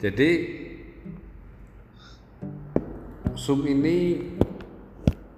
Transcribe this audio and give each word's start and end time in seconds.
Jadi 0.00 0.30
Zoom 3.36 3.68
ini 3.68 4.16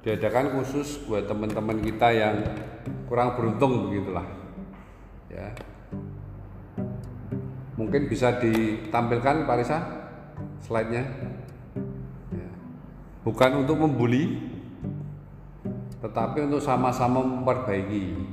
diadakan 0.07 0.55
khusus 0.59 1.03
buat 1.03 1.27
teman-teman 1.27 1.83
kita 1.83 2.15
yang 2.15 2.47
kurang 3.11 3.35
beruntung 3.35 3.91
begitulah. 3.91 4.23
Ya. 5.27 5.51
Mungkin 7.75 8.07
bisa 8.07 8.39
ditampilkan 8.39 9.51
Pak 9.51 9.57
Risa 9.59 9.79
slide-nya. 10.63 11.11
Ya. 12.31 12.51
Bukan 13.27 13.67
untuk 13.67 13.83
membuli, 13.83 14.47
tetapi 15.99 16.47
untuk 16.47 16.63
sama-sama 16.63 17.19
memperbaiki. 17.19 18.31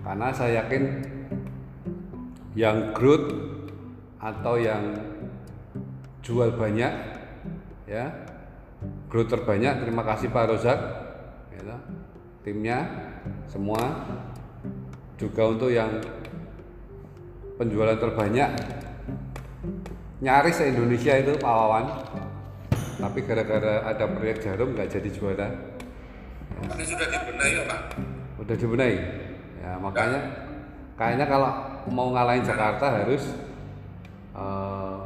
Karena 0.00 0.32
saya 0.32 0.64
yakin 0.64 1.04
yang 2.56 2.96
growth 2.96 3.28
atau 4.18 4.58
yang 4.58 5.17
jual 6.22 6.54
banyak 6.54 6.92
ya. 7.88 8.06
Growth 9.10 9.34
terbanyak 9.34 9.82
terima 9.82 10.06
kasih 10.06 10.30
Pak 10.30 10.44
Rozak. 10.54 10.78
Ya, 11.50 11.76
timnya 12.46 12.78
semua. 13.50 14.06
Juga 15.18 15.50
untuk 15.50 15.74
yang 15.74 15.98
penjualan 17.58 17.98
terbanyak. 17.98 18.54
Nyaris 20.22 20.62
se 20.62 20.70
Indonesia 20.70 21.18
itu 21.18 21.34
Pak 21.42 21.50
Wawan. 21.50 21.86
Tapi 22.98 23.18
gara-gara 23.26 23.82
ada 23.82 24.04
proyek 24.06 24.42
jarum 24.42 24.78
nggak 24.78 24.90
jadi 24.94 25.10
juara. 25.10 25.48
Ini 26.58 26.84
sudah 26.86 27.06
dibenahi 27.06 27.52
ya 27.54 27.62
Pak? 27.66 27.82
udah 28.48 28.56
dibenahi. 28.56 28.96
Ya 29.60 29.76
makanya 29.76 30.20
kayaknya 30.96 31.26
kalau 31.28 31.50
mau 31.92 32.08
ngalahin 32.16 32.40
Jakarta 32.40 33.04
harus 33.04 33.28
eh, 34.32 34.98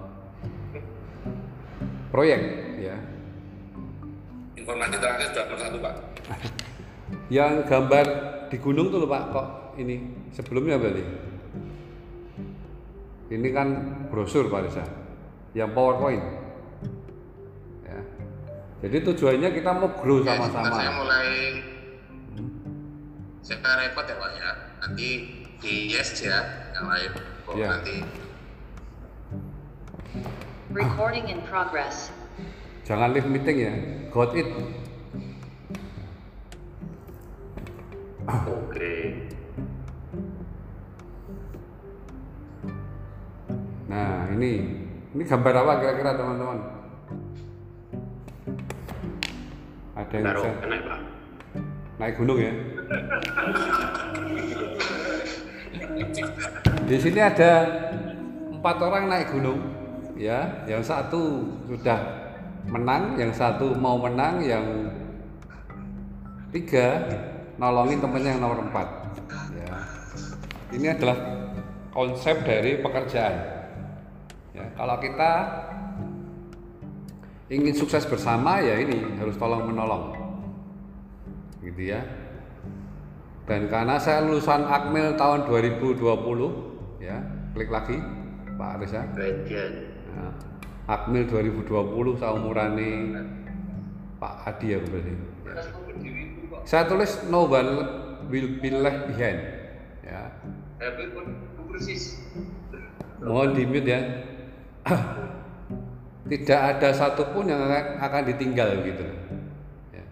proyek 2.13 2.41
ya. 2.79 2.97
Informasi 4.55 4.97
terakhir 5.01 5.27
sudah 5.33 5.45
nomor 5.49 5.59
satu 5.59 5.79
Pak. 5.81 5.95
yang 7.33 7.65
gambar 7.65 8.07
di 8.53 8.57
gunung 8.61 8.93
tuh 8.93 9.01
loh 9.01 9.09
Pak 9.09 9.23
kok 9.33 9.47
ini? 9.81 10.13
Sebelumnya 10.37 10.77
berarti 10.77 11.03
ini? 13.33 13.49
Kan 13.51 13.69
brosur 14.13 14.53
Pak 14.53 14.69
Risa 14.69 14.85
yang 15.57 15.73
powerpoint. 15.73 16.21
Ya. 17.89 18.01
Jadi 18.85 18.97
tujuannya 19.09 19.49
kita 19.53 19.71
mau 19.73 19.89
grow 19.97 20.21
Ya, 20.21 20.37
sama-sama. 20.37 20.77
saya 20.77 20.93
mulai. 20.93 21.29
Saya 23.43 23.59
repot 23.89 24.05
ya 24.05 24.17
Pak 24.21 24.31
ya. 24.37 24.51
Nanti 24.85 25.09
di 25.59 25.75
yes 25.89 26.13
ya 26.21 26.39
yang 26.77 26.87
lain. 26.89 27.11
Kok 27.49 27.55
Ya. 27.57 27.69
nanti 27.73 28.05
Recording 30.73 31.29
in 31.29 31.45
progress. 31.45 32.09
jangan 32.89 33.13
live 33.13 33.29
meeting 33.29 33.61
ya 33.61 33.73
got 34.09 34.33
it 34.33 34.49
oke. 38.25 38.93
Nah 43.93 44.33
ini, 44.33 44.53
ini 45.13 45.23
gambar 45.29 45.55
apa 45.61 45.73
kira-kira 45.85 46.17
teman-teman? 46.17 46.59
Ada 49.93 50.15
yang 50.17 50.25
bisa 50.33 50.51
naik 50.65 50.83
Pak. 50.89 51.01
naik 52.01 52.15
gunung 52.17 52.39
ya? 52.41 52.53
Di 56.89 56.97
sini 56.97 57.21
ada 57.21 57.53
empat 58.57 58.77
orang 58.81 59.13
naik 59.13 59.29
gunung, 59.37 59.61
ya. 60.23 60.63
Yang 60.71 60.83
satu 60.87 61.43
sudah 61.67 61.99
menang, 62.71 63.19
yang 63.19 63.35
satu 63.35 63.75
mau 63.75 63.99
menang, 63.99 64.39
yang 64.47 64.67
tiga 66.55 67.03
nolongin 67.59 67.99
temennya 67.99 68.39
yang 68.39 68.43
nomor 68.47 68.63
empat. 68.71 68.87
Ya. 69.59 69.75
Ini 70.73 70.87
adalah 70.95 71.19
konsep 71.91 72.47
dari 72.47 72.79
pekerjaan. 72.81 73.37
Ya, 74.53 74.65
kalau 74.77 74.97
kita 75.01 75.33
ingin 77.53 77.75
sukses 77.77 78.09
bersama 78.09 78.61
ya 78.65 78.81
ini 78.81 79.17
harus 79.21 79.37
tolong 79.37 79.69
menolong, 79.69 80.17
gitu 81.61 81.93
ya. 81.93 82.01
Dan 83.45 83.69
karena 83.69 84.01
saya 84.01 84.25
lulusan 84.25 84.65
Akmil 84.65 85.17
tahun 85.21 85.45
2020, 85.49 86.01
ya 87.03 87.21
klik 87.53 87.69
lagi 87.69 88.01
Pak 88.57 88.69
Aris 88.81 88.93
ya. 88.97 89.05
Nah, 90.13 90.33
Akmil 90.89 91.25
2020 91.31 92.21
seumurane 92.21 92.91
Pak 94.21 94.35
Adi 94.47 94.77
ya 94.77 94.79
berarti. 94.79 95.15
Ya. 95.47 95.63
Saya 96.63 96.85
tulis 96.87 97.27
no 97.27 97.49
one 97.49 97.71
will 98.31 98.61
be 98.61 98.71
left 98.71 99.11
behind. 99.11 99.41
Ya. 100.05 100.31
Mohon 103.23 103.51
di 103.55 103.63
mute 103.67 103.89
ya. 103.89 104.01
Tidak 106.33 106.61
ada 106.61 106.89
satupun 106.95 107.51
yang 107.51 107.67
akan 107.99 108.23
ditinggal 108.31 108.83
gitu. 108.87 109.07
Ya. 109.91 110.05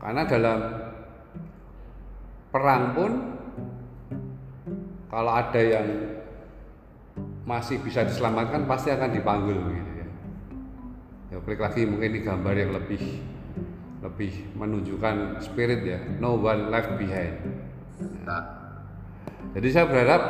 Karena 0.00 0.22
dalam 0.24 0.58
perang 2.50 2.82
pun 2.96 3.10
kalau 5.10 5.32
ada 5.34 5.60
yang 5.60 5.86
masih 7.48 7.80
bisa 7.80 8.04
diselamatkan 8.04 8.68
pasti 8.68 8.92
akan 8.92 9.10
dipanggil 9.12 9.56
gitu 9.56 9.92
ya. 9.96 10.06
Ya 11.30 11.36
klik 11.40 11.60
lagi 11.62 11.86
mungkin 11.86 12.10
di 12.12 12.20
gambar 12.20 12.54
yang 12.58 12.72
lebih 12.76 13.02
lebih 14.00 14.32
menunjukkan 14.56 15.40
spirit 15.44 15.80
ya. 15.84 15.98
No 16.20 16.40
one 16.40 16.72
left 16.72 16.96
behind. 16.96 17.36
Nah, 18.24 18.42
Jadi 19.50 19.68
saya 19.72 19.86
berharap 19.88 20.22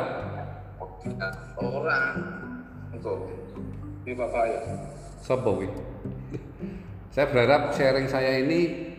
orang 1.61 2.15
untuk 2.95 3.31
ini 4.03 4.13
Bapak 4.17 4.43
ya. 4.47 4.61
Sopo? 5.21 5.61
Saya 7.11 7.27
berharap 7.27 7.75
sharing 7.75 8.07
saya 8.07 8.39
ini 8.39 8.91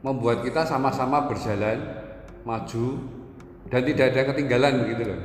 membuat 0.00 0.46
kita 0.46 0.64
sama-sama 0.64 1.28
berjalan 1.28 1.82
maju 2.46 2.86
dan 3.68 3.80
tidak 3.84 4.06
ada 4.14 4.22
ketinggalan 4.32 4.72
begitu 4.86 5.02
loh. 5.12 5.20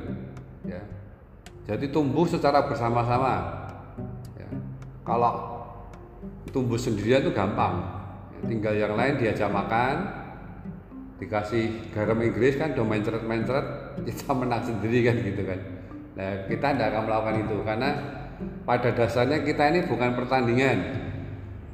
Ya. 0.68 0.82
Jadi 1.66 1.90
tumbuh 1.90 2.30
secara 2.30 2.70
bersama-sama. 2.70 3.34
Ya. 4.38 4.50
Kalau 5.02 5.34
tumbuh 6.54 6.78
sendirian 6.78 7.26
itu 7.26 7.34
gampang. 7.34 7.82
Ya, 8.38 8.40
tinggal 8.46 8.74
yang 8.78 8.94
lain 8.94 9.18
diajak 9.18 9.50
makan, 9.50 10.06
dikasih 11.18 11.90
garam 11.90 12.22
Inggris 12.22 12.62
kan 12.62 12.78
udah 12.78 12.86
mencret-mencret, 12.86 13.66
kita 14.08 14.30
menang 14.38 14.62
sendiri 14.62 15.00
kan 15.10 15.16
gitu 15.26 15.42
kan. 15.42 15.60
Nah, 16.16 16.32
kita 16.48 16.68
tidak 16.72 16.88
akan 16.94 17.04
melakukan 17.10 17.36
itu 17.44 17.56
karena 17.66 17.90
pada 18.64 18.90
dasarnya 18.94 19.38
kita 19.42 19.64
ini 19.74 19.80
bukan 19.90 20.12
pertandingan. 20.14 20.78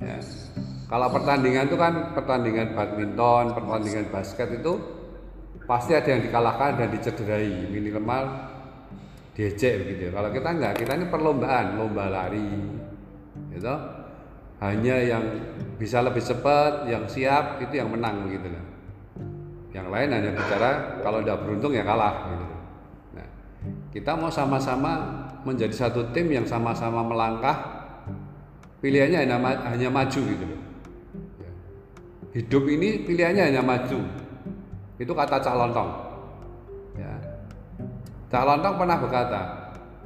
Ya. 0.01 0.17
Kalau 0.91 1.07
pertandingan 1.07 1.71
itu 1.71 1.77
kan 1.79 1.93
pertandingan 2.15 2.75
badminton, 2.75 3.55
pertandingan 3.55 4.05
basket 4.11 4.59
itu 4.59 4.73
pasti 5.63 5.95
ada 5.95 6.09
yang 6.11 6.19
dikalahkan 6.25 6.83
dan 6.83 6.87
dicederai, 6.91 7.69
minimal 7.71 8.50
diejek 9.41 9.73
begitu. 9.81 10.13
Kalau 10.13 10.29
kita 10.29 10.49
enggak, 10.53 10.73
kita 10.77 10.93
ini 11.01 11.05
perlombaan, 11.09 11.81
lomba 11.81 12.05
lari, 12.13 12.45
gitu. 13.49 13.73
Hanya 14.61 14.95
yang 15.01 15.23
bisa 15.81 16.05
lebih 16.05 16.21
cepat, 16.21 16.85
yang 16.85 17.09
siap 17.09 17.57
itu 17.65 17.81
yang 17.81 17.89
menang 17.89 18.29
gitu 18.29 18.45
loh. 18.45 18.65
Yang 19.73 19.87
lain 19.89 20.09
hanya 20.13 20.31
bicara 20.37 21.01
kalau 21.01 21.25
udah 21.25 21.35
beruntung 21.41 21.73
ya 21.73 21.81
kalah 21.81 22.29
gitu. 22.29 22.45
Nah, 23.17 23.27
kita 23.89 24.13
mau 24.13 24.29
sama-sama 24.29 25.09
menjadi 25.41 25.73
satu 25.73 26.13
tim 26.13 26.29
yang 26.29 26.45
sama-sama 26.45 27.01
melangkah 27.01 27.57
pilihannya 28.85 29.25
hanya, 29.25 29.37
hanya 29.73 29.89
maju 29.89 30.21
gitu 30.21 30.45
loh. 30.45 30.61
Ya. 31.41 31.51
Hidup 32.37 32.63
ini 32.69 33.01
pilihannya 33.09 33.49
hanya 33.49 33.65
maju. 33.65 33.99
Itu 35.01 35.17
kata 35.17 35.41
Cak 35.41 35.57
Lontong. 35.57 36.10
Cak 38.31 38.47
Lontong 38.47 38.79
pernah 38.79 38.95
berkata, 38.95 39.41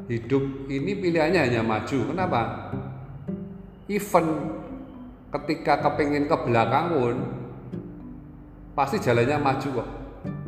hidup 0.10 0.66
ini 0.66 0.98
pilihannya 0.98 1.45
hanya 1.45 1.62
maju. 1.62 2.10
Kenapa? 2.10 2.42
Even 3.86 4.25
ketika 5.30 5.77
kepingin 5.86 6.25
ke 6.25 6.33
belakang 6.42 6.89
pun 6.89 7.16
pasti 8.74 8.98
jalannya 8.98 9.38
maju 9.38 9.68
kok. 9.77 9.89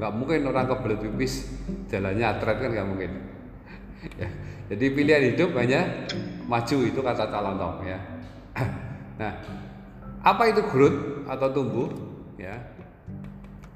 Nggak 0.02 0.12
mungkin 0.18 0.50
orang 0.50 0.66
kebelet 0.66 1.06
pipis 1.06 1.54
jalannya 1.86 2.26
atret 2.26 2.58
kan 2.66 2.70
nggak 2.74 2.90
mungkin. 2.90 3.12
ya. 4.22 4.30
Jadi 4.74 4.86
pilihan 4.98 5.24
hidup 5.32 5.54
hanya 5.62 6.10
maju 6.50 6.78
itu 6.82 7.00
kata 7.00 7.30
Cak 7.30 7.42
Lontong 7.46 7.86
ya. 7.86 8.00
Nah, 9.18 9.34
apa 10.22 10.54
itu 10.54 10.62
growth 10.70 11.26
atau 11.26 11.50
tumbuh? 11.50 11.90
Ya, 12.38 12.54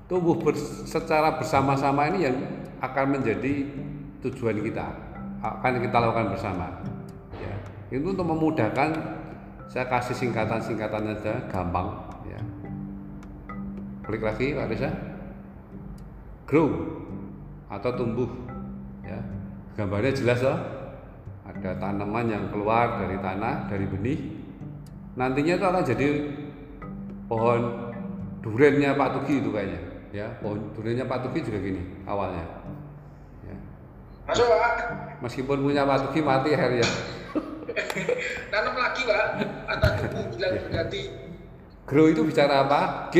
tumbuh 0.06 0.38
bers- 0.38 0.86
secara 0.86 1.33
bersama-sama 1.42 2.13
ini 2.13 2.30
yang 2.30 2.38
akan 2.81 3.06
menjadi 3.18 3.69
tujuan 4.25 4.57
kita, 4.60 4.88
akan 5.42 5.81
kita 5.81 5.98
lakukan 6.01 6.33
bersama. 6.33 6.68
Ya. 7.38 7.56
itu 7.89 8.13
untuk 8.13 8.28
memudahkan 8.28 9.22
saya 9.72 9.88
kasih 9.88 10.16
singkatan-singkatan 10.19 11.16
aja 11.16 11.48
gampang 11.48 11.95
ya 12.28 12.39
klik 14.04 14.19
lagi 14.19 14.51
Pak 14.51 14.68
Reza 14.68 14.92
grow 16.44 16.68
atau 17.72 17.92
tumbuh 17.95 18.28
ya 19.07 19.16
gambarnya 19.80 20.12
jelas 20.12 20.44
loh 20.44 20.60
ada 21.48 21.72
tanaman 21.80 22.27
yang 22.27 22.45
keluar 22.51 23.00
dari 23.00 23.16
tanah 23.24 23.72
dari 23.72 23.88
benih 23.88 24.19
nantinya 25.16 25.56
itu 25.56 25.66
akan 25.66 25.84
jadi 25.88 26.07
pohon 27.31 27.62
durennya 28.44 28.92
Pak 29.00 29.24
Tugi 29.24 29.39
itu 29.39 29.56
kayaknya 29.56 29.80
ya 30.12 30.27
pohon 30.44 30.68
durennya 30.75 31.07
Pak 31.07 31.31
Tugi 31.31 31.48
juga 31.48 31.63
gini 31.63 32.04
awalnya 32.04 32.44
ya. 32.44 32.48
Masuk 34.31 34.48
Pak. 34.48 34.74
meskipun 35.19 35.60
punya 35.60 35.83
Pak 35.83 36.07
Tugi 36.07 36.24
mati 36.24 36.56
akhirnya 36.56 36.88
Tanam 38.51 38.75
lagi 38.80 39.04
Pak. 39.04 39.24
Atau 39.68 39.89
tumbuh 40.07 40.24
bilang 40.31 40.56
berganti. 40.56 41.01
grow 41.83 42.07
itu 42.07 42.24
bicara 42.24 42.63
apa? 42.63 43.12
G 43.12 43.16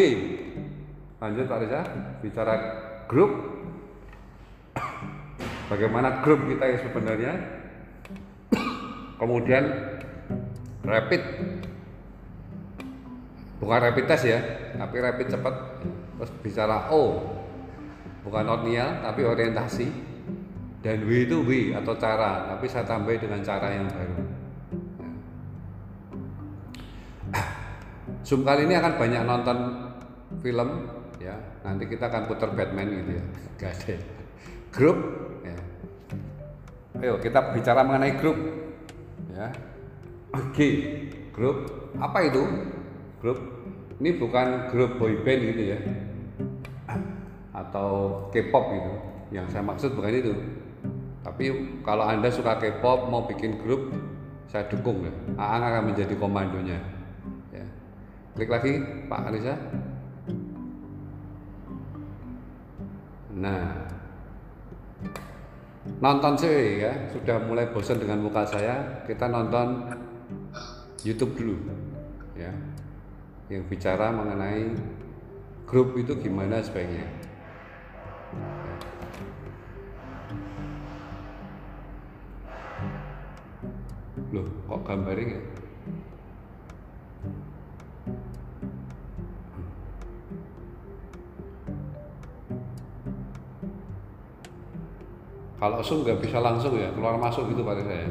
lanjut 1.20 1.52
Pak 1.52 1.60
Reza. 1.68 1.82
Bicara 2.24 2.54
grup 3.12 3.32
bagaimana 5.72 6.24
grup 6.24 6.48
kita 6.48 6.64
yang 6.64 6.80
sebenarnya? 6.80 7.34
Kemudian 9.20 9.64
rapid. 10.88 11.22
Bukan 13.60 13.80
rapid 13.84 14.06
test 14.08 14.32
ya. 14.32 14.40
Tapi 14.80 14.96
rapid 14.96 15.28
cepat. 15.28 15.56
Terus 16.24 16.32
bicara 16.40 16.88
O. 16.96 17.20
Bukan 18.24 18.48
ordinal 18.48 19.04
tapi 19.04 19.28
orientasi 19.28 20.11
dan 20.82 21.06
W 21.06 21.30
itu 21.30 21.38
W 21.46 21.78
atau 21.78 21.94
cara 21.94 22.50
tapi 22.50 22.66
saya 22.66 22.86
tambah 22.86 23.14
dengan 23.14 23.46
cara 23.46 23.70
yang 23.70 23.86
baru. 23.86 24.18
Zoom 28.26 28.42
kali 28.42 28.66
ini 28.66 28.76
akan 28.78 28.94
banyak 28.98 29.24
nonton 29.26 29.58
film 30.42 30.70
ya. 31.22 31.38
Nanti 31.62 31.86
kita 31.86 32.10
akan 32.10 32.26
putar 32.26 32.50
Batman 32.58 32.90
gitu 32.90 33.12
ya. 33.18 33.24
Gak 33.62 33.72
ada 33.78 33.96
grup 34.74 34.98
ya. 35.46 35.58
ayo 37.02 37.14
kita 37.22 37.54
bicara 37.54 37.86
mengenai 37.86 38.18
grup 38.18 38.38
ya. 39.30 39.54
Oke 40.34 40.70
grup. 41.32 41.92
Apa 41.98 42.26
itu? 42.26 42.42
Grup. 43.22 43.40
Ini 44.02 44.18
bukan 44.18 44.74
grup 44.74 44.98
boy 44.98 45.22
band 45.22 45.42
gitu 45.46 45.64
ya. 45.78 45.80
Atau 47.54 47.90
K-pop 48.34 48.66
gitu. 48.74 48.94
Yang 49.32 49.46
saya 49.54 49.64
maksud 49.64 49.94
bukan 49.94 50.12
itu 50.12 50.34
tapi 51.22 51.78
kalau 51.86 52.02
anda 52.02 52.34
suka 52.34 52.58
K-pop 52.58 53.06
mau 53.10 53.30
bikin 53.30 53.62
grup 53.62 53.94
saya 54.50 54.66
dukung 54.68 55.06
ya. 55.06 55.14
Aang 55.38 55.64
akan 55.64 55.84
menjadi 55.94 56.18
komandonya. 56.18 56.82
Ya. 57.54 57.66
Klik 58.36 58.50
lagi 58.50 58.82
Pak 59.06 59.22
Alisa 59.30 59.56
nah. 63.38 63.88
Nonton 66.02 66.34
sih 66.42 66.82
ya. 66.82 66.94
Sudah 67.14 67.38
mulai 67.46 67.70
bosan 67.70 68.02
dengan 68.02 68.22
muka 68.26 68.42
saya. 68.44 69.06
Kita 69.06 69.30
nonton 69.30 69.94
YouTube 71.06 71.38
dulu 71.38 71.56
ya. 72.34 72.52
Yang 73.48 73.64
bicara 73.70 74.10
mengenai 74.10 74.74
grup 75.70 75.94
itu 75.96 76.18
gimana 76.18 76.60
sebaiknya 76.60 77.31
loh 84.32 84.48
kok 84.68 84.82
gambarnya 84.88 85.36
nggak? 85.36 85.46
Kalau 95.62 95.78
Zoom 95.86 96.02
nggak 96.02 96.26
bisa 96.26 96.42
langsung 96.42 96.74
ya 96.74 96.90
keluar 96.90 97.22
masuk 97.22 97.46
gitu 97.54 97.62
pada 97.62 97.86
saya. 97.86 98.10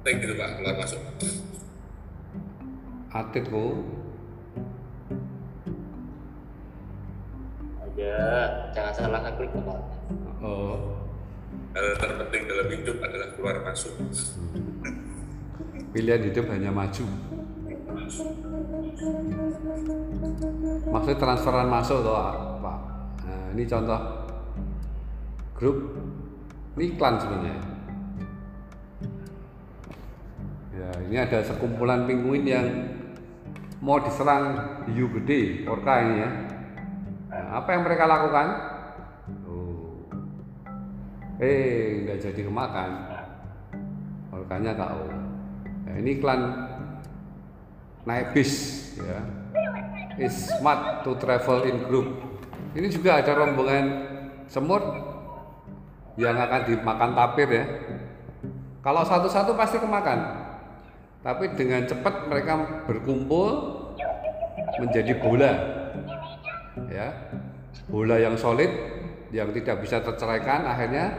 Baik 0.00 0.24
gitu 0.24 0.34
Pak, 0.40 0.50
keluar 0.56 0.74
masuk. 0.80 1.00
Atitku 3.12 3.66
aja 7.84 8.14
jangan 8.72 8.92
salah 8.96 9.20
ngeklik 9.20 9.52
Pak. 9.52 9.80
oh, 10.40 11.01
Hal 11.72 11.86
terpenting 11.96 12.42
dalam 12.44 12.68
hidup 12.68 12.96
adalah 13.00 13.28
keluar 13.32 13.56
masuk. 13.64 13.96
pilihan 15.92 16.24
hidup 16.24 16.48
hanya 16.48 16.72
maju. 16.72 17.04
Maksudnya 20.88 21.18
transferan 21.20 21.68
masuk 21.68 22.00
toh 22.00 22.16
Pak. 22.60 22.78
Nah, 23.28 23.44
ini 23.52 23.62
contoh 23.68 24.00
grup 25.56 25.78
ini 26.76 26.84
iklan 26.96 27.20
sebenarnya. 27.20 27.56
Ya, 30.72 30.88
ini 31.04 31.16
ada 31.20 31.44
sekumpulan 31.44 32.08
penguin 32.08 32.48
yang 32.48 32.66
mau 33.84 34.00
diserang 34.00 34.56
hiu 34.88 35.12
gede, 35.20 35.68
orca 35.68 35.92
ini 36.00 36.14
ya. 36.24 36.30
Nah, 37.28 37.46
apa 37.60 37.68
yang 37.76 37.82
mereka 37.84 38.08
lakukan? 38.08 38.71
Eh, 41.42 42.06
nggak 42.06 42.22
jadi 42.22 42.40
kemakan. 42.46 42.90
Orkanya 44.30 44.78
KO. 44.78 45.10
Nah, 45.90 45.94
ini 45.98 46.22
iklan 46.22 46.40
naik 48.06 48.30
bis 48.30 48.54
ya. 48.94 49.18
Is 50.22 50.54
smart 50.54 51.02
to 51.02 51.18
travel 51.18 51.66
in 51.66 51.82
group. 51.90 52.14
Ini 52.78 52.86
juga 52.86 53.18
ada 53.18 53.34
rombongan 53.34 53.84
semut 54.46 54.86
yang 56.14 56.38
akan 56.38 56.62
dimakan 56.62 57.10
tapir 57.10 57.48
ya. 57.50 57.64
Kalau 58.78 59.02
satu-satu 59.02 59.58
pasti 59.58 59.82
kemakan. 59.82 60.46
Tapi 61.26 61.58
dengan 61.58 61.82
cepat 61.90 62.30
mereka 62.30 62.86
berkumpul 62.86 63.50
menjadi 64.78 65.18
bola. 65.18 65.52
Ya. 66.86 67.34
Bola 67.90 68.14
yang 68.22 68.38
solid 68.38 68.70
yang 69.32 69.48
tidak 69.50 69.80
bisa 69.80 70.04
terceraikan 70.04 70.68
akhirnya 70.68 71.18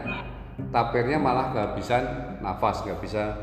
tapirnya 0.70 1.18
malah 1.18 1.50
kehabisan 1.50 2.02
nafas, 2.38 2.86
nggak 2.86 3.02
bisa 3.02 3.34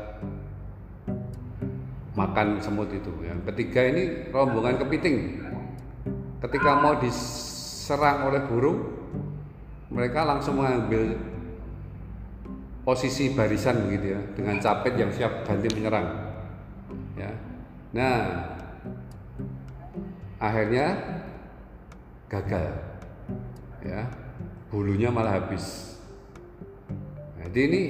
makan 2.16 2.60
semut 2.60 2.88
itu. 2.92 3.12
Yang 3.24 3.52
ketiga 3.52 3.80
ini 3.92 4.02
rombongan 4.32 4.80
kepiting. 4.80 5.44
Ketika 6.40 6.80
mau 6.80 6.98
diserang 6.98 8.32
oleh 8.32 8.42
burung, 8.48 8.80
mereka 9.92 10.24
langsung 10.24 10.58
mengambil 10.58 11.14
posisi 12.82 13.30
barisan 13.30 13.86
begitu 13.86 14.18
ya, 14.18 14.20
dengan 14.34 14.56
capit 14.58 14.98
yang 14.98 15.12
siap 15.12 15.46
ganti 15.46 15.70
menyerang. 15.70 16.08
Ya. 17.14 17.30
Nah, 17.94 18.18
akhirnya 20.40 20.86
gagal. 22.26 22.72
Ya. 23.84 24.21
Bulunya 24.72 25.12
malah 25.12 25.36
habis. 25.36 26.00
Nah, 27.36 27.44
Jadi 27.44 27.60
ini 27.68 27.82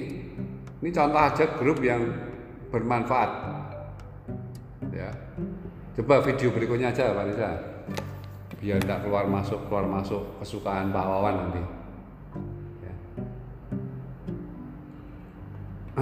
ini 0.83 0.91
contoh 0.91 1.23
aja 1.23 1.47
grup 1.55 1.79
yang 1.79 2.03
bermanfaat. 2.75 3.31
Ya. 4.91 5.15
Coba 5.95 6.19
video 6.27 6.51
berikutnya 6.51 6.91
aja 6.91 7.15
Pak 7.15 7.31
Risa. 7.31 7.51
Biar 8.59 8.83
tidak 8.83 9.07
keluar 9.07 9.31
masuk 9.31 9.63
keluar 9.71 9.87
masuk 9.87 10.43
kesukaan 10.43 10.91
Pak 10.91 11.07
Wawan 11.07 11.35
nanti. 11.47 11.63
Ya. 12.83 12.95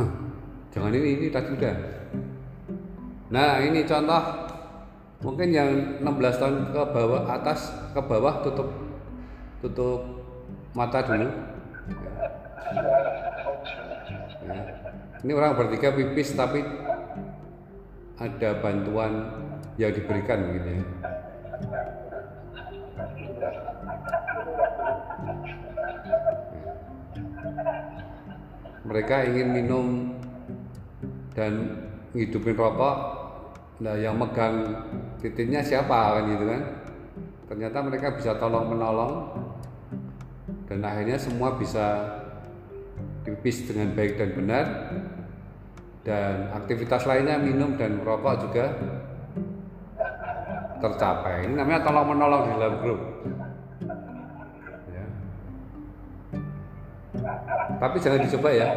Jangan 0.72 0.96
ini 0.96 1.08
ini 1.20 1.26
tadi 1.28 1.60
udah. 1.60 1.76
Nah 3.28 3.60
ini 3.60 3.84
contoh 3.84 4.22
mungkin 5.20 5.52
yang 5.52 6.00
16 6.00 6.40
tahun 6.40 6.56
ke 6.72 6.82
bawah 6.88 7.28
atas 7.28 7.68
ke 7.92 8.00
bawah 8.00 8.40
tutup 8.40 8.72
tutup 9.60 10.19
mata 10.74 11.02
dulu. 11.02 11.28
Ya. 14.46 14.62
Ini 15.20 15.32
orang 15.36 15.58
bertiga 15.58 15.92
pipis 15.92 16.32
tapi 16.32 16.62
ada 18.20 18.50
bantuan 18.62 19.12
yang 19.76 19.92
diberikan 19.92 20.38
begitu 20.48 20.80
ya. 20.80 20.84
Mereka 28.90 29.16
ingin 29.30 29.48
minum 29.54 29.86
dan 31.36 31.52
ngidupin 32.16 32.58
rokok. 32.58 32.96
Nah, 33.80 33.96
yang 33.96 34.20
megang 34.20 34.76
titiknya 35.24 35.64
siapa 35.64 36.20
kan 36.20 36.28
gitu 36.28 36.44
kan? 36.44 36.62
Ternyata 37.48 37.78
mereka 37.80 38.12
bisa 38.12 38.36
tolong 38.36 38.68
menolong 38.76 39.12
dan 40.70 40.86
akhirnya 40.86 41.18
semua 41.18 41.58
bisa 41.58 41.86
pipis 43.26 43.66
dengan 43.66 43.90
baik 43.90 44.22
dan 44.22 44.30
benar 44.38 44.66
dan 46.06 46.54
aktivitas 46.54 47.10
lainnya 47.10 47.42
minum 47.42 47.74
dan 47.74 47.98
merokok 47.98 48.46
juga 48.46 48.78
tercapai. 50.78 51.50
Ini 51.50 51.58
namanya 51.58 51.82
tolong 51.82 52.06
menolong 52.14 52.42
di 52.46 52.50
dalam 52.54 52.74
grup. 52.80 53.00
Ya. 54.94 55.04
Tapi 57.76 57.96
jangan 57.98 58.22
dicoba 58.22 58.50
ya. 58.54 58.68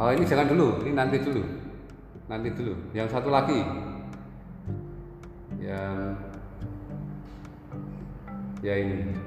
Oh 0.00 0.08
ini 0.16 0.24
jangan 0.24 0.48
dulu, 0.48 0.80
ini 0.80 0.96
nanti 0.96 1.20
dulu, 1.20 1.44
nanti 2.30 2.54
dulu. 2.54 2.78
Yang 2.94 3.10
satu 3.10 3.26
lagi, 3.26 3.58
yang 5.58 6.14
ya 8.62 8.74
ini. 8.78 9.18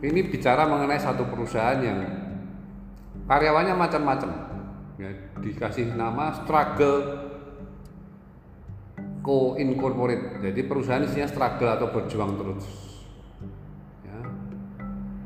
ini 0.00 0.20
bicara 0.32 0.64
mengenai 0.64 0.96
satu 0.96 1.28
perusahaan 1.28 1.76
yang 1.80 2.00
karyawannya 3.28 3.76
macam-macam, 3.76 4.30
ya, 4.96 5.12
dikasih 5.40 5.92
nama 5.96 6.32
struggle 6.40 7.28
co 9.20 9.60
incorporate. 9.60 10.40
Jadi 10.40 10.60
perusahaan 10.64 11.04
isinya 11.04 11.28
struggle 11.28 11.76
atau 11.76 11.92
berjuang 11.92 12.32
terus. 12.40 12.79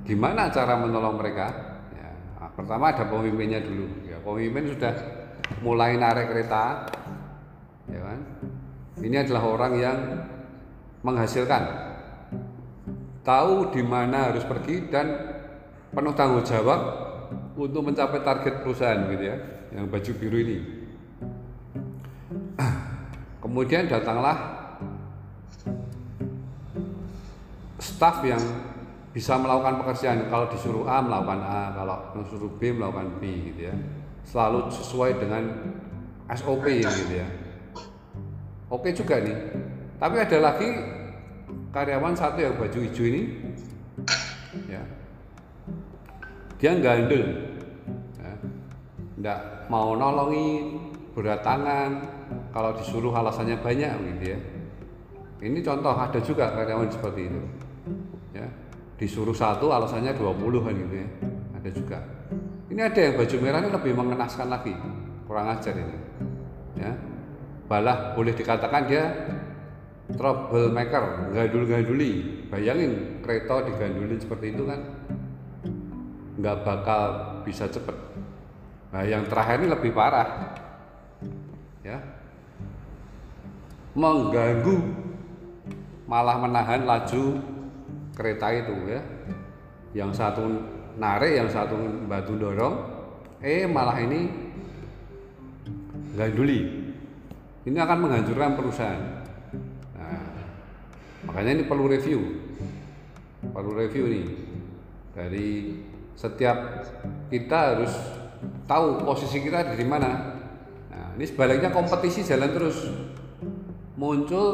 Gimana 0.04 0.52
cara 0.52 0.76
menolong 0.76 1.16
mereka? 1.16 1.48
Ya, 1.96 2.12
nah, 2.36 2.52
pertama 2.52 2.92
ada 2.92 3.08
pemimpinnya 3.08 3.64
dulu. 3.64 3.88
Ya, 4.04 4.20
pemimpin 4.20 4.76
sudah 4.76 4.92
mulai 5.64 5.96
narik 5.96 6.28
kereta, 6.28 6.84
ya 7.88 8.00
kan? 8.04 8.20
Ini 9.00 9.24
adalah 9.24 9.42
orang 9.48 9.72
yang 9.80 9.98
menghasilkan, 11.00 11.62
tahu 13.24 13.72
di 13.72 13.80
mana 13.80 14.28
harus 14.28 14.44
pergi 14.44 14.92
dan 14.92 15.08
penuh 15.88 16.12
tanggung 16.12 16.44
jawab 16.44 16.80
untuk 17.56 17.80
mencapai 17.88 18.20
target 18.20 18.60
perusahaan 18.60 19.08
gitu 19.08 19.24
ya, 19.24 19.36
yang 19.72 19.88
baju 19.88 20.12
biru 20.20 20.36
ini. 20.36 20.58
Kemudian 23.42 23.88
datanglah 23.88 24.36
staf 27.80 28.20
yang 28.24 28.40
bisa 29.14 29.38
melakukan 29.38 29.78
pekerjaan. 29.86 30.26
Kalau 30.26 30.50
disuruh 30.50 30.84
A 30.90 30.98
melakukan 30.98 31.40
A, 31.46 31.70
kalau 31.70 31.96
disuruh 32.18 32.50
B 32.58 32.74
melakukan 32.74 33.22
B 33.22 33.54
gitu 33.54 33.70
ya. 33.70 33.74
Selalu 34.26 34.74
sesuai 34.74 35.22
dengan 35.22 35.46
SOP 36.34 36.66
gitu 36.66 37.14
ya. 37.14 37.28
Oke 38.66 38.90
juga 38.90 39.22
nih. 39.22 39.38
Tapi 40.02 40.16
ada 40.18 40.38
lagi 40.42 40.68
karyawan 41.70 42.18
satu 42.18 42.42
yang 42.42 42.58
baju 42.58 42.78
hijau 42.82 43.06
ini 43.06 43.22
ya. 44.66 44.82
Dia 46.58 46.74
gandel. 46.82 47.24
Ya. 48.18 48.34
Nggak 49.20 49.40
mau 49.70 49.94
nolongin, 49.94 50.90
berat 51.14 51.46
tangan, 51.46 52.02
kalau 52.50 52.74
disuruh 52.74 53.14
alasannya 53.14 53.62
banyak 53.62 53.94
gitu 54.18 54.24
ya. 54.34 54.38
Ini 55.44 55.60
contoh 55.62 55.94
ada 55.94 56.18
juga 56.18 56.50
karyawan 56.56 56.90
seperti 56.90 57.30
itu. 57.30 57.40
Ya. 58.34 58.48
Disuruh 59.04 59.36
satu 59.36 59.68
alasannya 59.68 60.16
20 60.16 60.64
kan 60.64 60.72
gitu 60.72 60.94
ya. 60.96 61.08
Ada 61.60 61.70
juga. 61.76 61.98
Ini 62.72 62.80
ada 62.88 63.00
yang 63.04 63.20
baju 63.20 63.36
merah 63.36 63.60
ini 63.60 63.68
lebih 63.68 63.92
mengenaskan 63.92 64.48
lagi. 64.48 64.72
Kurang 65.28 65.52
ajar 65.52 65.76
ini. 65.76 65.98
Ya. 66.80 66.96
Balah 67.68 68.16
boleh 68.16 68.32
dikatakan 68.32 68.88
dia 68.88 69.04
troublemaker, 70.16 71.36
gandul-ganduli. 71.36 72.12
Bayangin 72.48 73.20
kereta 73.20 73.68
digandulin 73.68 74.16
seperti 74.16 74.56
itu 74.56 74.64
kan 74.64 74.80
nggak 76.40 76.56
bakal 76.64 77.02
bisa 77.44 77.68
cepet. 77.68 77.96
Nah 78.88 79.04
yang 79.04 79.28
terakhir 79.28 79.60
ini 79.60 79.68
lebih 79.68 79.92
parah, 79.92 80.56
ya 81.84 82.00
mengganggu 83.94 84.76
malah 86.08 86.36
menahan 86.40 86.82
laju 86.88 87.53
kereta 88.14 88.50
itu 88.54 88.74
ya. 88.88 89.00
Yang 89.94 90.10
satu 90.18 90.42
narik 90.98 91.38
yang 91.38 91.50
satu 91.50 91.74
batu 92.06 92.38
dorong 92.38 92.74
eh 93.42 93.66
malah 93.66 93.98
ini 93.98 94.30
ganduli 96.14 96.84
ini 97.64 97.78
akan 97.80 97.98
menghancurkan 98.04 98.60
perusahaan. 98.60 99.24
Nah, 99.96 100.24
makanya 101.24 101.60
ini 101.60 101.64
perlu 101.64 101.88
review. 101.88 102.20
Perlu 103.40 103.72
review 103.72 104.04
nih. 104.12 104.26
Dari 105.16 105.48
setiap 106.12 106.84
kita 107.32 107.58
harus 107.72 107.92
tahu 108.68 109.00
posisi 109.08 109.40
kita 109.40 109.64
dari 109.64 109.84
mana. 109.88 110.36
Nah 110.92 111.16
ini 111.16 111.24
sebaliknya 111.24 111.72
kompetisi 111.72 112.20
jalan 112.20 112.52
terus. 112.52 112.84
Muncul 113.96 114.46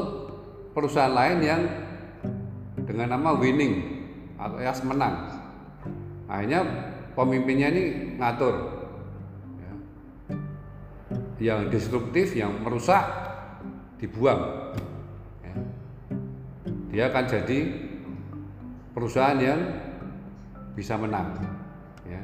perusahaan 0.70 1.10
lain 1.10 1.38
yang 1.42 1.62
dengan 2.90 3.14
nama 3.14 3.38
winning 3.38 4.02
atau 4.34 4.58
ya 4.58 4.74
menang. 4.82 5.30
Akhirnya 6.26 6.60
pemimpinnya 7.14 7.70
ini 7.70 7.84
ngatur 8.18 8.54
ya. 9.62 9.72
yang 11.38 11.70
destruktif, 11.70 12.34
yang 12.34 12.50
merusak 12.66 13.06
dibuang. 14.02 14.74
Ya. 15.46 15.54
Dia 16.90 17.04
akan 17.14 17.24
jadi 17.30 17.58
perusahaan 18.90 19.38
yang 19.38 19.60
bisa 20.74 20.98
menang. 20.98 21.38
Ya. 22.10 22.18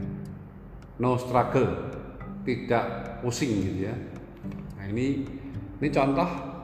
No 0.98 1.14
struggle, 1.14 1.94
tidak 2.42 3.22
pusing 3.22 3.62
gitu 3.62 3.86
ya. 3.86 3.94
Nah 4.74 4.90
ini 4.90 5.22
ini 5.78 5.88
contoh 5.94 6.56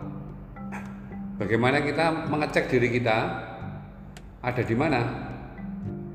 Bagaimana 1.42 1.82
kita 1.82 2.30
mengecek 2.30 2.70
diri 2.70 3.02
kita 3.02 3.18
ada 4.42 4.62
di 4.66 4.74
mana? 4.74 5.00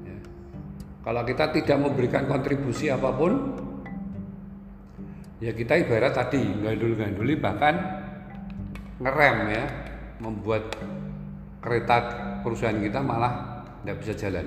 Ya. 0.04 0.18
Kalau 1.08 1.24
kita 1.24 1.56
tidak 1.56 1.78
memberikan 1.80 2.28
kontribusi 2.28 2.92
apa 2.92 3.16
pun, 3.16 3.32
ya 5.40 5.56
kita 5.56 5.80
ibarat 5.80 6.12
tadi 6.12 6.44
gandul-ganduli 6.60 7.40
bahkan 7.40 7.76
ngerem 9.00 9.38
ya, 9.48 9.64
membuat 10.20 10.76
kereta 11.64 11.98
perusahaan 12.44 12.76
kita 12.76 13.00
malah 13.00 13.64
tidak 13.82 13.98
bisa 14.04 14.14
jalan. 14.20 14.46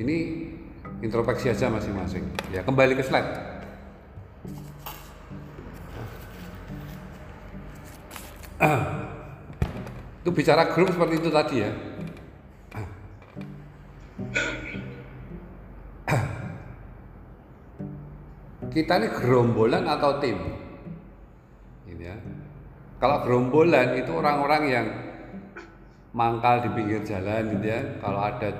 Ini 0.00 0.16
introspeksi 1.04 1.52
aja 1.52 1.68
masing-masing. 1.68 2.24
Ya 2.50 2.64
kembali 2.64 2.96
ke 2.96 3.04
slide. 3.04 3.54
itu 10.24 10.32
bicara 10.32 10.72
grup 10.72 10.88
seperti 10.88 11.20
itu 11.20 11.28
tadi 11.28 11.56
ya. 11.60 11.70
Kita 18.70 18.98
ini 18.98 19.08
gerombolan 19.10 19.86
atau 19.86 20.18
tim? 20.18 20.38
Gitu 21.86 22.02
ya. 22.02 22.14
Kalau 23.02 23.22
gerombolan 23.26 23.98
itu 23.98 24.10
orang-orang 24.14 24.62
yang 24.66 24.86
mangkal 26.14 26.62
di 26.62 26.70
pinggir 26.74 27.02
jalan 27.02 27.54
gitu 27.58 27.66
ya. 27.66 27.80
Kalau 27.98 28.20
ada 28.22 28.50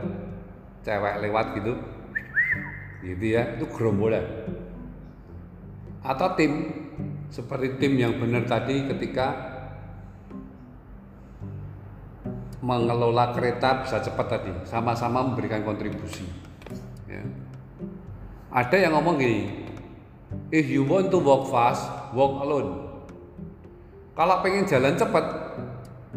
cewek 0.82 1.14
lewat 1.22 1.46
gitu, 1.58 1.72
gitu 3.02 3.24
ya, 3.24 3.54
itu 3.58 3.66
gerombolan. 3.70 4.26
Atau 6.02 6.34
tim, 6.38 6.52
seperti 7.30 7.78
tim 7.78 7.98
yang 7.98 8.18
benar 8.18 8.46
tadi 8.46 8.86
ketika 8.90 9.53
mengelola 12.64 13.36
kereta 13.36 13.84
bisa 13.84 14.00
cepat 14.00 14.26
tadi, 14.40 14.52
sama-sama 14.64 15.20
memberikan 15.20 15.60
kontribusi. 15.60 16.24
Ya. 17.04 17.20
Ada 18.48 18.88
yang 18.88 18.96
ngomong 18.96 19.20
gini, 19.20 19.68
if 20.48 20.64
you 20.72 20.88
want 20.88 21.12
to 21.12 21.20
walk 21.20 21.52
fast, 21.52 21.84
walk 22.16 22.40
alone. 22.40 22.88
Kalau 24.16 24.40
pengen 24.40 24.64
jalan 24.64 24.96
cepat, 24.96 25.24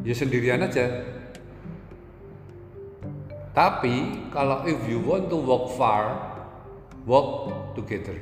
ya 0.07 0.15
sendirian 0.15 0.63
aja. 0.63 0.87
Tapi 3.51 4.29
kalau 4.31 4.63
if 4.63 4.79
you 4.87 5.03
want 5.03 5.27
to 5.27 5.35
walk 5.35 5.75
far, 5.75 6.15
walk 7.03 7.51
together. 7.75 8.15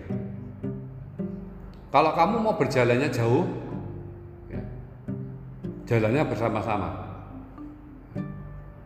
Kalau 1.94 2.12
kamu 2.17 2.36
mau 2.41 2.55
berjalannya 2.58 3.12
jauh, 3.13 3.46
ya, 4.50 4.63
jalannya 5.86 6.24
bersama-sama. 6.25 7.04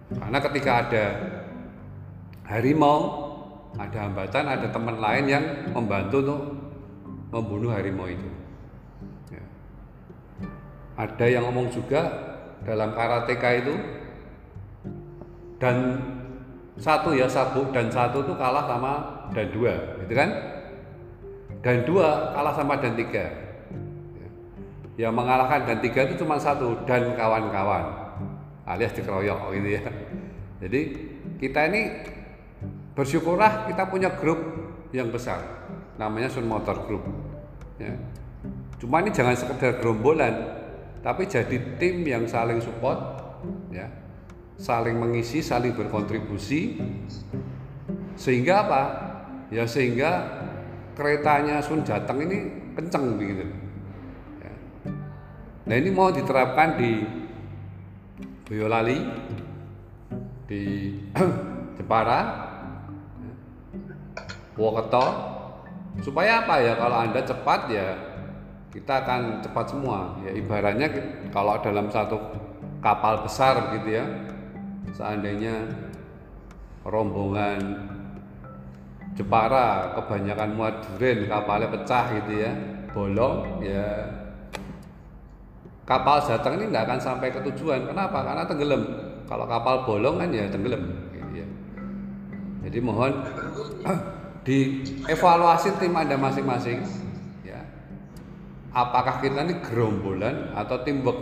Karena 0.10 0.40
ketika 0.42 0.72
ada 0.86 1.06
harimau, 2.50 3.00
ada 3.78 4.10
hambatan, 4.10 4.46
ada 4.50 4.68
teman 4.74 4.98
lain 4.98 5.26
yang 5.30 5.44
membantu 5.70 6.18
untuk 6.26 6.42
membunuh 7.30 7.70
harimau 7.70 8.10
itu. 8.10 8.30
Ya. 9.30 9.44
Ada 10.98 11.26
yang 11.30 11.46
ngomong 11.46 11.70
juga 11.70 12.10
dalam 12.66 12.98
karateka 12.98 13.50
itu 13.62 13.76
dan 15.62 16.02
satu 16.82 17.14
ya 17.14 17.30
sabuk 17.30 17.70
dan 17.70 17.94
satu 17.94 18.26
itu 18.26 18.34
kalah 18.34 18.66
sama 18.66 18.94
dan 19.30 19.48
dua, 19.54 19.74
gitu 20.02 20.14
kan? 20.18 20.30
Dan 21.62 21.86
dua 21.86 22.34
kalah 22.34 22.56
sama 22.58 22.82
dan 22.82 22.98
tiga. 22.98 23.30
Ya. 24.18 24.30
Yang 25.06 25.14
mengalahkan 25.14 25.70
dan 25.70 25.78
tiga 25.86 26.10
itu 26.10 26.26
cuma 26.26 26.42
satu 26.42 26.82
dan 26.90 27.14
kawan-kawan 27.14 28.09
alias 28.70 28.94
dikeroyok 28.94 29.58
gitu 29.58 29.70
ya. 29.82 29.84
Jadi 30.62 30.82
kita 31.42 31.66
ini 31.74 31.82
bersyukurlah 32.94 33.66
kita 33.66 33.90
punya 33.90 34.14
grup 34.14 34.38
yang 34.94 35.10
besar, 35.10 35.42
namanya 35.98 36.30
Sun 36.30 36.46
Motor 36.46 36.86
Group. 36.86 37.04
Ya. 37.82 37.98
Cuma 38.78 39.02
ini 39.02 39.10
jangan 39.10 39.34
sekedar 39.34 39.82
gerombolan, 39.82 40.36
tapi 41.02 41.26
jadi 41.26 41.80
tim 41.82 42.06
yang 42.06 42.30
saling 42.30 42.62
support, 42.62 43.00
ya, 43.74 43.88
saling 44.60 44.96
mengisi, 45.00 45.40
saling 45.40 45.76
berkontribusi, 45.76 46.80
sehingga 48.20 48.68
apa? 48.68 48.82
Ya 49.50 49.66
sehingga 49.66 50.28
keretanya 50.94 51.64
Sun 51.64 51.82
Jateng 51.82 52.22
ini 52.28 52.38
kenceng 52.76 53.18
begitu. 53.18 53.50
Ya. 54.44 54.54
Nah 55.66 55.76
ini 55.76 55.90
mau 55.90 56.12
diterapkan 56.14 56.78
di 56.78 57.19
Boyolali, 58.50 58.98
di 60.50 60.98
Jepara, 61.78 62.20
Purwokerto, 64.58 65.06
supaya 66.02 66.42
apa 66.42 66.58
ya? 66.58 66.74
Kalau 66.74 66.98
anda 66.98 67.22
cepat 67.22 67.70
ya 67.70 67.88
kita 68.74 69.06
akan 69.06 69.46
cepat 69.46 69.66
semua. 69.70 70.18
Ya 70.26 70.34
ibaratnya 70.34 70.90
kalau 71.30 71.62
dalam 71.62 71.94
satu 71.94 72.18
kapal 72.80 73.22
besar 73.22 73.76
gitu 73.76 73.92
ya 73.92 74.06
seandainya 74.96 75.68
rombongan 76.88 77.92
Jepara 79.20 80.00
kebanyakan 80.00 80.50
muat 80.56 80.76
durian 80.88 81.28
kapalnya 81.28 81.68
pecah 81.76 82.06
gitu 82.24 82.40
ya 82.40 82.52
bolong 82.96 83.60
ya 83.60 83.86
kapal 85.90 86.22
Jateng 86.22 86.62
ini 86.62 86.70
nggak 86.70 86.86
akan 86.86 87.00
sampai 87.02 87.34
ke 87.34 87.42
tujuan. 87.50 87.90
Kenapa? 87.90 88.22
Karena 88.22 88.46
tenggelam. 88.46 88.86
Kalau 89.26 89.50
kapal 89.50 89.90
bolong 89.90 90.22
kan 90.22 90.30
ya 90.30 90.46
tenggelam. 90.46 90.86
Gitu 91.10 91.42
ya 91.42 91.48
jadi 92.70 92.86
mohon 92.86 93.14
dievaluasi 94.46 95.82
tim 95.82 95.98
anda 95.98 96.14
masing-masing 96.14 96.86
ya. 97.42 97.60
Apakah 98.70 99.24
kita 99.24 99.42
ini 99.42 99.58
gerombolan 99.64 100.54
atau 100.54 100.78
teamwork 100.86 101.18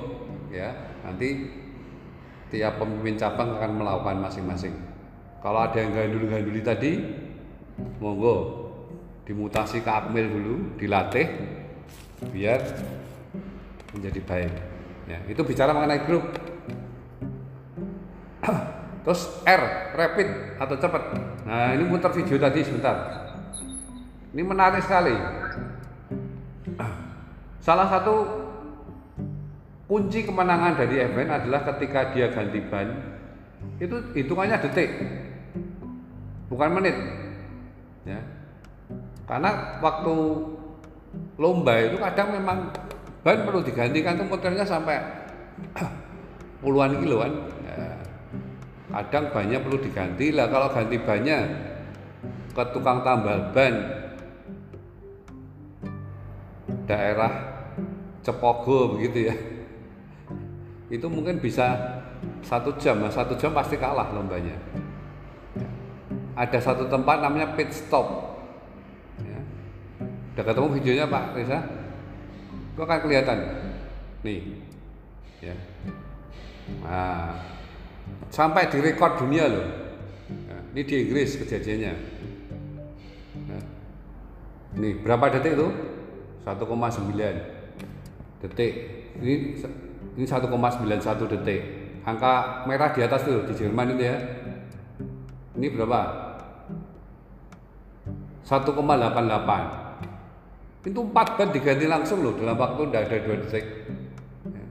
ya? 0.52 0.76
Nanti 1.08 1.48
tiap 2.52 2.84
pemimpin 2.84 3.16
cabang 3.16 3.56
akan 3.56 3.72
melakukan 3.80 4.18
masing-masing. 4.28 4.76
Kalau 5.40 5.64
ada 5.64 5.80
yang 5.80 5.96
gandul-ganduli 5.96 6.62
tadi 6.66 6.92
monggo 8.04 8.68
dimutasi 9.24 9.84
ke 9.84 9.92
akmil 9.92 10.28
dulu 10.28 10.56
dilatih 10.80 11.28
biar 12.32 12.60
menjadi 13.98 14.22
baik. 14.22 14.54
Ya 15.10 15.20
itu 15.26 15.42
bicara 15.42 15.74
mengenai 15.74 16.06
grup. 16.06 16.24
Terus 19.04 19.22
R 19.44 19.64
rapid 19.98 20.30
atau 20.62 20.76
cepat? 20.78 21.04
Nah 21.50 21.74
ini 21.74 21.84
muter 21.90 22.14
video 22.14 22.38
tadi 22.38 22.62
sebentar. 22.62 22.96
Ini 24.32 24.44
menarik 24.46 24.86
sekali. 24.86 25.18
Salah 27.66 27.90
satu 27.90 28.16
kunci 29.90 30.28
kemenangan 30.28 30.78
dari 30.78 31.02
event 31.02 31.32
adalah 31.32 31.64
ketika 31.74 32.12
dia 32.12 32.28
ganti 32.30 32.60
ban 32.60 32.92
itu 33.80 33.96
hitungannya 34.14 34.62
detik 34.62 34.92
bukan 36.52 36.70
menit. 36.78 36.96
Ya 38.06 38.20
karena 39.28 39.80
waktu 39.84 40.16
lomba 41.36 41.76
itu 41.84 42.00
kadang 42.00 42.32
memang 42.32 42.72
ban 43.28 43.44
perlu 43.44 43.60
digantikan 43.60 44.16
tuh 44.16 44.24
motornya 44.24 44.64
sampai 44.64 45.04
puluhan 46.64 46.96
kiloan 47.04 47.44
ya, 47.68 48.00
kadang 48.88 49.36
banyak 49.36 49.60
perlu 49.68 49.84
diganti. 49.84 50.32
Lah 50.32 50.48
kalau 50.48 50.72
ganti 50.72 50.96
banyak 50.96 51.42
ke 52.56 52.64
tukang 52.72 53.04
tambal 53.04 53.52
ban 53.52 53.76
daerah 56.88 57.60
Cepogo 58.24 58.96
begitu 58.96 59.28
ya. 59.28 59.36
Itu 60.96 61.12
mungkin 61.12 61.44
bisa 61.44 62.00
satu 62.48 62.80
jam 62.80 63.12
satu 63.12 63.36
jam 63.36 63.52
pasti 63.52 63.76
kalah 63.76 64.08
lombanya. 64.16 64.56
Ada 66.40 66.64
satu 66.64 66.88
tempat 66.88 67.20
namanya 67.20 67.60
pit 67.60 67.76
stop. 67.76 68.40
Ya. 69.20 69.42
udah 70.32 70.44
ketemu 70.48 70.68
videonya 70.80 71.06
Pak 71.12 71.36
Reza 71.36 71.77
itu 72.78 72.86
akan 72.86 73.02
kelihatan. 73.02 73.38
Nih. 74.22 74.62
Ya. 75.42 75.58
Nah, 76.86 77.42
sampai 78.30 78.70
direkod 78.70 79.18
dunia 79.18 79.50
loh. 79.50 79.66
Nah, 80.46 80.62
ini 80.78 80.86
di 80.86 81.10
Inggris 81.10 81.42
kejadiannya. 81.42 81.94
Nah, 83.50 83.64
ini 84.78 84.94
berapa 85.02 85.26
detik 85.34 85.58
itu 85.58 85.74
1,9 86.46 88.46
detik. 88.46 88.74
Ini 89.26 89.34
ini 90.14 90.26
1,91 90.30 91.34
detik. 91.34 91.62
Angka 92.06 92.62
merah 92.70 92.94
di 92.94 93.02
atas 93.02 93.26
tuh 93.26 93.42
di 93.50 93.58
Jerman 93.58 93.98
itu 93.98 94.06
ya. 94.06 94.22
Ini 95.58 95.66
berapa? 95.74 96.02
1,88 98.46 99.87
itu 100.88 101.04
4 101.04 101.12
ban 101.12 101.52
diganti 101.52 101.84
langsung 101.84 102.24
loh 102.24 102.32
dalam 102.40 102.56
waktu 102.56 102.88
tidak 102.88 103.12
ada 103.12 103.28
2 103.28 103.44
detik 103.44 103.92
ya. 104.48 104.64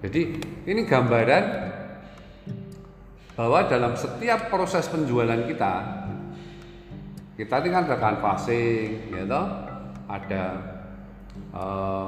jadi 0.03 0.21
ini 0.67 0.81
gambaran 0.83 1.45
bahwa 3.39 3.59
dalam 3.71 3.95
setiap 3.95 4.51
proses 4.51 4.85
penjualan 4.91 5.47
kita 5.47 6.01
kita 7.41 7.57
ini 7.63 7.69
kan 7.73 7.89
ada 7.89 7.97
canvassing 7.97 9.09
ya 9.09 9.25
toh? 9.25 9.45
Ada 10.05 10.43
uh, 11.55 12.07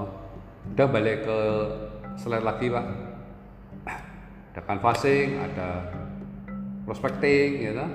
udah 0.75 0.87
balik 0.93 1.25
ke 1.25 1.39
slide 2.21 2.45
lagi 2.45 2.69
pak. 2.69 2.85
Ada 4.53 4.61
canvassing 4.69 5.41
ada 5.41 5.69
prospecting 6.85 7.65
ya 7.65 7.87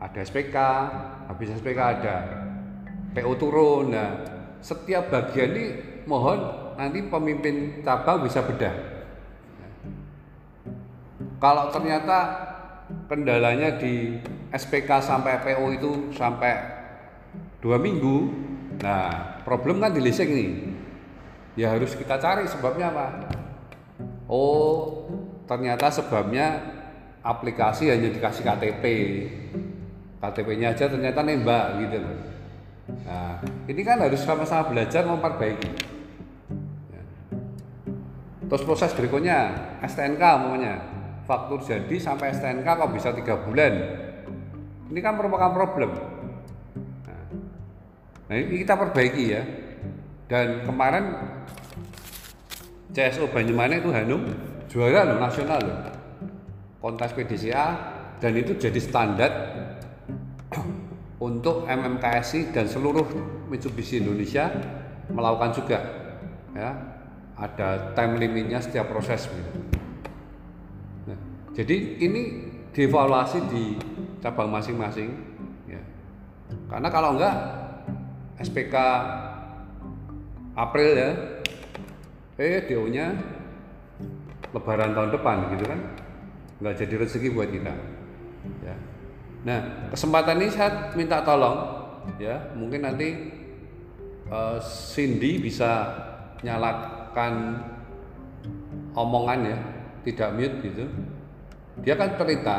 ada 0.00 0.18
SPK 0.24 0.56
habis 1.28 1.52
SPK 1.58 1.78
ada. 1.78 2.16
PO 3.12 3.32
turun. 3.36 3.92
Nah 3.92 4.10
setiap 4.62 5.10
bagian 5.10 5.52
ini 5.52 5.64
mohon 6.06 6.38
nanti 6.78 7.04
pemimpin 7.06 7.82
cabang 7.82 8.24
bisa 8.24 8.40
bedah. 8.46 8.72
Kalau 11.42 11.74
ternyata 11.74 12.18
kendalanya 13.10 13.76
di 13.76 14.16
SPK 14.54 15.02
sampai 15.02 15.42
PO 15.42 15.64
itu 15.74 15.92
sampai 16.14 16.54
dua 17.58 17.78
minggu 17.78 18.50
nah 18.82 19.38
problem 19.46 19.82
kan 19.82 19.92
di 19.92 20.00
leasing 20.00 20.30
nih. 20.30 20.50
Ya 21.52 21.68
harus 21.68 21.92
kita 21.92 22.16
cari 22.16 22.48
sebabnya 22.48 22.88
apa 22.88 23.06
oh 24.32 25.04
ternyata 25.44 25.92
sebabnya 25.92 26.64
aplikasi 27.20 27.92
hanya 27.92 28.08
dikasih 28.08 28.40
KTP 28.40 28.84
KTP 30.22 30.48
nya 30.62 30.70
aja 30.70 30.86
ternyata 30.86 31.20
nembak 31.26 31.82
gitu 31.82 31.96
loh 31.98 32.16
nah 33.02 33.42
ini 33.66 33.82
kan 33.82 33.98
harus 33.98 34.22
sama-sama 34.22 34.70
belajar 34.70 35.02
memperbaiki 35.02 35.70
ya. 36.94 37.02
terus 38.46 38.62
proses 38.62 38.94
berikutnya 38.94 39.50
STNK 39.82 40.22
umpamanya 40.22 40.74
faktur 41.26 41.58
jadi 41.62 41.96
sampai 41.98 42.30
STNK 42.30 42.66
kok 42.66 42.92
bisa 42.94 43.10
tiga 43.10 43.42
bulan 43.42 43.74
ini 44.88 44.98
kan 45.02 45.18
merupakan 45.18 45.50
problem 45.50 46.12
Nah 48.32 48.40
ini 48.40 48.64
kita 48.64 48.80
perbaiki 48.80 49.24
ya. 49.28 49.44
Dan 50.24 50.64
kemarin 50.64 51.12
CSO 52.96 53.28
Banyumanik 53.28 53.84
itu 53.84 53.92
Hanum 53.92 54.24
juara 54.72 55.04
loh 55.04 55.20
nasional 55.20 55.60
loh. 55.60 55.78
Kontes 56.80 57.12
PDCA 57.12 57.66
dan 58.16 58.32
itu 58.32 58.56
jadi 58.56 58.80
standar 58.80 59.30
untuk 61.22 61.70
MMKSI 61.70 62.50
dan 62.50 62.66
seluruh 62.66 63.06
Mitsubishi 63.46 64.02
Indonesia 64.02 64.50
melakukan 65.06 65.54
juga 65.54 65.78
ya 66.50 66.70
ada 67.38 67.94
time 67.94 68.18
limitnya 68.18 68.58
setiap 68.58 68.90
proses 68.90 69.30
gitu. 69.30 69.50
Nah, 71.06 71.18
jadi 71.54 71.76
ini 72.02 72.50
dievaluasi 72.74 73.38
di 73.46 73.78
cabang 74.18 74.50
masing-masing 74.50 75.14
ya. 75.70 75.82
Karena 76.66 76.90
kalau 76.90 77.14
enggak 77.14 77.34
SPK 78.42 78.74
April 80.58 80.90
ya 80.98 81.10
eh 82.42 82.66
DO 82.66 82.90
nya 82.90 83.14
lebaran 84.50 84.92
tahun 84.92 85.10
depan 85.14 85.36
gitu 85.54 85.64
kan 85.70 85.80
nggak 86.58 86.74
jadi 86.82 86.94
rezeki 87.06 87.28
buat 87.32 87.48
kita 87.48 87.72
ya 88.66 88.76
nah 89.42 89.90
kesempatan 89.90 90.38
ini 90.38 90.48
saya 90.54 90.94
minta 90.94 91.22
tolong 91.26 91.82
ya. 92.18 92.54
Mungkin 92.54 92.82
nanti 92.82 93.08
eh, 94.26 94.58
Cindy 94.62 95.38
bisa 95.42 95.90
nyalakan 96.42 97.62
omongan 98.94 99.40
ya. 99.46 99.58
Tidak 100.02 100.30
mute 100.34 100.56
gitu. 100.66 100.84
Dia 101.82 101.94
kan 101.94 102.18
cerita 102.18 102.56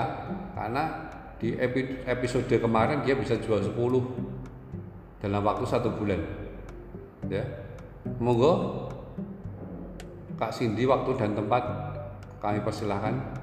karena 0.55 1.11
di 1.37 1.51
epi- 1.59 2.07
episode 2.07 2.47
kemarin 2.47 3.03
dia 3.03 3.19
bisa 3.19 3.35
jual 3.35 3.59
10 3.59 3.75
dalam 5.19 5.43
waktu 5.43 5.65
satu 5.67 5.91
bulan 5.91 6.19
ya. 7.27 7.43
Monggo 8.19 8.87
Kak 10.39 10.51
Cindy 10.51 10.83
waktu 10.87 11.15
dan 11.19 11.35
tempat 11.35 11.63
kami 12.43 12.59
persilahkan 12.63 13.42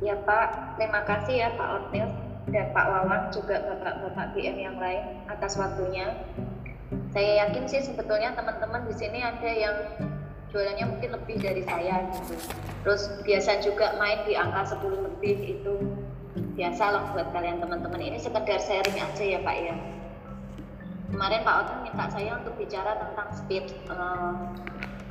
Ya 0.00 0.16
Pak, 0.24 0.80
terima 0.80 1.04
kasih 1.04 1.34
ya 1.44 1.48
Pak 1.60 1.68
Ornil 1.76 2.08
dan 2.48 2.72
Pak 2.72 2.86
Wawan 2.88 3.28
juga 3.36 3.60
Bapak-Bapak 3.68 4.32
BM 4.32 4.56
yang 4.56 4.76
lain 4.80 5.20
atas 5.28 5.60
waktunya. 5.60 6.16
Saya 7.12 7.46
yakin 7.46 7.68
sih 7.68 7.84
sebetulnya 7.84 8.32
teman-teman 8.32 8.88
di 8.88 8.94
sini 8.96 9.20
ada 9.20 9.50
yang 9.52 9.76
jualannya 10.48 10.88
mungkin 10.88 11.10
lebih 11.20 11.36
dari 11.44 11.62
saya 11.68 12.08
gitu. 12.16 12.34
Terus 12.80 13.12
biasa 13.28 13.60
juga 13.60 14.00
main 14.00 14.24
di 14.24 14.34
angka 14.40 14.72
10 14.72 15.04
lebih 15.04 15.36
itu 15.60 15.74
biasa 16.56 16.84
lah 16.96 17.04
buat 17.12 17.28
kalian 17.36 17.60
teman-teman. 17.60 18.00
Ini 18.00 18.18
sekedar 18.18 18.56
sharing 18.56 18.96
aja 18.96 19.24
ya 19.36 19.38
Pak 19.44 19.56
ya. 19.60 19.76
Kemarin 21.12 21.44
Pak 21.44 21.54
Otan 21.60 21.78
minta 21.84 22.06
saya 22.08 22.40
untuk 22.40 22.56
bicara 22.56 22.96
tentang 22.96 23.28
speed. 23.36 23.68
eh, 23.92 24.32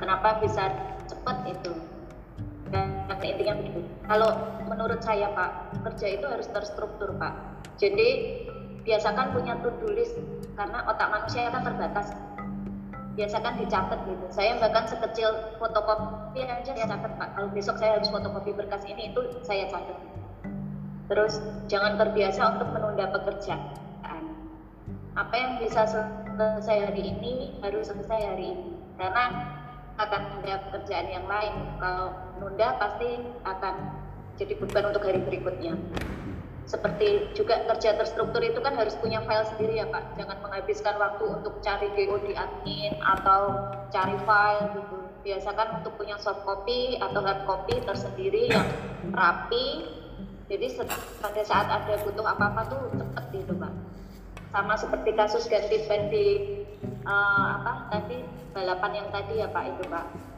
kenapa 0.02 0.42
bisa 0.42 0.66
cepat 1.06 1.46
itu? 1.46 1.99
Dan 2.70 3.18
intinya 3.20 3.54
begitu. 3.58 3.80
Kalau 4.06 4.30
menurut 4.70 5.00
saya 5.02 5.30
Pak, 5.34 5.82
kerja 5.86 6.06
itu 6.18 6.26
harus 6.26 6.46
terstruktur 6.50 7.14
Pak. 7.18 7.34
Jadi 7.76 8.08
biasakan 8.86 9.36
punya 9.36 9.58
to-do 9.60 9.92
list 9.92 10.16
karena 10.56 10.86
otak 10.88 11.08
manusia 11.10 11.50
kan 11.52 11.62
terbatas. 11.66 12.14
Biasakan 13.18 13.60
dicatat 13.60 14.00
gitu. 14.06 14.26
Saya 14.32 14.56
bahkan 14.62 14.86
sekecil 14.86 15.58
fotokopi 15.60 16.46
aja 16.46 16.72
saya 16.72 16.86
catat 16.86 17.12
Pak. 17.18 17.28
Kalau 17.36 17.48
besok 17.52 17.76
saya 17.76 17.98
harus 17.98 18.08
fotokopi 18.08 18.54
berkas 18.56 18.86
ini 18.86 19.12
itu 19.12 19.20
saya 19.44 19.68
catat. 19.68 19.98
Terus 21.10 21.42
jangan 21.66 21.98
terbiasa 21.98 22.56
untuk 22.56 22.70
menunda 22.70 23.10
pekerjaan. 23.10 23.80
Apa 25.18 25.34
yang 25.34 25.52
bisa 25.58 25.84
selesai 25.90 26.86
hari 26.86 27.12
ini 27.12 27.58
harus 27.60 27.90
selesai 27.90 28.30
hari 28.30 28.54
ini. 28.54 28.78
Karena 28.94 29.58
akan 29.98 30.22
ada 30.40 30.70
pekerjaan 30.70 31.10
yang 31.10 31.26
lain. 31.26 31.52
Kalau 31.82 32.14
nunda 32.40 32.80
pasti 32.80 33.20
akan 33.44 33.74
jadi 34.40 34.56
beban 34.56 34.88
untuk 34.90 35.04
hari 35.04 35.20
berikutnya. 35.20 35.76
Seperti 36.64 37.34
juga 37.34 37.66
kerja 37.66 37.98
terstruktur 37.98 38.40
itu 38.46 38.62
kan 38.62 38.78
harus 38.78 38.94
punya 39.02 39.20
file 39.26 39.42
sendiri 39.52 39.82
ya 39.82 39.86
Pak. 39.90 40.16
Jangan 40.16 40.38
menghabiskan 40.40 40.94
waktu 40.96 41.24
untuk 41.28 41.58
cari 41.60 41.90
GO 41.98 42.16
di 42.24 42.32
admin 42.32 42.94
atau 43.02 43.68
cari 43.90 44.16
file 44.22 44.64
gitu. 44.78 44.96
Biasakan 45.20 45.82
untuk 45.82 45.98
punya 46.00 46.16
soft 46.16 46.46
copy 46.46 46.96
atau 47.02 47.20
hard 47.20 47.42
copy 47.44 47.74
tersendiri 47.84 48.48
yang 48.48 48.64
rapi. 49.12 49.98
Jadi 50.46 50.66
pada 51.20 51.42
saat 51.42 51.66
ada 51.68 51.94
butuh 52.06 52.24
apa-apa 52.24 52.62
tuh 52.70 52.82
cepet 52.96 53.24
gitu 53.34 53.52
Pak. 53.58 53.72
Sama 54.54 54.74
seperti 54.78 55.10
kasus 55.18 55.50
ganti 55.50 55.84
ban 55.90 56.06
di 56.06 56.26
eh, 56.86 57.46
apa 57.60 57.90
tadi 57.92 58.22
balapan 58.54 58.92
yang 59.04 59.08
tadi 59.10 59.42
ya 59.42 59.50
Pak 59.50 59.64
itu 59.74 59.84
Pak. 59.90 60.29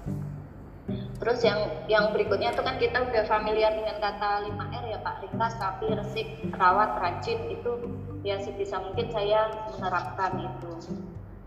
Terus 1.23 1.39
yang 1.47 1.87
yang 1.87 2.11
berikutnya 2.11 2.51
itu 2.51 2.67
kan 2.67 2.83
kita 2.83 2.99
udah 2.99 3.23
familiar 3.31 3.71
dengan 3.71 3.95
kata 4.03 4.43
5R 4.43 4.85
ya 4.91 4.99
Pak, 5.07 5.23
ringkas, 5.23 5.55
rapi, 5.63 5.87
resik, 5.95 6.27
rawat, 6.59 6.99
rajin 6.99 7.39
itu 7.47 7.79
ya 8.27 8.43
sebisa 8.43 8.83
mungkin 8.83 9.07
saya 9.15 9.47
menerapkan 9.71 10.35
itu. 10.43 10.99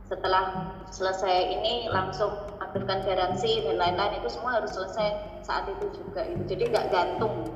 Setelah 0.08 0.72
selesai 0.96 1.60
ini 1.60 1.92
langsung 1.92 2.32
akhirkan 2.64 3.04
garansi 3.04 3.68
dan 3.68 3.76
lain-lain 3.76 4.24
itu 4.24 4.32
semua 4.32 4.64
harus 4.64 4.72
selesai 4.72 5.44
saat 5.44 5.68
itu 5.68 5.92
juga 5.92 6.24
itu. 6.24 6.56
Jadi 6.56 6.72
nggak 6.72 6.88
gantung. 6.96 7.52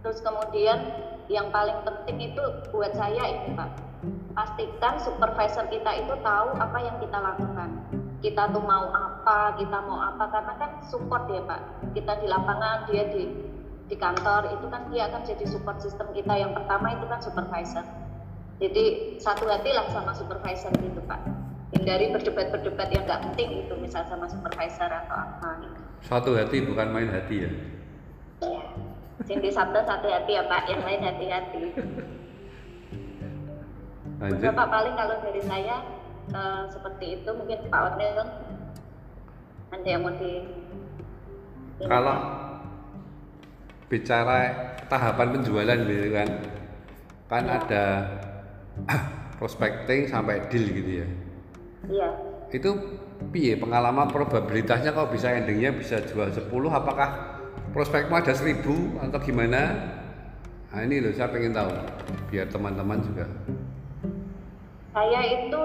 Terus 0.00 0.24
kemudian 0.24 0.88
yang 1.28 1.52
paling 1.52 1.84
penting 1.84 2.32
itu 2.32 2.44
buat 2.72 2.96
saya 2.96 3.28
ini 3.28 3.52
Pak, 3.52 3.70
pastikan 4.32 4.96
supervisor 5.04 5.68
kita 5.68 6.00
itu 6.00 6.16
tahu 6.24 6.48
apa 6.56 6.78
yang 6.80 6.96
kita 6.96 7.18
lakukan. 7.20 7.70
Kita 8.24 8.48
tuh 8.56 8.64
mau 8.64 8.88
apa, 8.88 9.13
kita 9.56 9.78
mau 9.88 10.00
apa, 10.00 10.24
karena 10.28 10.52
kan 10.60 10.70
support 10.84 11.24
ya 11.28 11.40
Pak. 11.44 11.60
Kita 11.96 12.12
di 12.20 12.26
lapangan, 12.28 12.88
dia 12.92 13.08
di 13.08 13.24
di 13.84 13.96
kantor 14.00 14.48
itu 14.48 14.66
kan 14.72 14.88
dia 14.88 15.12
akan 15.12 15.28
jadi 15.28 15.44
support 15.44 15.76
system 15.76 16.08
kita 16.16 16.32
yang 16.36 16.56
pertama 16.56 16.92
itu 16.92 17.04
kan 17.04 17.20
supervisor. 17.20 17.84
Jadi 18.60 19.16
satu 19.20 19.44
hati 19.50 19.72
lah 19.72 19.88
sama 19.92 20.12
supervisor 20.16 20.72
gitu 20.78 21.00
Pak. 21.04 21.20
Hindari 21.74 22.14
berdebat-berdebat 22.14 22.88
yang 22.94 23.02
nggak 23.02 23.20
penting 23.28 23.66
itu 23.66 23.74
misal 23.76 24.06
sama 24.06 24.30
supervisor 24.30 24.86
atau 24.86 25.16
apa 25.18 25.48
gitu. 25.58 25.80
satu 26.04 26.30
hati 26.38 26.62
bukan 26.62 26.86
main 26.94 27.10
hati 27.10 27.36
ya 27.42 27.50
Iya. 28.44 28.62
Cindy 29.26 29.50
Sabda 29.50 29.82
satu 29.82 30.06
hati 30.06 30.38
ya 30.38 30.46
Pak, 30.46 30.70
yang 30.70 30.84
lain 30.86 31.00
hati-hati. 31.02 31.60
lanjut 34.22 34.52
paling 34.54 34.94
kalau 34.94 35.16
dari 35.26 35.42
saya 35.42 35.76
eh, 36.30 36.62
seperti 36.70 37.20
itu 37.20 37.30
mungkin 37.34 37.58
Pak 37.66 37.80
Otnil 37.90 38.16
ada 39.74 39.88
yang 39.90 40.02
mau 40.06 40.14
di 40.14 40.30
ini, 40.38 40.54
kalau 41.90 42.16
bicara 43.90 44.40
tahapan 44.86 45.28
penjualan 45.34 45.78
gitu 45.82 46.08
kan 46.14 46.28
kan 47.26 47.44
ada 47.50 47.84
prospecting 49.38 50.06
sampai 50.06 50.46
deal 50.46 50.64
gitu 50.70 50.90
ya. 51.02 51.08
Iya. 51.90 52.08
Itu 52.54 52.70
piye? 53.34 53.58
Pengalaman 53.58 54.06
probabilitasnya 54.08 54.94
kalau 54.94 55.10
bisa 55.10 55.34
endingnya 55.34 55.74
bisa 55.74 55.98
jual 56.06 56.30
10 56.30 56.46
apakah 56.70 57.42
prospekmu 57.74 58.14
ada 58.14 58.30
1000 58.30 58.62
atau 59.10 59.18
gimana? 59.18 59.60
Nah 60.70 60.80
ini 60.86 61.02
loh 61.02 61.10
saya 61.14 61.30
pengen 61.34 61.54
tahu. 61.54 61.70
Biar 62.30 62.46
teman-teman 62.50 62.98
juga. 63.02 63.26
Saya 64.94 65.20
itu 65.26 65.60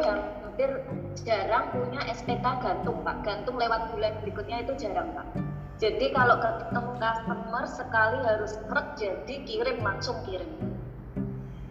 hampir 0.60 0.84
jarang 1.24 1.72
punya 1.72 2.04
SPK 2.12 2.44
gantung 2.44 3.00
Pak. 3.08 3.24
Gantung 3.24 3.56
lewat 3.56 3.96
bulan 3.96 4.12
berikutnya 4.20 4.68
itu 4.68 4.76
jarang 4.76 5.16
Pak. 5.16 5.40
Jadi 5.80 6.12
kalau 6.12 6.36
ketemu 6.36 6.92
customer 7.00 7.64
sekali 7.64 8.20
harus 8.28 8.60
truk 8.68 8.88
jadi 9.00 9.36
kirim 9.48 9.80
langsung 9.80 10.20
kirim. 10.28 10.52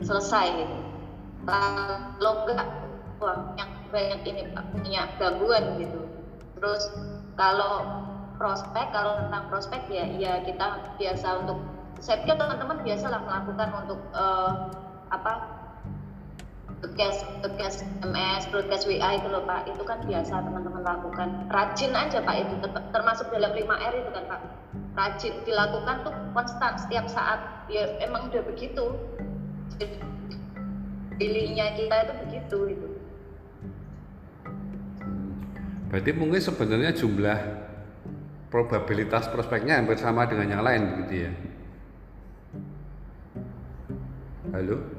Selesai. 0.00 0.64
Kalau 1.44 2.48
enggak 2.48 2.64
wah 3.20 3.52
yang 3.60 3.68
banyak 3.92 4.24
ini 4.24 4.42
Pak 4.56 4.64
punya 4.72 5.04
gangguan 5.20 5.64
gitu. 5.76 6.08
Terus 6.56 6.88
kalau 7.36 7.84
prospek 8.40 8.88
kalau 8.88 9.20
tentang 9.20 9.52
prospek 9.52 9.84
ya 9.92 10.08
ya 10.16 10.32
kita 10.48 10.96
biasa 10.96 11.44
untuk 11.44 11.60
saya 12.00 12.24
pikir 12.24 12.40
teman-teman 12.40 12.80
biasa 12.80 13.12
lah 13.12 13.20
melakukan 13.20 13.68
untuk 13.84 14.00
eh, 14.16 14.52
apa 15.12 15.57
broadcast 16.78 17.26
broadcast 17.42 17.78
MS 18.06 18.42
broadcast 18.54 18.84
WA 18.86 19.18
itu 19.18 19.26
loh 19.26 19.42
Pak. 19.42 19.66
Itu 19.66 19.82
kan 19.82 19.98
biasa 20.06 20.34
teman-teman 20.46 20.82
lakukan. 20.86 21.28
Rajin 21.50 21.92
aja 21.94 22.22
Pak 22.22 22.36
itu. 22.38 22.54
Ter- 22.62 22.88
termasuk 22.94 23.26
dalam 23.34 23.50
5R 23.50 23.92
itu 23.98 24.10
kan 24.14 24.24
Pak. 24.30 24.40
Rajin 24.94 25.34
dilakukan 25.42 25.96
tuh 26.06 26.14
konstan 26.34 26.72
setiap 26.78 27.06
saat. 27.10 27.66
Ya 27.66 27.98
emang 28.02 28.30
udah 28.30 28.42
begitu. 28.46 28.94
Pilihnya 31.18 31.74
kita 31.74 31.94
itu 32.06 32.14
begitu 32.26 32.58
gitu. 32.74 32.88
Berarti 35.90 36.10
mungkin 36.14 36.38
sebenarnya 36.38 36.94
jumlah 36.94 37.38
probabilitas 38.52 39.26
prospeknya 39.26 39.82
hampir 39.82 39.98
sama 39.98 40.28
dengan 40.30 40.46
yang 40.46 40.62
lain 40.62 40.82
gitu 41.04 41.14
ya? 41.26 41.32
Halo 44.48 44.97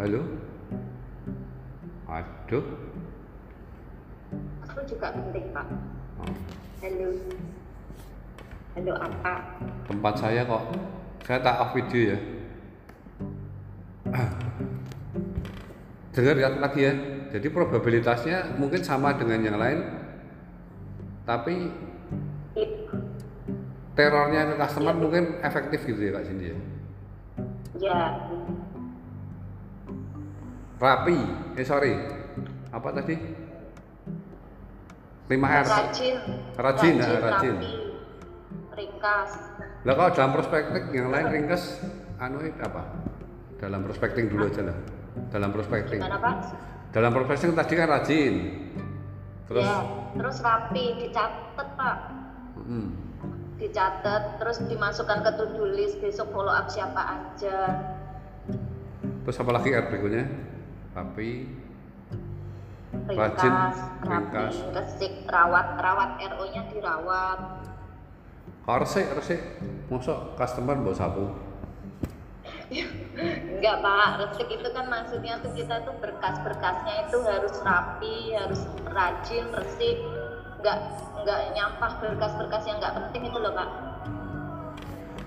Halo? 0.00 0.24
Aduh. 2.08 2.64
Aku 4.64 4.80
juga 4.88 5.12
penting 5.12 5.52
Pak. 5.52 5.66
Oh, 6.24 6.32
Halo. 6.80 7.08
Halo 8.80 8.92
apa? 8.96 9.60
tempat 9.84 10.14
saya 10.16 10.48
kok. 10.48 10.72
Saya 11.28 11.44
tak 11.44 11.60
off 11.60 11.76
video 11.76 12.16
ya. 12.16 12.18
Dengar 16.16 16.36
ya 16.40 16.48
lagi 16.48 16.80
ya. 16.80 16.92
Jadi 17.36 17.52
probabilitasnya 17.52 18.56
mungkin 18.56 18.80
sama 18.80 19.20
dengan 19.20 19.44
yang 19.44 19.60
lain. 19.60 19.84
Tapi 21.28 21.76
I- 22.56 22.88
terornya 23.92 24.48
ke 24.48 24.54
customer 24.64 24.96
mungkin 24.96 25.44
efektif 25.44 25.84
gitu 25.84 26.08
ya 26.08 26.16
Kak 26.16 26.24
Cindy 26.24 26.56
ya. 26.56 26.58
Ya, 27.80 28.00
Rapi. 30.80 31.18
Eh 31.60 31.64
sorry. 31.68 31.92
Apa 32.72 32.88
tadi? 32.96 33.14
5R. 35.28 35.64
rajin. 35.68 36.16
Rajin, 36.58 36.94
ah, 36.98 37.20
rajin. 37.22 37.56
rapi, 37.60 37.72
ringkas. 38.74 39.30
Lah 39.86 39.94
kalau 39.94 40.10
dalam 40.10 40.30
prospekting 40.34 40.84
yang 40.90 41.08
lain 41.14 41.26
ringkes 41.30 41.78
anu 42.18 42.42
itu 42.42 42.58
apa? 42.58 42.82
Dalam 43.62 43.86
prospecting 43.86 44.26
dulu 44.26 44.50
aja 44.50 44.72
lah. 44.72 44.76
Dalam 45.30 45.54
prospecting. 45.54 46.00
Gimana 46.02 46.18
Pak? 46.18 46.36
Dalam 46.90 47.10
prospecting 47.14 47.54
tadi 47.54 47.72
kan 47.78 47.86
rajin. 47.86 48.34
Terus 49.46 49.66
ya, 49.66 49.78
terus 50.18 50.36
rapi, 50.42 50.84
dicatat 50.98 51.68
Pak. 51.78 51.96
mm, 52.58 52.88
Dicatat, 53.60 54.22
terus 54.40 54.58
dimasukkan 54.66 55.18
ke 55.20 55.30
to-do 55.36 55.64
list 55.70 56.00
besok 56.00 56.32
follow 56.32 56.54
up 56.54 56.66
siapa 56.72 57.02
aja. 57.02 57.58
terus 59.20 59.36
apa 59.36 59.52
lagi 59.52 59.68
R 59.70 59.84
berikutnya? 59.92 60.24
Rapi. 60.90 61.30
Rajin, 62.90 63.54
Ringkas, 64.02 64.66
resik, 64.74 65.22
rawat, 65.30 65.78
rawat 65.78 66.18
RO-nya 66.18 66.66
dirawat. 66.74 67.38
Kalau 68.66 68.78
resik, 68.82 69.06
resik. 69.14 69.38
Mosok 69.86 70.34
customer 70.34 70.74
mbok 70.74 70.98
sapu. 70.98 71.30
Enggak 72.70 73.76
Pak, 73.82 74.08
resik 74.26 74.48
itu 74.50 74.68
kan 74.74 74.90
maksudnya 74.90 75.38
tuh 75.38 75.54
kita 75.54 75.86
tuh 75.86 75.94
berkas-berkasnya 76.02 77.06
itu 77.06 77.18
harus 77.22 77.54
rapi, 77.62 78.34
harus 78.34 78.62
rajin, 78.90 79.46
resik. 79.54 79.98
Enggak 80.58 80.78
enggak 81.22 81.40
nyampah 81.54 81.92
berkas-berkas 82.02 82.62
yang 82.66 82.82
enggak 82.82 82.94
penting 82.98 83.22
itu 83.30 83.38
loh 83.38 83.54
Pak. 83.54 83.68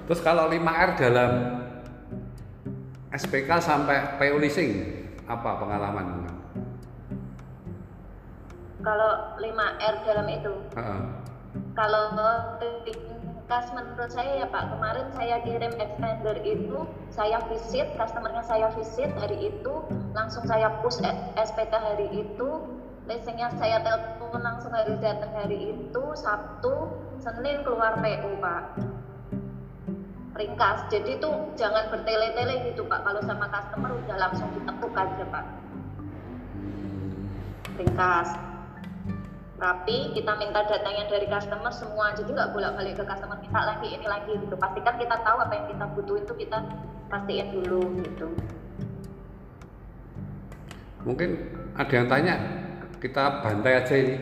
Terus 0.03 0.19
kalau 0.19 0.51
5R 0.51 0.89
dalam 0.99 1.31
SPK 3.15 3.49
sampai 3.63 4.19
PO 4.19 4.35
leasing 4.35 5.02
apa 5.27 5.49
pengalaman? 5.59 6.27
Kalau 8.83 9.11
5R 9.39 9.95
dalam 10.03 10.27
itu, 10.27 10.53
Heeh. 10.75 10.99
kalau 11.71 12.03
ringkas 12.59 13.71
menurut 13.71 14.11
saya 14.11 14.43
ya 14.43 14.47
Pak, 14.51 14.75
kemarin 14.75 15.07
saya 15.15 15.39
kirim 15.47 15.71
extender 15.79 16.37
itu, 16.43 16.83
saya 17.07 17.39
visit, 17.47 17.87
customernya 17.95 18.43
saya 18.43 18.67
visit 18.75 19.07
hari 19.15 19.55
itu, 19.55 19.73
langsung 20.11 20.43
saya 20.43 20.67
push 20.83 20.99
E- 20.99 21.15
SPK 21.39 21.71
hari 21.79 22.27
itu, 22.27 22.49
leasingnya 23.07 23.55
saya 23.55 23.79
telepon 23.79 24.43
langsung 24.43 24.75
hari 24.75 24.99
datang 24.99 25.31
hari 25.31 25.71
itu, 25.71 26.03
Sabtu, 26.19 26.91
Senin 27.23 27.63
keluar 27.63 27.95
PO 28.03 28.35
Pak. 28.43 28.92
Ringkas, 30.33 30.89
jadi 30.89 31.21
tuh 31.21 31.53
jangan 31.53 31.93
bertele-tele 31.93 32.73
gitu 32.73 32.89
Pak, 32.89 33.05
kalau 33.05 33.21
sama 33.21 33.45
customer 33.53 33.93
udah 34.01 34.17
langsung 34.17 34.49
ditekuk 34.57 34.89
aja 34.97 35.23
Pak. 35.29 35.45
Ringkas, 37.77 38.33
rapi 39.61 40.09
kita 40.17 40.33
minta 40.41 40.65
datanya 40.65 41.05
dari 41.05 41.29
customer 41.29 41.69
semua. 41.69 42.17
Jadi 42.17 42.33
nggak 42.33 42.49
bolak 42.49 42.73
balik 42.73 42.97
ke 42.97 43.05
customer 43.05 43.37
minta 43.45 43.61
lagi 43.61 43.93
ini 43.93 44.09
lagi 44.09 44.33
gitu. 44.33 44.57
Pastikan 44.57 44.97
kita 44.97 45.21
tahu 45.21 45.37
apa 45.37 45.53
yang 45.53 45.69
kita 45.69 45.85
butuhin 45.93 46.25
tuh 46.25 46.37
kita 46.41 46.57
pastiin 47.13 47.47
dulu 47.53 47.81
gitu. 48.01 48.27
Mungkin 51.05 51.29
ada 51.77 51.93
yang 51.93 52.09
tanya, 52.09 52.35
kita 52.97 53.45
bantai 53.45 53.73
aja 53.85 53.95
ini. 54.01 54.17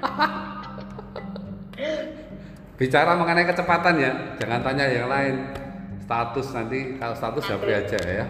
Bicara 2.76 3.16
mengenai 3.16 3.48
kecepatan 3.48 3.94
ya, 3.96 4.10
jangan 4.36 4.60
tanya 4.60 4.84
yang 4.84 5.08
lain. 5.08 5.48
Status 6.04 6.52
nanti 6.52 7.00
kalau 7.00 7.16
status 7.16 7.42
japri 7.42 7.72
aja 7.72 7.98
ya. 7.98 8.24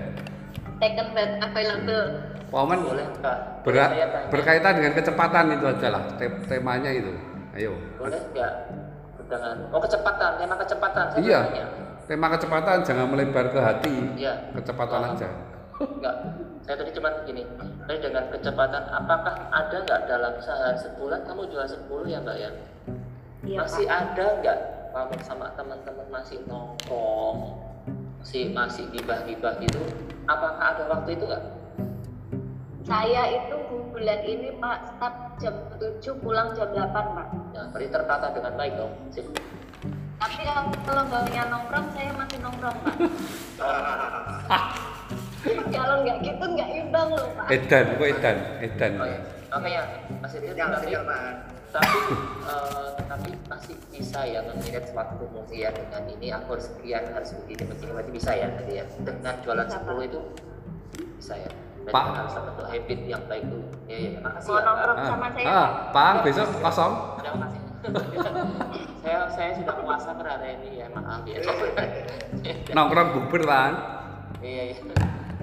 taken 0.76 1.08
back 1.12 1.40
available 1.40 2.04
Wamen 2.48 2.78
Boleh 2.78 3.08
Kak? 3.18 3.64
Berat, 3.64 3.90
berkaitan 4.28 4.76
dengan 4.76 4.92
kecepatan 4.92 5.44
itu 5.50 5.64
aja 5.66 5.88
lah 5.90 6.02
te- 6.14 6.40
temanya 6.46 6.88
itu. 6.88 7.10
Ayo. 7.52 7.74
Boleh 7.98 8.20
nggak? 8.30 8.52
Dengan 9.18 9.66
oh 9.72 9.80
kecepatan, 9.82 10.30
tema 10.38 10.54
kecepatan. 10.54 11.04
Saya 11.10 11.20
Iya. 11.20 11.40
tanya. 11.42 11.66
Tema 12.06 12.26
kecepatan 12.30 12.76
jangan 12.80 13.06
melebar 13.10 13.50
ke 13.50 13.58
hati. 13.58 13.94
Iya. 14.14 14.54
Kecepatan 14.54 15.00
Oh. 15.00 15.10
aja. 15.10 15.28
Enggak, 15.76 16.16
saya 16.62 16.74
tadi 16.78 16.90
cuma 16.94 17.08
gini. 17.26 17.42
Tadi 17.82 17.98
dengan 17.98 18.24
kecepatan, 18.30 18.82
apakah 18.86 19.34
ada 19.50 19.76
nggak 19.82 20.00
dalam 20.06 20.32
sehari 20.38 20.78
sebulan 20.78 21.20
kamu 21.24 21.42
jual 21.50 21.66
10 21.66 22.06
ya 22.06 22.22
mbak 22.22 22.36
ya? 22.38 22.50
Iya 23.46 23.58
masih 23.62 23.86
Pak. 23.86 23.96
ada 23.96 24.26
nggak 24.42 24.58
kamu 24.90 25.14
sama 25.22 25.46
teman-teman 25.54 26.08
masih 26.08 26.40
nongkrong, 26.48 27.38
masih 28.18 28.50
masih 28.50 28.84
gibah-gibah 28.90 29.60
gitu? 29.60 29.80
Apakah 30.24 30.74
ada 30.74 30.84
waktu 30.88 31.14
itu 31.14 31.24
nggak? 31.28 31.44
saya 32.86 33.22
itu 33.34 33.56
bulan 33.90 34.20
ini 34.22 34.54
pak 34.62 34.78
start 34.94 35.16
jam 35.42 35.54
7 35.74 36.22
pulang 36.22 36.54
jam 36.54 36.70
8 36.70 36.86
pak 36.94 37.26
Ya, 37.50 37.66
berarti 37.74 37.88
tertata 37.90 38.26
dengan 38.30 38.52
baik 38.54 38.78
dong. 38.78 38.94
Sip. 39.10 39.26
tapi 40.16 40.48
kalau 40.48 40.72
kalau 40.86 41.02
mbaknya 41.12 41.42
nongkrong 41.50 41.86
saya 41.92 42.10
masih 42.14 42.38
nongkrong 42.40 42.78
pak 42.86 42.94
kalau 45.74 45.96
nggak 46.06 46.18
gitu 46.24 46.44
nggak 46.46 46.70
imbang 46.72 47.08
loh 47.10 47.28
pak 47.34 47.46
Edan, 47.50 47.84
kok 47.98 48.06
Edan, 48.06 48.36
Edan. 48.62 48.92
Oh, 48.96 49.06
ya. 49.06 49.18
Makanya 49.46 49.82
masih 50.22 50.38
tapi, 50.42 50.56
jangan. 50.56 50.78
Tapi 51.70 51.98
eh, 52.44 52.88
tapi 53.06 53.30
masih 53.46 53.74
bisa 53.90 54.20
ya 54.22 54.40
mengirit 54.42 54.86
waktu 54.90 55.24
mungkin 55.28 55.56
ya 55.56 55.70
dengan 55.70 56.02
ini 56.08 56.28
aku 56.30 56.56
harus 56.56 56.66
sekian 56.70 57.04
harus 57.10 57.30
begini 57.42 57.62
begini 57.66 57.90
berarti 57.92 58.12
bisa 58.12 58.30
ya 58.32 58.48
tadi 58.52 58.72
ya 58.76 58.84
dengan 59.00 59.34
jualan 59.40 59.66
Bisa, 59.66 59.78
10 59.82 60.08
itu 60.08 60.20
bisa 61.16 61.34
ya 61.36 61.50
Berarti 61.86 61.94
Pak. 61.94 62.04
harus 62.18 62.34
bentuk 62.36 62.66
habit 62.66 63.00
yang 63.06 63.22
baik 63.26 63.44
dulu 63.46 63.66
ya 63.86 63.96
ya 63.96 64.10
makasih 64.18 64.48
mau 64.48 64.54
ya 64.54 64.58
Pak. 64.58 64.66
nongkrong 64.66 64.96
Ah, 64.96 65.06
sama 65.06 65.26
saya 65.30 65.46
ah, 65.46 65.68
Pak, 65.90 66.12
besok 66.22 66.48
kosong. 66.58 66.92
Terima 67.16 67.36
kasih. 67.46 67.60
saya 69.06 69.18
saya 69.30 69.50
sudah 69.54 69.74
puasa 69.78 70.10
per 70.10 70.26
hari 70.26 70.48
ini 70.58 70.82
ya 70.82 70.86
maaf 70.90 71.22
ya. 71.22 71.38
Nongkrong 72.76 73.08
bubur 73.14 73.42
kan. 73.46 73.72
Iya 74.42 74.74
iya. 74.74 74.82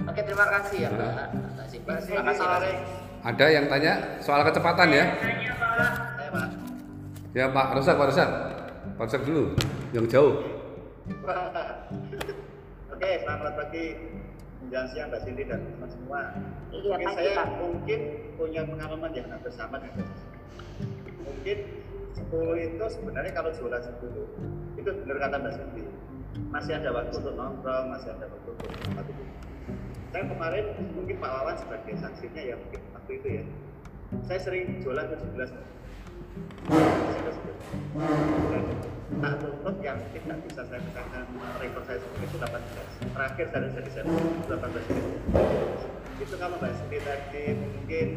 Oke 0.04 0.22
terima 0.22 0.46
kasih 0.52 0.78
ya. 0.84 0.90
Mbak 0.92 1.68
Siti. 1.72 1.88
Terima 1.88 2.28
kasih. 2.28 2.44
Mbak 2.44 2.60
Siti. 2.60 2.74
Ada 3.24 3.46
yang 3.48 3.66
tanya 3.72 3.94
soal 4.20 4.44
kecepatan 4.44 4.90
ya? 4.92 5.06
Pak. 5.56 6.13
Ya 7.34 7.50
Pak 7.50 7.78
Rosak, 7.78 7.98
Pak 7.98 8.08
Rosak. 8.10 8.30
Pak 8.98 9.04
Rosak 9.06 9.22
dulu, 9.26 9.54
yang 9.94 10.06
jauh. 10.10 10.42
Oke, 12.94 13.10
selamat 13.22 13.54
pagi 13.58 13.86
menjelang 14.64 14.90
siang 14.90 15.08
Mbak 15.12 15.22
Cindy 15.28 15.44
dan 15.46 15.60
teman 15.62 15.90
semua. 15.92 16.22
iya 16.72 16.94
Oke, 16.98 17.06
pasti 17.06 17.22
saya 17.22 17.38
pak 17.38 17.48
mungkin 17.60 18.00
punya 18.40 18.62
pengalaman 18.66 19.12
yang 19.14 19.28
hampir 19.30 19.52
sama 19.54 19.78
dengan. 19.78 20.08
Mungkin 21.22 21.58
10 22.18 22.66
itu 22.74 22.86
sebenarnya 22.90 23.32
kalau 23.36 23.52
jualan 23.54 23.82
10 23.84 24.80
itu 24.82 24.90
benar 25.06 25.18
kata 25.20 25.36
Mbak 25.38 25.54
Cindy. 25.54 25.84
Masih 26.50 26.74
ada 26.82 26.90
waktu 26.90 27.14
untuk 27.14 27.34
nongkrong, 27.38 27.86
masih 27.94 28.10
ada 28.18 28.26
waktu 28.26 28.50
untuk 28.50 28.70
tempat 28.74 29.06
itu. 29.06 29.24
Saya 30.10 30.24
kemarin 30.30 30.66
mungkin 30.98 31.16
Pak 31.22 31.30
Wawan 31.30 31.56
sebagai 31.58 31.94
saksinya 31.98 32.42
ya 32.42 32.56
mungkin 32.58 32.82
waktu 32.94 33.12
itu 33.22 33.28
ya. 33.42 33.44
Saya 34.26 34.40
sering 34.42 34.82
jualan 34.82 35.06
17 35.10 35.54
Nah, 39.14 39.34
tutup 39.38 39.78
yang 39.86 40.02
tidak 40.10 40.38
bisa 40.50 40.62
saya 40.66 40.82
katakan 40.90 41.24
rekor 41.62 41.84
saya 41.86 42.02
seperti 42.02 42.26
itu 42.28 42.38
18. 42.42 43.14
Terakhir 43.14 43.46
saya 43.54 43.68
jadi 43.70 43.90
saya 43.94 44.04
18 44.10 44.90
menit. 44.90 45.06
Itu 46.18 46.36
kalau 46.42 46.58
Mbak 46.58 46.74
Siti 46.76 46.98
tadi 47.06 47.44
mungkin 47.54 48.08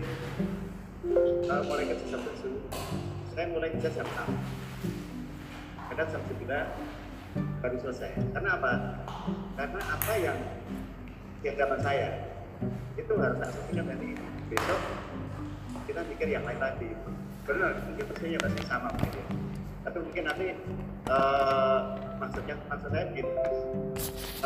uh, 1.46 1.62
mulai 1.68 1.84
kerja 1.92 2.06
jam 2.10 2.20
7, 2.24 3.36
saya 3.36 3.46
mulai 3.52 3.68
kerja 3.76 3.90
jam 3.92 4.06
6. 4.08 5.92
Kadang 5.92 6.08
jam 6.08 6.22
9 6.24 7.60
baru 7.60 7.76
selesai. 7.84 8.10
Karena 8.32 8.50
apa? 8.56 8.72
Karena 9.60 9.80
apa 9.84 10.12
yang 10.16 10.38
di 11.44 11.46
hadapan 11.52 11.80
saya 11.84 12.08
itu 12.96 13.12
harus 13.20 13.36
tak 13.38 13.50
selesaikan 13.52 13.86
dari. 13.92 14.10
Besok 14.46 14.78
kita 15.90 16.06
pikir 16.06 16.30
yang 16.30 16.46
lain 16.46 16.62
lagi. 16.62 16.90
Benar, 17.46 17.72
mungkin 17.86 18.04
persinya 18.10 18.38
masih 18.42 18.62
sama 18.66 18.88
mungkin. 18.98 19.22
Ya. 19.22 19.24
Tapi 19.86 19.98
mungkin 20.02 20.22
nanti 20.26 20.46
eh, 21.06 21.78
maksudnya 22.18 22.54
maksud 22.66 22.90
saya. 22.90 23.06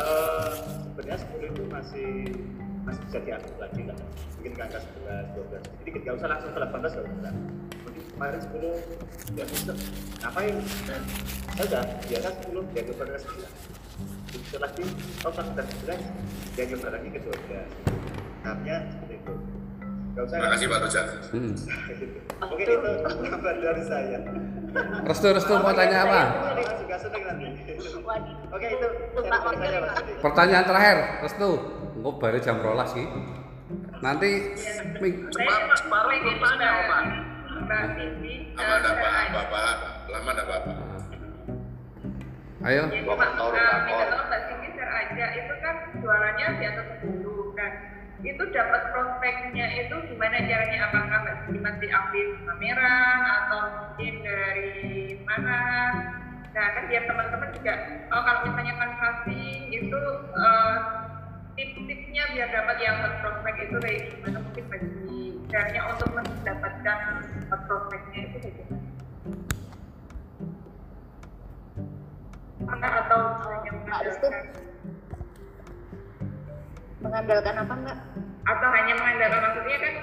Eh, 0.01 0.53
sebenarnya 0.85 1.19
10 1.33 1.51
itu 1.51 1.63
masih 1.67 2.09
masih 2.85 3.03
bisa 3.09 3.19
diatur 3.21 3.57
lagi 3.61 3.83
lah 3.85 3.97
mungkin 4.41 4.53
ke 4.57 4.63
angka 4.65 4.81
11, 5.05 5.37
12 5.37 5.85
jadi 5.85 5.89
nggak 6.01 6.15
usah 6.17 6.29
langsung 6.33 6.51
ke 6.57 6.61
18 6.65 6.73
nggak 6.81 7.05
usah 7.21 7.33
mungkin 7.85 8.05
kemarin 8.17 8.41
10 8.41 9.37
ya 9.37 9.45
bisa. 9.45 9.73
Ngapain? 10.21 10.55
Saya 11.57 11.65
udah 11.69 11.83
10 12.49 12.73
dia 12.73 12.83
ke 12.85 12.93
9 12.97 14.41
bisa 14.41 14.57
lagi 14.63 14.85
oh 15.27 15.33
pas 15.33 15.47
udah 15.47 15.67
11 15.85 16.57
dia 16.57 16.65
coba 16.73 16.89
lagi 16.97 17.09
ke 17.13 17.19
12 17.21 17.37
tahapnya 18.41 18.77
seperti 18.89 19.15
itu. 19.21 19.35
nggak 19.37 19.60
Terima 20.29 20.49
kasih 20.53 20.67
Pak 20.69 20.79
Roja. 20.85 21.03
Hmm. 21.33 21.55
mungkin 22.41 22.67
itu 22.67 22.91
kabar 23.31 23.55
dari 23.61 23.83
saya 23.85 24.19
Restu, 25.05 25.29
restu 25.35 25.53
mau 25.59 25.75
tanya 25.75 25.99
apa? 26.07 26.21
Oke 28.55 28.67
itu. 28.71 28.87
Pertanyaan 30.21 30.65
terakhir, 30.67 30.97
restu. 31.27 31.51
Engko 32.01 32.11
bare 32.17 32.39
jam 32.39 32.63
rolas 32.63 32.95
sih. 32.95 33.07
Nanti 34.01 34.31
tanya, 36.39 36.69
Oma. 36.81 36.99
Mbak 37.61 37.83
Cindy, 37.93 38.35
Lama 38.57 38.79
Pak? 39.53 39.81
Enggak 40.11 40.47
Bapak? 40.49 40.63
ayo. 42.61 42.83
Pak, 42.89 43.31
Mbak 43.37 44.41
share 44.81 44.93
aja, 44.97 45.27
itu 45.37 45.55
kan 45.61 45.75
jualannya 46.01 46.47
di 46.57 46.65
atas 46.67 46.87
10 47.05 47.53
kan. 47.57 47.73
Itu 48.21 48.43
dapat 48.53 48.83
prospeknya 48.93 49.67
itu 49.81 49.97
gimana 50.13 50.45
caranya? 50.45 50.79
Apakah 50.93 51.21
Cindy 51.49 51.59
masih 51.65 51.89
aktif 51.89 52.27
pameran 52.45 53.21
atau 53.25 53.61
mungkin 53.81 54.15
dari 54.21 55.17
mana? 55.25 55.61
Nah 56.51 56.67
kan 56.77 56.85
biar 56.91 57.07
teman-teman 57.07 57.49
juga, 57.57 57.75
oh 58.11 58.21
kalau 58.27 58.41
misalnya 58.45 58.75
canvassing 58.77 59.71
itu 59.71 60.01
uh, 60.35 60.77
tips-tipsnya 61.55 62.23
biar 62.35 62.49
dapat 62.51 62.77
yang 62.83 62.97
prospek 63.23 63.55
itu 63.71 63.77
kayak 63.81 64.01
gimana 64.13 64.39
mungkin 64.43 64.65
bagi 64.69 65.41
caranya 65.49 65.83
untuk 65.95 66.09
mendapatkan 66.13 66.99
prospeknya 67.49 68.21
itu 68.29 68.37
kayak 68.43 68.55
gimana? 68.61 68.89
Atau 73.01 73.21
hanya. 73.49 74.70
Mengandalkan 77.01 77.55
apa 77.61 77.75
enggak? 77.77 77.99
atau 78.41 78.69
hanya 78.73 78.93
mengandalkan 78.97 79.41
maksudnya 79.45 79.79
kan 79.79 79.95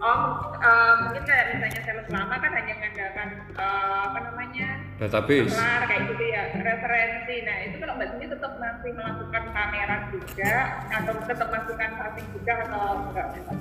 oh 0.00 0.20
eh, 0.56 0.92
mungkin 1.04 1.22
kayak 1.28 1.44
misalnya 1.52 1.80
sales 1.84 2.08
lama 2.08 2.34
kan 2.38 2.50
hanya 2.56 2.72
mengandalkan 2.80 3.28
eh, 3.52 3.98
apa 4.08 4.18
namanya 4.30 4.68
Database. 5.00 5.52
kelar 5.52 5.82
kayak 5.88 6.02
gitu 6.14 6.24
ya 6.24 6.42
referensi 6.56 7.36
nah 7.44 7.56
itu 7.66 7.76
kalau 7.80 7.94
mbak 7.98 8.08
Cindy 8.14 8.26
tetap 8.30 8.52
masih 8.56 8.90
melakukan 8.96 9.42
pameran 9.52 10.00
juga 10.14 10.54
atau 10.88 11.12
tetap 11.28 11.48
melakukan 11.52 11.90
passing 11.98 12.26
juga 12.32 12.52
atau 12.64 12.84
enggak 13.10 13.26
Mbak? 13.30 13.58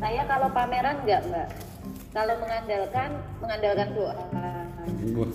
Saya 0.00 0.22
kalau 0.26 0.48
pameran 0.50 0.96
enggak, 1.02 1.22
Mbak. 1.28 1.48
Kalau 2.10 2.34
mengandalkan, 2.42 3.10
mengandalkan 3.38 3.88
doa. 3.94 4.14
Wah, 5.14 5.30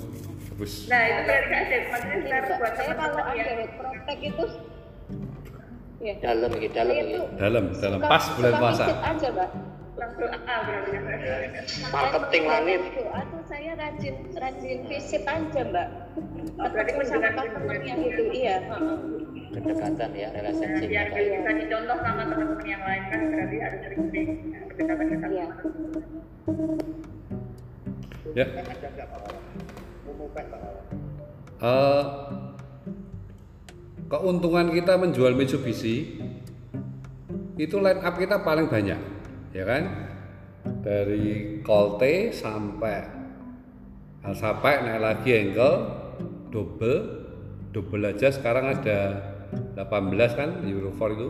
bagus. 0.52 0.74
nah 0.92 1.02
itu 1.08 1.22
berarti 1.24 1.48
kan 1.48 1.60
ada 1.64 1.78
maksudnya 1.92 2.38
Mbak. 2.44 2.60
buat 2.60 2.74
Saya 2.76 2.94
kalau 2.94 3.16
teman-teman 3.16 3.26
ada 3.32 3.52
yang 3.52 3.72
prospek 3.80 4.18
itu 4.24 4.44
ya. 6.06 6.14
dalam 6.22 6.52
gitu 6.54 6.74
dalam 6.74 6.94
gitu 6.96 7.24
Dalam, 7.36 7.64
dalam 7.74 8.00
suka- 8.00 8.08
pas 8.08 8.24
bulan 8.32 8.52
suka 8.52 8.62
puasa. 8.62 8.84
aja, 9.04 9.28
Mbak. 9.32 9.50
ah 10.46 10.60
berarti 10.62 10.92
Marketing 11.88 12.44
langit. 12.46 12.82
Doa 12.94 13.22
tuh 13.26 13.42
saya 13.48 13.72
rajin 13.74 14.16
rajin 14.34 14.80
visit 14.86 15.24
aja, 15.26 15.62
Mbak. 15.64 15.88
berarti 16.54 16.92
Ketemu 16.92 17.04
sama 17.06 17.30
customer-nya 17.34 17.94
hubungan. 17.96 18.06
gitu, 18.06 18.24
iya. 18.32 18.58
kedekatan 19.48 20.12
ya 20.12 20.28
biar 20.84 21.08
kayak 21.08 21.30
bisa 21.32 21.52
dicontoh 21.56 21.98
sama 21.98 22.24
teman-teman 22.28 22.68
yang 22.68 22.84
lain 22.84 23.04
kan 23.08 23.20
berarti 23.26 23.56
harus 23.58 23.80
sering-sering 23.82 24.30
pendekatan-pendekatan 24.68 25.32
Iya. 25.32 25.48
Ya. 28.36 28.46
ada 28.52 28.88
nggak 28.92 29.08
keuntungan 34.06 34.70
kita 34.72 34.98
menjual 34.98 35.34
Mitsubishi 35.34 36.22
itu 37.56 37.76
line 37.80 38.04
up 38.04 38.16
kita 38.20 38.44
paling 38.44 38.68
banyak, 38.68 39.00
ya 39.56 39.64
kan? 39.64 39.84
Dari 40.82 41.62
Colte 41.62 42.34
sampai 42.34 43.16
sampai 44.34 44.82
naik 44.82 45.02
lagi 45.06 45.32
ankle 45.38 45.76
double 46.50 47.00
double 47.70 48.10
aja 48.10 48.34
sekarang 48.34 48.74
ada 48.74 49.22
18 49.78 50.18
kan 50.34 50.50
Euro 50.66 50.90
4 50.90 51.14
itu 51.14 51.30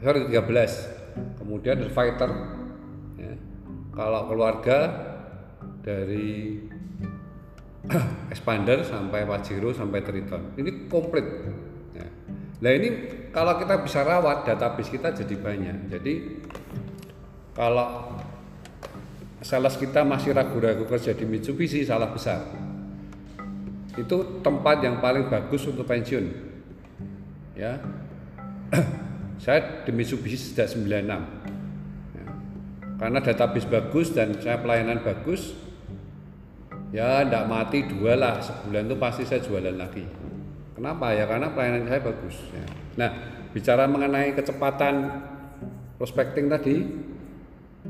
sorry 0.00 0.24
13 0.32 1.36
kemudian 1.36 1.84
ada 1.84 1.90
fighter 1.92 2.30
ya. 3.20 3.34
kalau 3.92 4.30
keluarga 4.32 4.78
dari 5.84 6.64
expander 8.32 8.80
sampai 8.84 9.28
Pajero 9.28 9.70
sampai 9.74 10.00
Triton. 10.00 10.56
Ini 10.56 10.88
komplit. 10.88 11.26
Ya. 11.94 12.06
nah 12.58 12.70
ini 12.72 12.88
kalau 13.30 13.54
kita 13.60 13.82
bisa 13.84 14.02
rawat 14.02 14.48
database 14.48 14.90
kita 14.90 15.12
jadi 15.12 15.34
banyak. 15.36 15.76
Jadi 15.92 16.12
kalau 17.54 18.18
sales 19.44 19.76
kita 19.76 20.02
masih 20.02 20.32
ragu-ragu 20.32 20.88
kerja 20.88 21.12
di 21.12 21.28
Mitsubishi 21.28 21.84
salah 21.84 22.08
besar. 22.10 22.48
Itu 23.94 24.42
tempat 24.42 24.82
yang 24.82 24.98
paling 24.98 25.30
bagus 25.30 25.68
untuk 25.68 25.86
pensiun. 25.86 26.24
Ya. 27.54 27.78
Saya 29.44 29.84
di 29.84 29.92
Mitsubishi 29.92 30.40
sejak 30.40 30.72
96 30.72 31.44
Ya. 32.14 32.30
karena 32.96 33.18
database 33.18 33.66
bagus 33.66 34.14
dan 34.14 34.38
saya 34.38 34.62
pelayanan 34.62 35.02
bagus 35.02 35.63
ya 36.94 37.26
tidak 37.26 37.50
mati 37.50 37.82
dua 37.90 38.14
lah 38.14 38.38
sebulan 38.38 38.86
itu 38.86 38.96
pasti 39.02 39.22
saya 39.26 39.42
jualan 39.42 39.74
lagi. 39.74 40.06
Kenapa? 40.78 41.10
Ya 41.10 41.26
karena 41.26 41.50
pelayanan 41.50 41.90
saya 41.90 42.00
bagus 42.02 42.36
ya. 42.54 42.66
nah 42.94 43.10
bicara 43.50 43.90
mengenai 43.90 44.30
kecepatan 44.38 45.10
prospecting 45.98 46.46
tadi 46.46 46.86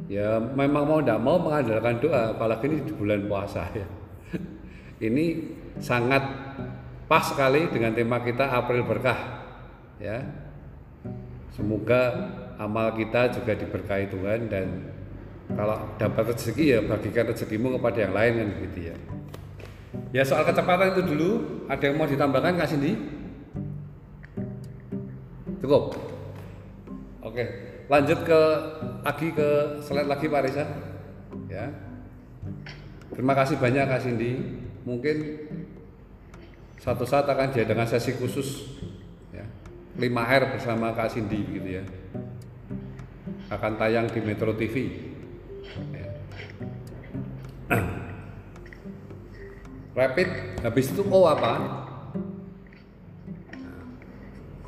ya 0.08 0.40
memang 0.40 0.88
mau 0.88 1.00
tidak 1.04 1.20
mau 1.20 1.36
mengandalkan 1.36 2.00
doa 2.00 2.32
apalagi 2.32 2.64
ini 2.72 2.76
di 2.88 2.92
bulan 2.96 3.28
puasa 3.28 3.68
ya. 3.80 3.86
Ini 5.04 5.24
sangat 5.84 6.24
pas 7.04 7.28
sekali 7.28 7.68
dengan 7.68 7.92
tema 7.92 8.24
kita 8.24 8.48
April 8.48 8.88
berkah 8.88 9.20
ya. 10.00 10.24
Semoga 11.52 12.32
amal 12.56 12.96
kita 12.96 13.30
juga 13.36 13.52
diberkahi 13.52 14.08
Tuhan 14.10 14.40
dan 14.48 14.93
kalau 15.52 15.76
dapat 16.00 16.32
rezeki 16.32 16.64
ya 16.64 16.78
bagikan 16.80 17.28
rezekimu 17.28 17.76
kepada 17.76 17.98
yang 18.08 18.14
lain 18.16 18.32
kan 18.40 18.48
begitu 18.56 18.78
ya. 18.92 18.96
Ya 20.14 20.22
soal 20.24 20.48
kecepatan 20.48 20.96
itu 20.96 21.02
dulu. 21.04 21.30
Ada 21.68 21.90
yang 21.90 21.96
mau 22.00 22.08
ditambahkan 22.08 22.56
Kak 22.56 22.68
Cindy? 22.70 22.92
Cukup? 25.60 25.96
Oke 27.20 27.74
lanjut 27.88 28.24
ke 28.24 28.40
lagi 29.04 29.28
ke 29.36 29.48
slide 29.84 30.08
lagi 30.08 30.26
Pak 30.28 30.42
Reza. 30.44 30.64
Ya. 31.52 31.68
Terima 33.12 33.36
kasih 33.36 33.60
banyak 33.60 33.84
Kak 33.84 34.02
Cindy. 34.02 34.40
Mungkin 34.84 35.16
satu 36.80 37.08
saat 37.08 37.28
akan 37.28 37.52
diadakan 37.52 37.88
sesi 37.88 38.16
khusus 38.16 38.80
ya. 39.32 39.44
5R 40.00 40.56
bersama 40.56 40.92
Kak 40.96 41.12
Cindy 41.12 41.44
gitu 41.44 41.68
ya. 41.80 41.84
Akan 43.52 43.76
tayang 43.76 44.08
di 44.08 44.20
Metro 44.24 44.56
TV. 44.56 45.12
Rapid 49.98 50.28
habis 50.64 50.86
itu 50.90 51.02
O 51.08 51.24
apa? 51.28 51.52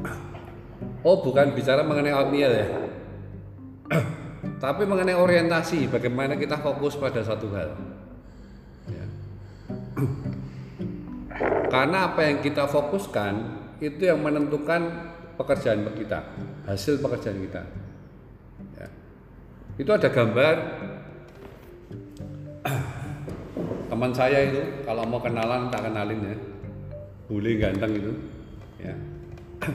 Oh 1.07 1.23
bukan 1.23 1.55
bicara 1.55 1.87
mengenai 1.87 2.11
oatmeal 2.11 2.51
ya 2.51 2.67
tapi 4.63 4.83
mengenai 4.89 5.15
orientasi 5.15 5.87
bagaimana 5.91 6.35
kita 6.35 6.59
fokus 6.61 6.97
pada 6.99 7.23
satu 7.23 7.51
hal 7.55 7.71
Ya. 8.87 9.03
karena 11.67 12.07
apa 12.15 12.23
yang 12.23 12.39
kita 12.39 12.71
fokuskan 12.71 13.35
itu 13.83 14.07
yang 14.07 14.23
menentukan 14.23 15.11
pekerjaan 15.35 15.83
kita 15.91 16.23
hasil 16.71 17.03
pekerjaan 17.03 17.43
kita 17.43 17.63
Ya. 18.79 18.87
itu 19.75 19.91
ada 19.91 20.07
gambar 20.07 20.55
teman 23.91 24.11
saya 24.13 24.51
itu 24.51 24.61
kalau 24.83 25.07
mau 25.07 25.23
kenalan 25.23 25.71
tak 25.71 25.87
kenalin 25.87 26.21
ya 26.23 26.37
bule 27.27 27.53
ganteng 27.59 27.93
itu 27.95 28.13
ya 28.83 28.95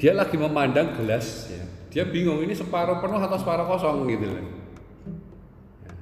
dia 0.00 0.12
lagi 0.14 0.36
memandang 0.38 0.94
gelas 0.98 1.50
ya 1.50 1.64
dia 1.90 2.04
bingung 2.06 2.42
ini 2.42 2.54
separuh 2.54 2.98
penuh 2.98 3.18
atau 3.18 3.38
separuh 3.38 3.66
kosong 3.68 4.08
gitu 4.10 4.28
loh 4.28 4.46
Ya. 5.84 5.92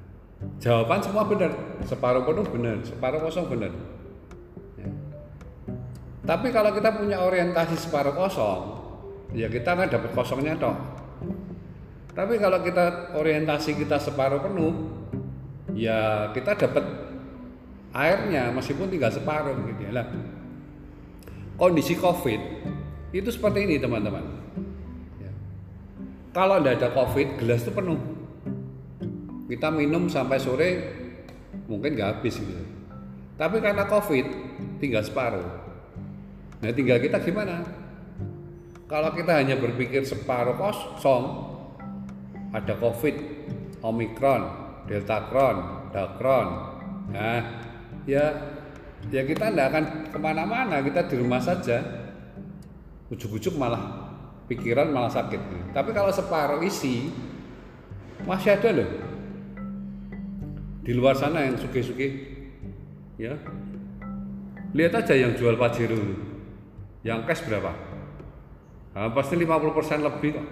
jawaban 0.58 1.02
semua 1.02 1.26
benar 1.26 1.50
separuh 1.86 2.22
penuh 2.22 2.46
benar 2.46 2.76
separuh 2.86 3.20
kosong 3.22 3.46
benar 3.50 3.72
Ya. 4.78 4.88
tapi 6.22 6.54
kalau 6.54 6.70
kita 6.74 6.94
punya 6.94 7.18
orientasi 7.18 7.74
separuh 7.78 8.14
kosong 8.14 8.82
ya 9.32 9.48
kita 9.48 9.72
kan 9.72 9.88
dapat 9.88 10.12
kosongnya 10.12 10.54
toh. 10.60 10.76
Tapi 12.12 12.36
kalau 12.36 12.60
kita 12.60 13.16
orientasi 13.16 13.80
kita 13.80 13.96
separuh 13.96 14.44
penuh, 14.44 14.72
ya 15.72 16.30
kita 16.36 16.56
dapat 16.56 16.84
airnya 17.92 18.48
meskipun 18.52 18.88
tinggal 18.88 19.12
separuh 19.12 19.56
gitu 19.68 19.88
ya. 19.88 20.04
Kondisi 21.60 21.94
COVID 21.94 22.40
itu 23.12 23.28
seperti 23.28 23.68
ini 23.68 23.76
teman-teman. 23.76 24.24
Ya. 25.20 25.32
Kalau 26.32 26.58
tidak 26.58 26.80
ada 26.80 26.88
COVID, 26.96 27.28
gelas 27.44 27.60
itu 27.62 27.72
penuh. 27.76 28.00
Kita 29.52 29.68
minum 29.68 30.08
sampai 30.08 30.40
sore 30.40 30.70
mungkin 31.68 31.92
nggak 31.92 32.08
habis 32.18 32.40
gitu. 32.40 32.64
Tapi 33.36 33.60
karena 33.60 33.84
COVID 33.84 34.26
tinggal 34.80 35.04
separuh. 35.04 35.44
Nah 36.64 36.72
tinggal 36.72 36.98
kita 37.04 37.20
gimana? 37.20 37.60
Kalau 38.88 39.12
kita 39.12 39.40
hanya 39.40 39.56
berpikir 39.56 40.04
separuh 40.04 40.56
kosong, 40.56 41.24
ada 42.52 42.76
COVID, 42.76 43.16
Omikron, 43.80 44.61
Delta 44.88 45.30
Kron, 45.30 45.88
Dakron, 45.94 46.48
nah 47.14 47.40
ya 48.08 48.24
ya 49.10 49.22
kita 49.22 49.50
tidak 49.50 49.66
akan 49.72 49.84
ke 50.10 50.18
mana-mana, 50.18 50.82
kita 50.82 51.06
di 51.06 51.16
rumah 51.18 51.42
saja. 51.42 51.80
Ujuk-ujuk 53.12 53.60
malah 53.60 54.08
pikiran 54.48 54.88
malah 54.88 55.12
sakit. 55.12 55.70
Tapi 55.76 55.90
kalau 55.92 56.08
separuh 56.08 56.64
isi, 56.64 57.12
masih 58.24 58.56
ada 58.56 58.72
loh. 58.72 58.90
Di 60.82 60.96
luar 60.96 61.14
sana 61.14 61.44
yang 61.44 61.60
suge-suge, 61.60 62.08
ya 63.20 63.36
lihat 64.72 64.92
aja 65.04 65.14
yang 65.14 65.36
jual 65.36 65.54
pajero 65.60 66.00
yang 67.04 67.28
cash 67.28 67.44
berapa 67.44 67.72
nah, 68.96 69.12
pasti 69.12 69.36
50% 69.36 70.00
lebih 70.00 70.30
kok 70.40 70.46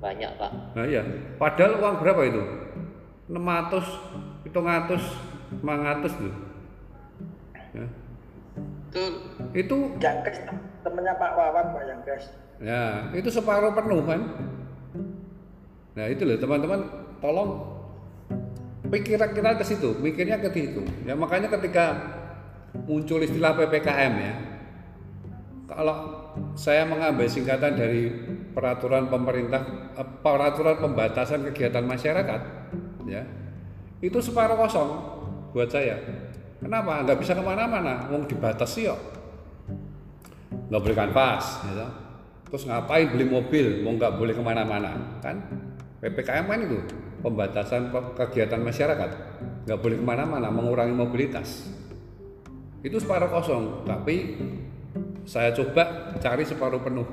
banyak 0.00 0.30
pak 0.40 0.52
nah 0.72 0.84
iya 0.88 1.04
padahal 1.36 1.78
uang 1.78 1.96
berapa 2.00 2.20
itu 2.24 2.42
600 3.28 4.48
700 4.48 5.60
500 5.60 6.24
loh 6.24 6.36
ya. 7.76 7.86
Betul. 8.88 9.12
itu 9.52 9.76
yang 10.00 10.18
tem- 10.24 10.60
temennya 10.80 11.14
Pak 11.20 11.32
Wawan 11.36 11.66
Pak 11.76 11.82
yang 11.84 12.00
cash 12.04 12.26
ya 12.58 13.12
itu 13.14 13.28
separuh 13.28 13.76
penuh 13.76 14.02
kan 14.02 14.20
nah 15.94 16.06
itu 16.08 16.22
loh 16.24 16.38
teman-teman 16.40 16.80
tolong 17.20 17.50
pikiran 18.88 19.30
kita 19.36 19.50
ke 19.60 19.64
situ 19.66 19.90
mikirnya 20.00 20.40
ke 20.40 20.48
situ 20.50 20.82
ya 21.04 21.12
makanya 21.12 21.52
ketika 21.58 21.98
muncul 22.88 23.20
istilah 23.20 23.52
ppkm 23.58 24.12
ya 24.16 24.34
kalau 25.68 25.96
saya 26.56 26.88
mengambil 26.88 27.28
singkatan 27.28 27.76
dari 27.76 28.08
peraturan 28.56 29.12
pemerintah 29.12 29.92
eh, 29.94 30.08
peraturan 30.24 30.80
pembatasan 30.80 31.44
kegiatan 31.52 31.84
masyarakat 31.84 32.40
ya. 33.08 33.24
Itu 33.98 34.22
separuh 34.22 34.54
kosong 34.54 34.88
buat 35.50 35.66
saya. 35.66 35.98
Kenapa? 36.58 37.02
Nggak 37.02 37.18
bisa 37.18 37.32
ke 37.34 37.42
mana-mana. 37.42 38.06
Mau 38.10 38.22
dibatasi 38.22 38.86
kok. 38.90 39.00
Nggak 40.68 40.82
boleh 40.84 40.96
kanvas 40.96 41.64
gitu. 41.64 41.86
terus 42.48 42.64
ngapain 42.64 43.12
beli 43.12 43.28
mobil? 43.28 43.84
Mau 43.84 43.92
nggak 43.96 44.16
boleh 44.16 44.32
ke 44.32 44.40
mana-mana 44.40 45.20
kan? 45.20 45.36
Ppkm 46.00 46.48
kan 46.48 46.60
itu 46.64 46.80
pembatasan 47.20 47.92
pe- 47.92 48.14
kegiatan 48.16 48.60
masyarakat. 48.64 49.10
Nggak 49.68 49.78
boleh 49.84 49.96
ke 50.00 50.04
mana-mana 50.04 50.48
mengurangi 50.48 50.96
mobilitas. 50.96 51.68
Itu 52.80 52.96
separuh 52.96 53.28
kosong 53.28 53.84
tapi 53.84 54.40
saya 55.28 55.52
coba 55.52 56.16
cari 56.16 56.44
separuh 56.48 56.80
penuh. 56.80 57.04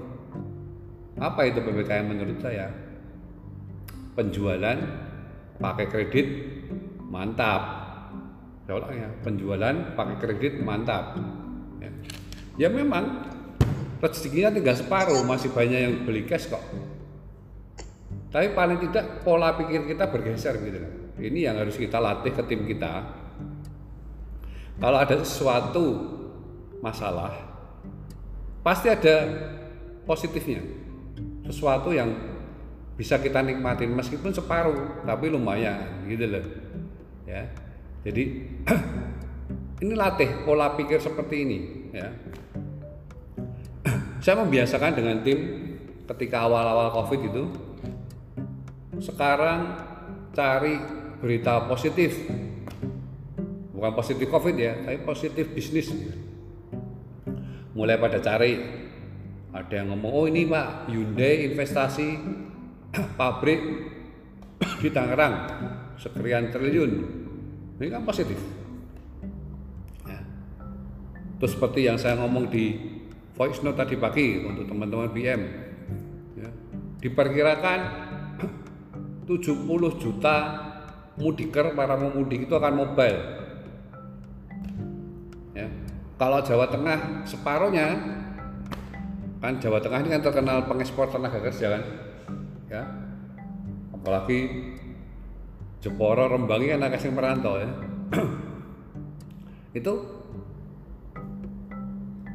Apa 1.19 1.47
itu 1.51 1.59
ppkm 1.59 2.05
menurut 2.15 2.39
saya? 2.39 2.71
Penjualan 4.15 4.79
pakai 5.61 5.85
kredit 5.87 6.27
mantap 7.07 7.61
ya 8.67 9.07
penjualan 9.21 9.93
pakai 9.93 10.15
kredit 10.17 10.59
mantap 10.59 11.15
ya, 11.79 11.89
ya 12.57 12.67
memang 12.73 13.29
rezekinya 14.01 14.51
tinggal 14.51 14.75
separuh 14.75 15.21
masih 15.23 15.53
banyak 15.53 15.79
yang 15.79 15.93
beli 16.03 16.25
cash 16.25 16.49
kok 16.49 16.61
tapi 18.35 18.51
paling 18.51 18.83
tidak 18.83 19.23
pola 19.23 19.55
pikir 19.55 19.87
kita 19.87 20.11
bergeser 20.11 20.59
gitu. 20.59 20.83
Ini 21.15 21.47
yang 21.47 21.55
harus 21.55 21.79
kita 21.79 22.03
latih 22.03 22.35
ke 22.35 22.43
tim 22.43 22.67
kita. 22.67 23.07
Kalau 24.75 24.99
ada 24.99 25.15
sesuatu 25.23 25.85
masalah, 26.83 27.31
pasti 28.59 28.91
ada 28.91 29.23
positifnya. 30.03 30.59
Sesuatu 31.47 31.95
yang 31.95 32.11
bisa 32.95 33.19
kita 33.19 33.43
nikmatin 33.43 33.91
meskipun 33.91 34.31
separuh, 34.31 35.03
tapi 35.03 35.27
lumayan 35.27 36.07
gitu 36.07 36.25
loh. 36.31 36.45
Ya. 37.27 37.51
Jadi 38.07 38.23
ini 39.83 39.93
latih 39.93 40.47
pola 40.47 40.73
pikir 40.73 41.03
seperti 41.03 41.35
ini 41.43 41.57
ya. 41.91 42.09
Saya 44.23 44.41
membiasakan 44.41 44.95
dengan 44.95 45.19
tim 45.21 45.39
ketika 46.05 46.47
awal-awal 46.47 46.93
Covid 46.93 47.21
itu 47.27 47.43
sekarang 49.01 49.75
cari 50.31 50.79
berita 51.19 51.63
positif 51.67 52.15
bukan 53.75 53.91
positif 53.95 54.27
covid 54.31 54.55
ya 54.55 54.73
tapi 54.83 55.03
positif 55.03 55.51
bisnis 55.51 55.91
mulai 57.75 57.99
pada 57.99 58.23
cari 58.23 58.55
ada 59.51 59.73
yang 59.73 59.95
ngomong 59.95 60.11
oh 60.11 60.25
ini 60.27 60.47
pak 60.47 60.91
Hyundai 60.91 61.51
investasi 61.51 62.07
pabrik 63.19 63.61
di 64.79 64.89
Tangerang 64.91 65.35
sekian 65.99 66.51
triliun 66.51 66.91
ini 67.79 67.87
kan 67.91 68.03
positif 68.07 68.37
Ya. 70.05 70.21
terus 71.41 71.57
seperti 71.57 71.89
yang 71.89 71.97
saya 71.97 72.13
ngomong 72.21 72.45
di 72.53 72.77
voice 73.33 73.65
note 73.65 73.73
tadi 73.73 73.97
pagi 73.97 74.37
untuk 74.45 74.69
teman-teman 74.69 75.09
BM 75.09 75.41
ya, 76.37 76.49
diperkirakan 77.01 77.79
70 79.29 79.65
juta 79.97 80.35
mudiker 81.15 81.71
para 81.75 81.95
pemudik 81.95 82.47
itu 82.47 82.53
akan 82.55 82.73
mobile. 82.75 83.19
Ya. 85.55 85.67
Kalau 86.15 86.39
Jawa 86.43 86.67
Tengah 86.67 87.27
separuhnya 87.27 87.87
kan 89.39 89.59
Jawa 89.59 89.79
Tengah 89.79 89.99
ini 90.03 90.09
kan 90.15 90.23
terkenal 90.23 90.57
pengekspor 90.67 91.11
tenaga 91.11 91.39
kerja 91.39 91.79
kan. 91.79 91.83
Ya. 92.71 92.83
Apalagi 93.93 94.39
Jeporo, 95.81 96.25
Rembangi 96.25 96.73
kan 96.73 96.81
agak 96.81 97.01
sing 97.01 97.13
merantau 97.13 97.61
ya. 97.61 97.69
itu 99.77 99.93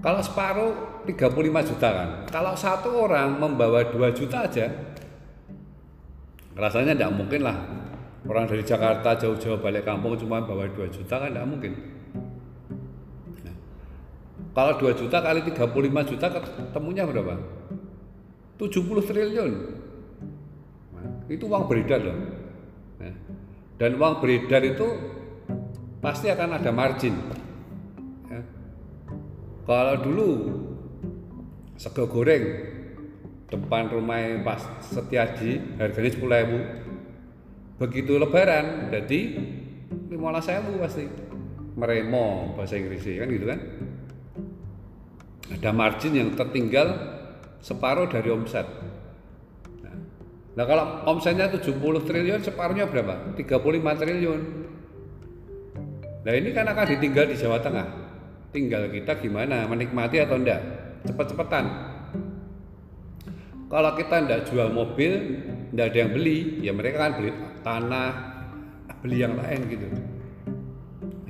kalau 0.01 0.20
separuh 0.22 1.05
35 1.05 1.68
juta 1.72 1.89
kan. 1.91 2.09
Kalau 2.31 2.55
satu 2.55 3.11
orang 3.11 3.37
membawa 3.37 3.85
2 3.91 3.97
juta 4.14 4.47
aja 4.47 4.91
rasanya 6.61 6.93
tidak 6.93 7.12
mungkin 7.16 7.41
lah 7.47 7.57
orang 8.28 8.45
dari 8.45 8.61
Jakarta 8.61 9.16
jauh-jauh 9.16 9.57
balik 9.64 9.89
kampung 9.89 10.18
cuma 10.20 10.45
bawa 10.45 10.68
2 10.68 10.93
juta 10.93 11.14
kan 11.16 11.33
tidak 11.33 11.49
mungkin 11.49 11.72
Nah, 13.41 13.57
kalau 14.53 14.76
2 14.76 14.93
juta 14.93 15.24
kali 15.24 15.41
35 15.41 16.11
juta 16.11 16.26
ketemunya 16.28 17.09
berapa? 17.09 17.35
70 18.61 19.09
triliun 19.09 19.53
itu 21.31 21.47
uang 21.47 21.70
beredar 21.70 22.03
loh. 22.03 22.18
Nah, 22.99 23.14
dan 23.78 23.95
uang 23.95 24.18
beredar 24.18 24.66
itu 24.66 24.89
pasti 26.03 26.26
akan 26.26 26.59
ada 26.59 26.70
margin. 26.74 27.14
Ya. 28.26 28.43
kalau 29.64 29.95
dulu 30.03 30.28
sego 31.78 32.11
goreng 32.11 32.45
depan 33.47 33.91
rumah 33.91 34.20
Pak 34.43 34.83
Setiaji 34.91 35.78
harganya 35.78 36.11
sepuluh 36.11 36.35
ribu. 36.35 36.59
Begitu 37.81 38.20
lebaran 38.20 38.91
jadi 38.91 39.20
lima 40.11 40.35
ribu 40.35 40.72
pasti. 40.83 41.07
Meremo 41.70 42.59
bahasa 42.59 42.76
Inggrisnya 42.76 43.24
kan 43.24 43.28
gitu 43.31 43.47
kan? 43.47 43.61
Ada 45.55 45.70
margin 45.70 46.12
yang 46.12 46.31
tertinggal 46.35 46.93
separuh 47.62 48.11
dari 48.11 48.28
omset 48.28 48.66
nah 50.61 50.68
kalau 50.68 50.84
omsetnya 51.08 51.48
70 51.48 51.72
triliun 52.04 52.44
separuhnya 52.44 52.84
berapa? 52.84 53.32
35 53.32 54.00
triliun 54.04 54.40
nah 56.20 56.32
ini 56.36 56.52
kan 56.52 56.68
akan 56.68 56.84
ditinggal 56.84 57.32
di 57.32 57.36
Jawa 57.40 57.64
Tengah 57.64 57.86
tinggal 58.52 58.92
kita 58.92 59.16
gimana 59.16 59.64
menikmati 59.64 60.20
atau 60.20 60.36
enggak 60.36 60.61
cepet-cepetan 61.08 61.64
kalau 63.70 63.94
kita 63.94 64.26
tidak 64.26 64.50
jual 64.50 64.66
mobil, 64.74 65.12
tidak 65.70 65.94
ada 65.94 65.98
yang 66.02 66.11
beli, 66.11 66.58
ya 66.58 66.74
mereka 66.74 67.06
kan 67.06 67.22
beli 67.22 67.30
tanah, 67.62 68.11
beli 68.98 69.22
yang 69.22 69.38
lain 69.38 69.61
gitu. 69.70 69.86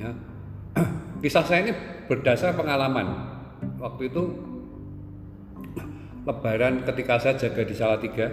Ya. 0.00 0.10
Kisah 1.20 1.44
saya 1.44 1.68
ini 1.68 1.72
berdasar 2.08 2.56
pengalaman. 2.56 3.28
Waktu 3.76 4.08
itu 4.08 4.24
Lebaran 6.20 6.84
ketika 6.84 7.20
saya 7.20 7.36
jaga 7.36 7.64
di 7.64 7.74
Salatiga, 7.76 8.28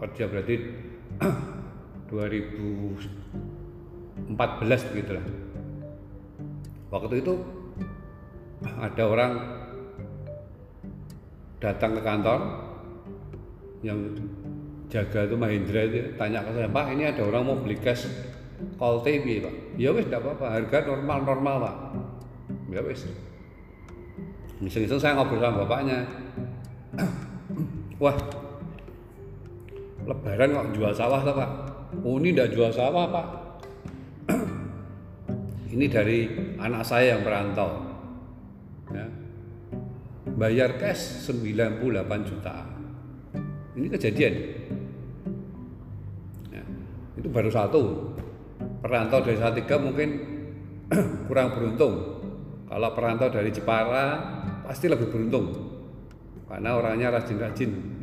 kerja 0.00 0.24
berarti 0.30 0.56
2014 2.10 4.90
begitulah. 4.92 5.24
Waktu 6.88 7.14
itu 7.20 7.34
ada 8.64 9.04
orang 9.04 9.32
datang 11.58 11.98
ke 11.98 12.02
kantor 12.02 12.40
yang 13.84 13.98
jaga 14.88 15.28
itu 15.28 15.36
Mahindra 15.36 15.84
itu 15.86 16.16
tanya 16.16 16.42
ke 16.42 16.50
saya 16.56 16.68
Pak 16.70 16.86
ini 16.96 17.04
ada 17.06 17.22
orang 17.28 17.44
mau 17.44 17.56
beli 17.60 17.76
cash 17.78 18.08
call 18.80 19.04
TV 19.04 19.44
Pak? 19.44 19.54
Ya 19.76 19.92
wis 19.94 20.08
tidak 20.08 20.24
apa-apa 20.24 20.46
harga 20.58 20.78
normal 20.88 21.18
normal 21.22 21.56
Pak. 21.60 21.76
Ya 22.72 22.80
wis. 22.82 23.06
Iseng-iseng 24.58 24.98
saya 24.98 25.14
ngobrol 25.14 25.38
sama 25.38 25.62
bapaknya. 25.62 26.02
Wah 28.02 28.16
lebaran 30.08 30.56
kok 30.56 30.68
jual 30.72 30.92
sawah 30.96 31.20
tuh 31.20 31.36
Pak? 31.36 31.50
Oh 32.00 32.16
ini 32.16 32.32
tidak 32.32 32.56
jual 32.56 32.72
sawah 32.72 33.04
Pak. 33.12 33.26
Ini 35.76 35.84
dari 35.92 36.18
anak 36.56 36.80
saya 36.80 37.16
yang 37.16 37.28
merantau 37.28 37.70
ya. 38.88 39.04
Bayar 40.32 40.80
cash 40.80 41.28
98 41.28 42.28
juta 42.28 42.78
ini 43.78 43.86
kejadian. 43.86 44.34
Ya, 46.50 46.62
itu 47.14 47.28
baru 47.30 47.50
satu. 47.52 47.82
Perantau 48.82 49.22
dari 49.22 49.38
Salatiga 49.38 49.78
mungkin 49.78 50.08
kurang 51.30 51.54
beruntung. 51.54 51.94
Kalau 52.66 52.90
perantau 52.92 53.30
dari 53.30 53.54
Jepara 53.54 54.06
pasti 54.66 54.90
lebih 54.90 55.14
beruntung. 55.14 55.46
Karena 56.50 56.74
orangnya 56.74 57.14
rajin-rajin 57.14 57.97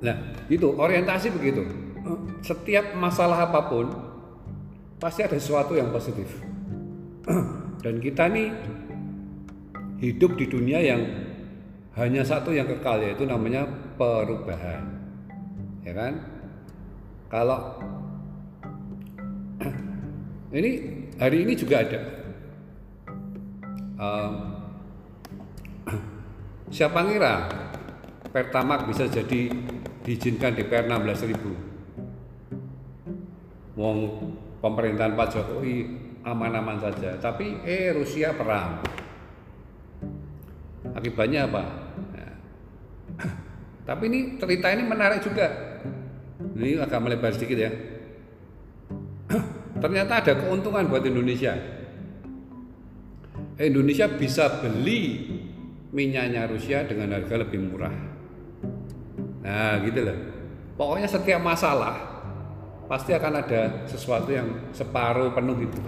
nah 0.00 0.16
itu 0.48 0.68
orientasi 0.72 1.28
begitu. 1.32 1.62
Setiap 2.40 2.96
masalah 2.96 3.48
apa 3.48 3.60
pun 3.68 3.86
pasti 5.00 5.24
ada 5.24 5.36
sesuatu 5.36 5.76
yang 5.76 5.92
positif. 5.92 6.28
Dan 7.84 8.00
kita 8.00 8.28
nih 8.28 8.52
hidup 10.00 10.36
di 10.36 10.48
dunia 10.48 10.80
yang 10.80 11.00
hanya 11.96 12.24
satu 12.24 12.52
yang 12.52 12.68
kekal 12.68 13.00
yaitu 13.00 13.28
namanya 13.28 13.68
perubahan. 14.00 14.84
Ya 15.84 15.92
kan? 15.96 16.12
Kalau 17.28 17.80
ini 20.56 20.70
hari 21.20 21.44
ini 21.44 21.52
juga 21.56 21.84
ada. 21.84 22.00
Um, 24.00 24.34
siapa 26.74 27.04
ngira 27.04 27.44
Pertamax 28.30 28.86
bisa 28.86 29.04
jadi 29.10 29.50
diizinkan 30.04 30.56
DPR 30.56 30.88
16 30.88 31.30
ribu. 31.30 31.52
Wong 33.76 33.98
pemerintahan 34.60 35.16
Pak 35.16 35.28
Jokowi 35.32 35.74
aman-aman 36.20 36.76
saja 36.76 37.16
tapi 37.16 37.60
eh 37.64 37.92
Rusia 37.92 38.36
perang. 38.36 38.84
Akibatnya 40.90 41.48
apa? 41.48 41.62
Nah, 42.16 42.34
tapi 43.88 44.02
ini 44.10 44.20
cerita 44.40 44.72
ini 44.72 44.82
menarik 44.84 45.20
juga. 45.24 45.48
Ini 46.40 46.80
agak 46.80 47.00
melebar 47.00 47.32
sedikit 47.32 47.56
ya. 47.56 47.70
Ternyata 49.82 50.12
ada 50.24 50.32
keuntungan 50.36 50.88
buat 50.88 51.04
Indonesia. 51.04 51.56
Indonesia 53.60 54.08
bisa 54.08 54.60
beli 54.64 55.28
minyaknya 55.92 56.48
Rusia 56.48 56.88
dengan 56.88 57.12
harga 57.12 57.44
lebih 57.44 57.60
murah 57.60 58.09
nah 59.40 59.80
gitu 59.80 60.00
loh. 60.04 60.18
Pokoknya 60.76 61.08
setiap 61.08 61.40
masalah 61.44 61.96
pasti 62.88 63.12
akan 63.12 63.32
ada 63.44 63.86
sesuatu 63.86 64.32
yang 64.32 64.72
separuh 64.72 65.32
penuh 65.36 65.56
gitu 65.60 65.78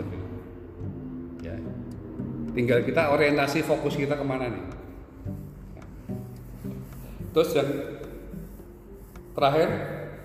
ya. 1.42 1.56
Tinggal 2.52 2.84
kita 2.84 3.08
orientasi 3.10 3.64
fokus 3.64 3.96
kita 3.96 4.14
ke 4.14 4.24
mana 4.24 4.52
nih. 4.52 4.64
Terus 7.32 7.50
yang 7.56 7.70
terakhir 9.32 9.68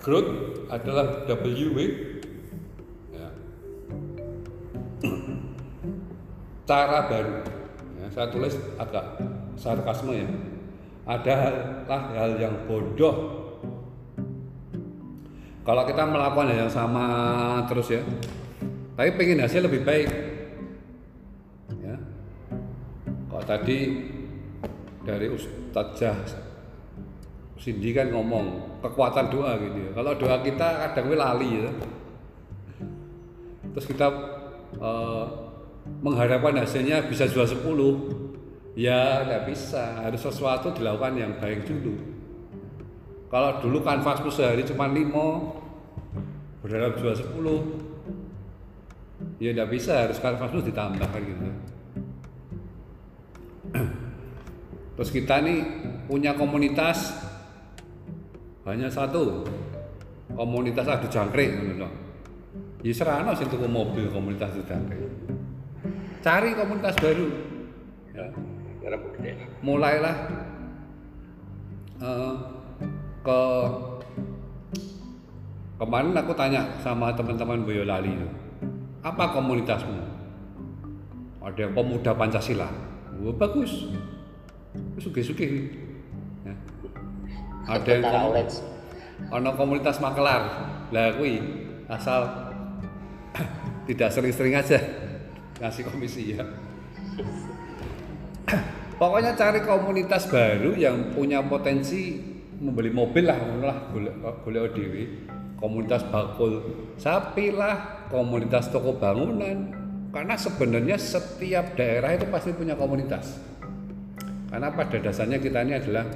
growth 0.04 0.30
adalah 0.68 1.24
W 1.24 1.78
ya. 3.16 3.28
cara 6.68 7.08
baru. 7.08 7.34
Ya, 7.96 8.06
saya 8.12 8.28
tulis 8.28 8.54
agak 8.76 9.04
sarkasme 9.56 10.12
ya 10.14 10.28
adalah 11.08 12.12
hal 12.12 12.36
yang 12.36 12.68
bodoh. 12.68 13.16
Kalau 15.64 15.82
kita 15.88 16.04
melakukan 16.04 16.52
hal 16.52 16.68
yang 16.68 16.72
sama 16.72 17.04
terus 17.68 17.88
ya 17.92 18.04
tapi 18.98 19.14
pengen 19.14 19.46
hasil 19.46 19.62
lebih 19.62 19.86
baik. 19.86 20.10
Ya. 21.78 21.94
Kalau 23.30 23.44
tadi 23.46 23.78
dari 25.06 25.30
Ustazah 25.30 26.18
Cindy 27.54 27.94
kan 27.94 28.10
ngomong 28.10 28.74
kekuatan 28.82 29.30
doa 29.30 29.54
gitu 29.62 29.78
ya. 29.86 29.90
Kalau 29.94 30.18
doa 30.18 30.42
kita 30.42 30.68
kadang 30.82 31.14
lali 31.14 31.62
ya. 31.62 31.70
Terus 33.70 33.86
kita 33.86 34.10
eh, 34.82 35.24
mengharapkan 36.02 36.58
hasilnya 36.58 37.06
bisa 37.06 37.30
jual 37.30 37.46
10 37.46 38.27
ya 38.78 39.26
nggak 39.26 39.50
bisa 39.50 40.06
harus 40.06 40.22
sesuatu 40.22 40.70
dilakukan 40.70 41.18
yang 41.18 41.34
baik 41.42 41.66
dulu 41.66 41.98
kalau 43.26 43.58
dulu 43.58 43.82
kanvasmu 43.82 44.30
sehari 44.30 44.62
cuma 44.62 44.86
5 44.86 46.62
berharap 46.62 46.94
jual 46.94 47.18
10 47.18 49.42
ya 49.42 49.50
nggak 49.50 49.70
bisa 49.74 50.06
harus 50.06 50.22
kanvasmu 50.22 50.62
ditambahkan 50.62 51.22
gitu 51.26 51.42
terus 54.94 55.10
kita 55.10 55.42
nih 55.42 55.58
punya 56.06 56.38
komunitas 56.38 57.18
hanya 58.62 58.86
satu 58.92 59.48
komunitas 60.36 60.84
adu 60.84 61.08
jangkrik 61.08 61.56
lho. 61.56 61.88
Ya 62.84 62.94
serana 62.94 63.34
sing 63.34 63.48
tuku 63.48 63.64
mobil 63.64 64.12
komunitas 64.12 64.52
adu 64.52 64.64
jangkrik. 64.68 65.08
Cari 66.20 66.52
komunitas 66.52 66.94
baru. 67.00 67.26
Ya. 68.12 68.28
Mulailah 69.60 70.16
eh, 71.98 72.34
ke 73.20 73.40
kemarin 75.76 76.14
aku 76.14 76.32
tanya 76.34 76.62
sama 76.80 77.14
teman-teman 77.14 77.62
Boyolali 77.62 78.18
itu, 78.18 78.28
apa 79.02 79.30
komunitasmu? 79.30 79.98
Ada 81.38 81.64
yang 81.64 81.72
pemuda 81.72 82.12
Pancasila. 82.12 82.68
Wah, 83.18 83.34
bagus. 83.34 83.88
Suge-suge. 84.98 85.70
Ya. 86.44 86.54
Ada 87.66 87.88
yang 87.88 88.02
Tentara 88.04 88.18
komu- 88.20 88.30
Orange. 88.34 88.56
ono 89.28 89.50
komunitas 89.54 89.98
makelar 89.98 90.42
lah 90.94 91.10
kui 91.18 91.42
asal 91.90 92.22
tidak 93.90 94.14
sering-sering 94.14 94.54
aja 94.54 94.78
ngasih 95.58 95.82
komisi 95.82 96.38
ya 96.38 96.46
pokoknya 98.98 99.32
cari 99.38 99.62
komunitas 99.62 100.26
baru 100.26 100.74
yang 100.74 101.14
punya 101.14 101.40
potensi 101.46 102.18
membeli 102.58 102.90
mobil 102.90 103.24
lah 103.24 103.38
lah 103.62 103.78
golek 103.94 104.14
golek 104.42 104.74
dhewe. 104.74 105.04
Komunitas 105.58 106.06
bakul 106.06 106.62
sapi 106.98 107.50
lah 107.50 108.06
komunitas 108.10 108.70
toko 108.70 108.94
bangunan. 108.98 109.74
Karena 110.08 110.34
sebenarnya 110.38 110.96
setiap 110.98 111.74
daerah 111.74 112.14
itu 112.14 112.26
pasti 112.30 112.54
punya 112.54 112.78
komunitas. 112.78 113.38
Karena 114.48 114.72
pada 114.72 114.96
dasarnya 114.98 115.36
kita 115.38 115.66
ini 115.66 115.74
adalah 115.76 116.06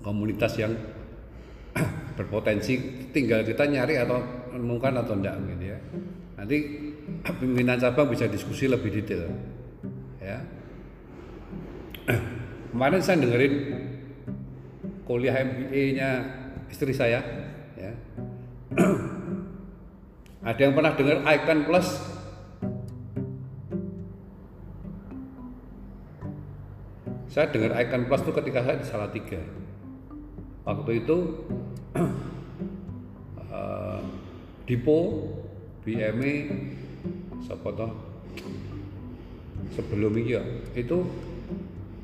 komunitas 0.00 0.56
yang 0.56 0.72
berpotensi 2.16 3.06
tinggal 3.12 3.44
kita 3.44 3.68
nyari 3.68 4.00
atau 4.00 4.22
menemukan 4.54 5.04
atau 5.04 5.14
enggak 5.18 5.36
gitu 5.52 5.64
ya. 5.68 5.78
Nanti 6.40 6.56
pimpinan 7.42 7.76
cabang 7.76 8.08
bisa 8.08 8.30
diskusi 8.30 8.70
lebih 8.70 8.88
detail 8.88 9.28
ya 10.20 10.59
kemarin 12.70 13.02
saya 13.02 13.22
dengerin 13.22 13.54
kuliah 15.04 15.42
MBA-nya 15.42 16.10
istri 16.70 16.94
saya 16.94 17.20
ya. 17.74 17.92
Ada 20.48 20.60
yang 20.64 20.72
pernah 20.72 20.96
dengar 20.96 21.20
Icon 21.26 21.60
Plus? 21.68 21.88
Saya 27.30 27.46
dengar 27.52 27.76
Icon 27.76 28.08
Plus 28.08 28.22
itu 28.24 28.32
ketika 28.32 28.58
saya 28.64 28.76
di 28.80 28.86
Salatiga. 28.88 29.42
Waktu 30.64 30.90
itu 31.04 31.18
eh, 33.52 34.00
Dipo 34.64 34.98
BME 35.84 36.34
toh? 37.50 37.92
Sebelum 39.74 40.12
ya, 40.22 40.42
itu 40.74 41.04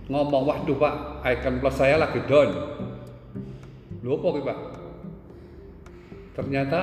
ngomong 0.07 0.43
waduh 0.47 0.77
pak 0.79 0.95
icon 1.27 1.59
plus 1.59 1.77
saya 1.77 1.99
lagi 1.99 2.23
down. 2.31 2.51
Lu 4.03 4.19
apa 4.19 4.29
pak? 4.43 4.59
Ternyata 6.37 6.81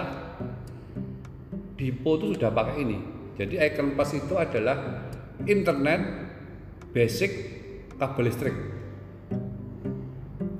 Dipo 1.73 2.15
itu 2.15 2.37
sudah 2.37 2.51
pakai 2.53 2.75
ini. 2.83 2.97
Jadi 3.39 3.55
icon 3.57 3.95
plus 3.95 4.11
itu 4.15 4.33
adalah 4.35 5.07
internet 5.47 6.01
basic 6.91 7.31
kabel 7.97 8.27
listrik. 8.27 8.55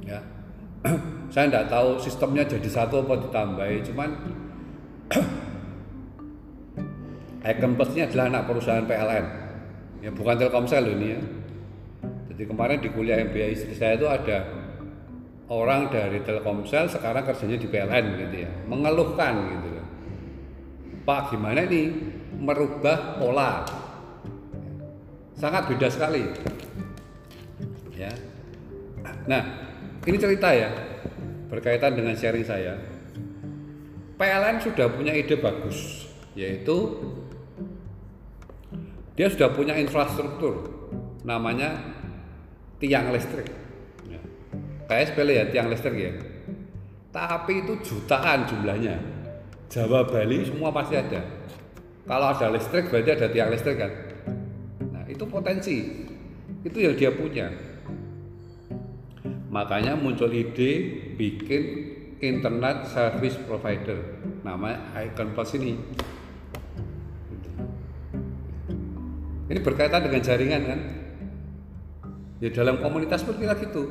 Ya. 0.07 0.19
Saya 1.33 1.49
tidak 1.49 1.67
tahu 1.69 1.97
sistemnya 1.97 2.45
jadi 2.45 2.69
satu 2.69 3.01
apa 3.01 3.17
ditambahi 3.17 3.81
cuman 3.89 4.09
Icon 7.43 7.75
Plus 7.75 7.91
ini 7.91 8.07
adalah 8.07 8.31
anak 8.31 8.43
perusahaan 8.47 8.85
PLN 8.87 9.25
ya 9.99 10.09
bukan 10.15 10.35
Telkomsel 10.39 10.95
ini 10.95 11.07
ya 11.11 11.19
jadi 12.33 12.49
kemarin 12.49 12.81
di 12.81 12.89
kuliah 12.89 13.21
MBA 13.21 13.47
istri 13.53 13.77
saya 13.77 13.93
itu 13.93 14.09
ada 14.09 14.49
orang 15.53 15.93
dari 15.93 16.17
Telkomsel 16.25 16.89
sekarang 16.89 17.29
kerjanya 17.29 17.61
di 17.61 17.67
PLN 17.69 18.05
gitu 18.17 18.35
ya. 18.41 18.51
Mengeluhkan 18.65 19.33
gitu 19.53 19.69
Pak 21.03 21.35
gimana 21.35 21.67
nih 21.67 21.93
merubah 22.39 23.21
pola? 23.21 23.61
Sangat 25.37 25.69
beda 25.69 25.91
sekali. 25.93 26.25
Ya. 27.93 28.09
Nah 29.29 29.43
ini 30.09 30.17
cerita 30.17 30.49
ya 30.55 30.73
berkaitan 31.53 31.93
dengan 31.93 32.17
sharing 32.17 32.47
saya. 32.47 32.73
PLN 34.17 34.57
sudah 34.57 34.89
punya 34.89 35.13
ide 35.13 35.37
bagus 35.37 36.09
yaitu 36.33 36.97
dia 39.13 39.29
sudah 39.29 39.53
punya 39.53 39.77
infrastruktur 39.77 40.65
namanya 41.21 42.01
tiang 42.83 43.15
listrik. 43.15 43.47
Ya. 44.11 44.19
kayak 44.91 45.15
sepele 45.15 45.39
ya 45.39 45.47
tiang 45.47 45.71
listrik 45.71 45.95
ya. 45.95 46.11
Tapi 47.15 47.63
itu 47.63 47.79
jutaan 47.79 48.43
jumlahnya. 48.43 48.99
Jawa 49.71 50.03
Bali 50.03 50.43
semua 50.43 50.75
pasti 50.75 50.99
ada. 50.99 51.23
Kalau 52.03 52.27
ada 52.35 52.51
listrik 52.51 52.91
berarti 52.91 53.09
ada 53.15 53.27
tiang 53.31 53.47
listrik 53.55 53.79
kan? 53.79 53.91
Nah 54.91 55.07
itu 55.07 55.23
potensi. 55.23 56.03
Itu 56.67 56.75
yang 56.83 56.99
dia 56.99 57.15
punya. 57.15 57.47
Makanya 59.47 59.95
muncul 59.95 60.27
ide 60.35 60.99
bikin 61.15 61.63
internet 62.19 62.91
service 62.91 63.39
provider. 63.47 64.19
Namanya 64.43 64.91
Icon 64.99 65.31
Plus 65.31 65.55
ini. 65.55 65.79
Ini 69.47 69.59
berkaitan 69.63 70.03
dengan 70.03 70.19
jaringan 70.19 70.63
kan? 70.67 71.02
Ya 72.43 72.51
dalam 72.51 72.83
komunitas 72.83 73.23
pun 73.23 73.39
kita 73.39 73.55
gitu. 73.55 73.87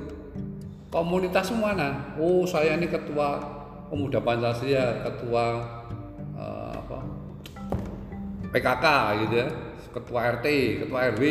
Komunitas 0.93 1.49
mana? 1.57 2.13
Oh 2.21 2.45
saya 2.45 2.77
ini 2.77 2.85
ketua 2.85 3.41
pemuda 3.89 4.21
Pancasila, 4.21 5.09
ketua 5.09 5.45
uh, 6.37 6.73
apa? 6.77 6.99
PKK 8.53 8.85
gitu 9.25 9.35
ya, 9.41 9.49
ketua 9.97 10.19
RT, 10.37 10.47
ketua 10.85 10.99
RW. 11.17 11.23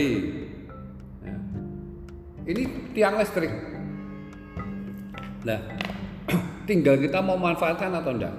Ya. 1.22 1.36
Ini 2.50 2.62
tiang 2.98 3.22
listrik. 3.22 3.54
Nah, 5.46 5.62
tinggal 6.70 6.98
kita 6.98 7.22
mau 7.22 7.38
manfaatkan 7.38 8.02
atau 8.02 8.18
enggak. 8.18 8.34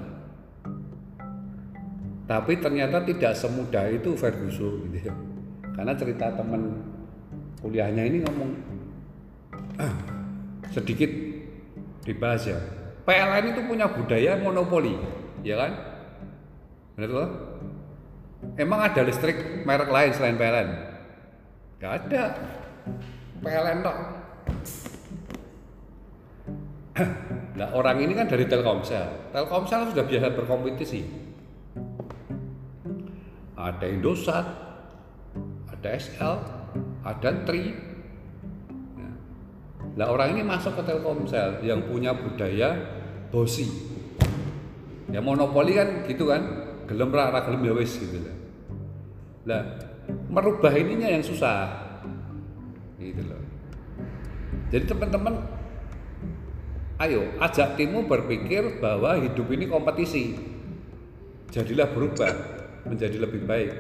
Tapi 2.27 2.59
ternyata 2.59 3.07
tidak 3.07 3.39
semudah 3.39 3.87
itu 3.95 4.19
Ferguson 4.19 4.91
gitu 4.91 5.07
ya 5.07 5.15
karena 5.73 5.93
cerita 5.97 6.29
teman 6.37 6.92
kuliahnya 7.63 8.03
ini 8.03 8.19
ngomong 8.27 8.51
ah, 9.79 9.95
sedikit 10.75 11.09
dibahas 12.03 12.51
ya. 12.51 12.59
PLN 13.07 13.55
itu 13.55 13.61
punya 13.67 13.87
budaya 13.87 14.39
monopoli 14.39 14.99
ya 15.47 15.59
kan? 15.59 15.73
Benar 16.99 17.11
emang 18.59 18.81
ada 18.83 19.01
listrik 19.07 19.63
merek 19.63 19.91
lain 19.91 20.11
selain 20.13 20.37
PLN 20.37 20.69
Gak 21.79 21.93
ada. 22.07 22.25
PLN 23.43 23.79
dong 23.83 24.01
nah 27.53 27.69
orang 27.73 28.05
ini 28.05 28.13
kan 28.13 28.29
dari 28.29 28.45
Telkomsel. 28.45 29.33
Telkomsel 29.33 29.93
sudah 29.93 30.05
biasa 30.05 30.29
berkompetisi. 30.37 31.01
Ada 33.57 33.87
Indosat 33.89 34.45
ada 35.83 35.89
SL, 35.99 36.35
ada 37.03 37.31
Tri. 37.43 37.75
Nah, 38.99 39.15
nah 39.99 40.07
orang 40.11 40.39
ini 40.39 40.43
masuk 40.47 40.79
ke 40.79 40.83
Telkomsel 40.87 41.63
yang 41.67 41.87
punya 41.87 42.15
budaya 42.15 42.79
bosi. 43.35 43.67
Ya 45.11 45.21
monopoli 45.21 45.77
kan 45.77 46.07
gitu 46.09 46.31
kan, 46.31 46.43
gelem 46.89 47.13
rara 47.13 47.45
gelem 47.45 47.69
ya 47.69 47.73
wis 47.77 48.01
gitu 48.01 48.23
lah. 48.23 48.37
Lah 49.45 49.63
merubah 50.31 50.73
ininya 50.73 51.11
yang 51.11 51.23
susah. 51.23 51.69
Gitu 52.97 53.23
loh. 53.27 53.43
Jadi 54.73 54.85
teman-teman 54.89 55.37
ayo 57.03 57.35
ajak 57.43 57.77
timmu 57.77 58.07
berpikir 58.07 58.81
bahwa 58.81 59.19
hidup 59.21 59.47
ini 59.53 59.69
kompetisi. 59.69 60.39
Jadilah 61.53 61.93
berubah 61.93 62.33
menjadi 62.89 63.21
lebih 63.21 63.45
baik. 63.45 63.73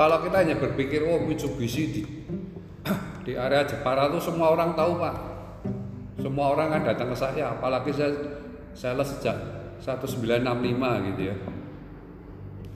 Kalau 0.00 0.16
kita 0.24 0.40
hanya 0.40 0.56
berpikir 0.56 1.04
oh 1.04 1.20
Mitsubishi 1.20 1.92
di 1.92 2.02
di 3.28 3.36
area 3.36 3.68
Jepara 3.68 4.08
itu 4.08 4.32
semua 4.32 4.48
orang 4.56 4.72
tahu 4.72 4.96
pak, 4.96 5.12
semua 6.16 6.56
orang 6.56 6.72
kan 6.72 6.88
datang 6.88 7.12
ke 7.12 7.16
saya, 7.20 7.52
apalagi 7.52 7.92
saya 7.92 8.16
saya 8.72 9.04
sejak 9.04 9.36
1965 9.84 11.04
gitu 11.12 11.20
ya. 11.28 11.36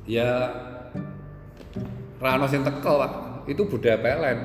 Ya 0.05 0.31
Rano 2.21 2.45
yang 2.45 2.61
teko 2.61 2.93
pak, 3.01 3.13
itu 3.49 3.63
budaya 3.73 3.97
PLN, 4.05 4.39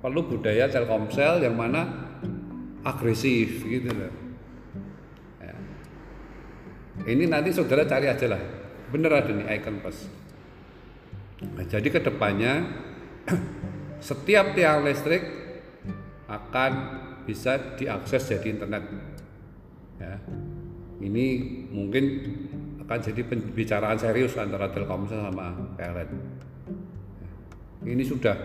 perlu 0.00 0.24
budaya 0.24 0.72
Telkomsel 0.72 1.44
yang 1.44 1.52
mana 1.52 1.84
agresif 2.80 3.60
gitu 3.60 3.92
loh. 3.92 4.12
Ya. 5.44 5.52
Ini 7.12 7.28
nanti 7.28 7.52
saudara 7.52 7.84
cari 7.84 8.08
aja 8.08 8.24
lah, 8.24 8.40
bener 8.88 9.12
ada 9.12 9.36
nih 9.36 9.60
icon 9.60 9.84
pas. 9.84 10.24
Nah, 11.36 11.64
jadi 11.68 11.88
ke 11.92 12.00
depannya 12.00 12.64
setiap 14.08 14.56
tiang 14.56 14.86
listrik 14.86 15.22
akan 16.30 16.72
bisa 17.28 17.76
diakses 17.76 18.32
jadi 18.32 18.56
internet. 18.56 18.84
Ya. 20.00 20.16
Ini 20.96 21.24
mungkin 21.68 22.04
akan 22.80 22.98
jadi 23.04 23.20
pembicaraan 23.26 24.00
serius 24.00 24.32
antara 24.40 24.72
Telkomsel 24.72 25.20
sama 25.20 25.52
PLN. 25.76 26.10
Ya. 27.20 27.30
Ini 27.92 28.02
sudah 28.06 28.36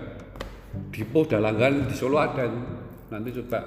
Dipo 0.91 1.27
udah 1.27 1.39
langgan 1.43 1.83
di 1.87 1.95
Solo 1.95 2.15
ada 2.19 2.47
nanti 3.11 3.35
coba 3.35 3.59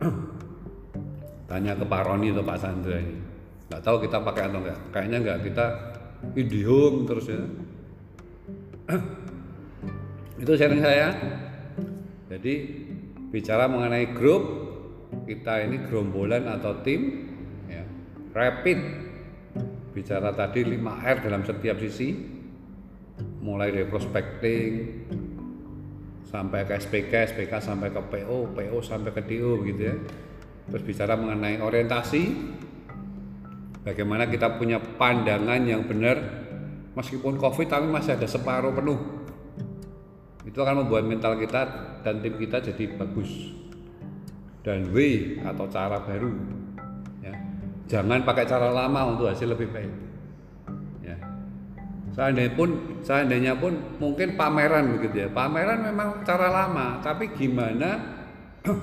tanya 1.48 1.76
ke 1.76 1.84
Pak 1.84 2.02
Roni 2.08 2.32
atau 2.32 2.44
Pak 2.44 2.56
Sandra 2.56 2.96
ini 2.96 3.20
nggak 3.68 3.82
tahu 3.84 3.96
kita 4.08 4.24
pakai 4.24 4.48
atau 4.48 4.64
enggak 4.64 4.78
kayaknya 4.88 5.18
enggak 5.20 5.38
kita 5.44 5.66
IndiHome 6.32 7.04
terus 7.04 7.28
ya 7.28 7.44
itu 10.42 10.52
sharing 10.56 10.80
saya 10.80 11.12
jadi 12.32 12.54
bicara 13.28 13.68
mengenai 13.68 14.16
grup 14.16 14.44
kita 15.28 15.64
ini 15.64 15.84
gerombolan 15.84 16.48
atau 16.48 16.80
tim 16.80 17.28
ya, 17.68 17.84
rapid 18.32 18.78
bicara 19.92 20.32
tadi 20.32 20.64
5R 20.64 21.16
dalam 21.24 21.44
setiap 21.44 21.76
sisi 21.80 22.16
mulai 23.44 23.72
dari 23.72 23.88
prospecting 23.88 24.70
sampai 26.28 26.68
ke 26.68 26.76
SPK, 26.76 27.12
SPK 27.32 27.52
sampai 27.56 27.88
ke 27.88 28.00
PO, 28.04 28.52
PO 28.52 28.78
sampai 28.84 29.10
ke 29.16 29.24
DO 29.24 29.64
gitu 29.64 29.80
ya. 29.80 29.96
Terus 30.68 30.84
bicara 30.84 31.16
mengenai 31.16 31.64
orientasi, 31.64 32.22
bagaimana 33.80 34.28
kita 34.28 34.60
punya 34.60 34.76
pandangan 34.76 35.64
yang 35.64 35.88
benar 35.88 36.47
meskipun 36.98 37.38
covid 37.38 37.70
tapi 37.70 37.86
masih 37.86 38.18
ada 38.18 38.26
separuh 38.26 38.74
penuh. 38.74 38.98
Itu 40.42 40.58
akan 40.66 40.82
membuat 40.82 41.06
mental 41.06 41.38
kita 41.38 41.62
dan 42.02 42.18
tim 42.18 42.34
kita 42.34 42.58
jadi 42.58 42.98
bagus. 42.98 43.54
Dan 44.66 44.90
W 44.90 44.98
atau 45.46 45.70
cara 45.70 46.02
baru 46.02 46.34
ya. 47.22 47.34
Jangan 47.86 48.26
pakai 48.26 48.44
cara 48.50 48.74
lama 48.74 49.14
untuk 49.14 49.30
hasil 49.30 49.54
lebih 49.54 49.70
baik 49.70 49.92
ya. 51.06 51.16
Seandainya 52.18 52.52
pun 52.58 52.68
seandainya 53.06 53.54
pun 53.54 53.78
mungkin 54.02 54.34
pameran 54.34 54.98
begitu 54.98 55.24
ya. 55.24 55.28
Pameran 55.30 55.86
memang 55.86 56.26
cara 56.26 56.50
lama 56.50 56.98
tapi 56.98 57.30
gimana 57.30 58.18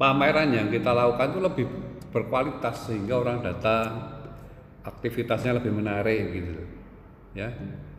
pameran 0.00 0.54
yang 0.54 0.70
kita 0.70 0.94
lakukan 0.94 1.34
itu 1.34 1.40
lebih 1.42 1.66
berkualitas 2.14 2.86
sehingga 2.86 3.18
orang 3.18 3.42
datang 3.42 4.14
aktivitasnya 4.86 5.58
lebih 5.58 5.74
menarik 5.74 6.22
gitu 6.30 6.83
ya 7.34 7.50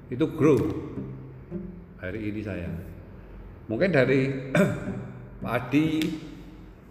itu 0.08 0.26
grow 0.34 0.58
hari 2.00 2.32
ini 2.32 2.42
saya. 2.42 2.72
Mungkin 3.68 3.92
dari 3.92 4.32
Pak 5.44 5.52
Adi, 5.52 5.88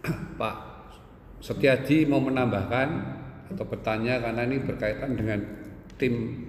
Pak 0.41 0.57
Setiaji 1.41 2.09
mau 2.09 2.25
menambahkan 2.25 2.89
atau 3.53 3.65
bertanya 3.69 4.17
karena 4.21 4.49
ini 4.49 4.57
berkaitan 4.65 5.13
dengan 5.13 5.41
tim 6.01 6.41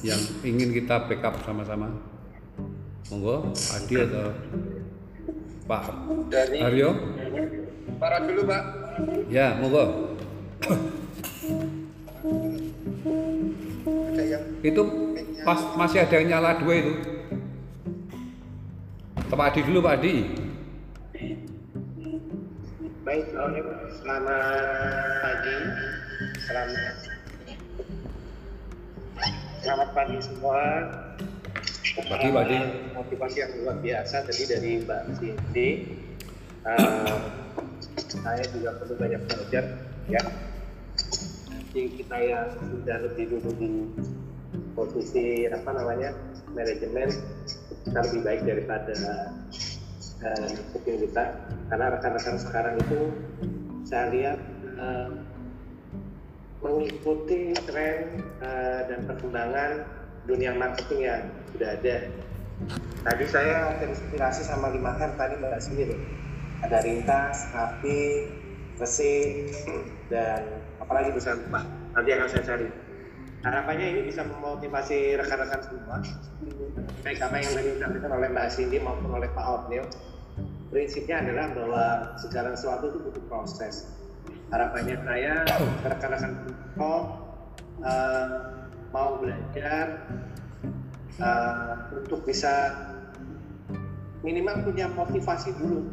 yang 0.00 0.20
ingin 0.46 0.70
kita 0.70 1.10
backup 1.10 1.42
sama-sama. 1.42 1.90
Monggo, 3.10 3.50
Adi 3.74 3.94
atau 3.98 4.30
Pak 5.68 5.84
Dari 6.32 6.58
Aryo? 6.60 6.90
para 7.98 8.22
dulu 8.22 8.46
Pak. 8.46 8.62
Ya, 9.28 9.58
monggo. 9.58 10.14
Itu 14.58 14.82
pas 15.46 15.60
masih 15.78 16.02
ada 16.02 16.18
yang 16.18 16.34
nyala 16.34 16.58
dua 16.58 16.74
itu. 16.82 16.92
Pak 19.28 19.54
Adi 19.54 19.60
dulu, 19.70 19.78
Pak 19.86 20.02
Adi. 20.02 20.14
Baik, 23.06 23.24
selamat 24.02 24.40
pagi. 25.22 25.56
Selamat 26.42 26.94
Selamat 29.62 29.88
pagi 29.94 30.16
semua. 30.18 30.62
Pagi, 32.02 32.28
Pak 32.34 32.42
Adi. 32.50 32.58
Motivasi 32.98 33.36
yang 33.38 33.52
luar 33.62 33.78
biasa 33.78 34.26
tadi 34.26 34.42
dari 34.50 34.70
Mbak 34.82 35.02
Cindy. 35.22 35.68
Eh, 36.66 37.16
saya 38.10 38.42
juga 38.50 38.74
perlu 38.82 38.94
banyak 38.98 39.22
belajar 39.22 39.64
ya. 40.10 40.22
Nanti 41.46 41.82
kita 41.94 42.16
yang 42.18 42.50
sudah 42.58 42.96
lebih 43.06 43.24
dulu 43.38 43.50
di 43.54 43.70
posisi 44.78 45.50
apa 45.50 45.74
namanya 45.74 46.14
manajemen 46.54 47.10
kita 47.82 47.98
lebih 48.06 48.20
baik 48.22 48.40
daripada 48.46 48.94
tim 50.86 50.96
kita 51.02 51.24
karena 51.70 51.86
rekan-rekan 51.98 52.36
sekarang 52.38 52.74
itu 52.78 53.00
saya 53.86 54.06
lihat 54.14 54.38
eh, 54.78 55.10
mengikuti 56.62 57.54
tren 57.66 58.22
eh, 58.42 58.80
dan 58.86 59.00
perkembangan 59.06 59.70
dunia 60.28 60.52
marketing 60.52 61.00
yang 61.08 61.22
sudah 61.54 61.70
ada. 61.78 61.96
Tadi 63.06 63.24
saya 63.30 63.78
terinspirasi 63.80 64.42
sama 64.44 64.68
5R 64.74 65.16
tadi 65.16 65.34
Mbak 65.40 65.52
loh. 65.88 66.00
Ada 66.66 66.78
rintas, 66.82 67.46
api, 67.54 68.26
resi, 68.82 69.46
dan 70.10 70.42
apalagi 70.82 71.14
bisa 71.14 71.38
lupa. 71.38 71.62
Nanti 71.94 72.10
akan 72.12 72.28
saya 72.28 72.42
cari. 72.44 72.68
Harapannya 73.38 73.86
ini 73.94 74.00
bisa 74.10 74.26
memotivasi 74.26 75.14
rekan-rekan 75.14 75.62
semua. 75.62 76.02
Baik 77.06 77.18
apa 77.22 77.34
yang 77.38 77.52
tadi 77.54 77.70
disampaikan 77.78 78.10
oleh 78.18 78.28
Mbak 78.34 78.48
Cindy 78.50 78.78
maupun 78.82 79.14
oleh 79.14 79.30
Pak 79.30 79.46
Otnil. 79.46 79.86
Prinsipnya 80.68 81.22
adalah 81.22 81.46
bahwa 81.54 81.84
segala 82.18 82.52
sesuatu 82.58 82.90
itu 82.90 82.98
butuh 82.98 83.24
proses. 83.30 83.94
Harapannya 84.50 84.98
saya 85.06 85.46
rekan-rekan 85.86 86.32
Pro 86.74 86.94
eh, 87.86 88.28
mau 88.90 89.22
belajar 89.22 90.02
eh, 91.22 91.74
untuk 91.94 92.26
bisa 92.26 92.74
minimal 94.26 94.66
punya 94.66 94.90
motivasi 94.90 95.54
dulu 95.62 95.86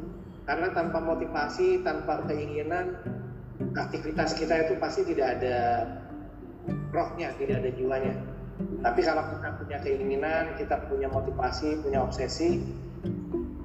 karena 0.50 0.74
tanpa 0.74 0.98
motivasi 0.98 1.86
tanpa 1.86 2.26
keinginan 2.26 2.98
aktivitas 3.78 4.34
kita 4.34 4.66
itu 4.66 4.74
pasti 4.82 5.02
tidak 5.14 5.40
ada 5.40 5.58
rohnya 6.94 7.34
tidak 7.38 7.66
ada 7.66 7.72
jiwanya 7.74 8.14
tapi 8.86 9.02
kalau 9.04 9.24
kita 9.36 9.50
punya 9.60 9.78
keinginan 9.84 10.44
kita 10.56 10.76
punya 10.88 11.08
motivasi 11.12 11.84
punya 11.84 12.00
obsesi 12.06 12.64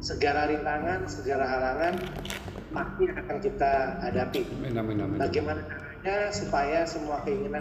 segala 0.00 0.48
rintangan 0.48 1.06
segala 1.06 1.44
halangan 1.44 1.94
pasti 2.70 3.04
akan 3.10 3.36
kita 3.42 3.72
hadapi. 3.98 4.42
Amin, 4.62 4.74
amin, 4.78 4.96
amin. 5.02 5.18
bagaimana 5.18 5.60
caranya 5.66 6.16
supaya 6.30 6.78
semua 6.86 7.18
keinginan 7.26 7.60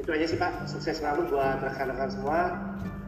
itu 0.00 0.10
aja 0.10 0.26
sih 0.26 0.38
Pak. 0.40 0.64
Sukses 0.66 0.98
selalu 0.98 1.28
buat 1.30 1.60
rekan-rekan 1.60 2.10
semua 2.10 2.40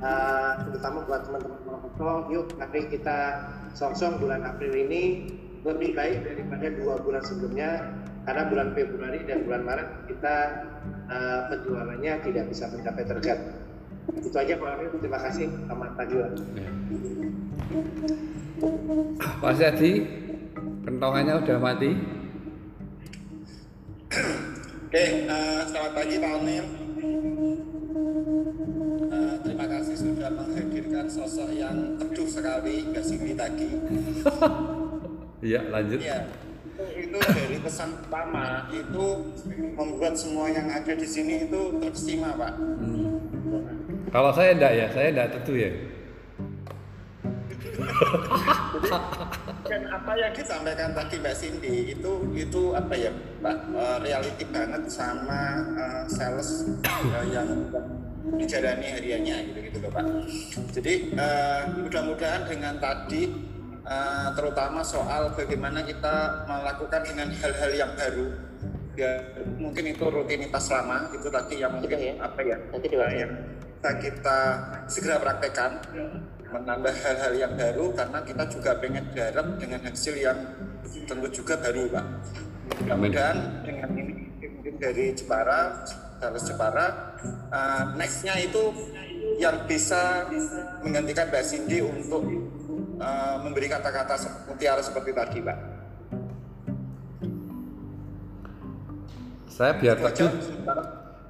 uh, 0.03 0.53
terutama 0.69 0.99
buat 1.07 1.21
teman-teman 1.25 1.59
Monokoto 1.65 2.11
yuk 2.31 2.47
mari 2.59 2.87
kita 2.91 3.49
song-song 3.73 4.19
bulan 4.21 4.45
April 4.45 4.75
ini 4.77 5.31
lebih 5.63 5.95
baik 5.95 6.19
daripada 6.27 6.67
dua 6.75 6.95
bulan 6.99 7.23
sebelumnya 7.23 7.71
karena 8.27 8.43
bulan 8.51 8.69
Februari 8.75 9.21
dan 9.27 9.47
bulan 9.47 9.63
Maret 9.63 9.89
kita 10.11 10.37
uh, 11.07 11.41
penjualannya 11.51 12.13
tidak 12.27 12.45
bisa 12.51 12.67
mencapai 12.71 13.05
target 13.07 13.39
itu 14.19 14.35
aja 14.35 14.59
Pak 14.59 14.71
Amir 14.75 14.91
terima 14.99 15.19
kasih 15.23 15.47
selamat 15.47 15.91
pagi 15.95 16.15
Pak. 16.19 16.31
Ya. 16.59 16.71
Pak 19.43 19.53
Setiaji, 19.55 19.93
kentongannya 20.87 21.35
udah 21.39 21.59
mati. 21.63 21.91
Oke, 24.93 25.05
eh, 25.25 25.61
selamat 25.71 25.93
pagi 25.97 26.15
Pak 26.21 26.33
Onil. 26.37 26.67
Eh, 29.09 29.35
terima 29.41 29.67
kasih 29.71 29.95
sudah 29.97 30.31
menghadirkan 30.35 31.07
sosok 31.09 31.51
yang 31.55 31.97
teduh 31.97 32.29
sekali, 32.29 32.87
Mbak 32.93 33.05
Cindy 33.07 33.33
tadi. 33.39 33.69
Iya, 35.43 35.61
lanjut. 35.75 35.99
Iya, 35.99 36.19
itu 36.95 37.19
dari 37.19 37.59
pesan 37.59 37.99
pertama 37.99 38.71
itu 38.71 39.05
membuat 39.75 40.15
semua 40.15 40.47
yang 40.47 40.71
ada 40.71 40.95
di 40.95 41.03
sini 41.03 41.51
itu 41.51 41.83
terkesima 41.83 42.39
Pak. 42.39 42.53
Hmm. 42.55 43.19
Kalau 44.15 44.31
saya 44.31 44.55
enggak 44.55 44.73
ya, 44.79 44.87
saya 44.95 45.11
enggak 45.11 45.29
tentu 45.35 45.59
ya. 45.59 45.71
Dan 49.67 49.83
apa 49.91 50.13
yang 50.15 50.33
disampaikan 50.37 50.95
tadi 50.95 51.15
Mbak 51.19 51.35
Cindy 51.35 51.97
itu 51.97 52.13
itu 52.37 52.63
apa 52.77 52.95
ya 52.95 53.11
Pak 53.43 53.57
eh, 53.73 53.99
reality 54.05 54.45
banget 54.47 54.83
sama 54.87 55.59
eh, 55.75 56.05
sales 56.07 56.71
eh, 56.87 57.25
yang 57.35 57.49
dijalani 58.39 58.87
hariannya 58.95 59.37
gitu 59.51 59.59
gitu 59.71 59.79
loh 59.83 59.91
Pak. 59.91 60.05
Jadi 60.77 60.95
eh, 61.19 61.61
mudah-mudahan 61.83 62.47
dengan 62.47 62.79
tadi 62.79 63.52
eh, 63.87 64.29
terutama 64.35 64.81
soal 64.83 65.33
bagaimana 65.35 65.83
kita 65.83 66.47
melakukan 66.47 67.01
dengan 67.07 67.29
hal-hal 67.31 67.71
yang 67.75 67.93
baru 67.99 68.27
ya 68.93 69.13
mungkin 69.57 69.89
itu 69.89 70.05
rutinitas 70.05 70.69
lama 70.69 71.09
itu 71.17 71.29
tadi 71.33 71.65
yang 71.65 71.73
mungkin 71.73 71.97
Sudah 71.97 72.13
ya? 72.13 72.15
apa 72.21 72.41
ya 72.45 72.57
Nanti 72.69 72.87
diwakili. 72.93 73.21
yang 73.25 73.33
bisa 73.83 73.91
kita 73.99 74.39
segera 74.87 75.17
praktekkan 75.19 75.71
menambah 76.53 76.93
hal-hal 76.93 77.33
yang 77.33 77.53
baru 77.57 77.97
karena 77.97 78.19
kita 78.23 78.45
juga 78.53 78.71
pengen 78.79 79.05
garap 79.17 79.57
dengan 79.57 79.81
hasil 79.89 80.15
yang 80.21 80.39
tentu 81.09 81.29
juga 81.33 81.57
baru 81.57 81.89
Pak. 81.89 82.05
Mudah-mudahan 82.85 83.65
dengan 83.65 83.91
ini 83.97 84.29
mungkin 84.53 84.75
dari 84.79 85.17
Jepara, 85.17 85.83
Sales 86.21 86.45
Jepara, 86.47 86.87
uh, 87.51 87.85
nextnya 87.99 88.39
itu 88.39 88.71
yang 89.41 89.67
bisa 89.67 90.29
menggantikan 90.85 91.27
Mbak 91.33 91.43
Cindy 91.43 91.83
untuk 91.83 92.23
uh, 93.03 93.35
memberi 93.43 93.67
kata-kata 93.67 94.15
mutiara 94.47 94.81
seperti 94.81 95.11
tadi 95.11 95.39
Pak. 95.43 95.59
Saya 99.53 99.77
biar 99.77 100.01
Itu 100.01 100.07
aja. 100.09 100.17
teduh, 100.17 100.33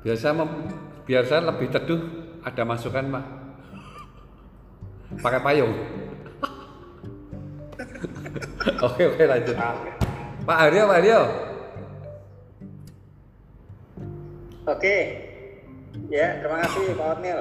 biar 0.06 0.16
saya 0.20 0.32
mem- 0.36 0.70
biar 1.02 1.24
saya 1.26 1.40
lebih 1.50 1.68
teduh 1.74 2.00
ada 2.44 2.62
masukan 2.62 3.04
Pak. 3.08 3.24
Pakai 5.18 5.40
payung. 5.42 5.72
oke 8.86 9.02
oke 9.02 9.24
lanjut. 9.26 9.56
Pak 10.42 10.58
Aryo, 10.68 10.82
Pak 10.86 10.98
Aryo. 11.02 11.20
Oke, 14.62 14.96
ya 16.06 16.38
terima 16.38 16.62
kasih 16.62 16.94
Pak 16.94 17.06
Otnil. 17.18 17.38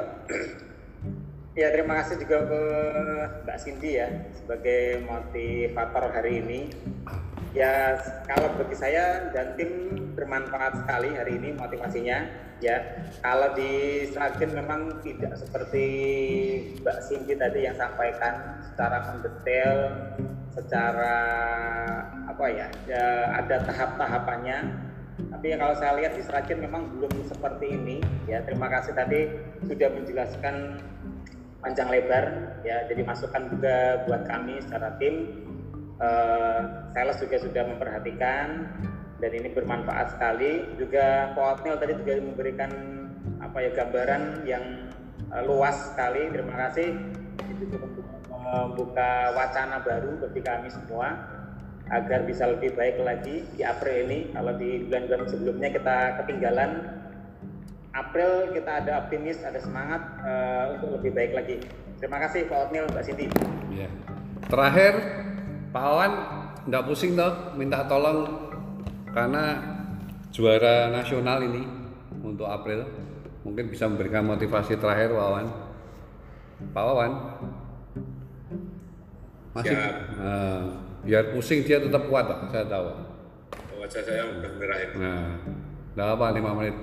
Ya 1.52 1.68
terima 1.76 2.00
kasih 2.00 2.16
juga 2.24 2.48
ke 2.48 2.62
Mbak 3.44 3.58
Cindy 3.60 4.00
ya 4.00 4.08
sebagai 4.36 5.04
motivator 5.04 6.04
hari 6.16 6.40
ini. 6.40 6.60
Ya 7.52 8.00
kalau 8.32 8.48
bagi 8.56 8.80
saya 8.80 9.28
dan 9.36 9.60
tim 9.60 9.92
bermanfaat 10.16 10.88
sekali 10.88 11.12
hari 11.12 11.36
ini 11.36 11.52
motivasinya. 11.52 12.24
Ya 12.62 12.78
kalau 13.26 13.58
di 13.58 14.06
Sragen 14.14 14.54
memang 14.54 15.02
tidak 15.04 15.36
seperti 15.36 15.88
Mbak 16.80 16.98
Cindy 17.04 17.34
tadi 17.36 17.68
yang 17.68 17.76
sampaikan 17.76 18.64
secara 18.64 19.12
mendetail, 19.12 19.76
secara 20.56 21.18
apa 22.30 22.46
ya, 22.48 22.68
ya 22.88 23.06
ada 23.44 23.66
tahap-tahapannya 23.68 24.88
tapi 25.30 25.54
kalau 25.54 25.76
saya 25.78 25.98
lihat 26.02 26.18
di 26.18 26.24
Sragen 26.26 26.64
memang 26.64 26.98
belum 26.98 27.14
seperti 27.30 27.78
ini 27.78 27.98
ya 28.26 28.42
terima 28.42 28.72
kasih 28.72 28.96
tadi 28.96 29.30
sudah 29.68 29.90
menjelaskan 29.94 30.82
panjang 31.62 31.88
lebar 31.94 32.58
ya 32.66 32.90
jadi 32.90 33.02
masukan 33.06 33.54
juga 33.54 34.06
buat 34.10 34.26
kami 34.26 34.60
secara 34.66 34.98
tim 34.98 35.46
eh, 36.02 36.62
sales 36.94 37.18
juga 37.22 37.38
sudah 37.38 37.64
memperhatikan 37.70 38.48
dan 39.22 39.32
ini 39.38 39.54
bermanfaat 39.54 40.18
sekali 40.18 40.66
juga 40.82 41.30
Pak 41.38 41.62
Otnil 41.62 41.78
tadi 41.78 41.94
juga 42.02 42.14
memberikan 42.18 42.72
apa 43.38 43.58
ya 43.62 43.70
gambaran 43.78 44.24
yang 44.50 44.64
eh, 45.30 45.44
luas 45.46 45.94
sekali. 45.94 46.26
Terima 46.34 46.58
kasih. 46.68 46.90
Itu 47.62 47.78
membuka 48.32 49.38
wacana 49.38 49.78
baru 49.86 50.18
bagi 50.26 50.42
kami 50.42 50.68
semua 50.74 51.14
agar 51.92 52.24
bisa 52.26 52.50
lebih 52.50 52.74
baik 52.74 52.98
lagi 53.06 53.46
di 53.54 53.62
April 53.62 54.10
ini. 54.10 54.20
Kalau 54.34 54.58
di 54.58 54.90
bulan-bulan 54.90 55.30
sebelumnya 55.30 55.70
kita 55.70 55.98
ketinggalan, 56.24 56.72
April 57.92 58.56
kita 58.56 58.72
ada 58.84 59.04
optimis, 59.04 59.44
ada 59.44 59.60
semangat 59.60 60.00
eh, 60.24 60.64
untuk 60.80 61.00
lebih 61.00 61.12
baik 61.12 61.32
lagi. 61.36 61.56
Terima 62.00 62.18
kasih 62.24 62.48
Pak 62.48 62.72
Otnil, 62.72 62.88
Mbak 62.88 63.04
Siti. 63.04 63.28
Ya. 63.76 63.92
Terakhir, 64.48 64.94
Pak 65.76 65.84
Awan 65.84 66.12
nggak 66.66 66.84
pusing 66.88 67.20
toh 67.20 67.54
minta 67.60 67.84
tolong 67.90 68.48
karena 69.12 69.60
juara 70.32 70.88
nasional 70.94 71.44
ini 71.44 71.68
untuk 72.24 72.48
April 72.48 72.88
mungkin 73.44 73.68
bisa 73.68 73.90
memberikan 73.90 74.24
motivasi 74.24 74.80
terakhir 74.80 75.12
Pak 75.12 75.26
Awan. 75.28 75.48
Pak 76.72 76.84
Wawan 76.88 77.12
masih 79.52 79.76
Ya. 79.76 79.92
Nah, 80.16 80.64
biar 81.04 81.36
pusing 81.36 81.68
dia 81.68 81.84
tetap 81.84 82.08
kuat 82.08 82.24
Pak, 82.24 82.56
saya 82.56 82.66
tahu. 82.72 82.88
wajah 83.82 84.02
saya 84.06 84.24
udah 84.30 84.52
merah 84.62 84.78
ini. 84.78 84.94
Nah, 84.96 85.26
nggak 85.98 86.08
apa 86.16 86.26
lima 86.38 86.52
menit. 86.56 86.76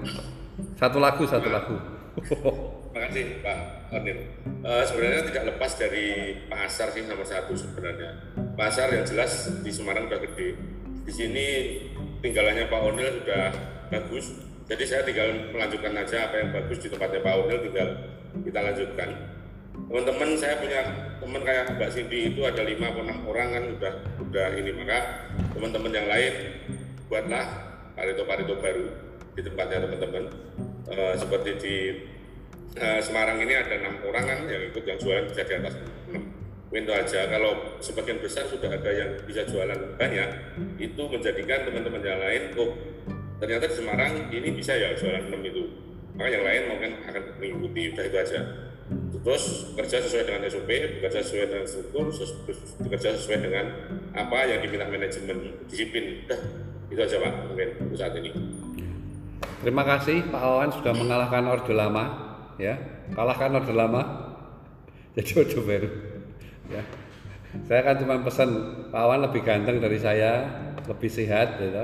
Satu 0.79 0.99
lagu, 0.99 1.23
satu 1.23 1.49
lagu. 1.51 1.77
Terima 2.99 3.15
kasih 3.15 3.25
Pak 3.47 3.59
Ornil. 3.95 4.19
Eh, 4.43 4.83
sebenarnya 4.91 5.23
tidak 5.31 5.45
lepas 5.55 5.71
dari 5.79 6.35
pasar 6.51 6.91
sih 6.91 7.07
nomor 7.07 7.23
satu 7.23 7.55
sebenarnya. 7.55 8.11
Pasar 8.59 8.91
yang 8.91 9.07
jelas 9.07 9.63
di 9.63 9.71
Semarang 9.71 10.11
udah 10.11 10.19
gede. 10.19 10.59
Di 11.07 11.13
sini 11.15 11.47
tinggalannya 12.19 12.67
Pak 12.67 12.81
Ornil 12.83 13.23
sudah 13.23 13.55
bagus. 13.87 14.35
Jadi 14.67 14.83
saya 14.83 15.07
tinggal 15.07 15.31
melanjutkan 15.55 15.95
aja 15.95 16.27
apa 16.27 16.43
yang 16.43 16.51
bagus 16.51 16.83
di 16.83 16.91
tempatnya 16.91 17.23
Pak 17.23 17.35
Ornil 17.39 17.61
tinggal 17.71 17.89
kita 18.43 18.59
lanjutkan. 18.67 19.09
Teman-teman 19.79 20.29
saya 20.35 20.59
punya 20.59 20.81
teman 21.23 21.43
kayak 21.47 21.79
Mbak 21.79 21.91
Cindy 21.95 22.35
itu 22.35 22.41
ada 22.43 22.67
lima 22.67 22.91
atau 22.91 23.07
enam 23.07 23.23
orang 23.31 23.49
kan 23.55 23.65
udah 23.79 23.93
udah 24.27 24.47
ini 24.59 24.75
maka 24.75 24.99
teman-teman 25.55 25.93
yang 25.95 26.09
lain 26.11 26.35
buatlah 27.07 27.47
parito-parito 27.95 28.59
baru 28.59 29.08
di 29.39 29.47
tempatnya 29.47 29.87
teman-teman. 29.87 30.25
Eh, 30.91 31.15
seperti 31.15 31.51
di 31.63 31.75
eh, 32.75 32.99
Semarang 32.99 33.39
ini 33.39 33.55
ada 33.55 33.79
enam 33.79 34.03
orang 34.03 34.27
kan 34.27 34.39
yang 34.51 34.67
ikut 34.75 34.83
yang 34.83 34.99
jualan 34.99 35.31
bisa 35.31 35.47
di 35.47 35.55
atas 35.55 35.79
Window 36.69 36.93
aja 36.93 37.25
kalau 37.33 37.81
sebagian 37.81 38.21
besar 38.21 38.45
sudah 38.45 38.69
ada 38.69 38.91
yang 38.93 39.11
bisa 39.25 39.41
jualan 39.49 39.97
banyak 39.97 40.29
itu 40.77 41.01
menjadikan 41.09 41.65
teman-teman 41.65 42.03
yang 42.05 42.21
lain 42.21 42.53
oh 42.61 42.77
ternyata 43.41 43.71
di 43.71 43.77
Semarang 43.79 44.29
ini 44.35 44.49
bisa 44.53 44.75
ya 44.75 44.93
jualan 44.99 45.31
enam 45.31 45.41
itu. 45.47 45.65
Maka 46.19 46.35
yang 46.35 46.43
lain 46.43 46.63
mungkin 46.67 46.91
akan 47.07 47.23
mengikuti 47.39 47.95
udah 47.95 48.05
itu 48.11 48.17
aja. 48.19 48.41
Terus 49.23 49.45
kerja 49.77 49.97
sesuai 50.03 50.25
dengan 50.27 50.43
SOP 50.51 50.71
bekerja 50.99 51.21
sesuai 51.21 51.47
dengan 51.47 51.67
struktur 51.69 52.05
bekerja 52.81 53.09
sesuai 53.15 53.39
dengan 53.45 53.65
apa 54.17 54.39
yang 54.51 54.59
diminta 54.67 54.89
manajemen 54.91 55.63
disiplin. 55.71 56.27
Udah 56.27 56.41
itu 56.89 57.01
aja 57.05 57.17
pak 57.21 57.33
mungkin 57.53 57.69
untuk 57.85 57.97
saat 58.01 58.17
ini 58.17 58.33
Terima 59.59 59.83
kasih 59.83 60.23
Pak 60.31 60.39
Wawan 60.39 60.71
sudah 60.71 60.95
mengalahkan 60.95 61.43
Orde 61.51 61.75
Lama, 61.75 62.05
ya. 62.63 62.79
Kalahkan 63.11 63.59
Orde 63.59 63.75
Lama. 63.75 64.03
Jadi 65.19 65.31
Orde 65.35 65.61
Baru. 65.67 65.91
Ya. 66.71 66.83
Saya 67.67 67.81
kan 67.83 67.97
cuma 67.99 68.23
pesan 68.23 68.51
Pak 68.95 69.03
Wawan 69.03 69.27
lebih 69.27 69.43
ganteng 69.43 69.83
dari 69.83 69.99
saya, 69.99 70.47
lebih 70.87 71.11
sehat 71.11 71.59
gitu. 71.59 71.75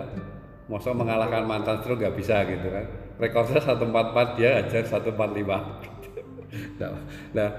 Masa 0.70 0.96
mengalahkan 0.96 1.44
mantan 1.44 1.82
stroke 1.82 2.00
nggak 2.00 2.14
bisa 2.14 2.46
gitu 2.46 2.70
kan. 2.70 2.86
Rekornya 3.18 3.60
144 3.60 4.38
dia 4.38 4.50
ajar 4.64 4.82
145. 4.86 5.18
nah, 6.78 6.90
nah 7.34 7.50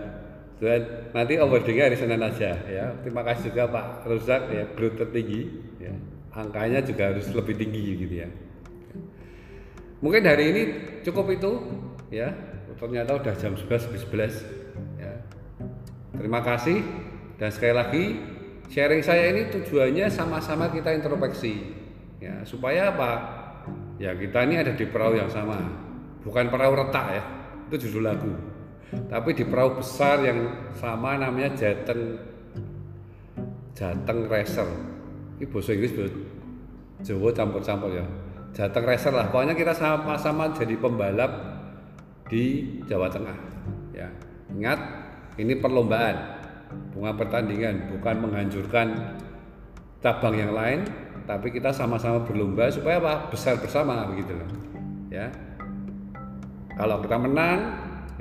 dan 0.55 1.11
nanti 1.11 1.35
awardingnya 1.35 1.91
hari 1.91 1.97
Senin 1.99 2.23
aja 2.23 2.55
ya. 2.65 2.95
Terima 3.03 3.21
kasih 3.27 3.51
juga 3.51 3.67
Pak 3.67 4.07
Rozak 4.07 4.41
ya, 4.47 4.63
growth 4.71 4.95
tertinggi 4.95 5.51
ya. 5.83 5.91
Angkanya 6.31 6.79
juga 6.83 7.11
harus 7.11 7.27
lebih 7.35 7.55
tinggi 7.59 7.99
gitu 7.99 8.15
ya. 8.23 8.29
Mungkin 10.05 10.21
hari 10.21 10.53
ini 10.53 10.61
cukup 11.01 11.33
itu 11.33 11.51
ya. 12.13 12.29
Ternyata 12.77 13.17
udah 13.17 13.33
jam 13.33 13.57
11 13.57 13.89
lebih 13.89 14.01
11 14.05 15.01
ya. 15.01 15.13
Terima 16.13 16.45
kasih 16.45 16.85
dan 17.41 17.49
sekali 17.49 17.73
lagi 17.73 18.03
sharing 18.69 19.01
saya 19.01 19.33
ini 19.33 19.49
tujuannya 19.49 20.05
sama-sama 20.13 20.69
kita 20.69 20.93
introspeksi 20.93 21.73
ya 22.21 22.45
supaya 22.45 22.93
apa? 22.93 23.11
Ya 23.97 24.13
kita 24.13 24.45
ini 24.45 24.61
ada 24.61 24.77
di 24.77 24.85
perahu 24.85 25.17
yang 25.17 25.31
sama. 25.33 25.57
Bukan 26.21 26.53
perahu 26.53 26.85
retak 26.85 27.05
ya. 27.09 27.23
Itu 27.73 27.89
judul 27.89 28.05
lagu. 28.05 28.29
Tapi 29.09 29.33
di 29.33 29.41
perahu 29.41 29.81
besar 29.81 30.21
yang 30.21 30.69
sama 30.77 31.17
namanya 31.17 31.57
Jateng 31.57 32.21
Jateng 33.73 34.29
Racer. 34.29 34.69
Ini 35.41 35.49
bahasa 35.49 35.73
Inggris 35.73 35.97
bahasa 35.97 36.21
Jawa 37.01 37.29
campur-campur 37.33 37.91
ya. 37.97 38.05
Jateng 38.55 38.87
Racer 38.87 39.11
lah. 39.11 39.27
Pokoknya 39.27 39.51
kita 39.51 39.75
sama-sama 39.75 40.55
jadi 40.55 40.79
pembalap 40.79 41.31
di 42.31 42.79
Jawa 42.87 43.11
Tengah. 43.11 43.35
Ya. 43.91 44.07
Ingat, 44.55 44.79
ini 45.35 45.59
perlombaan, 45.59 46.15
bunga 46.95 47.11
pertandingan, 47.19 47.91
bukan 47.91 48.15
menghancurkan 48.23 49.19
cabang 49.99 50.39
yang 50.39 50.55
lain, 50.55 50.87
tapi 51.27 51.51
kita 51.51 51.75
sama-sama 51.75 52.23
berlomba 52.23 52.71
supaya 52.71 53.03
apa? 53.03 53.27
Besar 53.27 53.59
bersama 53.59 54.07
begitu 54.07 54.31
loh. 54.31 54.49
Ya. 55.11 55.27
Kalau 56.79 57.03
kita 57.03 57.19
menang, 57.19 57.59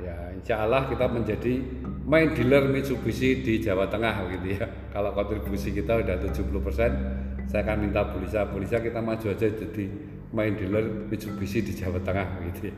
ya 0.03 0.35
insya 0.35 0.67
Allah 0.67 0.83
kita 0.91 1.07
menjadi 1.07 1.63
main 2.03 2.35
dealer 2.35 2.67
Mitsubishi 2.67 3.39
di 3.39 3.63
Jawa 3.63 3.87
Tengah 3.87 4.27
gitu 4.35 4.59
ya. 4.59 4.67
Kalau 4.91 5.15
kontribusi 5.15 5.71
kita 5.71 6.03
udah 6.03 6.19
70%, 6.19 7.47
saya 7.47 7.61
akan 7.63 7.77
minta 7.87 8.03
Bulisa 8.11 8.43
kita 8.83 8.99
maju 8.99 9.27
aja 9.31 9.47
jadi 9.47 10.14
main 10.35 10.53
dealer 10.59 11.07
Mitsubishi 11.07 11.63
di 11.63 11.71
Jawa 11.71 12.03
Tengah 12.03 12.27
gitu 12.51 12.67
ya. 12.69 12.75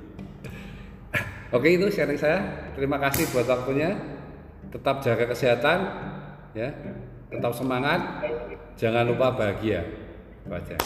Oke 1.57 1.73
itu 1.73 1.89
sharing 1.89 2.21
saya. 2.21 2.69
Terima 2.77 3.01
kasih 3.01 3.25
buat 3.33 3.49
waktunya. 3.49 3.97
Tetap 4.69 5.01
jaga 5.01 5.25
kesehatan, 5.31 5.79
ya. 6.53 6.69
Tetap 7.33 7.51
semangat. 7.57 8.21
Jangan 8.77 9.09
lupa 9.09 9.33
bahagia. 9.33 9.81
Itu 10.45 10.53
aja. 10.53 10.77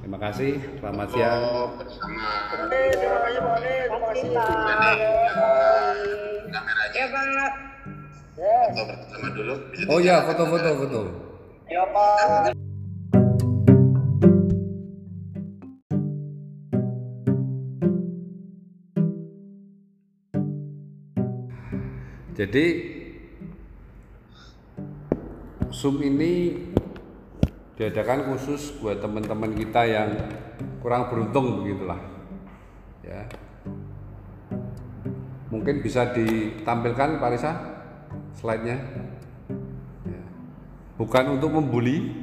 Terima 0.00 0.16
kasih. 0.16 0.56
Selamat 0.80 1.08
siang. 1.12 1.40
Terima 1.92 2.24
kasih. 2.64 2.90
Terima 2.96 4.72
kasih. 4.80 5.28
Ya 6.98 7.06
Pak. 7.14 7.52
foto 8.74 8.82
bersama 8.94 9.28
dulu 9.34 9.54
Oh 9.86 9.98
ya, 10.02 10.16
foto-foto, 10.26 10.70
foto. 10.82 11.00
Ya 11.70 11.82
Pak. 11.94 12.67
Jadi 22.38 22.66
Zoom 25.74 25.98
ini 26.06 26.54
diadakan 27.74 28.30
khusus 28.30 28.78
buat 28.78 29.02
teman-teman 29.02 29.58
kita 29.58 29.82
yang 29.82 30.14
kurang 30.78 31.10
beruntung 31.10 31.66
begitulah. 31.66 31.98
Ya. 33.02 33.26
Mungkin 35.50 35.82
bisa 35.82 36.14
ditampilkan 36.14 37.18
Pak 37.18 37.30
Risa 37.34 37.52
slide-nya. 38.38 38.86
Ya. 40.06 40.22
Bukan 40.94 41.42
untuk 41.42 41.58
membuli, 41.58 42.22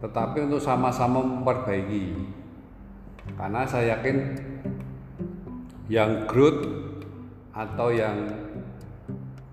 tetapi 0.00 0.48
untuk 0.48 0.64
sama-sama 0.64 1.20
memperbaiki. 1.20 2.16
Karena 3.36 3.68
saya 3.68 4.00
yakin 4.00 4.16
yang 5.92 6.24
growth 6.24 6.64
atau 7.52 7.92
yang 7.94 8.16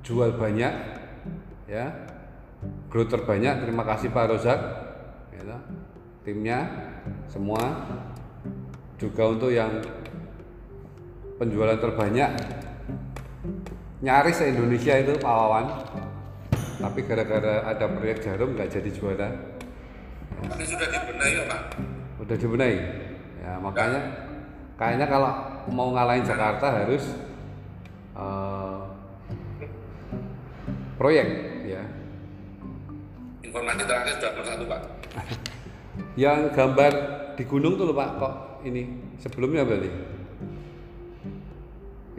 jual 0.06 0.36
banyak 0.38 0.74
ya. 1.70 1.86
Growth 2.94 3.10
terbanyak 3.10 3.66
terima 3.66 3.82
kasih 3.88 4.14
Pak 4.14 4.26
Rozak. 4.30 4.60
Ya, 5.34 5.58
timnya 6.22 6.60
semua. 7.26 7.90
Juga 9.02 9.34
untuk 9.34 9.50
yang 9.50 9.82
penjualan 11.42 11.80
terbanyak. 11.82 12.30
Nyaris 14.06 14.46
Indonesia 14.46 14.94
itu 15.02 15.18
Pak 15.18 15.34
Wawan. 15.34 15.66
Tapi 16.82 17.00
gara-gara 17.06 17.66
ada 17.66 17.86
proyek 17.90 18.22
jarum 18.26 18.54
nggak 18.54 18.70
jadi 18.70 18.90
juara. 18.94 19.30
Ini 20.42 20.66
sudah 20.66 20.88
dibenahi 20.90 21.34
ya 21.38 21.44
pak? 21.46 21.62
Udah 22.18 22.38
dibenahi. 22.38 22.78
Ya 23.42 23.54
makanya 23.62 24.02
kayaknya 24.78 25.06
kalau 25.06 25.32
mau 25.70 25.94
ngalahin 25.94 26.26
Jakarta 26.26 26.82
harus 26.82 27.14
eh, 28.18 28.80
proyek 31.02 31.28
ya 31.66 31.82
informasi 33.42 33.82
terakhir 33.90 34.14
sudah 34.22 34.32
nomor 34.38 34.46
satu 34.46 34.64
pak 34.70 34.82
yang 36.22 36.54
gambar 36.54 36.94
di 37.34 37.44
gunung 37.50 37.74
tuh 37.74 37.90
loh 37.90 37.98
pak 37.98 38.10
kok 38.22 38.34
ini 38.70 39.18
sebelumnya 39.18 39.66
berarti 39.66 39.90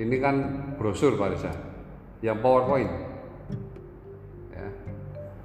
ini 0.03 0.17
kan 0.19 0.37
brosur 0.81 1.15
Pak 1.15 1.37
Reza 1.37 1.53
yang 2.25 2.41
PowerPoint 2.43 2.91
ya. 4.51 4.69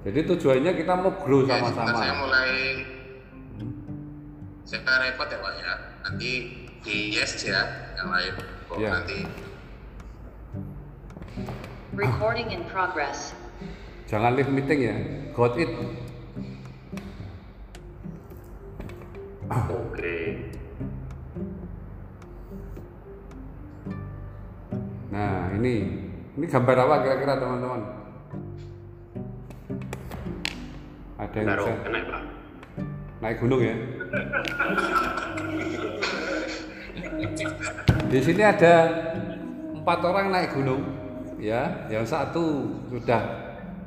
jadi 0.08 0.20
tujuannya 0.34 0.72
kita 0.74 0.94
mau 0.98 1.14
grow 1.22 1.46
Ya, 1.46 1.62
sama-sama 1.62 2.00
saya 2.00 2.14
mulai 2.18 2.54
saya 4.68 5.00
repot 5.00 5.32
ya 5.32 5.40
Pak 5.40 5.54
ya. 5.64 5.72
Nanti 6.04 6.32
di 6.84 6.98
yes 7.16 7.40
ya 7.40 7.64
yang 7.96 8.12
lain. 8.12 8.34
Ya. 8.76 8.92
nanti 9.00 9.24
Recording 11.98 12.54
in 12.54 12.62
progress. 12.70 13.34
jangan 14.06 14.38
leave 14.38 14.54
meeting 14.54 14.86
ya 14.86 14.96
got 15.34 15.58
it 15.58 15.68
Oke. 19.50 20.18
nah 25.10 25.50
ini 25.58 25.74
ini 26.38 26.46
gambar 26.46 26.78
apa 26.86 26.96
kira-kira 27.02 27.34
teman-teman 27.42 27.82
ada 31.18 31.36
yang 31.42 31.50
bisa 31.58 31.74
kena 31.82 32.00
Pak. 32.06 32.22
naik 33.26 33.38
gunung 33.42 33.62
ya 33.66 33.76
di 38.06 38.20
sini 38.22 38.44
ada 38.46 38.74
empat 39.82 40.00
orang 40.06 40.30
naik 40.30 40.54
gunung 40.54 41.07
ya 41.38 41.88
yang 41.88 42.06
satu 42.06 42.66
sudah 42.90 43.22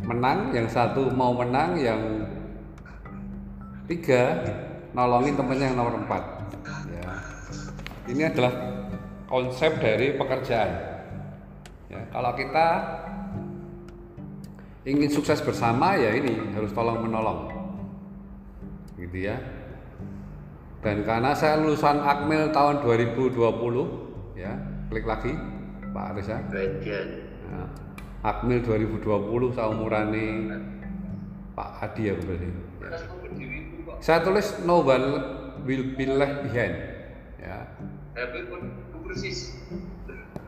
menang 0.06 0.54
yang 0.54 0.66
satu 0.70 1.10
mau 1.12 1.34
menang 1.36 1.76
yang 1.76 2.00
tiga 3.90 4.38
nolongin 4.94 5.34
temennya 5.34 5.66
yang 5.70 5.78
nomor 5.78 5.94
empat. 6.02 6.22
Ya. 6.90 7.10
Ini 8.10 8.22
adalah 8.30 8.52
konsep 9.26 9.78
dari 9.78 10.14
pekerjaan. 10.14 10.70
Ya 11.90 12.00
kalau 12.14 12.32
kita 12.38 12.66
ingin 14.86 15.10
sukses 15.10 15.42
bersama 15.42 15.98
ya 15.98 16.14
ini 16.14 16.54
harus 16.54 16.70
tolong 16.72 17.02
menolong. 17.02 17.50
Gitu 18.96 19.26
ya. 19.26 19.36
Dan 20.80 21.04
karena 21.04 21.36
saya 21.36 21.60
lulusan 21.60 22.00
Akmil 22.00 22.56
tahun 22.56 22.80
2020 22.80 23.36
ya 24.40 24.56
klik 24.88 25.04
lagi 25.04 25.36
Pak 25.92 26.04
Arisa 26.16 26.40
Nah, 27.50 27.66
Akmil 28.22 28.62
2020 28.62 29.56
saumurane 29.56 30.26
Pak 31.58 31.70
Adi 31.82 32.08
ya 32.08 32.14
berarti. 32.14 32.48
Ya. 32.78 32.98
Saya 34.00 34.18
tulis 34.22 34.62
no 34.64 34.86
one 34.86 35.06
will 35.66 35.92
be 35.98 36.06
left 36.06 36.46
behind. 36.46 36.74
Ya. 37.42 37.58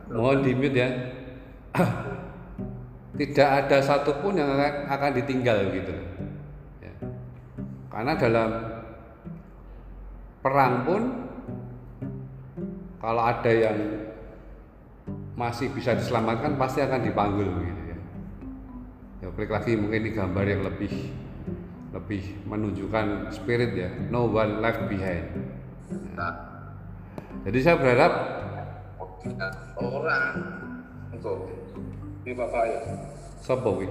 Mohon 0.09 0.37
di 0.45 0.51
mute 0.55 0.79
ya. 0.79 0.89
Tidak 3.13 3.49
ada 3.49 3.77
satupun 3.77 4.41
yang 4.41 4.57
akan, 4.57 4.89
akan 4.89 5.11
ditinggal 5.21 5.69
gitu. 5.69 5.93
Ya. 6.81 6.93
Karena 7.93 8.13
dalam 8.17 8.49
perang 10.41 10.73
pun 10.81 11.01
kalau 12.97 13.21
ada 13.21 13.51
yang 13.51 13.77
masih 15.33 15.73
bisa 15.73 15.97
diselamatkan 15.97 16.55
pasti 16.61 16.81
akan 16.85 17.01
dipanggil 17.01 17.49
gitu 17.49 17.83
ya. 17.89 17.97
Ya 19.23 19.27
klik 19.33 19.49
lagi 19.49 19.73
mungkin 19.79 20.05
ini 20.05 20.11
gambar 20.13 20.45
yang 20.45 20.61
lebih 20.67 20.93
lebih 21.93 22.23
menunjukkan 22.49 23.29
spirit 23.33 23.71
ya. 23.77 23.89
No 24.09 24.29
one 24.29 24.61
left 24.61 24.89
behind. 24.89 25.29
Nah. 26.17 26.53
Jadi 27.43 27.59
saya 27.59 27.75
berharap 27.75 28.13
orang 29.79 30.33
untuk 31.11 31.49
di 32.23 32.31
Bapak 32.31 32.63
ya. 32.67 32.81
Sopo 33.43 33.83
wi? 33.83 33.87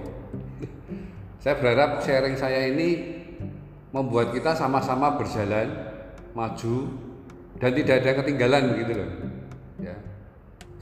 Saya 1.42 1.58
berharap 1.58 2.00
sharing 2.00 2.38
saya 2.38 2.70
ini 2.70 3.18
membuat 3.92 4.32
kita 4.32 4.56
sama-sama 4.56 5.18
berjalan, 5.20 5.68
maju, 6.32 6.88
dan 7.60 7.70
tidak 7.76 7.96
ada 8.02 8.10
ketinggalan 8.22 8.64
gitu 8.78 8.92
loh. 8.96 9.10
Ya. 9.82 9.94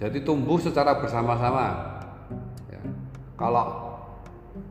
Jadi 0.00 0.24
tumbuh 0.24 0.56
secara 0.56 0.96
bersama-sama. 0.96 1.76
Ya. 2.72 2.80
Kalau 3.36 3.64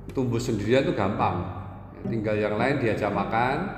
tumbuh 0.09 0.41
sendirian 0.41 0.89
itu 0.89 0.97
gampang. 0.97 1.45
Ya, 1.93 2.01
tinggal 2.09 2.35
yang 2.35 2.55
lain 2.57 2.81
diajak 2.81 3.13
makan, 3.13 3.69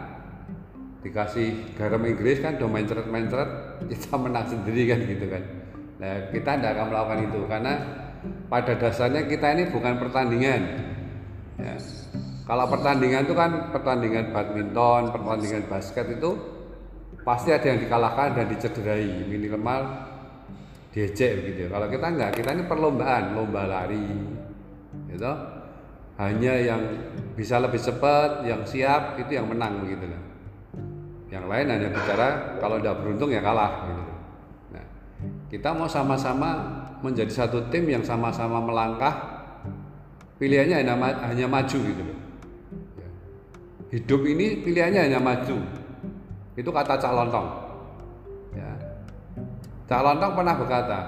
dikasih 1.04 1.76
garam 1.76 2.08
Inggris 2.08 2.40
kan, 2.40 2.56
udah 2.56 2.72
mencret-mencret, 2.72 3.50
kita 3.92 4.16
menang 4.16 4.48
sendiri 4.48 4.96
kan 4.96 5.00
gitu 5.04 5.26
kan. 5.28 5.44
Nah 6.00 6.14
kita 6.32 6.50
tidak 6.58 6.72
akan 6.80 6.86
melakukan 6.88 7.20
itu 7.30 7.40
karena 7.46 7.74
pada 8.48 8.74
dasarnya 8.80 9.22
kita 9.28 9.48
ini 9.52 9.64
bukan 9.70 9.94
pertandingan. 10.00 10.62
Ya. 11.60 11.76
Kalau 12.48 12.66
pertandingan 12.72 13.28
itu 13.28 13.36
kan 13.38 13.70
pertandingan 13.76 14.34
badminton, 14.34 15.14
pertandingan 15.14 15.64
basket 15.68 16.08
itu 16.16 16.32
pasti 17.22 17.54
ada 17.54 17.68
yang 17.70 17.80
dikalahkan 17.86 18.34
dan 18.34 18.46
dicederai 18.50 19.30
minimal 19.30 20.11
diejek 20.92 21.32
begitu. 21.40 21.72
Kalau 21.72 21.88
kita 21.88 22.06
enggak, 22.12 22.32
kita 22.36 22.50
ini 22.52 22.64
perlombaan, 22.68 23.36
lomba 23.36 23.64
lari, 23.64 24.08
gitu. 25.08 25.34
Hanya 26.20 26.54
yang 26.60 26.82
bisa 27.34 27.58
lebih 27.58 27.80
cepat, 27.82 28.46
yang 28.46 28.62
siap 28.68 29.18
itu 29.18 29.32
yang 29.34 29.48
menang 29.50 29.82
begitu 29.82 30.06
loh. 30.06 30.22
Yang 31.32 31.46
lain 31.48 31.68
hanya 31.72 31.88
bicara 31.90 32.60
kalau 32.60 32.78
tidak 32.78 33.00
beruntung 33.02 33.32
ya 33.32 33.40
kalah 33.40 33.88
gitu. 33.88 34.04
Nah, 34.76 34.86
kita 35.48 35.72
mau 35.72 35.88
sama-sama 35.88 36.50
menjadi 37.00 37.32
satu 37.32 37.72
tim 37.72 37.88
yang 37.88 38.04
sama-sama 38.04 38.60
melangkah 38.62 39.42
pilihannya 40.38 40.84
hanya, 40.84 40.94
hanya 41.26 41.48
maju 41.48 41.78
gitu. 41.80 42.04
Ya. 43.00 43.10
Hidup 43.96 44.22
ini 44.28 44.62
pilihannya 44.62 45.02
hanya 45.10 45.20
maju. 45.24 45.58
Itu 46.54 46.70
kata 46.70 47.00
Cak 47.00 47.16
Lontong. 47.16 47.48
Ya. 47.48 47.61
Cak 49.92 50.08
Lontong 50.08 50.40
pernah 50.40 50.56
berkata, 50.56 51.00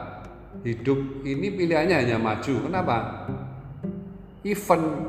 hidup 0.68 1.24
ini 1.24 1.56
pilihannya 1.56 2.04
hanya 2.04 2.20
maju. 2.20 2.68
Kenapa? 2.68 3.24
Even 4.44 5.08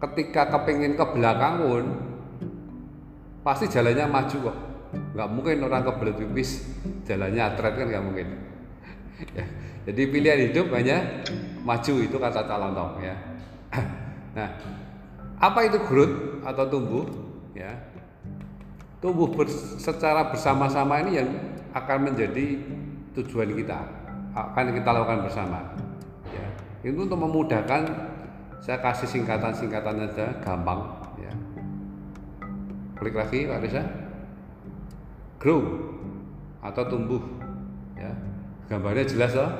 ketika 0.00 0.48
kepingin 0.48 0.96
ke 0.96 1.04
belakang 1.04 1.60
pun 1.60 1.84
pasti 3.44 3.68
jalannya 3.68 4.08
maju 4.08 4.36
kok. 4.48 4.58
Nggak 5.12 5.28
mungkin 5.28 5.68
orang 5.68 5.84
kebelet 5.84 6.16
pipis 6.24 6.72
jalannya 7.04 7.42
atret 7.44 7.76
kan 7.76 7.86
nggak 7.92 8.06
mungkin. 8.08 8.28
Ya. 9.16 9.48
Jadi 9.88 10.12
pilihan 10.12 10.40
hidup 10.52 10.76
hanya 10.76 11.24
maju 11.64 11.94
itu 12.00 12.16
kata 12.16 12.48
Cak 12.48 12.56
Lontong 12.56 13.04
ya. 13.04 13.16
Nah, 14.36 14.52
apa 15.40 15.64
itu 15.64 15.80
growth 15.84 16.44
atau 16.44 16.64
tumbuh? 16.68 17.08
Ya, 17.56 17.72
tumbuh 19.00 19.32
secara 19.80 20.28
bersama-sama 20.28 21.00
ini 21.00 21.16
yang 21.16 21.28
akan 21.72 22.12
menjadi 22.12 22.60
tujuan 23.16 23.50
kita. 23.56 23.78
Akan 24.36 24.76
kita 24.76 24.90
lakukan 24.92 25.24
bersama. 25.24 25.64
Ya. 26.28 26.46
Itu 26.84 27.08
untuk 27.08 27.16
memudahkan 27.16 27.88
saya 28.60 28.78
kasih 28.84 29.08
singkatan-singkatan 29.08 30.10
aja 30.10 30.26
gampang 30.44 30.92
ya. 31.16 31.32
Klik 32.96 33.16
lagi 33.16 33.48
Pak 33.48 33.60
Reza. 33.64 33.82
Grow 35.40 35.60
atau 36.60 36.82
tumbuh 36.90 37.22
ya. 37.96 38.10
Gambarnya 38.66 39.06
jelas 39.06 39.32
loh 39.38 39.52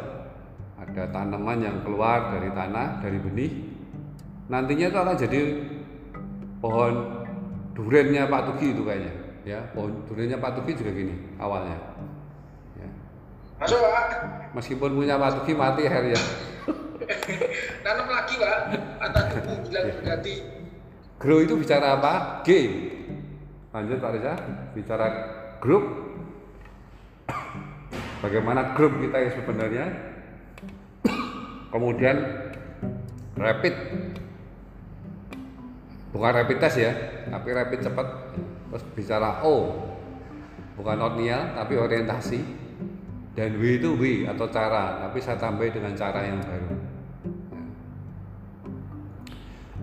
ada 0.76 1.08
tanaman 1.08 1.62
yang 1.62 1.76
keluar 1.86 2.36
dari 2.36 2.50
tanah 2.52 3.00
dari 3.00 3.18
benih. 3.22 3.52
Nantinya 4.46 4.86
itu 4.90 4.98
akan 4.98 5.16
jadi 5.18 5.40
pohon 6.60 6.94
durennya 7.72 8.26
Pak 8.26 8.42
Tugi 8.52 8.74
itu 8.74 8.82
kayaknya 8.82 9.12
ya. 9.46 9.60
Pohon 9.72 10.04
durennya 10.10 10.36
Pak 10.42 10.60
Tugi 10.60 10.72
juga 10.74 10.90
gini 10.92 11.14
awalnya. 11.38 11.76
ya. 11.76 11.95
Masuk 13.56 13.80
Pak. 13.80 14.06
meskipun 14.52 14.90
punya 14.92 15.16
Pak 15.16 15.40
Tugi 15.40 15.52
mati 15.56 15.88
akhirnya. 15.88 16.20
Tanam 17.84 18.08
lagi 18.08 18.34
Pak. 18.36 18.56
Atau 19.00 19.22
tunggu 19.32 19.54
bilang 19.68 19.84
Ya. 19.88 19.94
berganti. 19.96 20.34
grow 21.16 21.40
itu 21.40 21.56
bicara 21.56 21.96
apa? 21.96 22.44
G 22.44 22.48
lanjut 23.72 23.96
Pak 23.96 24.10
Reza. 24.12 24.34
Bicara 24.76 25.06
grup. 25.56 25.84
Bagaimana 28.24 28.76
grup 28.76 29.00
kita 29.00 29.16
yang 29.24 29.32
sebenarnya? 29.32 29.84
Kemudian 31.72 32.16
rapid. 33.40 33.74
Bukan 36.12 36.32
rapid 36.32 36.56
test 36.60 36.76
ya 36.76 36.92
tapi 37.28 37.56
rapid 37.56 37.80
cepat. 37.80 38.06
Terus 38.68 38.84
bicara 38.92 39.40
O. 39.48 39.80
Bukan 40.76 41.00
outnial 41.00 41.56
tapi 41.56 41.80
orientasi 41.80 42.65
dan 43.36 43.60
W 43.60 43.76
itu 43.76 43.92
W 43.92 44.24
atau 44.24 44.48
cara 44.48 44.96
tapi 45.04 45.20
saya 45.20 45.36
tambahin 45.36 45.76
dengan 45.76 45.92
cara 45.92 46.24
yang 46.24 46.40
baru. 46.40 46.72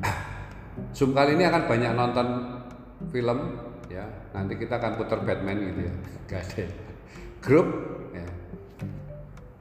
Zoom 0.97 1.13
kali 1.13 1.37
ini 1.37 1.45
akan 1.45 1.63
banyak 1.69 1.91
nonton 1.93 2.27
film 3.13 3.39
ya. 3.93 4.09
Nanti 4.33 4.57
kita 4.57 4.81
akan 4.81 4.97
putar 4.97 5.21
Batman 5.21 5.69
gitu 5.69 5.85
ya. 5.85 5.93
Gak 6.25 6.41
ada. 6.49 6.65
Grup 7.45 7.69
ya. 8.17 8.25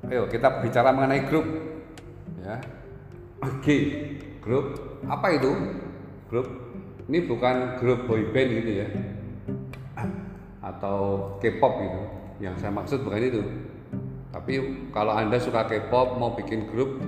ayo 0.08 0.24
kita 0.32 0.64
bicara 0.64 0.96
mengenai 0.96 1.28
grup 1.28 1.44
ya. 2.40 2.56
G 3.60 3.66
grup. 4.40 4.72
Apa 5.04 5.36
itu? 5.36 5.52
Grup. 6.32 6.48
Ini 7.12 7.28
bukan 7.28 7.76
grup 7.76 8.08
boyband 8.08 8.48
gitu 8.56 8.72
ya. 8.72 8.88
Atau 10.72 11.28
K-pop 11.44 11.72
gitu. 11.84 12.00
Yang 12.40 12.54
saya 12.64 12.72
maksud 12.72 13.04
bukan 13.04 13.20
itu 13.20 13.42
tapi 14.32 14.88
kalau 14.96 15.12
anda 15.12 15.36
suka 15.36 15.68
K-pop 15.68 16.16
mau 16.16 16.32
bikin 16.32 16.64
grup 16.64 17.04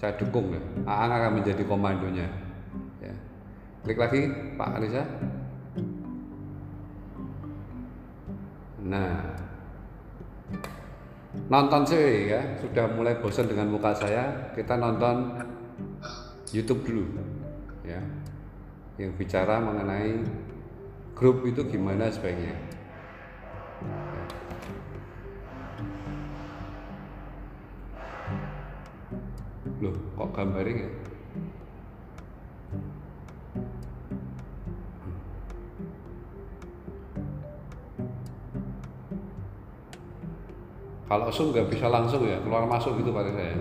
saya 0.00 0.16
dukung 0.16 0.56
ya. 0.56 0.62
Aang 0.88 1.12
akan 1.12 1.32
menjadi 1.38 1.62
komandonya. 1.68 2.26
Ya. 2.98 3.14
klik 3.84 4.00
lagi 4.00 4.26
Pak 4.56 4.80
Anissa. 4.80 5.04
Nah. 8.82 9.36
Nonton 11.46 11.86
sih 11.86 12.32
ya. 12.32 12.40
Sudah 12.58 12.88
mulai 12.96 13.20
bosan 13.20 13.46
dengan 13.46 13.68
muka 13.68 13.92
saya. 13.92 14.50
Kita 14.56 14.74
nonton 14.80 15.38
YouTube 16.50 16.88
dulu 16.88 17.04
ya. 17.84 18.00
Yang 18.96 19.12
bicara 19.20 19.60
mengenai 19.60 20.24
grup 21.14 21.44
itu 21.46 21.62
gimana 21.68 22.10
sebaiknya 22.10 22.71
loh 29.82 29.94
kok 30.14 30.30
gambarnya 30.30 30.86
ya 30.86 30.90
kalau 41.10 41.28
Zoom 41.28 41.52
nggak 41.52 41.68
bisa 41.68 41.92
langsung 41.92 42.24
ya 42.24 42.40
keluar 42.40 42.64
masuk 42.64 42.96
gitu 42.96 43.12
pada 43.12 43.28
saya. 43.36 43.52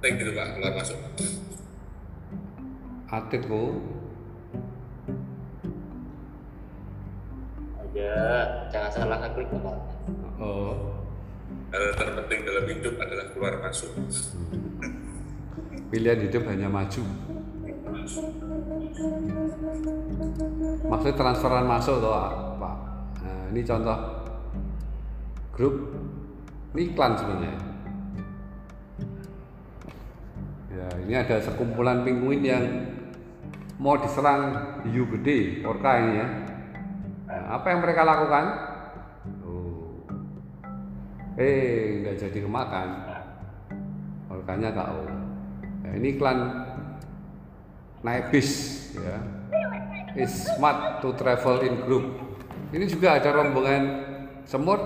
Baik 0.00 0.24
gitu 0.24 0.32
Pak, 0.32 0.56
keluar 0.56 0.72
masuk. 0.72 0.96
Atit 3.12 3.44
kok 3.44 3.76
aja 7.92 8.12
jangan 8.72 8.88
salah 8.88 9.20
ngeklik 9.20 9.52
Pak. 9.52 9.78
oh 10.40 11.01
Hal 11.72 11.96
terpenting 11.96 12.40
dalam 12.44 12.64
hidup 12.68 12.94
adalah 13.00 13.26
keluar 13.32 13.54
masuk. 13.64 13.90
pilihan 15.92 16.24
hidup 16.24 16.48
hanya 16.48 16.72
maju 16.72 17.04
maksudnya 20.88 21.14
transferan 21.20 21.68
masuk 21.68 22.00
toh 22.00 22.16
pak 22.56 22.76
nah, 23.20 23.44
ini 23.52 23.60
contoh 23.60 23.98
grup 25.52 25.92
iklan 26.72 27.12
sebenarnya 27.12 27.60
ya 30.72 30.86
ini 31.04 31.12
ada 31.12 31.44
sekumpulan 31.44 32.00
penguin 32.08 32.40
yang 32.40 32.64
mau 33.76 34.00
diserang 34.00 34.80
hiu 34.88 35.04
gede 35.12 35.60
orca 35.60 36.00
ini 36.00 36.12
ya 36.16 36.28
Nah, 37.32 37.56
apa 37.56 37.66
yang 37.72 37.80
mereka 37.80 38.04
lakukan. 38.04 38.44
Eh 41.40 42.04
nggak 42.04 42.16
jadi 42.16 42.38
kemakan 42.44 42.88
orkanya 44.28 44.72
KO 44.72 45.22
Nah, 45.82 46.00
ini 46.00 46.14
iklan 46.16 46.38
naik 48.06 48.30
bis 48.32 48.50
ya. 48.96 49.18
Is 50.16 50.48
smart 50.56 51.04
to 51.04 51.12
travel 51.16 51.60
in 51.64 51.84
group. 51.84 52.16
Ini 52.72 52.88
juga 52.88 53.20
ada 53.20 53.28
rombongan 53.32 53.82
semut 54.48 54.80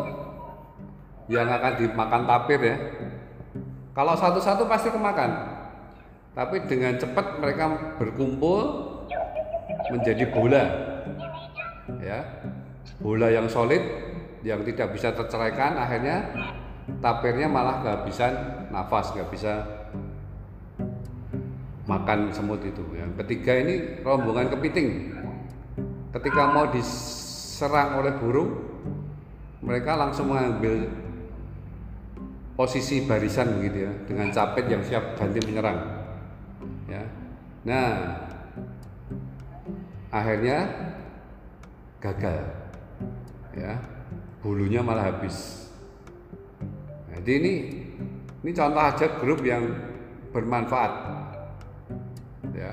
yang 1.30 1.46
akan 1.46 1.72
dimakan 1.78 2.22
tapir 2.26 2.58
ya. 2.58 2.76
Kalau 3.94 4.18
satu-satu 4.18 4.66
pasti 4.66 4.90
kemakan. 4.90 5.54
Tapi 6.34 6.68
dengan 6.68 6.98
cepat 6.98 7.38
mereka 7.38 7.94
berkumpul 8.02 8.58
menjadi 9.94 10.26
bola. 10.34 10.64
Ya. 12.02 12.42
Bola 12.98 13.30
yang 13.30 13.46
solid 13.46 13.82
yang 14.46 14.62
tidak 14.62 14.94
bisa 14.94 15.10
terceraikan 15.10 15.74
akhirnya 15.74 16.30
tapirnya 17.02 17.50
malah 17.50 17.82
kehabisan 17.82 18.32
nafas, 18.70 19.10
nggak 19.10 19.30
bisa 19.34 19.52
makan 21.90 22.30
semut 22.30 22.62
itu. 22.62 22.82
Yang 22.94 23.26
ketiga 23.26 23.52
ini 23.58 23.74
rombongan 24.06 24.54
kepiting. 24.54 25.18
Ketika 26.14 26.42
mau 26.54 26.70
diserang 26.70 27.98
oleh 27.98 28.14
burung, 28.14 28.50
mereka 29.66 29.98
langsung 29.98 30.30
mengambil 30.30 30.86
posisi 32.54 33.04
barisan 33.04 33.58
begitu 33.58 33.90
ya, 33.90 33.92
dengan 34.06 34.30
capit 34.30 34.70
yang 34.70 34.82
siap 34.86 35.18
ganti 35.18 35.42
menyerang. 35.42 35.78
Ya. 36.86 37.02
Nah, 37.66 37.90
akhirnya 40.14 40.70
gagal. 41.98 42.38
Ya. 43.52 43.95
Bulunya 44.46 44.78
malah 44.78 45.10
habis. 45.10 45.66
Jadi 47.10 47.32
ini 47.42 47.54
ini 48.46 48.50
contoh 48.54 48.78
aja 48.78 49.18
grup 49.18 49.42
yang 49.42 49.66
bermanfaat. 50.30 50.92
Ya. 52.54 52.70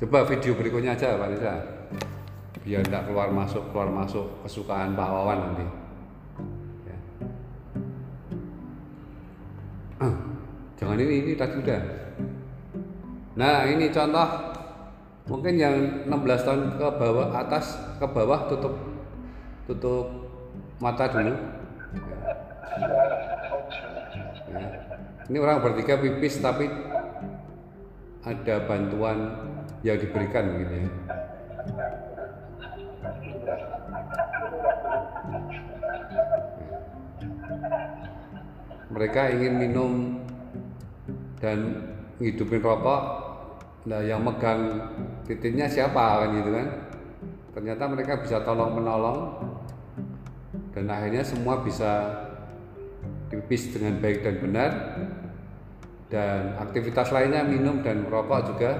Coba 0.00 0.24
video 0.24 0.56
berikutnya 0.56 0.96
aja 0.96 1.20
Pak 1.20 1.28
Nisa 1.28 1.54
biar 2.64 2.80
tidak 2.88 3.04
keluar 3.04 3.28
masuk 3.28 3.68
keluar 3.68 3.92
masuk 3.92 4.40
kesukaan 4.48 4.96
Pak 4.96 5.12
Wawan 5.12 5.38
nanti. 5.52 5.66
Ya. 6.88 6.98
Ah, 10.08 10.14
jangan 10.80 10.96
ini 11.04 11.14
ini 11.20 11.32
tadi 11.36 11.60
udah. 11.60 11.82
Nah 13.36 13.68
ini 13.68 13.92
contoh. 13.92 14.56
Mungkin 15.28 15.60
yang 15.60 15.76
16 16.08 16.48
tahun 16.48 16.80
ke 16.80 16.88
bawah 16.96 17.28
atas 17.36 17.76
ke 18.00 18.06
bawah 18.08 18.48
tutup 18.48 18.72
tutup 19.68 20.27
mata 20.78 21.10
dulu 21.10 21.30
ya. 21.30 21.36
Ini 25.28 25.36
orang 25.44 25.60
bertiga 25.60 26.00
pipis 26.00 26.40
tapi 26.40 26.70
ada 28.24 28.54
bantuan 28.64 29.18
yang 29.84 30.00
diberikan 30.00 30.56
begitu 30.56 30.74
ya. 30.86 30.90
Mereka 38.88 39.20
ingin 39.36 39.54
minum 39.60 39.92
dan 41.38 41.58
ngidupin 42.18 42.64
rokok. 42.64 43.02
Nah, 43.88 44.04
yang 44.04 44.20
megang 44.20 44.90
titiknya 45.24 45.68
siapa 45.70 46.24
kan 46.24 46.28
gitu 46.34 46.50
kan? 46.50 46.68
Ternyata 47.56 47.84
mereka 47.88 48.20
bisa 48.20 48.42
tolong 48.44 48.76
menolong 48.76 49.47
dan 50.78 50.94
akhirnya 50.94 51.26
semua 51.26 51.58
bisa 51.66 52.06
pipis 53.34 53.74
dengan 53.74 53.98
baik 53.98 54.22
dan 54.22 54.38
benar 54.38 54.70
dan 56.06 56.54
aktivitas 56.54 57.10
lainnya 57.10 57.42
minum 57.42 57.82
dan 57.82 58.06
merokok 58.06 58.54
juga 58.54 58.78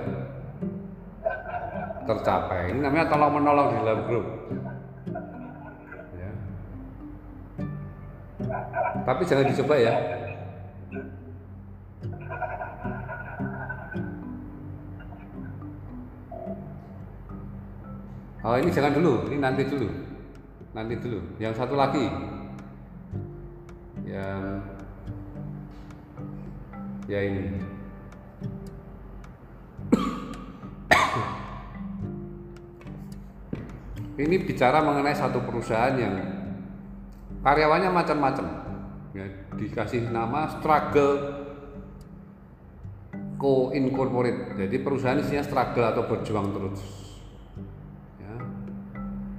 tercapai. 2.06 2.70
Ini 2.70 2.78
namanya 2.78 3.10
tolong 3.10 3.34
menolong 3.34 3.66
di 3.74 3.76
dalam 3.82 4.00
grup. 4.06 4.26
Ya. 6.14 6.30
Tapi 9.02 9.22
jangan 9.26 9.50
dicoba 9.50 9.74
ya. 9.74 9.94
Oh 18.46 18.54
ini 18.54 18.70
jangan 18.70 18.94
dulu, 18.94 19.26
ini 19.28 19.42
nanti 19.42 19.66
dulu, 19.66 20.07
nanti 20.78 20.94
dulu. 20.94 21.18
Yang 21.42 21.58
satu 21.58 21.74
lagi, 21.74 22.06
yang 24.06 24.62
ya 27.10 27.18
ini 27.18 27.58
ini 34.22 34.36
bicara 34.38 34.78
mengenai 34.86 35.18
satu 35.18 35.42
perusahaan 35.42 35.98
yang 35.98 36.14
karyawannya 37.42 37.90
macam-macam 37.90 38.46
ya, 39.14 39.26
dikasih 39.58 40.10
nama 40.14 40.46
struggle 40.58 41.42
co 43.38 43.70
incorporate 43.70 44.58
jadi 44.58 44.76
perusahaan 44.82 45.22
isinya 45.22 45.46
struggle 45.46 45.86
atau 45.86 46.02
berjuang 46.10 46.50
terus. 46.50 46.97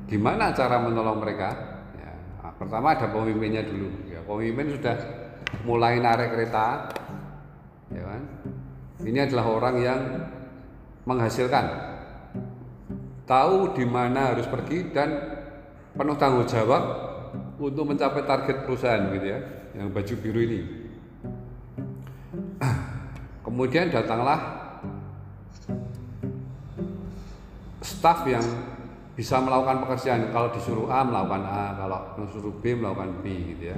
Gimana 0.10 0.52
cara 0.58 0.82
menolong 0.82 1.22
mereka? 1.22 1.50
Ya, 1.94 2.12
nah, 2.42 2.54
pertama 2.58 2.98
ada 2.98 3.08
pemimpinnya 3.14 3.62
dulu. 3.62 4.10
Ya 4.10 4.20
pemimpin 4.26 4.74
sudah 4.74 4.98
mulai 5.64 6.02
narik 6.02 6.34
kereta 6.34 6.90
ya 7.94 8.04
kan? 8.06 8.22
Ini 9.00 9.30
adalah 9.30 9.46
orang 9.48 9.76
yang 9.80 10.02
menghasilkan, 11.08 11.66
tahu 13.24 13.72
di 13.74 13.88
mana 13.88 14.36
harus 14.36 14.46
pergi 14.46 14.92
dan 14.92 15.10
penuh 15.96 16.18
tanggung 16.20 16.46
jawab 16.46 16.84
untuk 17.58 17.88
mencapai 17.88 18.28
target 18.28 18.68
perusahaan 18.68 19.10
gitu 19.16 19.26
ya 19.26 19.40
yang 19.80 19.90
baju 19.90 20.14
biru 20.20 20.40
ini. 20.44 20.60
Kemudian 23.46 23.88
datanglah 23.90 24.40
staf 27.80 28.28
yang 28.28 28.44
bisa 29.20 29.36
melakukan 29.44 29.84
pekerjaan. 29.84 30.32
Kalau 30.32 30.48
disuruh 30.56 30.88
A 30.88 31.04
melakukan 31.04 31.44
A. 31.44 31.76
Kalau 31.76 32.00
disuruh 32.16 32.56
B 32.64 32.72
melakukan 32.72 33.20
B 33.20 33.52
gitu 33.52 33.76
ya. 33.76 33.78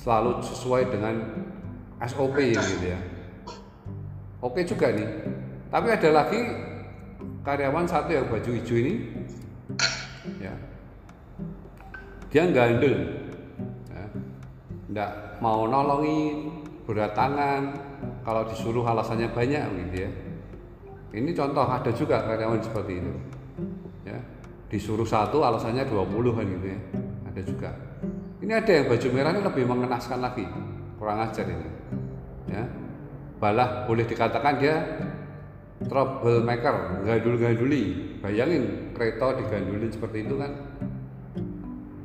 Selalu 0.00 0.40
sesuai 0.40 0.88
dengan 0.88 1.44
SOP 2.08 2.40
gitu 2.40 2.88
ya. 2.88 2.96
Oke 4.40 4.64
juga 4.64 4.88
nih 4.96 5.36
tapi 5.68 5.92
ada 5.92 6.10
lagi 6.24 6.40
karyawan 7.44 7.84
satu 7.84 8.08
yang 8.08 8.26
baju 8.32 8.50
hijau 8.56 8.76
ini. 8.80 8.94
Ya. 10.40 10.54
Dia 12.32 12.48
gandel 12.48 12.96
ya. 13.92 14.04
nggak 14.88 15.10
mau 15.44 15.68
nolongin 15.68 16.64
berat 16.88 17.12
tangan. 17.12 17.76
Kalau 18.24 18.48
disuruh 18.48 18.84
alasannya 18.84 19.28
banyak 19.28 19.64
gitu 19.84 19.96
ya. 20.08 20.10
Ini 21.12 21.30
contoh 21.36 21.64
ada 21.68 21.92
juga 21.92 22.24
karyawan 22.24 22.64
seperti 22.64 23.04
itu. 23.04 23.12
Ya 24.08 24.37
disuruh 24.68 25.08
satu 25.08 25.40
alasannya 25.40 25.88
20 25.88 26.36
kan 26.36 26.44
gitu 26.44 26.66
ya. 26.68 26.80
Ada 27.32 27.40
juga. 27.44 27.70
Ini 28.44 28.52
ada 28.52 28.70
yang 28.70 28.86
baju 28.86 29.08
merah 29.10 29.32
ini 29.34 29.42
lebih 29.42 29.64
mengenaskan 29.64 30.20
lagi. 30.20 30.44
Kurang 31.00 31.24
ajar 31.24 31.44
ini. 31.48 31.68
Ya. 32.48 32.64
Balah 33.40 33.88
boleh 33.88 34.04
dikatakan 34.04 34.54
dia 34.60 34.76
troublemaker 35.84 37.04
gandul-ganduli. 37.08 38.16
Bayangin 38.20 38.92
kereta 38.92 39.40
digandulin 39.40 39.90
seperti 39.90 40.26
itu 40.28 40.34
kan 40.36 40.52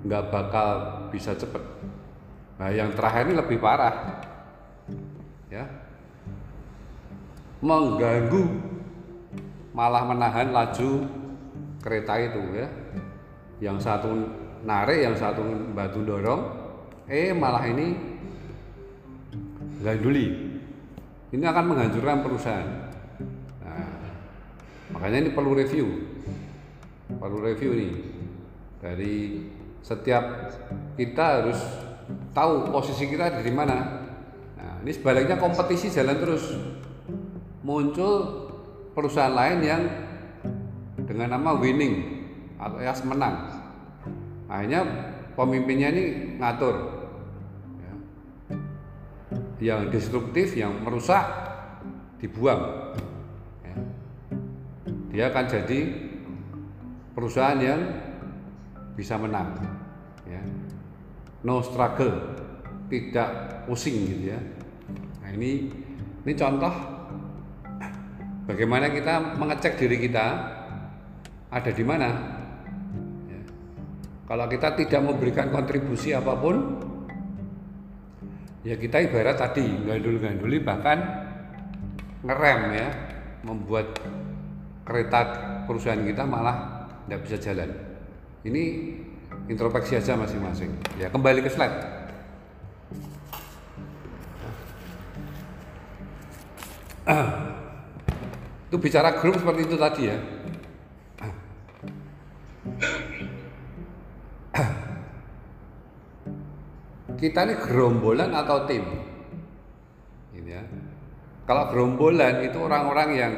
nggak 0.03 0.23
bakal 0.31 0.69
bisa 1.11 1.35
cepet. 1.35 1.63
Nah 2.59 2.69
yang 2.71 2.95
terakhir 2.95 3.27
ini 3.27 3.35
lebih 3.39 3.57
parah. 3.59 4.23
Ya. 5.51 5.67
Mengganggu 7.63 8.43
malah 9.73 10.03
menahan 10.05 10.51
laju 10.51 11.22
kereta 11.83 12.15
itu 12.15 12.41
ya. 12.55 12.67
Yang 13.59 13.77
satu 13.83 14.09
narik 14.63 15.03
yang 15.03 15.15
satu 15.19 15.43
batu 15.75 15.99
dorong 16.07 16.41
eh 17.11 17.35
malah 17.35 17.67
ini 17.67 17.91
ganduli. 19.83 20.55
Ini 21.33 21.43
akan 21.43 21.65
menghancurkan 21.75 22.23
perusahaan. 22.23 22.69
Nah, 23.59 23.91
makanya 24.95 25.27
ini 25.27 25.31
perlu 25.35 25.51
review. 25.57 25.87
Perlu 27.19 27.43
review 27.43 27.71
nih 27.75 27.93
dari 28.79 29.15
setiap 29.83 30.23
kita 30.95 31.43
harus 31.43 31.59
tahu 32.31 32.71
posisi 32.71 33.11
kita 33.11 33.43
di 33.43 33.51
mana. 33.51 34.03
Nah 34.55 34.79
ini 34.83 34.91
sebaliknya 34.95 35.35
kompetisi 35.35 35.91
jalan 35.91 36.17
terus. 36.19 36.55
Muncul 37.63 38.43
perusahaan 38.91 39.31
lain 39.31 39.59
yang 39.63 39.83
dengan 41.03 41.37
nama 41.37 41.55
winning 41.57 42.23
atau 42.57 42.79
ya 42.79 42.95
menang 43.03 43.35
akhirnya 44.47 44.81
pemimpinnya 45.33 45.89
ini 45.91 46.03
ngatur 46.39 46.75
ya. 47.81 47.93
yang 49.59 49.81
destruktif 49.89 50.53
yang 50.55 50.71
merusak 50.85 51.25
dibuang 52.21 52.93
ya. 53.65 53.75
dia 55.11 55.23
akan 55.33 55.45
jadi 55.49 55.79
perusahaan 57.11 57.59
yang 57.59 57.81
bisa 58.93 59.17
menang 59.17 59.57
ya. 60.29 60.41
no 61.43 61.59
struggle 61.65 62.13
tidak 62.87 63.29
pusing 63.65 64.05
gitu 64.05 64.37
ya 64.37 64.39
nah 65.19 65.29
ini 65.33 65.67
ini 66.23 66.33
contoh 66.37 66.71
bagaimana 68.45 68.93
kita 68.93 69.35
mengecek 69.35 69.75
diri 69.81 69.97
kita 69.97 70.25
ada 71.53 71.69
di 71.69 71.85
mana? 71.85 72.09
Ya. 73.29 73.41
kalau 74.25 74.49
kita 74.49 74.73
tidak 74.73 75.01
memberikan 75.05 75.53
kontribusi 75.53 76.09
apa 76.09 76.33
pun 76.33 76.81
ya 78.65 78.73
kita 78.73 79.05
ibarat 79.05 79.37
tadi 79.37 79.61
gandul-ganduli 79.85 80.57
bahkan 80.65 80.97
ngerem 82.25 82.61
ya 82.73 82.87
membuat 83.45 84.01
kereta 84.81 85.21
perusahaan 85.69 86.01
kita 86.01 86.25
malah 86.25 86.87
tidak 87.05 87.19
bisa 87.27 87.37
jalan. 87.37 87.69
Ini 88.43 88.63
introspeksi 89.51 89.99
aja 89.99 90.15
masing-masing. 90.15 90.71
Ya 90.95 91.11
kembali 91.11 91.43
ke 91.43 91.51
slide. 91.51 91.77
Itu 98.71 98.79
bicara 98.79 99.19
grup 99.19 99.37
seperti 99.37 99.67
itu 99.67 99.75
tadi 99.75 100.03
ya 100.07 100.17
kita 107.19 107.43
ini 107.43 107.59
gerombolan 107.59 108.31
atau 108.31 108.63
tim? 108.63 108.87
Gitu 110.31 110.47
ya. 110.47 110.63
Kalau 111.43 111.67
gerombolan 111.71 112.43
itu 112.47 112.55
orang-orang 112.55 113.09
yang 113.15 113.35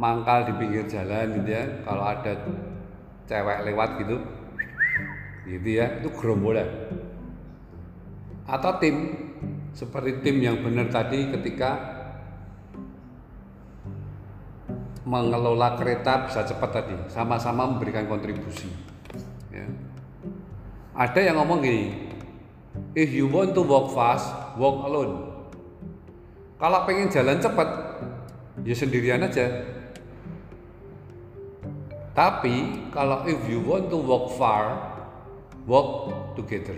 mangkal 0.00 0.48
di 0.48 0.52
pinggir 0.56 0.88
jalan 0.88 1.36
gitu 1.40 1.50
ya. 1.52 1.64
Kalau 1.84 2.04
ada 2.08 2.32
cewek 3.28 3.58
lewat 3.68 4.00
gitu 4.00 4.16
gitu 5.44 5.68
ya. 5.68 6.00
Itu 6.00 6.08
gerombolan. 6.16 6.68
Atau 8.48 8.80
tim. 8.80 9.28
Seperti 9.70 10.18
tim 10.26 10.42
yang 10.42 10.66
benar 10.66 10.90
tadi 10.90 11.30
ketika 11.30 11.99
mengelola 15.10 15.74
kereta 15.74 16.30
bisa 16.30 16.46
cepat 16.46 16.70
tadi 16.70 16.94
sama-sama 17.10 17.66
memberikan 17.66 18.06
kontribusi 18.06 18.70
ya. 19.50 19.66
ada 20.94 21.18
yang 21.18 21.42
ngomong 21.42 21.58
gini 21.58 21.98
if 22.94 23.10
you 23.10 23.26
want 23.26 23.50
to 23.50 23.66
walk 23.66 23.90
fast 23.90 24.30
walk 24.54 24.86
alone. 24.86 25.26
Kalau 26.60 26.84
pengen 26.86 27.10
jalan 27.10 27.42
cepat 27.42 27.68
ya 28.62 28.74
sendirian 28.76 29.24
aja. 29.24 29.48
Tapi 32.14 32.86
kalau 32.92 33.24
if 33.24 33.40
you 33.48 33.64
want 33.64 33.88
to 33.88 33.98
walk 33.98 34.30
far 34.36 34.76
walk 35.64 36.12
together. 36.38 36.76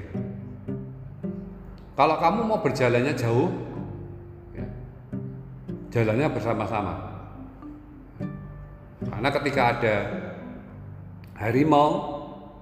Kalau 1.92 2.16
kamu 2.16 2.40
mau 2.48 2.60
berjalannya 2.64 3.12
jauh 3.12 3.52
ya, 4.56 4.64
jalannya 5.92 6.30
bersama-sama 6.32 7.11
karena 9.10 9.28
ketika 9.34 9.62
ada 9.78 9.94
harimau, 11.38 11.90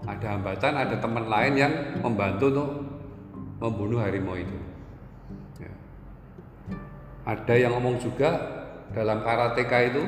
ada 0.08 0.26
hambatan, 0.36 0.72
ada 0.72 0.96
teman 0.96 1.28
lain 1.28 1.52
yang 1.58 1.72
membantu 2.00 2.44
untuk 2.48 2.68
membunuh 3.60 4.00
harimau 4.00 4.36
itu. 4.40 4.56
Ya. 5.60 5.72
Ada 7.28 7.54
yang 7.60 7.76
ngomong 7.76 8.00
juga 8.00 8.40
dalam 8.96 9.20
karateka 9.20 9.78
itu 9.84 10.02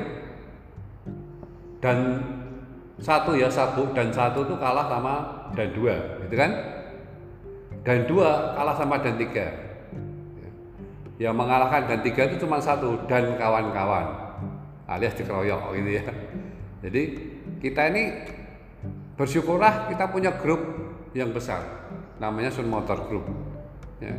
dan 1.77 1.97
satu 2.97 3.35
ya 3.37 3.51
sabuk 3.51 3.93
dan 3.93 4.09
satu 4.09 4.47
itu 4.47 4.55
kalah 4.57 4.89
sama 4.89 5.15
dan 5.53 5.69
dua, 5.75 5.95
gitu 6.25 6.35
kan? 6.39 6.51
Dan 7.83 8.09
dua 8.09 8.57
kalah 8.57 8.73
sama 8.73 8.97
dan 8.97 9.21
tiga. 9.21 9.53
Ya. 10.39 10.49
Yang 11.29 11.35
mengalahkan 11.37 11.85
dan 11.85 11.99
tiga 12.01 12.25
itu 12.25 12.41
cuma 12.41 12.57
satu 12.57 13.05
dan 13.05 13.37
kawan-kawan 13.37 14.22
alias 14.87 15.15
dikeroyok 15.15 15.75
gitu 15.79 15.89
ya. 15.99 16.03
Jadi 16.83 17.01
kita 17.63 17.87
ini 17.91 18.03
bersyukurlah 19.15 19.87
kita 19.87 20.11
punya 20.11 20.35
grup 20.35 20.59
yang 21.15 21.31
besar, 21.31 21.61
namanya 22.19 22.49
Sun 22.51 22.67
Motor 22.67 23.07
Group. 23.07 23.25
Ya. 24.01 24.17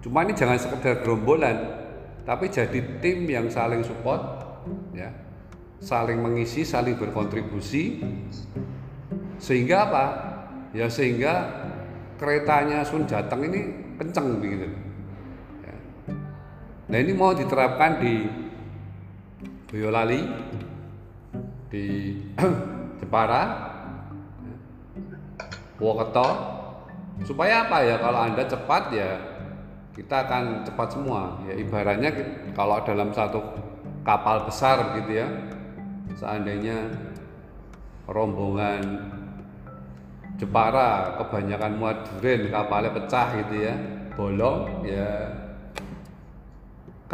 Cuma 0.00 0.24
ini 0.24 0.32
jangan 0.32 0.56
sekedar 0.56 1.02
gerombolan, 1.02 1.56
tapi 2.24 2.48
jadi 2.48 3.00
tim 3.02 3.28
yang 3.28 3.50
saling 3.50 3.84
support, 3.84 4.20
ya, 4.96 5.10
saling 5.80 6.20
mengisi, 6.20 6.64
saling 6.64 6.96
berkontribusi, 6.96 8.04
sehingga 9.36 9.76
apa? 9.90 10.04
Ya 10.72 10.88
sehingga 10.88 11.64
keretanya 12.16 12.86
Sun 12.86 13.04
Jateng 13.04 13.44
ini 13.50 13.60
kenceng 14.00 14.40
begitu. 14.40 14.70
Ya. 15.64 15.76
Nah 16.88 16.98
ini 16.98 17.12
mau 17.12 17.34
diterapkan 17.34 17.98
di 18.00 18.43
Boyolali 19.74 20.22
di 21.66 22.14
Jepara 23.02 23.42
Purwokerto. 25.74 26.30
Supaya 27.26 27.66
apa 27.66 27.82
ya? 27.82 27.98
Kalau 27.98 28.22
anda 28.22 28.46
cepat 28.46 28.94
ya 28.94 29.18
kita 29.98 30.30
akan 30.30 30.62
cepat 30.62 30.94
semua. 30.94 31.42
Ya 31.50 31.58
ibaratnya 31.58 32.14
kalau 32.54 32.86
dalam 32.86 33.10
satu 33.10 33.42
kapal 34.06 34.46
besar 34.46 34.94
gitu 35.02 35.18
ya 35.18 35.26
seandainya 36.14 36.94
rombongan 38.06 39.10
Jepara 40.38 41.18
kebanyakan 41.18 41.72
muat 41.82 41.98
duren 42.14 42.46
kapalnya 42.46 42.94
pecah 42.94 43.26
gitu 43.42 43.54
ya 43.58 43.74
bolong 44.14 44.86
ya 44.86 45.10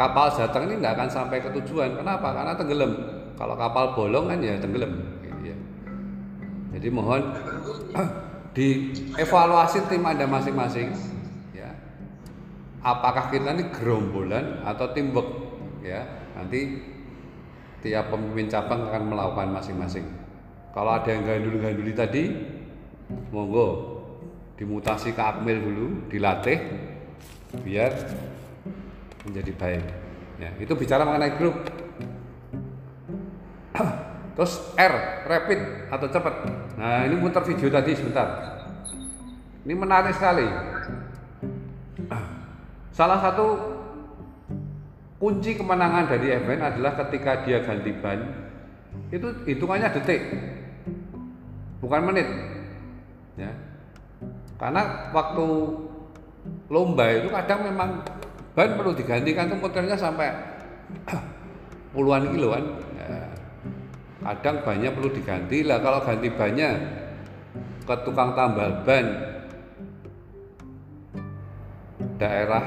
kapal 0.01 0.33
datang 0.33 0.65
ini 0.65 0.81
nggak 0.81 0.97
akan 0.97 1.09
sampai 1.13 1.37
ke 1.45 1.49
tujuan. 1.61 1.93
Kenapa? 1.93 2.33
Karena 2.33 2.57
tenggelam. 2.57 2.91
Kalau 3.37 3.53
kapal 3.53 3.93
bolong 3.93 4.25
kan 4.33 4.41
ya 4.41 4.57
tenggelam. 4.57 4.93
Gitu 5.21 5.53
ya 5.53 5.57
jadi 6.71 6.87
mohon 6.87 7.21
dievaluasi 8.55 9.85
tim 9.85 10.01
anda 10.01 10.25
masing-masing 10.25 10.89
ya. 11.53 11.69
Apakah 12.81 13.29
kita 13.29 13.53
ini 13.53 13.69
gerombolan 13.69 14.65
atau 14.65 14.89
teamwork 14.95 15.29
ya? 15.85 16.01
Nanti 16.33 16.81
tiap 17.85 18.09
pemimpin 18.09 18.49
cabang 18.49 18.89
akan 18.89 19.03
melakukan 19.13 19.49
masing-masing. 19.53 20.05
Kalau 20.71 20.95
ada 20.95 21.11
yang 21.11 21.27
gandul-ganduli 21.27 21.93
tadi 21.93 22.23
monggo 23.29 23.99
dimutasi 24.55 25.11
ke 25.11 25.21
akmil 25.21 25.57
dulu 25.59 25.87
dilatih 26.07 26.57
biar 27.65 27.91
menjadi 29.25 29.51
baik. 29.53 29.83
Ya 30.41 30.49
itu 30.57 30.73
bicara 30.73 31.05
mengenai 31.05 31.37
grup. 31.37 31.55
Terus 34.35 34.53
R 34.79 34.93
rapid 35.27 35.59
atau 35.93 36.07
cepat? 36.09 36.35
Nah 36.79 37.05
ini 37.05 37.15
muter 37.19 37.43
video 37.45 37.69
tadi 37.69 37.91
sebentar. 37.93 38.27
Ini 39.61 39.73
menarik 39.77 40.17
sekali. 40.17 40.47
Salah 42.97 43.19
satu 43.21 43.45
kunci 45.21 45.53
kemenangan 45.53 46.09
dari 46.09 46.33
event 46.33 46.65
adalah 46.65 46.97
ketika 47.05 47.45
dia 47.45 47.61
ganti 47.61 47.93
ban 47.93 48.25
itu 49.13 49.27
hitungannya 49.45 49.93
detik 49.93 50.21
bukan 51.77 52.01
menit. 52.09 52.25
Ya 53.37 53.53
karena 54.61 55.09
waktu 55.09 55.45
lomba 56.69 57.05
itu 57.09 57.33
kadang 57.33 57.65
memang 57.65 58.05
ban 58.51 58.75
perlu 58.75 58.91
digantikan 58.91 59.47
tuh 59.47 59.59
muternya 59.59 59.95
sampai 59.95 60.27
puluhan 61.95 62.35
kiloan 62.35 62.63
ya, 62.99 63.31
kadang 64.23 64.63
banyak 64.63 64.91
perlu 64.91 65.09
diganti. 65.11 65.63
Lah 65.63 65.79
kalau 65.79 66.03
ganti 66.03 66.27
banyak 66.27 66.73
ke 67.87 67.95
tukang 68.03 68.35
tambal 68.35 68.83
ban 68.83 69.05
daerah 72.19 72.63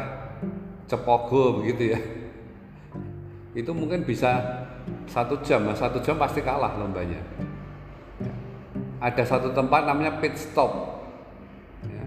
Cepogo 0.84 1.62
begitu 1.62 1.96
ya. 1.96 2.00
Itu 3.54 3.70
mungkin 3.70 4.02
bisa 4.02 4.42
satu 5.08 5.38
jam 5.46 5.64
nah, 5.64 5.76
satu 5.76 6.02
jam 6.02 6.18
pasti 6.18 6.42
kalah 6.42 6.76
lombanya. 6.76 7.20
Ada 9.00 9.36
satu 9.36 9.52
tempat 9.52 9.84
namanya 9.84 10.16
pit 10.16 10.36
stop. 10.36 10.96
Ya. 11.84 12.04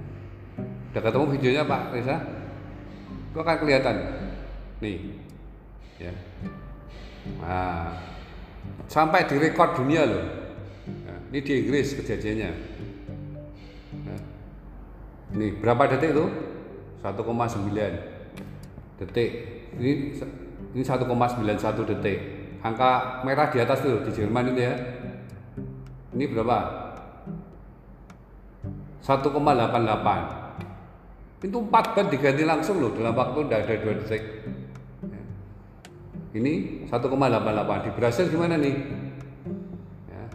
udah 0.89 1.01
ketemu 1.05 1.25
videonya 1.37 1.63
Pak 1.69 1.93
Reza 1.93 2.17
itu 3.31 3.37
akan 3.37 3.55
kelihatan? 3.59 3.95
Nih 4.79 4.97
ya. 5.97 6.13
Nah, 7.41 7.97
sampai 8.87 9.27
di 9.27 9.35
rekor 9.41 9.75
dunia 9.75 10.07
loh. 10.07 10.25
Nah, 11.03 11.19
ini 11.33 11.39
di 11.43 11.53
Inggris 11.65 11.97
kejadiannya. 11.97 12.49
Nah, 14.07 14.19
ini 15.35 15.47
berapa 15.59 15.83
detik 15.91 16.15
itu 16.15 16.25
1,9 17.03 19.03
detik. 19.03 19.31
Ini 19.77 19.91
ini 20.73 20.83
1,91 20.83 21.83
detik. 21.83 22.19
Angka 22.63 23.21
merah 23.21 23.53
di 23.53 23.61
atas 23.61 23.85
tuh 23.85 24.01
di 24.01 24.11
Jerman 24.15 24.55
itu 24.55 24.61
ya. 24.65 24.73
Ini 26.15 26.25
berapa? 26.31 26.57
1,88 29.03 30.46
itu 31.37 31.53
4 31.53 31.69
ban 31.69 32.09
diganti 32.09 32.41
langsung 32.41 32.81
loh 32.81 32.89
dalam 32.97 33.13
waktu 33.13 33.45
tidak 33.45 33.69
ada 33.69 33.75
2 33.77 33.99
detik. 34.01 34.23
Ini 36.37 36.85
1,88 36.89 37.85
di 37.85 37.91
Brasil 37.93 38.25
gimana 38.29 38.57
nih? 38.57 38.75
Ya. 40.09 40.25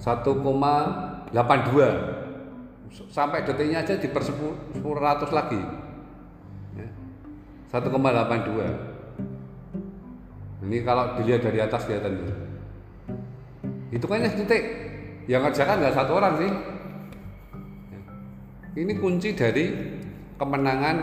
1,82 0.00 1.32
sampai 3.08 3.44
detiknya 3.44 3.84
aja 3.84 3.96
di 3.96 4.08
per 4.08 4.24
100 4.24 4.80
lagi. 5.32 5.60
Ya. 6.76 6.88
1,82 7.72 8.92
ini 10.62 10.80
kalau 10.86 11.20
dilihat 11.20 11.44
dari 11.44 11.60
atas 11.60 11.84
kelihatan. 11.84 12.12
Itu 12.16 12.32
itu 13.92 14.04
kayaknya 14.08 14.30
detik 14.40 14.62
yang 15.28 15.44
ngerjakan 15.44 15.84
nggak 15.84 15.96
satu 16.00 16.16
orang 16.16 16.34
sih. 16.40 16.48
ya. 16.48 16.71
Ini 18.76 18.92
kunci 18.96 19.36
dari 19.36 19.64
kemenangan 20.36 20.96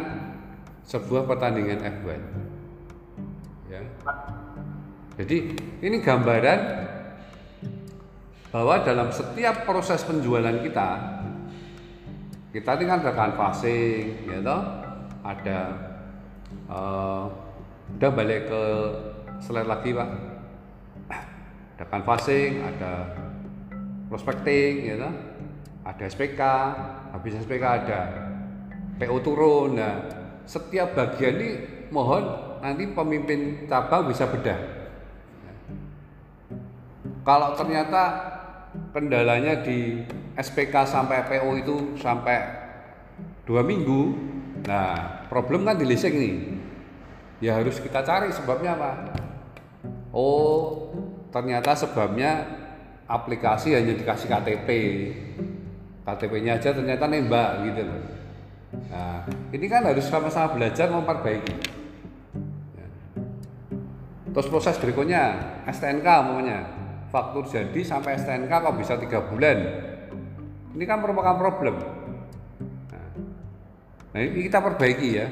sebuah 0.90 1.30
pertandingan 1.30 1.80
F1 1.86 2.22
ya. 3.70 3.82
jadi 5.22 5.38
ini 5.86 5.98
gambaran 6.02 6.60
bahwa 8.50 8.82
dalam 8.82 9.14
setiap 9.14 9.70
proses 9.70 10.02
penjualan 10.02 10.58
kita 10.66 11.20
kita 12.50 12.82
ini 12.82 12.86
kan 12.90 13.06
ada 13.06 13.14
canvassing 13.14 14.26
ya 14.26 14.42
toh? 14.42 14.62
Ada 15.22 15.60
uh, 16.66 17.30
udah 17.94 18.10
balik 18.10 18.50
ke 18.50 18.64
slide 19.46 19.70
lagi 19.70 19.94
pak. 19.94 20.10
Ada 21.78 21.86
canvassing 21.94 22.66
ada 22.66 22.94
prospecting 24.10 24.90
ya 24.90 24.96
toh? 24.98 25.14
Ada 25.86 26.04
SPK 26.10 26.42
habis 27.14 27.38
SPK 27.40 27.64
ada. 27.64 28.02
PO 29.00 29.18
turun. 29.24 29.80
Nah 29.80 29.96
setiap 30.44 30.98
bagian 30.98 31.38
ini 31.40 31.50
mohon 31.94 32.26
nanti 32.60 32.90
pemimpin 32.90 33.70
cabang 33.70 34.10
bisa 34.10 34.28
bedah. 34.28 34.60
Kalau 37.24 37.54
ternyata 37.54 38.04
kendalanya 38.94 39.62
di 39.62 40.02
SPK 40.34 40.86
sampai 40.86 41.26
PO 41.30 41.50
itu 41.60 41.76
sampai 42.00 42.38
dua 43.46 43.66
minggu 43.66 44.30
nah 44.68 45.26
problem 45.32 45.66
kan 45.66 45.78
di 45.78 45.86
leasing 45.88 46.16
nih. 46.16 46.36
Ya 47.40 47.56
harus 47.56 47.80
kita 47.80 48.04
cari 48.04 48.34
sebabnya 48.36 48.76
apa? 48.76 48.92
Oh 50.12 50.92
ternyata 51.30 51.78
sebabnya 51.78 52.44
aplikasi 53.06 53.74
hanya 53.78 53.96
dikasih 53.96 54.28
KTP 54.28 54.68
KTP 56.08 56.34
nya 56.42 56.58
aja 56.58 56.70
ternyata 56.72 57.06
nembak 57.06 57.64
gitu 57.68 57.82
loh. 57.86 58.00
Nah 58.90 59.26
ini 59.52 59.66
kan 59.66 59.86
harus 59.86 60.06
sama-sama 60.06 60.56
belajar 60.56 60.88
memperbaiki. 60.90 61.56
Ya. 62.78 62.88
terus 64.30 64.48
proses 64.48 64.78
berikutnya 64.78 65.38
STNK 65.66 66.06
umpamanya 66.06 66.58
faktur 67.10 67.44
jadi 67.50 67.82
sampai 67.82 68.18
STNK 68.22 68.50
kok 68.50 68.78
bisa 68.78 68.94
tiga 69.02 69.26
bulan? 69.26 69.58
Ini 70.78 70.84
kan 70.86 71.02
merupakan 71.02 71.36
problem. 71.36 71.76
Nah, 72.94 73.10
nah 74.14 74.20
ini 74.22 74.46
kita 74.46 74.62
perbaiki 74.62 75.10
ya. 75.18 75.28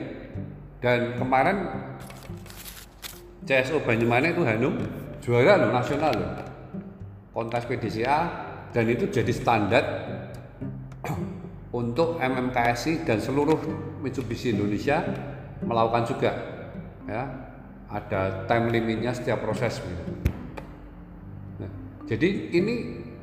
Dan 0.77 1.17
kemarin 1.17 1.57
CSO 3.45 3.81
Banyumanik 3.81 4.37
itu 4.37 4.43
Hanum 4.45 4.75
juara 5.21 5.57
loh 5.61 5.71
nasional 5.73 6.13
loh. 6.13 6.31
Kontes 7.33 7.65
PDCA 7.69 8.19
dan 8.73 8.85
itu 8.89 9.05
jadi 9.09 9.29
standar 9.29 9.83
untuk 11.77 12.17
MMKSI 12.17 13.05
dan 13.05 13.21
seluruh 13.21 13.61
Mitsubishi 14.01 14.57
Indonesia 14.57 15.05
melakukan 15.61 16.09
juga 16.09 16.31
ya 17.05 17.23
ada 17.87 18.49
time 18.49 18.73
limitnya 18.73 19.13
setiap 19.13 19.45
proses 19.45 19.77
gitu. 19.77 20.03
Jadi 22.07 22.55
ini 22.55 22.73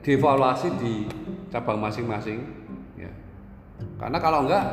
dievaluasi 0.04 0.68
di 0.78 1.08
cabang 1.48 1.80
masing-masing 1.80 2.38
ya. 3.00 3.10
Karena 3.98 4.20
kalau 4.22 4.46
enggak 4.46 4.64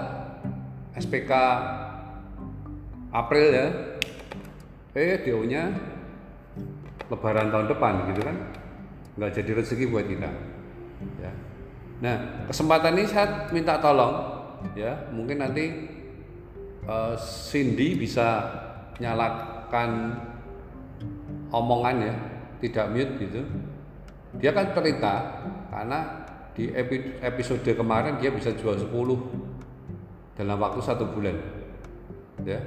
SPK 0.99 1.31
April 3.11 3.47
ya 3.49 3.67
eh 4.91 5.23
DO-nya 5.23 5.71
lebaran 7.07 7.47
tahun 7.51 7.67
depan 7.71 8.11
gitu 8.11 8.21
kan 8.27 8.35
nggak 9.15 9.31
jadi 9.39 9.51
rezeki 9.63 9.85
buat 9.91 10.07
kita 10.07 10.31
ya 11.19 11.31
nah 12.01 12.45
kesempatan 12.49 12.97
ini 12.97 13.05
saya 13.05 13.45
minta 13.53 13.77
tolong 13.77 14.41
ya. 14.77 15.09
Mungkin 15.09 15.37
nanti 15.41 15.65
uh, 16.85 17.15
Cindy 17.17 17.97
bisa 17.97 18.45
nyalakan 19.01 20.17
omongan 21.49 21.95
ya. 22.01 22.15
Tidak 22.61 22.85
mute 22.93 23.13
gitu. 23.17 23.41
Dia 24.37 24.53
kan 24.53 24.71
cerita 24.71 25.43
karena 25.73 25.99
di 26.53 26.69
episode 27.23 27.63
kemarin 27.63 28.19
dia 28.21 28.29
bisa 28.29 28.53
jual 28.53 28.75
10 28.77 28.91
dalam 30.37 30.57
waktu 30.61 30.79
satu 30.83 31.09
bulan 31.09 31.35
ya. 32.45 32.59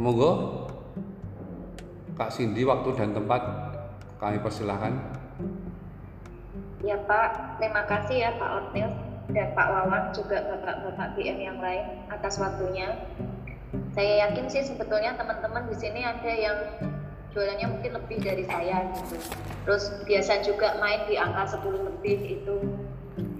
Monggo 0.00 0.64
Kak 2.14 2.30
Cindy 2.30 2.62
waktu 2.62 2.94
dan 2.94 3.10
tempat 3.10 3.42
kami 4.22 4.38
persilahkan 4.40 4.92
Ya 6.84 7.00
Pak, 7.00 7.56
terima 7.56 7.88
kasih 7.88 8.28
ya 8.28 8.30
Pak 8.36 8.50
Ornil 8.60 8.92
dan 9.32 9.56
Pak 9.56 9.68
Wawan 9.72 10.12
juga 10.12 10.44
bapak-bapak 10.44 11.16
BM 11.16 11.40
yang 11.40 11.56
lain 11.56 12.04
atas 12.12 12.36
waktunya. 12.36 12.92
Saya 13.96 14.28
yakin 14.28 14.52
sih 14.52 14.68
sebetulnya 14.68 15.16
teman-teman 15.16 15.64
di 15.72 15.76
sini 15.80 16.04
ada 16.04 16.28
yang 16.28 16.58
jualannya 17.32 17.66
mungkin 17.72 17.96
lebih 17.96 18.20
dari 18.20 18.44
saya 18.44 18.84
gitu. 19.00 19.16
Terus 19.64 19.96
biasa 20.04 20.44
juga 20.44 20.76
main 20.76 21.08
di 21.08 21.16
angka 21.16 21.56
10 21.56 21.88
lebih 21.88 22.18
itu 22.20 22.56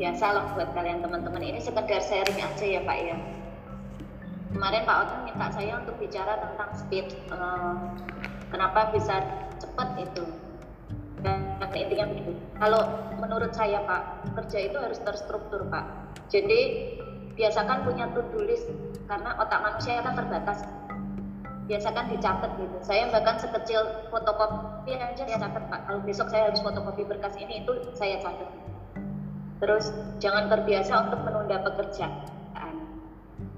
biasa 0.01 0.25
lah 0.25 0.45
buat 0.57 0.73
kalian 0.73 1.05
teman-teman. 1.05 1.45
Ini 1.45 1.61
sekedar 1.61 2.01
sharing 2.01 2.41
aja 2.41 2.65
ya 2.65 2.81
Pak 2.81 2.99
ya. 2.99 3.17
Kemarin 4.57 4.83
Pak 4.89 4.97
Oten 5.05 5.21
minta 5.29 5.47
saya 5.53 5.85
untuk 5.85 6.01
bicara 6.01 6.41
tentang 6.49 6.71
speed. 6.81 7.13
eh, 7.29 7.75
kenapa 8.49 8.89
bisa 8.89 9.21
cepat 9.61 10.01
itu? 10.01 10.25
Dan 11.25 11.71
intinya 11.73 12.07
begitu. 12.13 12.37
Kalau 12.61 12.83
menurut 13.19 13.51
saya 13.57 13.81
Pak, 13.89 14.31
kerja 14.37 14.59
itu 14.71 14.77
harus 14.77 15.01
terstruktur 15.01 15.65
Pak. 15.73 16.13
Jadi 16.29 16.61
biasakan 17.35 17.83
punya 17.83 18.07
to-do 18.15 18.47
list 18.47 18.69
karena 19.11 19.35
otak 19.41 19.61
manusia 19.65 20.05
kan 20.05 20.15
terbatas. 20.15 20.69
Biasakan 21.65 22.13
dicatat 22.13 22.51
gitu. 22.61 22.77
Saya 22.85 23.09
bahkan 23.09 23.41
sekecil 23.41 24.13
fotokopi 24.13 25.01
aja 25.01 25.25
saya 25.25 25.41
catat 25.41 25.65
Pak. 25.73 25.81
Kalau 25.89 26.01
besok 26.05 26.29
saya 26.29 26.53
harus 26.53 26.61
fotokopi 26.61 27.09
berkas 27.09 27.35
ini 27.41 27.65
itu 27.65 27.73
saya 27.97 28.21
catat. 28.21 28.53
Terus 29.65 29.89
jangan 30.21 30.53
terbiasa 30.53 31.09
untuk 31.09 31.25
menunda 31.25 31.65
pekerjaan. 31.65 32.35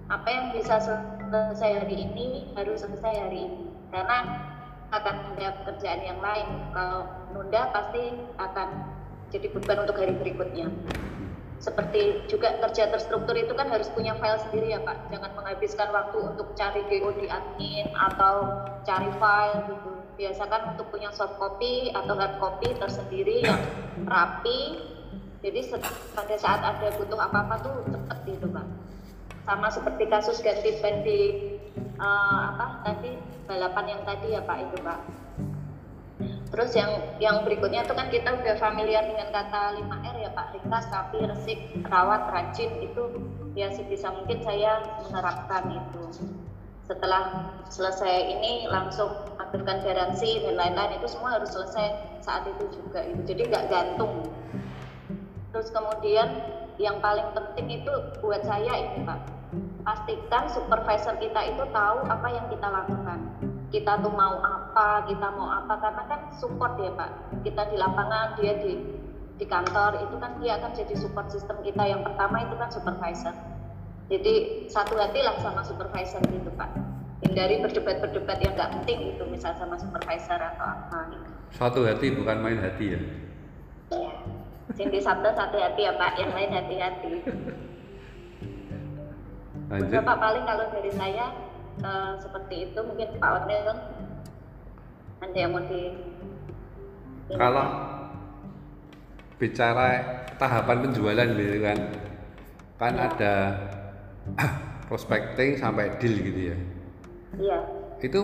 Apa 0.06 0.28
yang 0.30 0.54
bisa 0.54 0.78
selesai 0.78 1.82
hari 1.82 2.06
ini 2.06 2.54
harus 2.54 2.86
selesai 2.86 3.26
hari 3.26 3.50
ini. 3.50 3.66
Karena 3.90 4.22
akan 4.94 5.34
ada 5.34 5.50
pekerjaan 5.62 6.00
yang 6.06 6.22
lain. 6.22 6.46
Kalau 6.70 7.10
nunda 7.34 7.70
pasti 7.74 8.14
akan 8.36 8.68
jadi 9.30 9.50
beban 9.50 9.82
untuk 9.82 9.98
hari 9.98 10.14
berikutnya. 10.14 10.70
Seperti 11.56 12.28
juga 12.28 12.52
kerja 12.60 12.92
terstruktur 12.92 13.32
itu 13.32 13.56
kan 13.56 13.72
harus 13.72 13.88
punya 13.90 14.12
file 14.20 14.38
sendiri 14.38 14.76
ya 14.76 14.80
Pak. 14.84 15.08
Jangan 15.08 15.30
menghabiskan 15.34 15.88
waktu 15.88 16.18
untuk 16.20 16.52
cari 16.52 16.84
DO 16.86 17.10
di 17.16 17.26
admin 17.32 17.88
atau 17.96 18.60
cari 18.84 19.10
file 19.16 19.58
gitu. 19.72 19.90
Biasakan 20.16 20.76
untuk 20.76 20.88
punya 20.92 21.12
soft 21.12 21.36
copy 21.40 21.92
atau 21.92 22.12
hard 22.16 22.36
copy 22.38 22.76
tersendiri 22.76 23.44
yang 23.44 23.60
rapi. 24.04 24.84
Jadi 25.40 25.60
pada 26.12 26.36
saat 26.36 26.60
ada 26.60 26.88
butuh 26.96 27.18
apa-apa 27.20 27.54
tuh 27.64 27.74
cepet 27.88 28.18
gitu 28.36 28.46
Pak. 28.52 28.66
Sama 29.48 29.68
seperti 29.72 30.04
kasus 30.10 30.42
ganti 30.44 30.76
ban 30.82 31.02
di 31.06 31.20
eh, 31.96 32.40
apa 32.52 32.84
tadi 32.84 33.16
balapan 33.48 33.96
yang 33.96 34.02
tadi 34.04 34.26
ya 34.36 34.44
Pak 34.44 34.58
itu 34.60 34.76
Pak. 34.84 35.25
Terus 36.46 36.70
yang 36.78 36.90
yang 37.18 37.36
berikutnya 37.42 37.82
itu 37.82 37.94
kan 37.94 38.06
kita 38.06 38.30
udah 38.38 38.54
familiar 38.62 39.02
dengan 39.02 39.28
kata 39.34 39.74
5R 39.82 40.16
ya 40.22 40.30
Pak, 40.30 40.46
ringkas, 40.54 40.86
rapi, 40.94 41.18
resik, 41.26 41.58
rawat, 41.90 42.22
rajin 42.30 42.70
itu 42.86 43.02
ya 43.58 43.72
sebisa 43.74 44.14
mungkin 44.14 44.38
saya 44.46 44.84
menerapkan 45.02 45.74
itu. 45.74 46.02
Setelah 46.86 47.50
selesai 47.66 48.30
ini 48.38 48.70
langsung 48.70 49.10
aktifkan 49.42 49.82
garansi 49.82 50.38
dan 50.46 50.54
lain-lain 50.54 51.02
itu 51.02 51.10
semua 51.10 51.34
harus 51.34 51.50
selesai 51.50 51.98
saat 52.22 52.46
itu 52.46 52.78
juga 52.78 53.02
itu. 53.02 53.26
Jadi 53.26 53.42
nggak 53.50 53.66
gantung. 53.66 54.30
Terus 55.50 55.74
kemudian 55.74 56.30
yang 56.78 57.02
paling 57.02 57.26
penting 57.34 57.82
itu 57.82 57.92
buat 58.22 58.44
saya 58.46 58.70
ini 58.70 59.02
Pak, 59.02 59.20
pastikan 59.82 60.44
supervisor 60.50 61.16
kita 61.18 61.40
itu 61.48 61.64
tahu 61.72 62.06
apa 62.06 62.28
yang 62.30 62.46
kita 62.52 62.68
lakukan. 62.68 63.18
Kita 63.72 63.98
tuh 63.98 64.14
mau 64.14 64.38
apa, 64.38 64.65
kita 65.08 65.28
mau 65.32 65.48
apa, 65.48 65.74
karena 65.80 66.02
kan 66.04 66.20
support 66.36 66.76
ya 66.76 66.92
Pak. 66.92 67.40
Kita 67.44 67.62
di 67.72 67.76
lapangan, 67.80 68.36
dia 68.36 68.60
di 68.60 68.72
di 69.36 69.44
kantor, 69.44 70.00
itu 70.00 70.16
kan 70.16 70.40
dia 70.40 70.56
akan 70.60 70.72
jadi 70.72 70.94
support 70.96 71.28
system 71.32 71.60
kita. 71.64 71.82
Yang 71.84 72.08
pertama 72.12 72.44
itu 72.44 72.54
kan 72.56 72.68
supervisor. 72.72 73.34
Jadi 74.06 74.34
satu 74.70 74.94
hati 75.00 75.20
lah 75.24 75.34
sama 75.42 75.66
supervisor 75.66 76.22
gitu 76.28 76.50
Pak. 76.54 76.70
Hindari 77.24 77.58
berdebat-berdebat 77.64 78.38
yang 78.44 78.52
nggak 78.54 78.70
penting 78.80 79.16
gitu, 79.16 79.24
misal 79.26 79.56
sama 79.56 79.80
supervisor 79.80 80.36
atau 80.36 80.66
apa 80.68 80.98
gitu. 81.10 81.30
Satu 81.56 81.80
hati 81.88 82.12
bukan 82.12 82.36
main 82.44 82.60
hati 82.60 82.96
ya. 82.96 83.00
Ya. 83.90 84.12
Cindy 84.76 85.00
satu 85.00 85.32
satu 85.32 85.56
hati 85.56 85.88
ya 85.88 85.96
Pak, 85.96 86.20
yang 86.20 86.32
lain 86.36 86.50
hati-hati. 86.52 87.12
Lanjut. 89.66 89.98
Pak 90.04 90.18
paling 90.22 90.44
kalau 90.46 90.64
dari 90.70 90.90
saya 90.94 91.26
eh, 91.82 92.12
seperti 92.22 92.70
itu 92.70 92.78
mungkin 92.86 93.08
Pak 93.18 93.30
Ornil 93.42 93.66
ada 95.22 95.36
yang 95.36 95.50
mau 95.56 95.62
di 95.64 95.82
Kalau 97.26 97.66
bicara 99.36 99.88
tahapan 100.38 100.76
penjualan 100.86 101.28
gitu 101.34 101.58
kan, 101.58 101.78
kan 102.78 102.94
ada 102.94 103.34
prospecting 104.88 105.58
sampai 105.58 105.90
deal 105.98 106.14
gitu 106.22 106.40
ya. 106.54 106.56
Iya. 107.36 107.58
Itu 107.98 108.20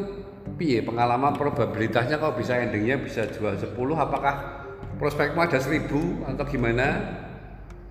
piye 0.55 0.85
pengalaman 0.87 1.35
probabilitasnya 1.35 2.23
kok 2.23 2.39
bisa 2.39 2.63
endingnya 2.63 3.01
bisa 3.03 3.27
jual 3.27 3.59
10 3.59 3.75
apakah 3.99 4.35
prospekmu 5.03 5.43
ada 5.43 5.59
1000 5.59 5.91
atau 6.31 6.45
gimana? 6.47 6.87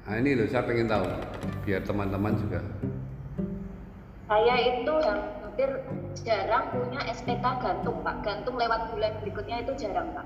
Nah 0.07 0.15
ini 0.15 0.39
loh 0.39 0.47
saya 0.47 0.63
pengen 0.63 0.87
tahu 0.87 1.05
biar 1.67 1.83
teman-teman 1.83 2.33
juga. 2.39 2.59
Saya 4.31 4.55
itu 4.63 4.95
hampir 5.51 5.83
jarang 6.23 6.71
punya 6.71 7.03
SPK 7.11 7.43
gantung 7.43 7.99
Pak. 8.07 8.23
Gantung 8.23 8.55
lewat 8.55 8.95
bulan 8.95 9.19
berikutnya 9.19 9.67
itu 9.67 9.75
jarang 9.83 10.15
Pak. 10.15 10.23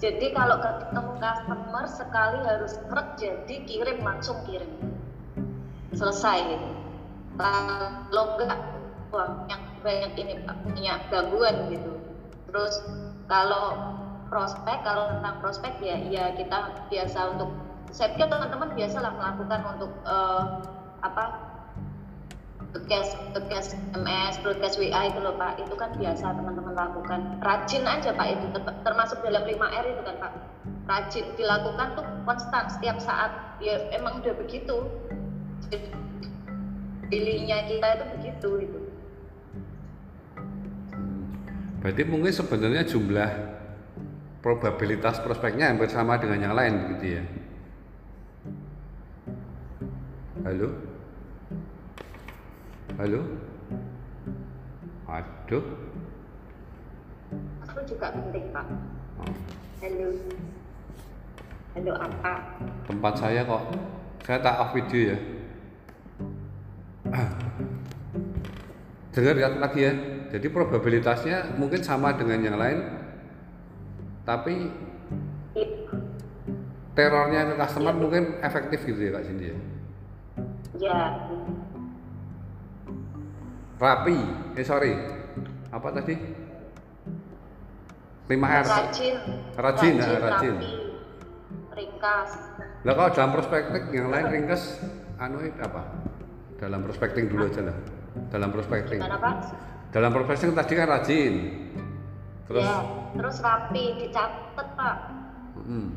Jadi 0.00 0.32
kalau 0.32 0.56
ketemu 0.64 1.12
customer 1.20 1.84
sekali 1.92 2.40
harus 2.40 2.80
krek 2.88 3.20
jadi 3.20 3.56
kirim 3.68 4.00
langsung 4.00 4.40
kirim. 4.48 4.72
Selesai. 5.92 6.56
Kalau 7.36 8.24
enggak 8.40 8.60
yang 9.52 9.62
banyak 9.84 10.12
ini 10.16 10.40
Pak 10.40 10.56
punya 10.64 11.04
gangguan 11.12 11.68
gitu. 11.68 11.92
Terus 12.48 12.80
kalau 13.28 13.76
prospek 14.32 14.80
kalau 14.88 15.20
tentang 15.20 15.36
prospek 15.44 15.76
ya 15.84 16.00
ya 16.08 16.24
kita 16.32 16.88
biasa 16.88 17.36
untuk 17.36 17.52
saya 17.92 18.16
pikir 18.16 18.24
teman-teman 18.24 18.72
biasa 18.72 19.04
lah 19.04 19.12
melakukan 19.20 19.60
untuk 19.76 19.92
eh, 20.08 20.44
apa 21.04 21.51
broadcast 22.72 23.12
broadcast 23.36 23.70
MS 23.92 24.34
broadcast 24.40 24.80
WA 24.80 25.12
itu 25.12 25.20
loh 25.20 25.36
Pak. 25.36 25.60
Itu 25.60 25.76
kan 25.76 25.92
biasa 25.94 26.32
teman-teman 26.32 26.72
lakukan. 26.72 27.20
Rajin 27.44 27.84
aja 27.84 28.10
Pak 28.16 28.26
itu. 28.32 28.46
Ter- 28.56 28.80
termasuk 28.80 29.20
dalam 29.20 29.44
5R 29.44 29.84
itu 29.92 30.02
kan 30.02 30.16
Pak. 30.16 30.32
Rajin 30.88 31.24
dilakukan 31.36 31.88
tuh 31.94 32.06
konstan 32.24 32.64
setiap 32.72 32.96
saat. 32.98 33.60
Ya 33.60 33.76
emang 33.92 34.24
udah 34.24 34.34
begitu. 34.40 34.88
Pilihnya 37.12 37.68
kita 37.68 37.86
itu 37.92 38.04
begitu 38.16 38.50
itu 38.64 38.78
Berarti 41.84 42.02
mungkin 42.08 42.32
sebenarnya 42.32 42.86
jumlah 42.88 43.30
probabilitas 44.38 45.18
prospeknya 45.20 45.68
hampir 45.68 45.90
sama 45.90 46.14
dengan 46.16 46.38
yang 46.50 46.54
lain 46.54 46.74
gitu 46.96 47.20
ya. 47.20 47.22
Halo? 50.46 50.91
Halo? 53.02 53.18
Aduh. 55.10 55.64
itu 57.66 57.80
juga 57.90 58.14
penting 58.14 58.54
Pak 58.54 58.62
Oh, 59.18 59.34
halo 59.82 60.08
halo 61.74 61.92
apa 61.98 62.62
tempat 62.86 63.14
saya 63.18 63.42
kok 63.42 63.74
saya 64.22 64.38
tak 64.38 64.54
off 64.54 64.70
video 64.70 65.18
ya. 65.18 65.18
Dengar 69.18 69.34
ya 69.34 69.50
lagi 69.50 69.80
ya. 69.82 69.92
Jadi 70.38 70.46
probabilitasnya 70.46 71.58
mungkin 71.58 71.82
sama 71.82 72.14
dengan 72.14 72.38
yang 72.38 72.54
lain, 72.54 72.86
tapi 74.22 74.70
terornya 76.94 77.50
ke 77.50 77.54
customer 77.66 77.98
mungkin 77.98 78.38
efektif 78.46 78.86
gitu 78.86 79.10
ya 79.10 79.18
Kak 79.18 79.26
Cindy 79.26 79.50
ya. 79.50 79.58
ya 80.78 80.98
Rapi, 83.82 84.18
eh 84.54 84.62
sorry, 84.62 84.94
apa 85.74 85.88
tadi? 85.90 86.14
5R. 88.30 88.64
rajin 88.70 89.14
Rajin, 89.58 89.94
ah, 89.98 90.18
rajin. 90.22 90.54
rapi, 90.54 90.72
ringkas 91.74 92.30
Lah 92.86 92.92
kalau 92.94 93.10
dalam 93.10 93.30
prospekting 93.34 93.84
yang 93.90 94.08
lain 94.14 94.26
ringkas, 94.30 94.78
anu 95.18 95.42
apa? 95.58 95.82
Dalam 96.62 96.86
prospecting 96.86 97.26
dulu 97.26 97.50
aja 97.50 97.74
lah. 97.74 97.76
Dalam 98.30 98.54
prospecting. 98.54 99.02
gimana 99.02 99.18
Pak 99.18 99.34
Dalam 99.90 100.14
prospecting 100.14 100.54
tadi 100.54 100.72
kan 100.78 100.86
rajin. 100.86 101.34
Terus, 102.46 102.62
ya 102.62 102.78
terus 103.18 103.36
rapi 103.42 103.84
dicatat 103.98 104.68
Pak 104.78 104.96
mm, 105.58 105.88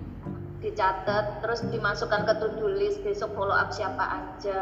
dicatat 0.64 1.26
terus 1.44 1.62
dimasukkan 1.68 2.22
ke 2.26 2.34
to-do 2.40 2.68
list 2.80 3.04
besok 3.04 3.36
follow 3.36 3.56
up 3.56 3.70
siapa 3.76 4.04
aja 4.04 4.62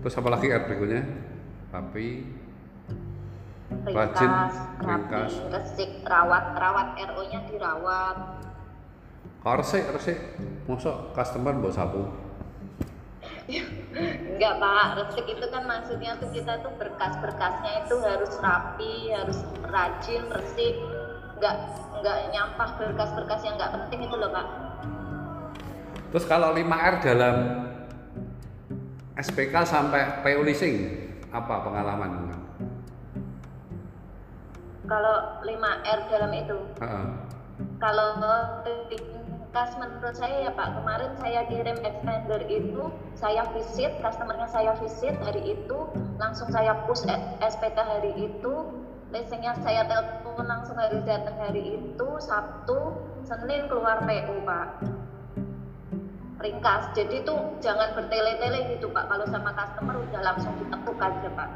terus 0.00 0.14
apa 0.16 0.28
lagi 0.30 0.48
R 0.48 0.64
berikutnya? 0.64 1.02
Rapi, 1.70 2.26
Rajin, 3.70 4.32
ringkas, 4.82 5.32
resik, 5.54 6.02
rawat, 6.02 6.58
rawat 6.58 6.98
RO-nya 6.98 7.46
dirawat. 7.46 8.42
Kok 9.40 9.54
resik 9.62 9.86
resik, 9.94 10.18
mosok 10.66 11.14
customer 11.14 11.54
mbok 11.54 11.70
sapu. 11.70 12.02
Enggak 14.34 14.54
pak, 14.58 14.86
resik 14.98 15.26
itu 15.30 15.46
kan 15.46 15.62
maksudnya 15.64 16.18
tuh 16.18 16.34
kita 16.34 16.58
tuh 16.66 16.74
berkas-berkasnya 16.74 17.86
itu 17.86 17.96
harus 18.02 18.32
rapi, 18.42 19.14
harus 19.14 19.38
rajin, 19.70 20.26
resik. 20.28 20.74
Enggak 21.38 21.54
enggak 21.94 22.18
nyampah 22.34 22.70
berkas-berkas 22.74 23.40
yang 23.46 23.54
enggak 23.54 23.72
penting 23.78 24.10
itu 24.10 24.16
loh 24.18 24.34
pak. 24.34 24.46
Terus 26.10 26.26
kalau 26.26 26.50
5R 26.52 26.94
dalam 27.06 27.36
SPK 29.14 29.54
sampai 29.62 30.26
PU 30.26 30.42
leasing 30.42 31.09
apa 31.30 31.54
pengalaman? 31.62 32.10
Kalau 34.90 35.16
5R 35.46 36.00
dalam 36.10 36.32
itu, 36.34 36.58
Heeh. 36.82 37.04
kalau 37.78 38.18
ringkas 38.66 39.70
menurut 39.78 40.18
saya 40.18 40.50
ya 40.50 40.52
Pak, 40.54 40.82
kemarin 40.82 41.14
saya 41.22 41.46
kirim 41.46 41.78
extender 41.86 42.42
itu, 42.50 42.90
saya 43.14 43.46
visit, 43.54 43.94
customernya 44.02 44.50
saya 44.50 44.74
visit 44.82 45.14
hari 45.22 45.54
itu, 45.54 45.78
langsung 46.18 46.50
saya 46.50 46.74
push 46.90 47.06
SPK 47.38 47.78
hari 47.78 48.12
itu, 48.18 48.54
leasingnya 49.14 49.54
saya 49.62 49.86
telepon 49.86 50.42
langsung 50.42 50.74
hari 50.74 50.98
datang 51.06 51.38
hari 51.38 51.78
itu, 51.78 52.08
Sabtu, 52.18 52.98
Senin 53.22 53.70
keluar 53.70 54.02
PO 54.02 54.42
Pak. 54.42 54.68
Ringkas, 56.40 56.96
jadi 56.96 57.20
tuh 57.20 57.36
jangan 57.60 57.92
bertele-tele 57.92 58.72
gitu 58.72 58.88
Pak, 58.88 59.12
kalau 59.12 59.28
sama 59.28 59.52
customer 59.52 60.00
udah 60.00 60.24
langsung 60.24 60.56
ditekuk 60.56 60.96
aja 60.96 61.28
Pak. 61.36 61.48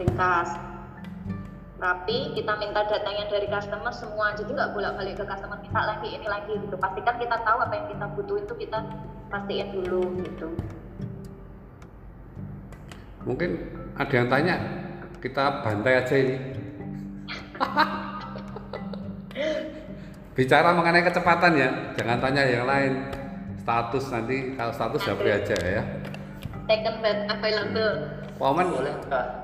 Ringkas. 0.00 0.56
Rapi 1.76 2.32
kita 2.32 2.56
minta 2.56 2.88
datanya 2.88 3.28
dari 3.28 3.44
customer 3.52 3.92
semua. 3.92 4.32
Jadi 4.32 4.56
nggak 4.56 4.72
bolak 4.72 4.96
balik 4.96 5.20
ke 5.20 5.28
customer 5.28 5.60
minta 5.60 5.84
lagi 5.84 6.08
ini 6.08 6.24
lagi 6.24 6.56
gitu. 6.56 6.72
Pastikan 6.80 7.20
kita 7.20 7.36
tahu 7.44 7.60
apa 7.60 7.76
yang 7.76 7.86
kita 7.92 8.06
butuhin 8.16 8.48
itu 8.48 8.54
kita 8.56 8.78
pastiin 9.28 9.68
dulu 9.76 10.02
gitu. 10.24 10.48
Mungkin 13.28 13.50
ada 14.00 14.14
yang 14.16 14.28
tanya, 14.32 14.56
kita 15.20 15.60
bantai 15.60 16.00
aja 16.00 16.14
ini. 16.16 16.36
Bicara 20.36 20.68
mengenai 20.70 21.00
kecepatan 21.00 21.52
ya, 21.56 21.68
jangan 21.96 22.20
tanya 22.20 22.42
yang 22.44 22.68
lain. 22.68 22.92
Status 23.56 24.04
nanti 24.12 24.52
kalau 24.52 24.70
status 24.70 25.00
japri 25.02 25.32
aja 25.32 25.56
ya. 25.56 25.82
second 26.66 26.98
bed 26.98 27.18
available 27.26 28.10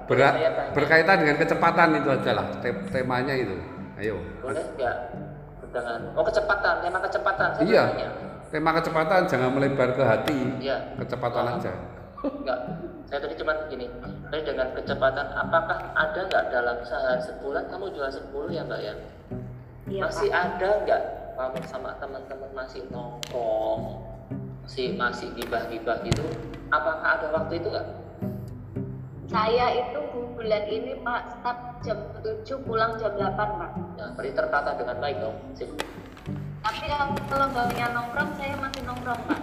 berat 0.05 0.35
Saya 0.35 0.51
tanya. 0.53 0.71
berkaitan 0.75 1.17
dengan 1.17 1.37
kecepatan 1.39 1.89
itu 1.97 2.09
aja 2.09 2.31
lah 2.35 2.47
te- 2.59 2.83
temanya 2.91 3.31
itu. 3.33 3.57
Ayo. 3.95 4.19
boleh 4.39 4.59
nggak 4.75 4.97
dengan 5.65 6.01
oh 6.13 6.23
kecepatan 6.23 6.75
tema 6.83 6.99
kecepatan 7.01 7.49
saya 7.53 7.65
Iya. 7.65 7.85
tanya. 7.89 8.09
Tema 8.51 8.71
kecepatan 8.75 9.21
jangan 9.25 9.51
melebar 9.51 9.91
ke 9.91 10.03
hati. 10.03 10.39
Iya. 10.61 10.77
Kecepatan 10.99 11.43
Oh. 11.43 11.55
aja. 11.57 11.73
Enggak, 12.23 12.59
saya 13.05 13.19
tadi 13.19 13.35
cuma 13.35 13.53
gini, 13.67 13.87
tadi 14.29 14.43
dengan 14.45 14.69
kecepatan, 14.73 15.27
apakah 15.33 15.79
ada 15.93 16.21
nggak 16.23 16.45
dalam 16.49 16.77
sehari 16.81 17.19
sebulan 17.19 17.67
kamu 17.67 17.87
jual 17.93 18.07
10 18.07 18.47
ya 18.49 18.63
mbak 18.63 18.79
ya? 18.79 18.95
Iya, 19.91 20.03
masih 20.07 20.29
Pak. 20.31 20.43
ada 20.43 20.69
nggak 20.87 21.03
kamu 21.33 21.59
sama 21.67 21.91
teman-teman 21.99 22.51
masih 22.55 22.83
nongkrong, 22.93 23.83
masih 24.63 24.95
masih 24.95 25.29
gibah-gibah 25.35 25.99
gitu? 26.07 26.23
Apakah 26.71 27.19
ada 27.19 27.27
waktu 27.35 27.59
itu 27.59 27.69
nggak? 27.71 27.89
saya 29.33 29.81
itu 29.81 29.97
bulan 30.37 30.65
ini 30.69 30.93
pak 31.01 31.41
start 31.41 31.59
jam 31.81 31.97
7 32.21 32.69
pulang 32.69 33.01
jam 33.01 33.17
8 33.17 33.33
pak 33.33 33.71
Ya, 33.97 34.05
berarti 34.13 34.31
tertata 34.37 34.71
dengan 34.77 34.97
baik 35.01 35.17
dong. 35.25 35.37
Sip. 35.57 35.73
tapi 36.63 36.85
kalau 36.87 37.17
kalau 37.27 37.47
mbaknya 37.51 37.87
nongkrong 37.97 38.31
saya 38.37 38.55
masih 38.61 38.83
nongkrong 38.85 39.21
pak 39.25 39.39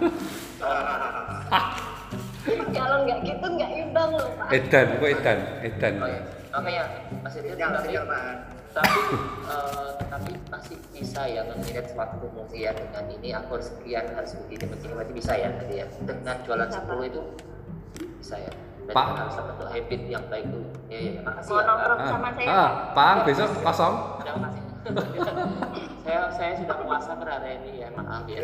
kalau 2.78 2.96
nggak 3.02 3.18
gitu 3.26 3.46
nggak 3.50 3.70
imbang 3.82 4.10
loh 4.14 4.30
pak 4.38 4.48
Edan, 4.54 4.86
kok 4.96 5.08
edan, 5.10 5.38
edan. 5.66 5.94
Oh, 6.00 6.08
iya. 6.08 6.22
Makanya 6.50 6.84
masih 7.22 7.40
siap, 7.86 8.04
Pak. 8.06 8.59
Tapi 8.70 8.98
eh, 9.46 9.90
tapi 10.06 10.30
masih 10.46 10.76
bisa 10.90 11.22
ya 11.26 11.42
mengirit 11.44 11.90
waktu 11.92 12.26
mungkin 12.30 12.54
ya 12.54 12.70
dengan 12.70 13.04
ini 13.10 13.28
aku 13.32 13.58
harus 13.58 13.68
sekian 13.72 14.04
harus 14.14 14.32
begini 14.44 14.64
begini 14.68 14.92
berarti 14.94 15.12
bisa 15.12 15.32
ya 15.34 15.48
tadi 15.54 15.74
ya 15.80 15.86
dengan 16.02 16.36
jualan 16.46 16.68
10 16.70 17.10
itu 17.10 17.22
bisa 18.20 18.36
ya 18.38 18.52
Pak. 18.90 19.06
harus 19.14 19.34
terbentuk 19.34 19.68
habit 19.70 20.00
yang 20.06 20.24
baik 20.26 20.46
dulu 20.50 20.66
ya 20.86 20.98
ya 20.98 21.20
makasih 21.22 21.52
ya 21.54 21.62
Pak. 21.66 21.98
sama 22.06 22.28
saya 22.34 22.48
Ah, 22.50 22.70
Pak, 22.90 23.14
besok 23.22 23.48
kosong. 23.62 23.94
Terima 24.18 24.48
saya 26.02 26.20
saya 26.32 26.52
sudah 26.56 26.76
puasa 26.80 27.12
per 27.12 27.28
hari 27.28 27.60
ini 27.60 27.84
ya 27.84 27.88
maaf 27.92 28.24
ya 28.24 28.40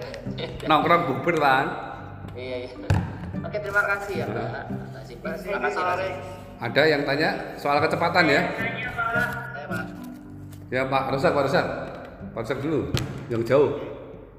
Nongkrong 0.70 1.02
bubur 1.08 1.34
kan. 1.40 1.66
iya 2.36 2.68
iya 2.68 2.76
oke 3.42 3.56
terima 3.56 3.82
kasih 3.88 4.14
ya 4.20 4.26
mbak 4.28 4.48
Nasib. 4.92 5.18
terima 5.18 5.58
kasih 5.64 5.80
Nasib. 5.82 6.14
Ada 6.62 6.82
yang 6.86 7.02
tanya 7.02 7.28
soal 7.58 7.82
kecepatan 7.82 8.24
ya? 8.30 8.42
Tanya 8.54 8.88
Pak. 8.94 9.51
Saya 9.72 9.88
Pak. 9.88 9.88
Ya 10.68 10.82
Pak 10.84 11.02
Rusak, 11.16 11.30
Pak 11.32 11.44
Rusak. 11.48 11.66
Pak 12.36 12.40
Rusak 12.44 12.58
dulu, 12.60 12.80
yang 13.32 13.40
jauh. 13.40 13.80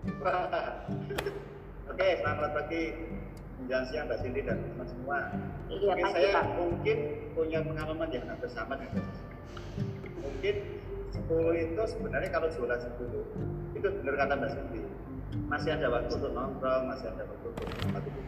Oke, 1.93 2.07
selamat 2.21 2.49
pagi 2.53 2.81
menjelang 3.57 3.85
siang 3.89 4.05
Mbak 4.09 4.17
Cindy 4.21 4.41
dan 4.45 4.61
teman 4.61 4.85
semua. 4.85 5.17
Iya, 5.73 5.93
pagi, 5.97 6.13
saya 6.13 6.29
Pak. 6.37 6.45
mungkin 6.57 6.97
punya 7.33 7.59
pengalaman 7.65 8.09
yang 8.13 8.25
hampir 8.29 8.49
sama 8.53 8.77
dengan. 8.77 9.05
Mungkin 10.21 10.55
10 11.17 11.65
itu 11.65 11.81
sebenarnya 11.81 12.29
kalau 12.29 12.47
jualan 12.53 12.79
10 12.81 13.77
itu 13.77 13.87
benar 14.03 14.15
kata 14.21 14.33
Mbak 14.37 14.49
Cindy. 14.53 14.81
Masih 15.49 15.69
ada 15.73 15.87
waktu 15.89 16.13
untuk 16.13 16.29
nongkrong, 16.29 16.83
masih 16.93 17.09
ada 17.09 17.25
waktu 17.25 17.47
untuk 17.49 17.65
tempat 17.81 18.03
itu. 18.05 18.21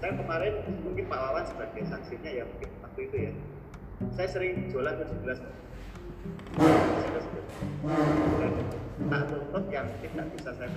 Saya 0.00 0.12
kemarin 0.16 0.54
mungkin 0.84 1.04
Pak 1.04 1.20
Wawan 1.20 1.44
sebagai 1.44 1.84
saksinya 1.84 2.30
ya 2.32 2.44
mungkin 2.48 2.68
waktu 2.80 3.00
itu 3.12 3.16
ya. 3.28 3.32
Saya 4.16 4.28
sering 4.32 4.72
jualan 4.72 4.96
17 5.04 5.64
Nah, 9.04 9.20
yang 9.68 9.86
tidak 10.00 10.26
bisa 10.32 10.50
saya 10.56 10.68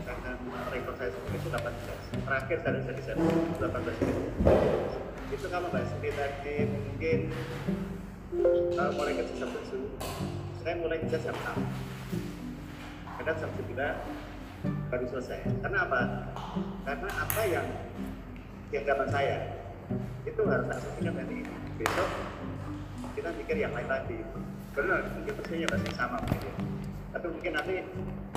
rekor 0.73 0.93
saya 0.99 1.09
itu 1.13 1.47
18. 1.47 2.27
Terakhir 2.27 2.57
saya 2.59 2.73
bisa 2.81 2.91
bisa 2.97 3.11
18 3.15 4.03
menit. 4.03 4.25
Itu 5.31 5.47
kalau 5.47 5.67
Mbak 5.71 5.83
Siti 5.87 6.09
tadi 6.11 6.55
mungkin 6.67 7.19
uh, 8.75 8.91
mulai 8.95 9.13
kerja 9.15 9.33
jam 9.39 9.49
7, 9.51 10.61
saya 10.63 10.75
mulai 10.81 10.97
kerja 11.03 11.17
jam 11.23 11.35
6. 11.35 13.17
Kadang 13.23 13.37
jam 13.39 13.51
9 13.55 14.91
baru 14.91 15.05
selesai. 15.07 15.39
Karena 15.63 15.77
apa? 15.87 16.01
Karena 16.83 17.09
apa 17.11 17.41
yang 17.47 17.67
yang 18.75 18.83
dapat 18.83 19.07
saya 19.11 19.37
itu 20.27 20.41
harus 20.43 20.67
tak 20.67 20.79
selesaikan 20.83 21.13
nanti 21.15 21.37
besok 21.79 22.09
kita 23.15 23.29
mikir 23.39 23.57
yang 23.63 23.71
lain 23.71 23.87
tadi 23.87 24.17
benar 24.77 25.01
mungkin 25.09 25.33
persinya 25.41 25.67
pasti 25.73 25.89
sama 25.97 26.17
mungkin 26.21 26.41
ya. 26.45 26.53
tapi 27.17 27.25
mungkin 27.33 27.51
nanti 27.57 27.75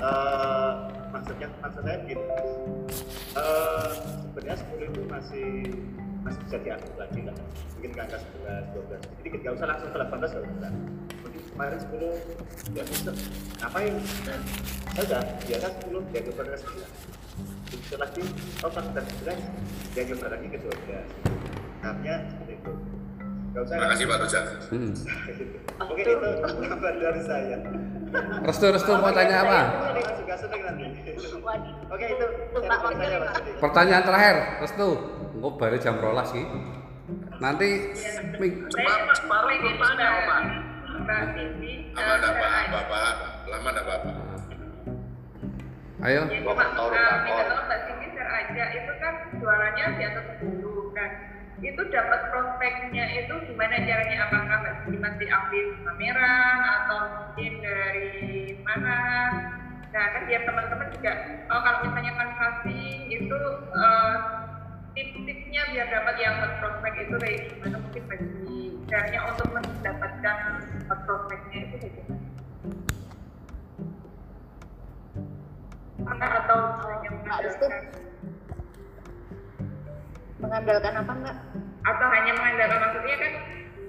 eh, 0.01 0.71
maksudnya 1.13 1.47
maksud 1.61 1.81
saya 1.85 1.97
begini. 2.01 2.25
Eh, 3.37 3.89
sebenarnya 4.25 4.55
10 4.57 4.89
itu 4.89 5.01
masih 5.05 5.47
masih 6.25 6.41
bisa 6.49 6.57
diatur 6.65 6.93
lagi 6.97 7.19
lah. 7.29 7.35
Mungkin 7.77 7.89
ke 7.93 7.99
angka 8.01 8.17
11, 8.17 8.73
12 8.73 9.21
jadi 9.21 9.37
nggak 9.37 9.53
usah 9.53 9.67
langsung 9.69 9.89
ke 9.93 9.97
18 10.01 10.33
nggak 10.33 10.45
usah. 10.57 10.71
Mungkin 11.21 11.41
kemarin 11.53 11.77
10 11.77 12.73
ya 12.73 12.83
bisa 12.89 13.11
ngapain? 13.61 13.93
Saya 14.91 15.01
udah 15.05 15.21
biasa 15.45 15.67
10 15.85 16.13
ya 16.17 16.21
coba 16.25 16.41
ke 16.41 16.57
9 16.57 17.21
bisa 17.71 17.95
lagi 17.95 18.23
oh 18.65 18.69
udah 18.71 19.03
11 19.23 19.95
ya 19.95 20.03
coba 20.09 20.25
lagi 20.33 20.47
ke 20.49 20.57
12 20.57 20.73
tahapnya 21.85 22.15
seperti 22.33 22.53
itu. 22.57 22.73
nggak 22.73 23.00
Terima 23.51 23.87
kasih 23.91 24.05
Pak 24.07 24.17
Rojak. 24.17 24.43
Hmm. 24.71 24.91
Mungkin 25.81 26.05
itu 26.07 26.27
kabar 26.63 26.93
dari 26.95 27.21
saya. 27.21 27.57
Restu, 28.41 28.65
Restu 28.71 28.91
mau 28.93 29.11
tanya 29.11 29.43
apa? 29.43 29.59
Juga 30.15 30.35
senang 30.35 30.61
nanti. 30.63 30.83
Oke 31.85 32.05
itu. 32.07 32.25
Pertanyaan 33.59 34.03
terakhir, 34.03 34.35
Restu. 34.59 34.87
Engko 35.35 35.49
bare 35.55 35.77
jam 35.77 35.95
rolas 35.97 36.31
sih. 36.31 36.43
Nanti 37.37 37.91
ming- 38.37 38.67
Saya 38.69 38.87
cuma 39.19 39.37
pengen 39.43 39.75
tanya 39.75 40.07
Pak. 40.23 40.41
Mbak 41.01 41.21
Cindy. 41.33 41.73
Aman 41.91 42.15
enggak 42.15 42.33
Pak? 42.37 42.63
Bapak, 42.69 43.15
lama 43.49 43.69
enggak 43.69 43.85
Bapak? 43.85 44.13
ayo. 46.01 46.21
Tolong 46.23 46.93
Mbak 47.61 47.79
Cindy 47.83 48.07
share 48.11 48.31
aja. 48.31 48.63
Itu 48.71 48.93
kan 48.95 49.13
jualannya 49.33 49.85
di 49.91 50.03
atas 50.05 50.25
10 50.39 50.95
kan. 50.95 51.11
Itu 51.61 51.81
dapat 51.93 52.33
prospeknya 52.33 53.05
itu 53.21 53.33
gimana 53.45 53.77
caranya? 53.85 54.17
Apakah 54.25 54.59
masih 54.89 55.27
aktif 55.29 55.65
pameran 55.85 56.59
atau 56.65 56.99
mungkin 57.21 57.53
dari 57.61 58.57
mana? 58.65 58.99
Nah 59.91 60.05
kan 60.15 60.21
biar 60.25 60.41
teman-teman 60.47 60.87
juga, 60.95 61.13
oh 61.51 61.61
kalau 61.61 61.79
misalnya 61.85 62.13
canvassing 62.17 63.01
itu 63.11 63.39
eh, 63.75 64.15
tips-tipsnya 64.97 65.61
biar 65.75 65.87
dapat 65.91 66.15
yang 66.17 66.35
prospek 66.63 66.93
itu 67.05 67.15
kayak 67.19 67.39
gimana 67.53 67.77
mungkin 67.77 68.03
bagi 68.07 68.61
caranya 68.87 69.19
untuk 69.29 69.47
mendapatkan 69.51 70.37
prospeknya 71.05 71.59
itu 71.69 71.75
kayak 71.77 71.93
gimana? 71.99 72.21
atau 76.51 76.59
hanya 76.83 77.09
Mbak 77.23 77.37
Restu 77.47 77.65
mengandalkan 80.41 80.93
apa 80.97 81.13
Mbak? 81.13 81.35
atau 81.81 82.07
hanya 82.13 82.31
mengandalkan 82.37 82.79
maksudnya 82.81 83.17
kan 83.17 83.33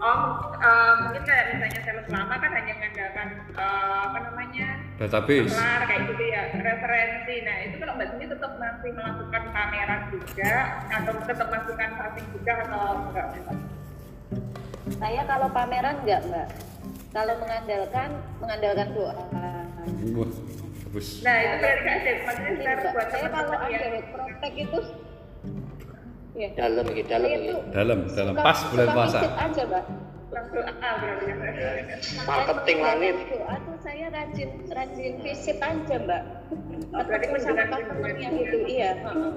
oh 0.03 0.21
eh, 0.59 0.93
mungkin 1.07 1.23
kayak 1.23 1.45
misalnya 1.55 1.81
sales 1.85 2.09
lama 2.09 2.35
kan 2.41 2.51
hanya 2.57 2.73
mengandalkan 2.81 3.29
eh, 3.53 4.01
apa 4.09 4.19
namanya 4.27 4.69
database 4.97 5.53
kelar 5.53 5.83
kayak 5.87 6.03
gitu 6.09 6.25
ya 6.25 6.43
referensi 6.57 7.35
nah 7.45 7.57
itu 7.63 7.75
kalau 7.79 7.93
mbak 8.01 8.07
Cindy 8.11 8.27
tetap 8.33 8.53
masih 8.57 8.91
melakukan 8.97 9.43
pameran 9.53 10.01
juga 10.11 10.53
atau 10.89 11.13
tetap 11.23 11.47
melakukan 11.53 11.91
passing 12.01 12.27
juga 12.33 12.53
atau 12.67 12.87
enggak 13.13 13.27
Saya 14.99 15.23
kalau 15.27 15.49
pameran 15.55 15.95
enggak 16.03 16.21
Mbak. 16.27 16.49
Kalau 17.13 17.35
mengandalkan 17.39 18.09
mengandalkan 18.43 18.89
doa. 18.99 19.15
Nah 21.23 21.37
itu 21.39 21.55
berarti 21.63 21.91
Cep 22.03 22.17
maksudnya 22.27 22.73
Mbak. 22.77 22.93
buat 22.93 23.09
Saya 23.15 23.29
kalau 23.31 23.57
ada 23.63 23.79
yang 23.79 24.07
prospek 24.11 24.53
itu 24.59 24.79
ya. 26.35 26.49
dalam 26.55 26.85
gitu 26.89 27.09
dalam 27.09 27.29
gitu 27.31 27.55
dalam 27.71 27.99
dalam 28.09 28.35
suka- 28.35 28.43
pas 28.43 28.59
bulan 28.69 28.89
puasa 28.91 29.19
aja 29.21 29.63
Mbak. 29.65 29.85
langsung 30.33 30.65
berarti 30.65 32.25
Marketing 32.25 32.79
langit. 32.81 33.15
tuh 33.21 33.77
saya 33.79 34.07
rajin 34.09 34.49
rajin 34.67 35.13
visit 35.21 35.59
aja 35.61 35.97
Mbak. 35.99 36.23
Oh, 36.91 37.03
berarti 37.03 37.27
Ketemu 37.27 37.37
sama 37.39 37.53
menggunakan 37.53 37.69
customer-nya 37.83 38.29
gitu 38.33 38.57
iya. 38.67 38.91
heeh. 38.99 39.33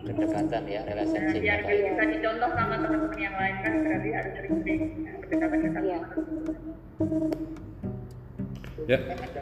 kedekatan 0.00 0.62
ya 0.64 0.80
Nah, 0.80 0.88
relationship 0.90 1.40
biar 1.40 1.60
bisa 1.60 2.02
dicontoh 2.08 2.50
sama 2.50 2.74
teman-teman 2.78 3.18
yang 3.20 3.36
lain 3.36 3.54
kan 3.60 3.72
berarti 3.84 4.08
harus 4.10 4.32
sering-sering 4.32 4.80
berdekatan 5.20 5.58
dengan 5.60 5.82
Iya. 5.84 5.98
ya 8.88 8.98
ada 8.98 9.40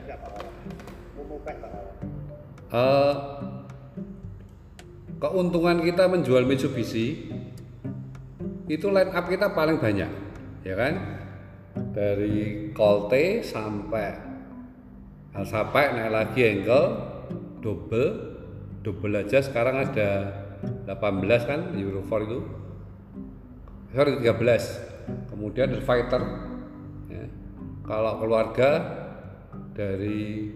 keuntungan 5.19 5.83
kita 5.83 6.07
menjual 6.07 6.47
Mitsubishi 6.47 7.31
itu 8.71 8.87
line 8.89 9.11
up 9.11 9.27
kita 9.27 9.51
paling 9.53 9.83
banyak 9.83 10.11
ya 10.63 10.75
kan? 10.79 10.95
Dari 11.95 12.71
Colte 12.75 13.43
sampai 13.47 14.27
sampai 15.39 15.95
naik 15.95 16.11
lagi 16.11 16.41
ankle 16.43 16.87
double 17.63 18.11
double 18.83 19.15
aja 19.23 19.39
sekarang 19.39 19.87
ada 19.87 20.35
18 20.87 21.51
kan 21.51 21.61
Euro 21.79 22.03
4 22.03 22.27
itu. 22.27 22.39
Sorry 23.95 24.19
13 24.23 25.33
kemudian 25.33 25.73
ada 25.73 25.81
fighter 25.81 26.23
ya. 27.09 27.25
kalau 27.87 28.21
keluarga 28.21 28.71
dari 29.73 30.53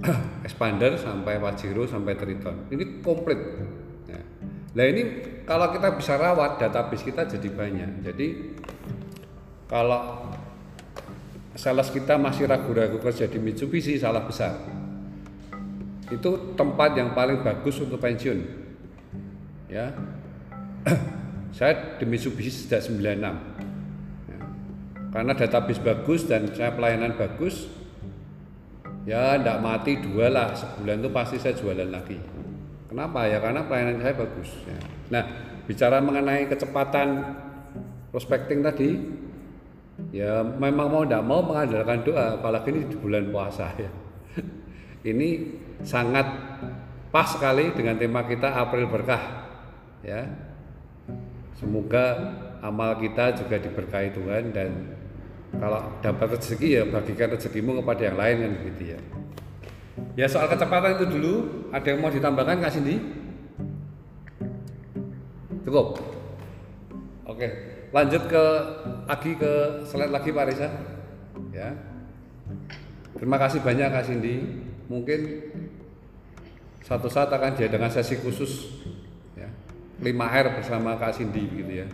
expander 0.46 0.96
sampai 0.96 1.36
Pajero 1.36 1.84
sampai 1.84 2.16
Triton. 2.16 2.68
Ini 2.72 3.04
komplit. 3.04 3.40
Ya. 4.08 4.20
nah 4.74 4.84
ini 4.86 5.02
kalau 5.44 5.70
kita 5.70 5.94
bisa 5.94 6.16
rawat 6.16 6.56
database 6.58 7.04
kita 7.04 7.28
jadi 7.28 7.48
banyak. 7.52 7.90
Jadi 8.04 8.26
kalau 9.68 10.32
sales 11.54 11.90
kita 11.92 12.16
masih 12.16 12.48
ragu-ragu 12.48 12.96
kerja 12.98 13.28
di 13.28 13.38
Mitsubishi 13.38 14.00
salah 14.00 14.24
besar. 14.24 14.56
Itu 16.10 16.56
tempat 16.58 16.98
yang 16.98 17.14
paling 17.14 17.44
bagus 17.44 17.78
untuk 17.78 18.02
pensiun. 18.02 18.38
Ya. 19.70 19.94
Saya 21.56 21.98
di 22.00 22.06
Mitsubishi 22.08 22.50
sejak 22.50 22.86
96 22.88 23.60
Ya. 24.30 24.38
karena 25.10 25.34
database 25.34 25.82
bagus 25.82 26.22
dan 26.22 26.46
saya 26.54 26.70
pelayanan 26.70 27.18
bagus 27.18 27.66
ya 29.08 29.36
tidak 29.38 29.58
mati 29.60 30.00
dua 30.00 30.26
lah. 30.28 30.52
Sebulan 30.52 31.00
itu 31.00 31.10
pasti 31.12 31.36
saya 31.40 31.54
jualan 31.56 31.88
lagi. 31.88 32.18
Kenapa? 32.90 33.28
Ya 33.30 33.38
karena 33.38 33.64
pelayanan 33.64 34.02
saya 34.02 34.14
bagus 34.18 34.50
ya. 34.66 34.78
nah 35.10 35.22
bicara 35.66 36.02
mengenai 36.02 36.50
kecepatan 36.50 37.22
prospecting 38.10 38.66
tadi 38.66 38.98
ya 40.10 40.42
memang 40.42 40.90
mau 40.90 41.02
tidak 41.06 41.22
mau 41.22 41.38
mengandalkan 41.42 42.02
doa 42.02 42.34
apalagi 42.34 42.74
ini 42.74 42.90
di 42.90 42.96
bulan 42.98 43.30
puasa 43.30 43.70
ya. 43.78 43.90
Ini 45.00 45.28
sangat 45.80 46.26
pas 47.08 47.24
sekali 47.24 47.72
dengan 47.72 47.96
tema 47.96 48.26
kita 48.26 48.52
April 48.52 48.90
berkah 48.90 49.22
ya. 50.04 50.26
Semoga 51.56 52.36
amal 52.60 52.96
kita 53.00 53.36
juga 53.36 53.60
diberkahi 53.60 54.12
Tuhan 54.16 54.52
dan 54.52 54.70
kalau 55.56 55.80
dapat 56.04 56.38
rezeki 56.38 56.68
ya 56.78 56.82
bagikan 56.86 57.34
rezekimu 57.34 57.82
kepada 57.82 58.02
yang 58.06 58.16
lain 58.20 58.36
kan 58.38 58.52
begitu 58.62 58.82
ya. 58.94 58.98
Ya 60.14 60.26
soal 60.30 60.46
kecepatan 60.46 61.00
itu 61.00 61.06
dulu. 61.10 61.34
Ada 61.74 61.86
yang 61.94 62.00
mau 62.02 62.10
ditambahkan 62.10 62.62
Kak 62.62 62.72
Cindy? 62.74 62.96
Cukup? 65.66 65.98
Oke 67.26 67.70
lanjut 67.90 68.22
ke 68.30 68.44
lagi 69.10 69.32
ke 69.34 69.52
slide 69.86 70.14
lagi 70.14 70.30
Pak 70.30 70.44
Reza. 70.46 70.68
Ya. 71.50 71.74
Terima 73.18 73.36
kasih 73.36 73.60
banyak 73.60 73.90
Kak 73.90 74.06
Cindy. 74.06 74.62
Mungkin 74.86 75.50
satu 76.86 77.10
saat 77.10 77.30
akan 77.30 77.58
diadakan 77.58 77.90
sesi 77.90 78.18
khusus 78.18 78.82
ya. 79.34 79.50
5R 80.00 80.62
bersama 80.62 80.94
Kak 80.96 81.18
Cindy 81.18 81.44
gitu 81.50 81.72
ya. 81.84 81.86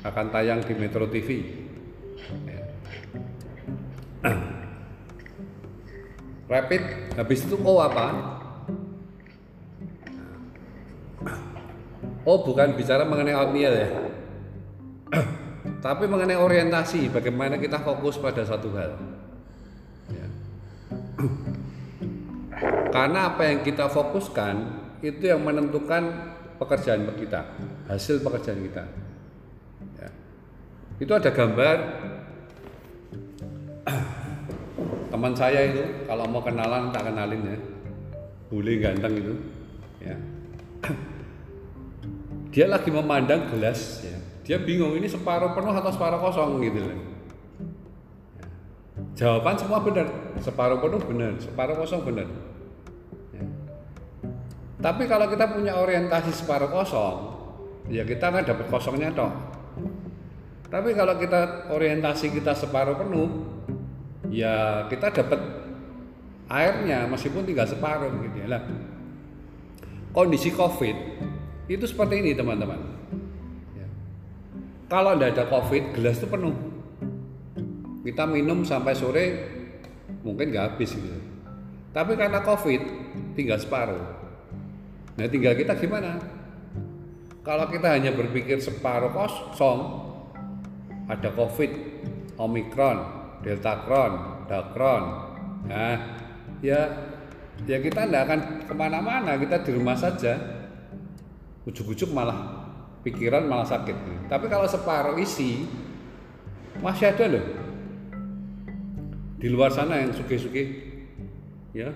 Akan 0.00 0.32
tayang 0.32 0.64
di 0.64 0.72
Metro 0.72 1.04
TV. 1.12 1.44
Rapid 6.50 6.82
habis 7.14 7.46
itu 7.46 7.56
O 7.62 7.78
apa? 7.78 8.06
Oh 12.28 12.44
bukan 12.44 12.76
bicara 12.76 13.08
mengenai 13.08 13.32
outlier 13.32 13.72
ya 13.72 13.88
tapi 15.84 16.04
mengenai 16.04 16.36
orientasi 16.36 17.08
bagaimana 17.08 17.56
kita 17.56 17.80
fokus 17.80 18.20
pada 18.20 18.44
satu 18.44 18.70
hal 18.76 18.92
Ya. 20.10 20.26
karena 22.94 23.30
apa 23.30 23.46
yang 23.46 23.62
kita 23.62 23.86
fokuskan 23.86 24.54
itu 25.06 25.30
yang 25.30 25.38
menentukan 25.38 26.34
pekerjaan 26.58 27.06
kita 27.14 27.46
hasil 27.86 28.20
pekerjaan 28.20 28.60
kita 28.66 28.84
Ya. 29.96 30.08
itu 30.98 31.12
ada 31.14 31.30
gambar 31.30 31.76
teman 35.10 35.32
saya 35.34 35.70
itu 35.70 35.82
kalau 36.06 36.24
mau 36.30 36.42
kenalan 36.42 36.90
tak 36.94 37.10
kenalin 37.10 37.42
ya. 37.44 37.58
Bule 38.50 38.72
ganteng 38.82 39.14
itu 39.18 39.34
ya. 40.02 40.16
Dia 42.54 42.66
lagi 42.66 42.90
memandang 42.90 43.46
gelas 43.50 44.02
ya. 44.02 44.18
Dia 44.42 44.58
bingung 44.58 44.98
ini 44.98 45.06
separuh 45.06 45.54
penuh 45.54 45.70
atau 45.70 45.90
separuh 45.94 46.18
kosong 46.18 46.58
gitu 46.64 46.80
loh 46.82 46.96
Ya. 49.20 49.28
jawaban 49.36 49.56
semua 49.56 49.80
benar. 49.84 50.06
Separuh 50.40 50.80
penuh 50.80 51.00
benar 51.04 51.32
separuh 51.40 51.76
kosong 51.76 52.02
benar. 52.08 52.28
Ya. 53.36 53.44
tapi 54.80 55.04
kalau 55.04 55.28
kita 55.28 55.44
punya 55.52 55.76
orientasi 55.76 56.32
separuh 56.32 56.72
kosong 56.72 57.16
ya 57.90 58.06
kita 58.06 58.30
akan 58.30 58.44
dapat 58.46 58.66
kosongnya 58.70 59.10
toh 59.12 59.32
tapi 60.70 60.94
kalau 60.94 61.18
kita 61.18 61.66
orientasi 61.74 62.30
kita 62.30 62.54
separuh 62.54 62.94
penuh 62.94 63.28
ya 64.30 64.86
kita 64.86 65.10
dapat 65.10 65.40
airnya 66.50 67.06
meskipun 67.10 67.46
tinggal 67.46 67.66
separuh 67.66 68.10
gitu 68.26 68.36
ya. 68.42 68.56
Lah 68.56 68.62
kondisi 70.14 70.54
covid 70.54 70.96
itu 71.70 71.84
seperti 71.86 72.22
ini 72.22 72.34
teman-teman. 72.34 72.80
Ya. 73.78 73.86
kalau 74.90 75.14
tidak 75.14 75.38
ada 75.38 75.44
covid 75.50 75.94
gelas 75.94 76.18
itu 76.18 76.26
penuh. 76.26 76.54
Kita 78.00 78.24
minum 78.24 78.64
sampai 78.64 78.96
sore 78.96 79.24
mungkin 80.26 80.50
nggak 80.50 80.74
habis 80.74 80.94
gitu. 80.94 81.20
Tapi 81.90 82.14
karena 82.14 82.42
covid 82.42 82.82
tinggal 83.34 83.58
separuh. 83.58 84.02
Nah 85.18 85.26
tinggal 85.26 85.54
kita 85.58 85.74
gimana? 85.78 86.18
Kalau 87.40 87.66
kita 87.66 87.98
hanya 87.98 88.14
berpikir 88.14 88.62
separuh 88.62 89.10
kosong 89.10 89.78
ada 91.10 91.28
covid 91.34 91.70
omikron 92.38 93.19
delta 93.40 93.84
kron 93.84 94.44
dakron 94.48 95.04
nah 95.68 95.96
ya 96.60 97.10
ya 97.68 97.76
kita 97.80 98.08
tidak 98.08 98.22
akan 98.28 98.40
ke 98.64 98.74
mana-mana 98.76 99.36
kita 99.36 99.60
di 99.64 99.70
rumah 99.76 99.96
saja. 99.98 100.36
Ujuk-ujuk 101.68 102.16
malah 102.16 102.64
pikiran 103.04 103.44
malah 103.44 103.68
sakit. 103.68 104.28
Tapi 104.32 104.46
kalau 104.48 104.64
separuh 104.64 105.16
isi 105.20 105.68
masih 106.80 107.12
ada 107.12 107.24
loh. 107.28 107.44
Di 109.40 109.48
luar 109.48 109.72
sana 109.72 110.00
yang 110.00 110.12
suge-suge 110.12 110.64
ya. 111.76 111.92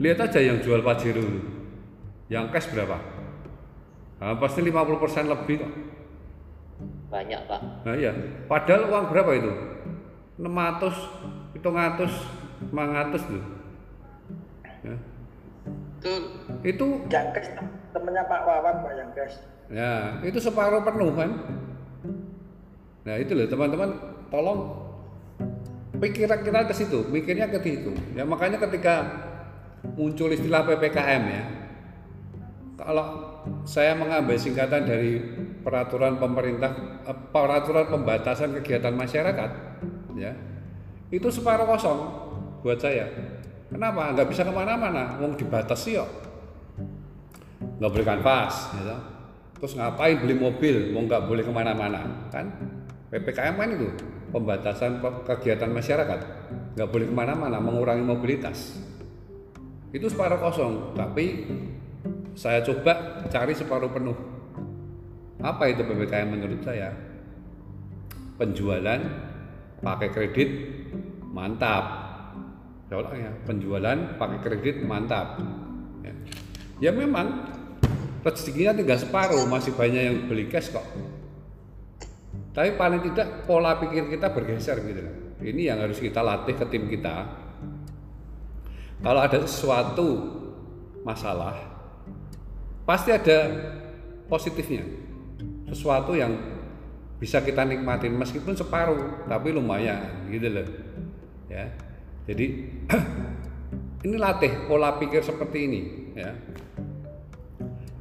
Lihat 0.00 0.18
aja 0.30 0.40
yang 0.40 0.62
jual 0.62 0.80
pajero 0.80 1.22
yang 2.30 2.48
cash 2.54 2.70
berapa? 2.72 2.96
Nah, 4.22 4.36
pasti 4.38 4.64
50% 4.64 5.28
lebih 5.28 5.56
kok. 5.60 5.72
Banyak 7.10 7.40
pak. 7.50 7.60
Nah 7.84 7.94
iya. 7.98 8.14
Padahal 8.46 8.86
uang 8.86 9.04
berapa 9.10 9.30
itu 9.34 9.52
600 10.40 11.60
700 11.60 12.72
500 12.72 13.32
loh 13.36 13.60
Ya. 14.80 14.96
Betul. 16.00 16.22
Itu 16.64 16.86
Yang 17.12 17.26
gas 17.36 17.48
temennya 17.92 18.24
Pak 18.24 18.40
Wawan 18.48 18.76
Pak 18.80 18.92
yang 18.96 19.10
gas. 19.12 19.34
Ya, 19.70 20.16
itu 20.24 20.40
separuh 20.40 20.82
penuh 20.82 21.12
kan. 21.14 21.30
Nah, 23.04 23.14
itu 23.20 23.32
loh 23.36 23.46
teman-teman, 23.46 23.92
tolong 24.32 24.60
pikiran 26.00 26.40
kita 26.42 26.64
ke 26.66 26.74
situ, 26.74 27.04
mikirnya 27.12 27.52
ke 27.52 27.60
situ. 27.60 27.92
Ya 28.16 28.24
makanya 28.24 28.56
ketika 28.56 29.04
muncul 29.94 30.32
istilah 30.32 30.64
PPKM 30.64 31.22
ya. 31.28 31.44
Kalau 32.80 33.06
saya 33.68 33.92
mengambil 33.92 34.40
singkatan 34.40 34.88
dari 34.88 35.20
peraturan 35.60 36.16
pemerintah 36.16 36.72
eh, 37.04 37.16
peraturan 37.28 37.92
pembatasan 37.92 38.56
kegiatan 38.56 38.96
masyarakat 38.96 39.50
ya. 40.16 40.32
Itu 41.10 41.28
separuh 41.28 41.66
kosong 41.66 41.98
buat 42.62 42.78
saya. 42.78 43.06
Kenapa? 43.70 44.14
Nggak 44.14 44.28
bisa 44.30 44.42
ke 44.42 44.52
mana-mana, 44.54 45.18
mau 45.18 45.30
dibatasi 45.34 45.98
kok. 45.98 46.10
Nggak 47.78 47.90
boleh 47.92 48.06
kanvas, 48.06 48.74
gitu 48.74 49.20
terus 49.60 49.76
ngapain 49.76 50.16
beli 50.16 50.34
mobil? 50.40 50.90
Mau 50.90 51.04
nggak 51.04 51.28
boleh 51.28 51.44
ke 51.44 51.52
mana-mana 51.52 52.32
kan? 52.32 52.48
Ppkm 53.12 53.54
kan 53.60 53.68
itu 53.68 53.88
pembatasan 54.32 55.04
pe- 55.04 55.22
kegiatan 55.28 55.68
masyarakat. 55.68 56.20
Nggak 56.74 56.88
boleh 56.88 57.06
ke 57.06 57.14
mana-mana 57.14 57.60
mengurangi 57.60 58.00
mobilitas. 58.00 58.80
Itu 59.92 60.08
separuh 60.08 60.40
kosong. 60.40 60.96
Tapi 60.96 61.44
saya 62.32 62.64
coba 62.64 63.20
cari 63.28 63.52
separuh 63.52 63.92
penuh. 63.92 64.16
Apa 65.44 65.68
itu 65.68 65.84
ppkm 65.84 66.40
menurut 66.40 66.64
saya? 66.64 66.96
Penjualan 68.40 69.00
pakai 69.80 70.08
kredit 70.12 70.48
mantap. 71.32 71.84
Ya 72.90 73.30
penjualan 73.46 74.18
pakai 74.18 74.38
kredit 74.42 74.82
mantap. 74.82 75.40
Ya, 76.02 76.12
ya 76.78 76.90
memang 76.90 77.48
rezekinya 78.20 78.76
tinggal 78.76 78.98
separuh 78.98 79.46
masih 79.46 79.72
banyak 79.76 80.02
yang 80.02 80.16
beli 80.26 80.50
cash 80.50 80.72
kok. 80.74 80.84
Tapi 82.50 82.74
paling 82.74 83.00
tidak 83.10 83.46
pola 83.46 83.78
pikir 83.78 84.10
kita 84.10 84.34
bergeser 84.34 84.82
gitu 84.82 85.30
ini 85.44 85.68
yang 85.72 85.80
harus 85.80 85.96
kita 85.96 86.20
latih 86.20 86.56
ke 86.56 86.64
tim 86.68 86.84
kita. 86.88 87.24
Kalau 89.00 89.20
ada 89.20 89.40
sesuatu 89.48 90.08
masalah 91.00 91.56
pasti 92.84 93.08
ada 93.08 93.38
positifnya. 94.28 94.84
Sesuatu 95.72 96.12
yang 96.12 96.36
bisa 97.20 97.44
kita 97.44 97.68
nikmatin 97.68 98.16
meskipun 98.16 98.56
separuh 98.56 99.28
tapi 99.28 99.52
lumayan 99.52 100.24
gitu 100.32 100.48
loh. 100.48 100.66
Ya. 101.52 101.68
Jadi 102.24 102.46
ini 104.08 104.16
latih 104.16 104.64
pola 104.64 104.96
pikir 104.96 105.20
seperti 105.20 105.58
ini 105.68 105.80
ya. 106.16 106.32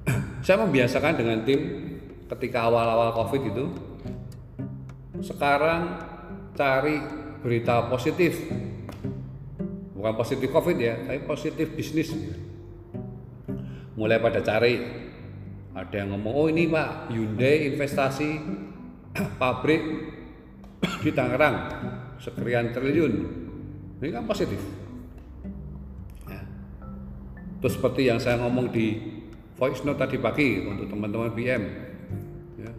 Saya 0.47 0.63
membiasakan 0.63 1.19
dengan 1.19 1.43
tim 1.43 1.59
ketika 2.31 2.71
awal-awal 2.71 3.11
covid 3.11 3.51
itu 3.51 3.65
sekarang 5.19 5.99
cari 6.55 7.03
berita 7.43 7.91
positif. 7.91 8.39
Bukan 9.99 10.15
positif 10.15 10.47
covid 10.47 10.79
ya 10.79 10.95
tapi 10.95 11.19
positif 11.27 11.75
bisnis. 11.75 12.15
Mulai 13.99 14.23
pada 14.23 14.39
cari. 14.39 14.79
Ada 15.75 16.07
yang 16.07 16.15
ngomong 16.15 16.33
oh 16.33 16.47
ini 16.47 16.71
pak 16.71 17.11
Hyundai 17.11 17.71
investasi 17.75 18.59
pabrik 19.41 19.81
di 21.03 21.11
Tangerang 21.11 21.55
sekian 22.19 22.71
triliun. 22.75 23.13
Ini 23.99 24.11
kan 24.15 24.23
positif. 24.27 24.59
Ya. 26.29 26.39
terus 27.59 27.75
seperti 27.75 28.07
yang 28.07 28.21
saya 28.21 28.39
ngomong 28.39 28.71
di 28.71 28.95
voice 29.59 29.83
note 29.83 29.99
tadi 29.99 30.15
pagi 30.21 30.63
untuk 30.63 30.87
teman-teman 30.87 31.35
BM 31.35 31.63
ya, 32.55 32.71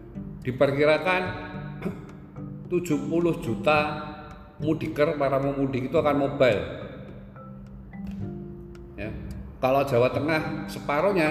diperkirakan 0.46 1.22
70 2.72 3.44
juta 3.44 3.78
mudiker 4.62 5.18
para 5.18 5.36
pemudik 5.42 5.90
itu 5.90 5.96
akan 5.98 6.16
mobile. 6.16 6.62
Ya. 8.96 9.10
Kalau 9.60 9.84
Jawa 9.84 10.08
Tengah 10.12 10.70
separuhnya 10.72 11.30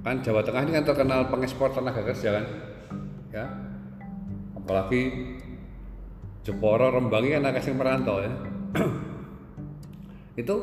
kan 0.00 0.16
Jawa 0.24 0.40
Tengah 0.40 0.64
ini 0.64 0.72
kan 0.80 0.84
terkenal 0.88 1.28
pengekspor 1.28 1.76
tenaga 1.76 2.00
kerja 2.00 2.40
kan 2.40 2.69
ya 3.30 3.46
apalagi 4.58 5.02
Jeporo 6.42 6.90
Rembangi 6.90 7.36
kan 7.36 7.46
anak 7.46 7.66
merantau 7.74 8.18
ya 8.22 8.32
itu 10.34 10.56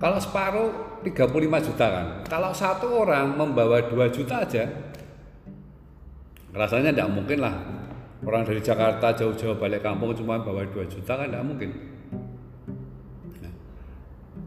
kalau 0.00 0.16
separuh 0.16 0.90
35 1.04 1.66
juta 1.68 1.86
kan. 1.92 2.06
Kalau 2.24 2.56
satu 2.56 3.04
orang 3.04 3.36
membawa 3.36 3.84
2 3.84 4.08
juta 4.08 4.40
aja, 4.40 4.64
rasanya 6.56 6.88
tidak 6.88 7.12
mungkin 7.12 7.44
lah. 7.44 7.52
Orang 8.24 8.48
dari 8.48 8.64
Jakarta 8.64 9.12
jauh-jauh 9.12 9.60
balik 9.60 9.84
kampung 9.84 10.16
cuma 10.16 10.40
bawa 10.40 10.64
2 10.64 10.88
juta 10.88 11.12
kan 11.20 11.28
tidak 11.28 11.44
mungkin. 11.44 11.70
Nah, 13.44 13.52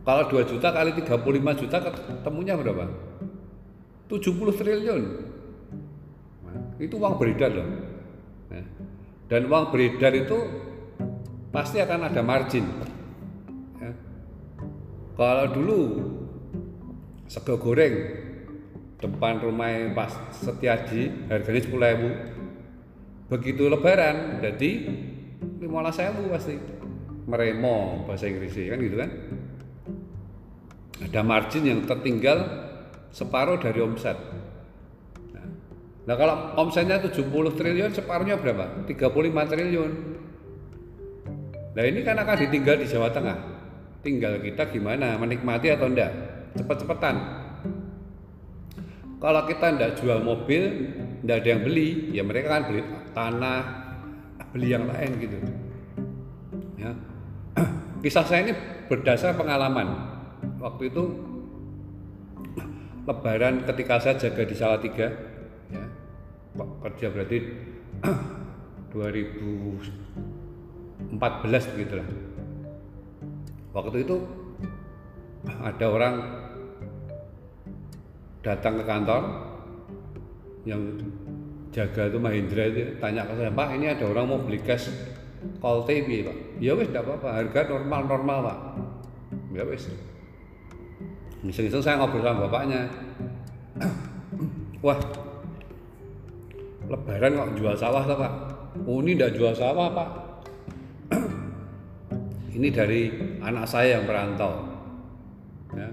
kalau 0.02 0.26
2 0.26 0.42
juta 0.42 0.74
kali 0.74 0.90
35 0.98 1.62
juta 1.62 1.78
ketemunya 1.86 2.54
berapa? 2.58 2.86
70 4.10 4.58
triliun. 4.58 5.04
Itu 6.84 7.00
uang 7.00 7.16
beredar 7.16 7.52
loh. 7.56 7.68
Nah, 8.52 8.66
dan 9.32 9.42
uang 9.48 9.72
beredar 9.72 10.12
itu 10.12 10.38
pasti 11.56 11.80
akan 11.80 12.12
ada 12.12 12.20
margin. 12.20 12.68
Ya. 13.80 13.92
Kalau 15.16 15.46
dulu 15.56 15.80
sego 17.32 17.56
goreng 17.58 17.96
depan 19.00 19.44
rumah 19.44 19.72
Pak 19.92 20.32
Setiaji 20.32 21.28
harganya 21.28 21.62
sepuluh 21.64 21.88
ribu 21.92 22.10
begitu 23.28 23.68
lebaran 23.68 24.40
jadi 24.40 24.72
lima 25.60 25.90
ribu 25.90 26.24
pasti 26.32 26.56
meremo 27.28 28.08
bahasa 28.08 28.30
Inggris 28.30 28.56
kan 28.56 28.80
gitu 28.80 28.96
kan 29.00 29.10
ada 31.04 31.22
margin 31.26 31.64
yang 31.68 31.80
tertinggal 31.84 32.48
separuh 33.12 33.60
dari 33.60 33.80
omset 33.84 34.16
nah 36.04 36.16
kalau 36.20 36.36
omsetnya 36.60 37.00
70 37.00 37.32
triliun 37.56 37.92
separuhnya 37.96 38.36
berapa? 38.36 38.84
35 38.88 39.52
triliun. 39.52 39.92
Nah 41.74 41.84
ini 41.84 42.00
kan 42.06 42.20
akan 42.20 42.38
ditinggal 42.48 42.76
di 42.78 42.86
Jawa 42.86 43.10
Tengah. 43.10 43.38
Tinggal 44.04 44.44
kita 44.44 44.68
gimana 44.68 45.16
menikmati 45.16 45.72
atau 45.72 45.88
enggak? 45.88 46.12
Cepet-cepetan. 46.60 47.16
Kalau 49.18 49.42
kita 49.48 49.66
enggak 49.74 49.92
jual 49.98 50.20
mobil 50.20 50.92
enggak 51.24 51.38
ada 51.40 51.50
yang 51.56 51.62
beli 51.64 51.90
ya 52.12 52.22
mereka 52.28 52.60
kan 52.60 52.64
beli 52.68 52.82
tanah 53.16 53.62
beli 54.54 54.68
yang 54.70 54.86
lain 54.86 55.12
gitu. 55.18 55.38
Ya. 56.78 56.92
Kisah 58.04 58.28
saya 58.28 58.46
ini 58.46 58.54
berdasar 58.92 59.34
pengalaman. 59.34 60.14
Waktu 60.60 60.92
itu 60.92 61.04
lebaran 63.08 63.64
ketika 63.68 64.00
saya 64.00 64.16
jaga 64.20 64.44
di 64.46 64.56
Salatiga 64.56 65.08
kerja 66.58 67.10
berarti 67.10 67.38
2014 68.94 71.74
begitulah 71.74 72.06
waktu 73.74 73.98
itu 74.06 74.22
ada 75.60 75.86
orang 75.90 76.16
datang 78.46 78.78
ke 78.80 78.84
kantor 78.86 79.24
yang 80.64 80.80
jaga 81.74 82.08
itu 82.08 82.18
Mahendra 82.22 82.70
itu 82.70 82.96
tanya 83.02 83.26
ke 83.26 83.34
saya 83.34 83.50
Pak 83.50 83.74
ini 83.76 83.90
ada 83.90 84.06
orang 84.06 84.30
mau 84.30 84.40
beli 84.40 84.62
cash 84.62 84.94
call 85.60 85.84
TV 85.90 86.24
Pak? 86.24 86.38
Ya 86.62 86.78
wes 86.78 86.94
tidak 86.94 87.10
apa-apa 87.10 87.44
harga 87.44 87.68
normal 87.68 88.02
normal 88.08 88.40
Pak. 88.46 88.58
Ya 89.58 89.66
wes 89.66 89.90
iseng-iseng 91.44 91.84
saya 91.84 92.00
ngobrol 92.00 92.24
sama 92.24 92.48
bapaknya. 92.48 92.88
Wah 94.86 94.96
lebaran 96.94 97.34
kok 97.34 97.52
jual 97.58 97.74
sawah 97.74 98.06
tuh 98.06 98.18
Pak? 98.22 98.34
Oh 98.86 99.02
ini 99.02 99.18
tidak 99.18 99.34
jual 99.34 99.54
sawah 99.58 99.90
Pak. 99.90 100.10
Ini 102.54 102.70
dari 102.70 103.10
anak 103.42 103.66
saya 103.66 103.98
yang 103.98 104.06
merantau 104.06 104.62
ya. 105.74 105.90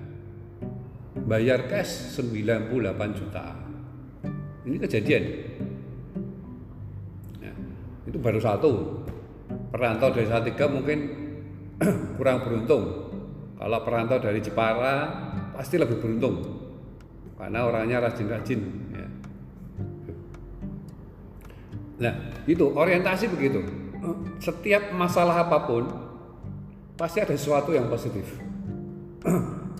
bayar 1.24 1.64
cash 1.72 2.20
98 2.20 3.16
juta 3.16 3.56
ini 4.68 4.76
kejadian. 4.76 5.24
Ya. 7.40 7.52
itu 8.04 8.18
baru 8.20 8.36
satu. 8.36 9.00
Perantau 9.72 10.12
dari 10.12 10.28
Salatiga 10.28 10.68
mungkin 10.68 10.98
kurang 12.20 12.44
beruntung. 12.44 13.08
Kalau 13.56 13.78
perantau 13.80 14.20
dari 14.20 14.44
Jepara 14.44 15.08
pasti 15.56 15.80
lebih 15.80 15.96
beruntung. 15.96 16.60
Karena 17.40 17.64
orangnya 17.64 18.04
rajin-rajin 18.04 18.89
nah 22.00 22.16
itu 22.48 22.64
orientasi 22.72 23.28
begitu 23.28 23.60
setiap 24.40 24.96
masalah 24.96 25.44
apa 25.44 25.68
pun 25.68 25.84
pasti 26.96 27.20
ada 27.20 27.36
sesuatu 27.36 27.72
yang 27.72 27.88
positif. 27.88 28.24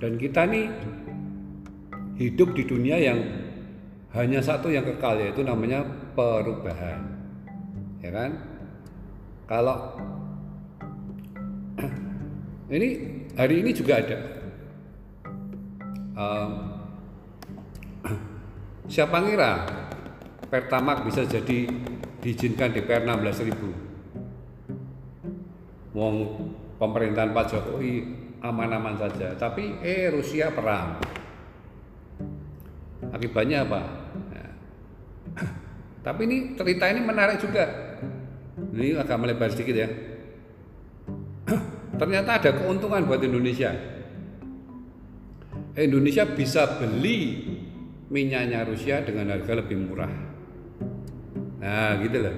Dan 0.00 0.16
kita 0.16 0.48
nih 0.48 0.68
hidup 2.20 2.52
di 2.56 2.64
dunia 2.68 2.96
yang 3.00 3.20
hanya 4.12 4.40
satu 4.44 4.68
yang 4.68 4.84
kekal 4.84 5.16
yaitu 5.16 5.40
namanya 5.44 5.84
perubahan. 6.12 7.00
Ya 8.00 8.10
kan? 8.12 8.30
Kalau 9.48 9.96
ini 12.72 12.88
hari 13.36 13.64
ini 13.64 13.70
juga 13.72 14.00
ada 14.00 14.18
um, 16.14 16.50
siapa 18.86 19.16
ngira 19.24 19.52
Pertamax 20.50 21.06
bisa 21.06 21.22
jadi 21.26 21.70
diizinkan 22.20 22.76
DPR 22.76 23.02
16 23.08 23.48
ribu. 23.48 23.72
Wong 25.96 26.16
pemerintahan 26.76 27.34
Pak 27.34 27.44
Jokowi 27.50 27.92
aman-aman 28.40 28.96
saja 28.96 29.34
tapi 29.34 29.80
eh 29.82 30.12
Rusia 30.12 30.52
perang. 30.52 31.00
Akibatnya 33.10 33.66
apa? 33.66 33.80
Nah, 34.30 34.50
tapi 36.06 36.20
ini 36.28 36.36
cerita 36.54 36.86
ini 36.92 37.00
menarik 37.02 37.40
juga. 37.40 37.66
Ini 38.70 39.00
agak 39.00 39.18
melebar 39.18 39.50
sedikit 39.50 39.74
ya. 39.74 39.88
Ternyata 42.00 42.30
ada 42.38 42.50
keuntungan 42.54 43.02
buat 43.08 43.24
Indonesia. 43.24 43.72
Indonesia 45.74 46.28
bisa 46.28 46.76
beli 46.76 47.48
minyaknya 48.12 48.68
Rusia 48.68 49.00
dengan 49.00 49.32
harga 49.32 49.58
lebih 49.58 49.80
murah 49.80 50.29
nah 51.60 52.00
gitu 52.00 52.18
loh. 52.24 52.36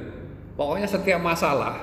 Pokoknya 0.59 0.85
setiap 0.91 1.23
masalah 1.23 1.79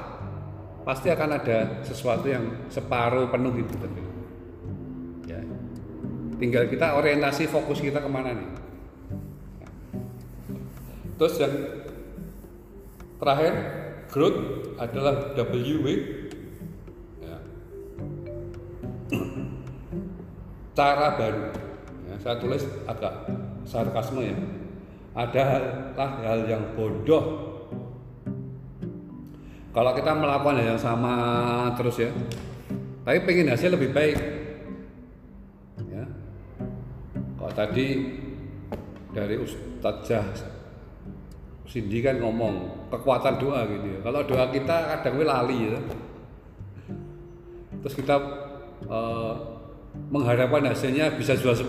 pasti 0.84 1.08
akan 1.10 1.40
ada 1.40 1.82
sesuatu 1.82 2.28
yang 2.28 2.68
separuh 2.68 3.32
penuh 3.32 3.56
gitu 3.64 3.74
gitu. 3.80 4.02
ya. 5.26 5.42
Tinggal 6.38 6.68
kita 6.68 7.00
orientasi 7.00 7.48
fokus 7.48 7.80
kita 7.80 8.04
ke 8.04 8.10
mana 8.12 8.36
nih? 8.36 8.50
Terus 11.20 11.36
yang 11.40 11.56
terakhir 13.20 13.54
growth 14.12 14.40
adalah 14.80 15.36
WW 15.36 15.86
ya. 17.24 17.38
cara 20.76 21.08
baru. 21.20 21.44
Ya, 22.08 22.16
saya 22.24 22.36
tulis 22.40 22.64
agak 22.88 23.28
sarkasme 23.68 24.24
ya 24.24 24.59
adalah 25.18 26.10
hal 26.22 26.46
yang 26.46 26.64
bodoh. 26.78 27.24
Kalau 29.70 29.92
kita 29.94 30.12
melakukan 30.18 30.58
hal 30.60 30.76
yang 30.76 30.82
sama 30.82 31.16
terus 31.78 32.02
ya 32.02 32.12
tapi 33.10 33.26
pengen 33.26 33.50
hasil 33.50 33.74
lebih 33.74 33.90
baik. 33.90 34.18
Ya. 35.90 36.06
Kalau 37.42 37.54
tadi 37.58 37.88
dari 39.10 39.36
Ustazah 39.42 40.30
Cindy 41.66 42.06
kan 42.06 42.22
ngomong 42.22 42.86
kekuatan 42.94 43.42
doa 43.42 43.66
gitu 43.66 43.98
ya. 43.98 44.00
Kalau 44.06 44.22
doa 44.30 44.46
kita 44.54 44.78
kadang 44.94 45.26
lali 45.26 45.74
ya. 45.74 45.82
Terus 47.82 47.98
kita 47.98 48.16
eh, 48.86 49.34
mengharapkan 50.14 50.70
hasilnya 50.70 51.10
bisa 51.18 51.34
jual 51.34 51.58
10 51.58 51.66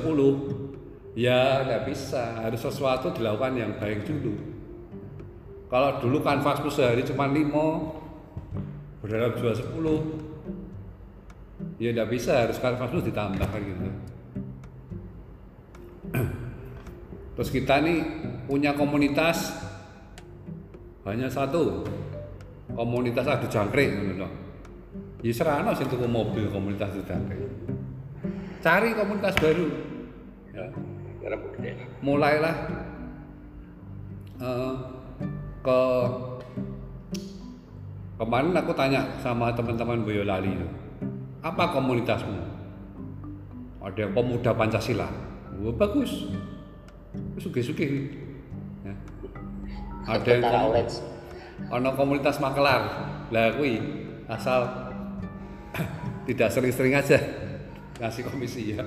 ya 1.20 1.60
tidak 1.60 1.92
bisa. 1.92 2.40
Harus 2.40 2.64
sesuatu 2.64 3.12
dilakukan 3.12 3.60
yang 3.60 3.76
baik 3.76 4.08
dulu. 4.08 4.32
Kalau 5.68 6.00
dulu 6.00 6.24
kanvasku 6.24 6.72
sehari 6.72 7.04
cuma 7.04 7.28
5 7.28 9.04
berharap 9.04 9.36
jual 9.36 9.52
10 9.52 11.76
ya 11.76 11.92
tidak 11.92 12.08
bisa. 12.08 12.48
Harus 12.48 12.56
kanvasku 12.56 13.04
ditambah 13.04 13.44
kan 13.44 13.60
gitu. 13.60 13.84
Terus 17.36 17.52
kita 17.52 17.84
nih 17.84 18.00
punya 18.48 18.72
komunitas. 18.72 19.52
Hanya 21.04 21.28
satu. 21.28 21.84
Komunitas 22.70 23.26
adu 23.26 23.50
jangkrik 23.50 23.98
gitu 23.98 24.30
ya 25.20 25.36
serana 25.36 25.76
sih 25.76 25.84
mobil 25.84 26.48
komunitas 26.48 26.96
adu 26.96 27.04
jangkrik. 27.04 27.44
Cari 28.64 28.96
komunitas 28.96 29.36
baru. 29.36 29.68
Ya 30.54 30.70
mulailah 32.00 32.54
eh, 34.40 34.72
ke 35.60 35.80
kemarin 38.16 38.56
aku 38.56 38.72
tanya 38.72 39.04
sama 39.20 39.52
teman-teman 39.52 40.00
Boyolali 40.00 40.56
itu 40.56 40.68
apa 41.40 41.72
komunitasmu? 41.72 42.36
Ada 43.80 44.04
yang 44.04 44.12
pemuda 44.12 44.52
Pancasila. 44.52 45.08
Wah, 45.56 45.72
bagus. 45.72 46.28
Suge-suge 47.40 48.12
ya. 48.84 48.92
ada 50.04 50.20
yang 50.28 50.44
Tentara 50.44 50.60
kom- 50.60 50.68
Orange. 50.76 50.94
ono 51.72 51.88
komunitas 51.96 52.36
makelar. 52.44 52.80
Lah 53.32 53.56
kui 53.56 53.80
asal 54.28 54.68
tidak 56.28 56.52
sering-sering 56.52 56.92
aja 56.92 57.16
ngasih 57.96 58.24
komisi 58.28 58.76
ya 58.76 58.84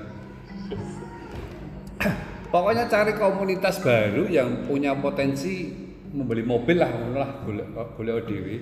pokoknya 2.53 2.85
cari 2.85 3.17
komunitas 3.17 3.81
baru 3.81 4.29
yang 4.29 4.69
punya 4.69 4.93
potensi 4.93 5.73
membeli 6.13 6.45
mobil 6.45 6.77
lah 6.77 6.93
lah 7.09 7.41
golek 7.41 7.67
golek 7.97 8.29
dhewe 8.29 8.55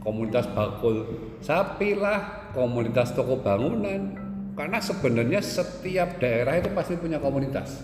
komunitas 0.00 0.48
bakul. 0.52 1.04
Sapi 1.40 1.96
lah 1.96 2.48
komunitas 2.52 3.12
toko 3.16 3.40
bangunan. 3.40 4.20
Karena 4.54 4.78
sebenarnya 4.78 5.42
setiap 5.42 6.22
daerah 6.22 6.54
itu 6.62 6.70
pasti 6.70 6.94
punya 6.94 7.18
komunitas. 7.18 7.82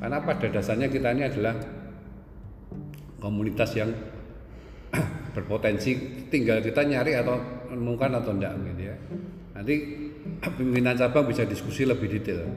Karena 0.00 0.24
pada 0.24 0.48
dasarnya 0.48 0.88
kita 0.88 1.12
ini 1.12 1.28
adalah 1.28 1.52
komunitas 3.20 3.76
yang 3.76 3.92
berpotensi 5.36 6.24
tinggal 6.32 6.64
kita 6.64 6.80
nyari 6.80 7.12
atau 7.20 7.36
menemukan 7.68 8.24
atau 8.24 8.32
enggak 8.32 8.56
gitu 8.72 8.82
ya. 8.88 8.96
Nanti 9.52 9.74
pimpinan 10.56 10.96
cabang 10.96 11.28
bisa 11.28 11.44
diskusi 11.44 11.84
lebih 11.84 12.08
detail 12.08 12.48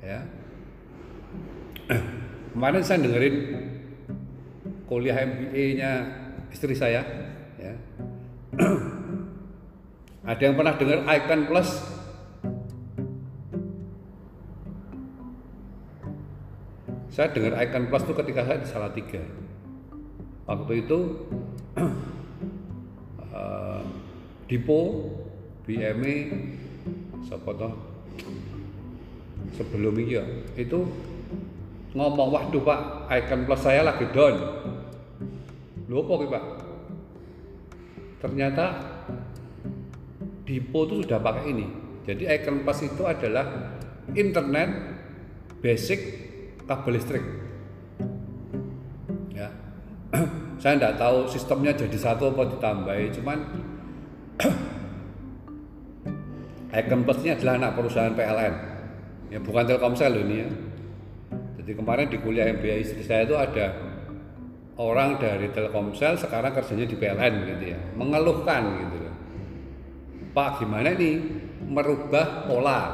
ya 0.00 0.43
kemarin 2.54 2.82
saya 2.86 3.04
dengerin 3.04 3.36
kuliah 4.88 5.16
MBA-nya 5.20 5.90
istri 6.48 6.72
saya 6.76 7.02
ya. 7.60 7.74
Ada 10.24 10.40
yang 10.40 10.56
pernah 10.56 10.74
dengar 10.80 11.04
Icon 11.04 11.40
Plus? 11.44 11.70
Saya 17.12 17.28
dengar 17.30 17.60
Icon 17.60 17.92
Plus 17.92 18.02
itu 18.08 18.14
ketika 18.16 18.40
saya 18.48 18.58
di 18.64 18.68
Salatiga. 18.68 19.22
Waktu 20.48 20.72
itu 20.84 20.98
eh, 23.36 23.82
Dipo 24.48 24.80
BME 25.68 26.16
siapa 27.28 27.50
toh? 27.56 27.74
Sebelum 29.60 29.94
itu 30.00 30.18
ya, 30.18 30.24
itu 30.56 30.88
ngomong 31.94 32.28
waduh 32.34 32.62
pak 32.66 32.80
icon 33.14 33.46
plus 33.46 33.62
saya 33.62 33.86
lagi 33.86 34.04
down. 34.10 34.34
Lu 35.86 36.02
apa 36.02 36.12
pak? 36.26 36.44
Ternyata 38.18 38.66
Dipo 40.44 40.84
itu 40.84 41.06
sudah 41.06 41.22
pakai 41.22 41.54
ini. 41.54 41.66
Jadi 42.04 42.28
icon 42.28 42.66
plus 42.66 42.84
itu 42.84 43.02
adalah 43.06 43.78
internet 44.12 44.68
basic 45.62 46.00
kabel 46.68 46.98
listrik. 46.98 47.24
Ya. 49.32 49.48
Saya 50.60 50.76
tidak 50.76 51.00
tahu 51.00 51.30
sistemnya 51.30 51.72
jadi 51.72 51.96
satu 51.96 52.32
apa 52.36 52.42
ditambahi 52.52 53.06
cuman 53.20 53.38
Icon 56.74 57.06
Plus 57.06 57.22
ini 57.22 57.30
adalah 57.30 57.54
anak 57.54 57.78
perusahaan 57.78 58.10
PLN 58.10 58.54
ya 59.30 59.38
bukan 59.38 59.62
Telkomsel 59.62 60.14
ini 60.26 60.42
ya 60.42 60.48
jadi 61.64 61.80
kemarin 61.80 62.12
di 62.12 62.20
kuliah 62.20 62.44
MBA 62.52 62.76
istri 62.84 63.00
saya 63.00 63.24
itu 63.24 63.32
ada 63.32 63.72
orang 64.76 65.16
dari 65.16 65.48
Telkomsel 65.48 66.20
sekarang 66.20 66.52
kerjanya 66.52 66.84
di 66.84 66.92
PLN 66.92 67.32
gitu 67.48 67.64
ya. 67.72 67.80
Mengeluhkan 67.96 68.84
gitu 68.84 68.96
Pak 70.36 70.60
gimana 70.60 70.92
nih 70.92 71.24
merubah 71.64 72.44
pola? 72.44 72.92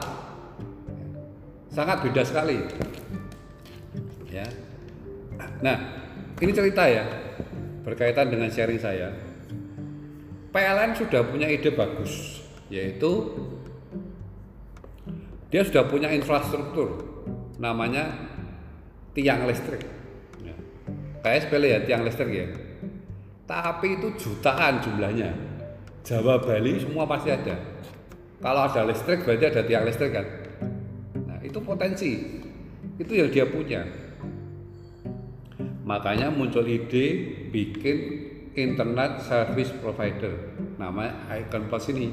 Sangat 1.66 2.06
beda 2.06 2.22
sekali. 2.22 2.62
Ya. 4.30 4.46
Nah 5.66 6.06
ini 6.38 6.54
cerita 6.54 6.86
ya 6.86 7.10
berkaitan 7.82 8.30
dengan 8.30 8.54
sharing 8.54 8.78
saya. 8.78 9.10
PLN 10.54 10.94
sudah 10.94 11.26
punya 11.26 11.50
ide 11.50 11.74
bagus 11.74 12.38
yaitu 12.70 13.34
dia 15.50 15.66
sudah 15.66 15.90
punya 15.90 16.06
infrastruktur 16.14 17.02
namanya 17.58 18.29
tiang 19.14 19.46
listrik. 19.46 19.82
Ya. 20.40 20.54
kayak 21.20 21.40
sepele 21.46 21.68
ya 21.74 21.78
tiang 21.82 22.02
listrik 22.06 22.30
ya. 22.30 22.46
Tapi 23.50 23.98
itu 23.98 24.08
jutaan 24.14 24.78
jumlahnya. 24.78 25.30
Jawa 26.06 26.38
Bali 26.38 26.78
semua 26.78 27.04
pasti 27.04 27.34
ada. 27.34 27.58
Kalau 28.40 28.62
ada 28.64 28.82
listrik 28.88 29.26
berarti 29.26 29.44
ada 29.50 29.62
tiang 29.66 29.84
listrik 29.84 30.14
kan? 30.14 30.26
Nah 31.26 31.38
itu 31.42 31.58
potensi. 31.60 32.10
Itu 32.96 33.12
yang 33.12 33.28
dia 33.28 33.44
punya. 33.48 33.84
Makanya 35.84 36.30
muncul 36.30 36.62
ide 36.64 37.06
bikin 37.50 37.96
internet 38.54 39.26
service 39.26 39.74
provider. 39.82 40.54
Namanya 40.78 41.18
Icon 41.34 41.66
Plus 41.66 41.90
ini. 41.90 42.08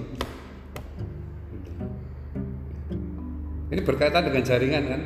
Ini 3.68 3.82
berkaitan 3.84 4.26
dengan 4.26 4.44
jaringan 4.48 4.84
kan 4.88 5.02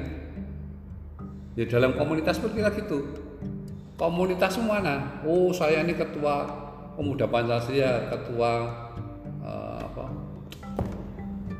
ya 1.55 1.65
dalam 1.67 1.95
komunitas 1.95 2.39
pun 2.39 2.51
kita 2.55 2.71
gitu. 2.75 3.03
Komunitas 3.99 4.57
mana? 4.63 5.21
Oh 5.27 5.53
saya 5.53 5.85
ini 5.85 5.93
ketua 5.93 6.47
pemuda 6.97 7.29
Pancasila 7.29 8.09
ketua 8.09 8.51
eh, 9.43 9.79
apa? 9.85 10.05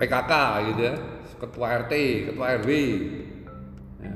PKK 0.01 0.33
gitu 0.73 0.81
ya. 0.89 0.95
Ketua 1.41 1.65
RT 1.85 1.93
ketua 2.31 2.45
RW 2.61 2.69
Ya. 4.01 4.13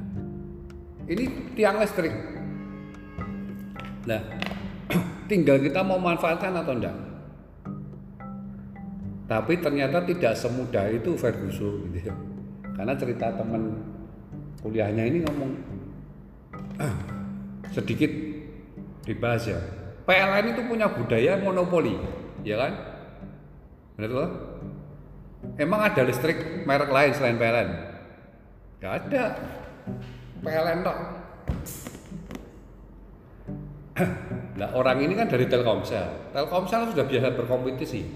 ini 1.14 1.54
tiang 1.54 1.78
listrik. 1.78 2.14
Nah 4.10 4.22
tinggal 5.30 5.62
kita 5.62 5.86
mau 5.86 6.02
manfaatkan 6.02 6.58
atau 6.58 6.74
enggak? 6.74 6.98
Tapi 9.26 9.58
ternyata 9.58 10.06
tidak 10.06 10.38
semudah 10.38 10.86
itu 10.90 11.18
Ferguson 11.18 11.90
gitu 11.94 12.10
ya. 12.10 12.16
Karena 12.78 12.94
cerita 12.94 13.34
teman 13.34 13.74
kuliahnya 14.66 15.04
ini 15.06 15.22
ngomong 15.22 15.52
sedikit 17.70 18.10
dibahas 19.06 19.46
ya. 19.46 19.62
PLN 20.10 20.58
itu 20.58 20.62
punya 20.66 20.90
budaya 20.90 21.38
monopoli 21.38 21.94
ya 22.42 22.58
kan? 22.58 22.74
Benar 23.94 24.10
tuh 24.10 24.30
emang 25.62 25.86
ada 25.86 26.02
listrik 26.02 26.66
merek 26.66 26.90
lain 26.90 27.14
selain 27.14 27.38
PLN 27.38 27.70
Gak 28.82 28.94
ada. 29.06 29.38
PLN 30.42 30.80
tok. 30.82 30.98
Nah 34.56 34.72
orang 34.72 35.04
ini 35.04 35.20
kan 35.20 35.28
dari 35.28 35.52
Telkomsel. 35.52 36.32
Telkomsel 36.32 36.88
sudah 36.96 37.04
biasa 37.04 37.36
berkompetisi. 37.36 38.08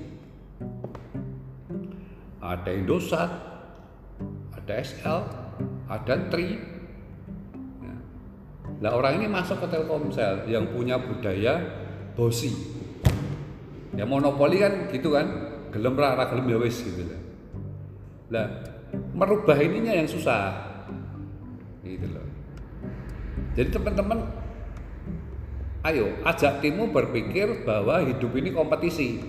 Ada 2.40 2.72
Indosat 2.72 3.28
Ada 4.56 4.74
SL 4.80 5.49
Ada 5.90 6.30
Tri. 6.30 6.78
Nah 8.80 8.94
orang 8.94 9.20
ini 9.20 9.28
masuk 9.28 9.60
ke 9.66 9.68
Telkomsel 9.74 10.46
yang 10.46 10.70
punya 10.70 11.02
budaya 11.02 11.60
bosi. 12.14 12.54
Ya 13.98 14.06
monopoli 14.06 14.62
kan 14.62 14.88
gitu 14.94 15.18
kan. 15.18 15.28
Gelem 15.74 15.98
ra 15.98 16.14
gelem 16.30 16.46
ya 16.50 16.58
wis 16.62 16.86
gitu 16.86 17.10
lah. 17.10 17.22
Lah 18.30 18.48
merubah 19.18 19.58
ininya 19.58 19.98
yang 19.98 20.06
susah. 20.06 20.54
Gitu 21.82 22.06
loh. 22.06 22.26
Jadi 23.58 23.70
teman-teman 23.74 24.30
ayo 25.90 26.22
ajak 26.22 26.62
timmu 26.62 26.94
berpikir 26.94 27.66
bahwa 27.66 28.06
hidup 28.06 28.30
ini 28.38 28.54
kompetisi. 28.54 29.26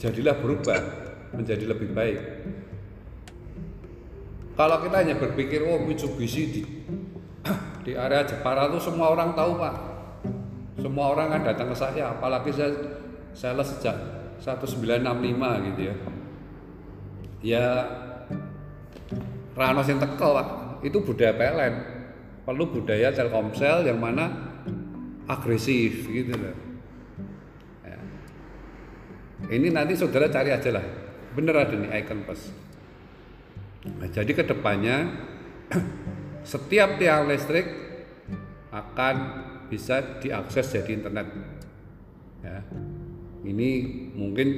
Jadilah 0.00 0.34
berubah 0.40 0.80
menjadi 1.36 1.64
lebih 1.68 1.94
baik 1.94 2.18
kalau 4.52 4.84
kita 4.84 4.96
hanya 5.00 5.16
berpikir 5.16 5.64
oh 5.64 5.80
Mitsubishi 5.80 6.42
di 6.52 6.62
di 7.84 7.92
area 7.96 8.22
Jepara 8.28 8.68
itu 8.68 8.78
semua 8.78 9.12
orang 9.12 9.32
tahu 9.32 9.56
pak. 9.56 9.74
Semua 10.76 11.14
orang 11.14 11.32
kan 11.32 11.40
datang 11.46 11.68
ke 11.72 11.76
saya 11.76 12.12
apalagi 12.12 12.52
saya 12.52 12.72
sales 13.32 13.68
sejak 13.76 13.96
1965 14.44 15.68
gitu 15.72 15.80
ya. 15.88 15.96
Ya 17.42 17.66
Rano 19.56 19.80
yang 19.84 19.98
teko 20.00 20.28
pak. 20.36 20.48
Itu 20.84 21.00
budaya 21.00 21.32
PLN. 21.32 21.74
Perlu 22.42 22.64
budaya 22.68 23.08
Telkomsel 23.14 23.86
yang 23.88 24.02
mana 24.02 24.28
agresif 25.30 26.10
gitu 26.10 26.34
loh. 26.34 26.56
Ya. 27.86 27.98
ini 29.54 29.70
nanti 29.70 29.96
saudara 29.96 30.28
cari 30.28 30.52
aja 30.52 30.76
lah. 30.76 30.84
Bener 31.32 31.56
ada 31.56 31.72
nih 31.72 31.88
icon 32.02 32.26
pas 32.28 32.61
nah, 33.86 34.08
jadi 34.10 34.32
ke 34.32 34.44
depannya 34.46 34.96
setiap 36.52 36.98
tiang 36.98 37.26
listrik 37.30 37.66
akan 38.72 39.14
bisa 39.68 40.20
diakses 40.20 40.74
jadi 40.80 40.90
internet. 41.00 41.26
Ya. 42.42 42.60
Ini 43.42 43.68
mungkin 44.14 44.48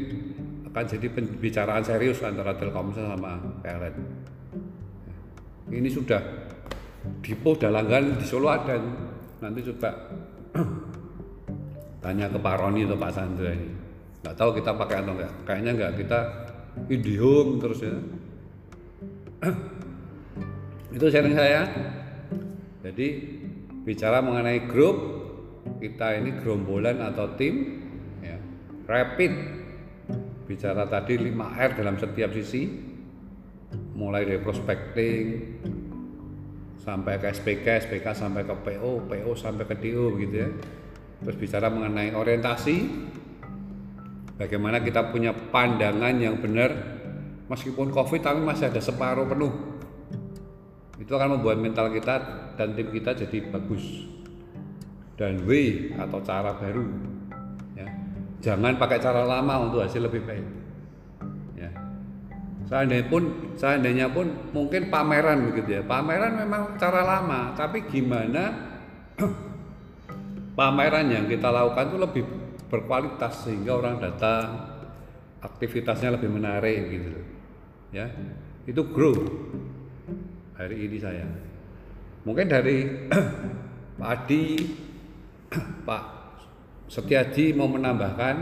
akan 0.68 0.84
jadi 0.86 1.06
pembicaraan 1.08 1.82
serius 1.86 2.20
antara 2.20 2.52
Telkomsel 2.58 3.08
sama 3.08 3.40
PLN 3.64 4.24
ini 5.72 5.88
sudah 5.88 6.20
Dipo 7.20 7.52
udah 7.52 7.68
langgan 7.68 8.16
di 8.16 8.24
Solo 8.24 8.48
ada 8.48 8.80
nanti 9.44 9.60
coba 9.60 9.92
tanya 12.04 12.32
ke 12.32 12.40
Pak 12.40 12.56
Roni 12.56 12.88
atau 12.88 12.96
Pak 12.96 13.12
Sandra 13.12 13.52
ini. 13.52 13.68
Nggak 14.24 14.36
tahu 14.40 14.56
kita 14.56 14.72
pakai 14.72 15.04
atau 15.04 15.12
enggak 15.12 15.32
kayaknya 15.44 15.70
enggak 15.76 15.92
kita 16.00 16.18
IndiHome 16.88 17.60
terus 17.60 17.84
ya 17.84 17.92
itu 20.96 21.06
sharing 21.10 21.36
saya 21.36 21.68
jadi 22.84 23.08
bicara 23.84 24.24
mengenai 24.24 24.64
grup 24.68 24.96
kita 25.80 26.20
ini 26.20 26.36
gerombolan 26.40 27.00
atau 27.00 27.32
tim 27.36 27.84
ya, 28.20 28.36
rapid 28.88 29.32
bicara 30.44 30.84
tadi 30.84 31.16
5R 31.16 31.70
dalam 31.80 31.96
setiap 31.96 32.32
sisi 32.36 32.68
mulai 33.96 34.28
dari 34.28 34.40
prospecting 34.42 35.22
sampai 36.84 37.16
ke 37.16 37.32
SPK, 37.32 37.88
SPK 37.88 38.06
sampai 38.12 38.44
ke 38.44 38.52
PO, 38.52 39.08
PO 39.08 39.30
sampai 39.32 39.64
ke 39.64 39.74
DO 39.80 40.20
gitu 40.20 40.36
ya. 40.36 40.50
Terus 41.24 41.36
bicara 41.40 41.72
mengenai 41.72 42.12
orientasi, 42.12 42.76
bagaimana 44.36 44.84
kita 44.84 45.08
punya 45.08 45.32
pandangan 45.32 46.12
yang 46.20 46.36
benar 46.36 47.00
meskipun 47.54 47.94
COVID 47.94 48.20
tapi 48.20 48.42
masih 48.42 48.68
ada 48.74 48.82
separuh 48.82 49.30
penuh. 49.30 49.54
Itu 50.98 51.14
akan 51.14 51.38
membuat 51.38 51.62
mental 51.62 51.94
kita 51.94 52.14
dan 52.58 52.74
tim 52.74 52.90
kita 52.90 53.14
jadi 53.14 53.54
bagus. 53.54 54.10
Dan 55.14 55.46
way 55.46 55.94
atau 55.94 56.18
cara 56.26 56.58
baru. 56.58 56.82
Ya. 57.78 57.86
Jangan 58.42 58.74
pakai 58.74 58.98
cara 58.98 59.22
lama 59.22 59.70
untuk 59.70 59.86
hasil 59.86 60.02
lebih 60.02 60.26
baik. 60.26 60.46
Ya 61.54 61.70
seandainya 62.64 63.06
pun 63.06 63.22
seandainya 63.54 64.06
pun 64.08 64.26
mungkin 64.56 64.88
pameran 64.88 65.52
begitu 65.52 65.80
ya 65.80 65.82
pameran 65.84 66.32
memang 66.40 66.80
cara 66.80 67.04
lama 67.04 67.52
tapi 67.52 67.84
gimana 67.84 68.50
pameran 70.58 71.06
yang 71.12 71.24
kita 71.28 71.52
lakukan 71.52 71.92
itu 71.92 71.98
lebih 72.00 72.24
berkualitas 72.72 73.44
sehingga 73.44 73.76
orang 73.76 74.00
datang 74.00 74.74
aktivitasnya 75.44 76.16
lebih 76.16 76.32
menarik 76.32 76.80
gitu 76.88 77.33
ya 77.94 78.10
itu 78.66 78.82
grow 78.90 79.14
hari 80.58 80.90
ini 80.90 80.98
saya 80.98 81.22
mungkin 82.26 82.50
dari 82.50 83.06
Pak 84.02 84.10
Adi 84.10 84.42
Pak 85.86 86.04
Setiaji 86.90 87.54
mau 87.54 87.70
menambahkan 87.70 88.36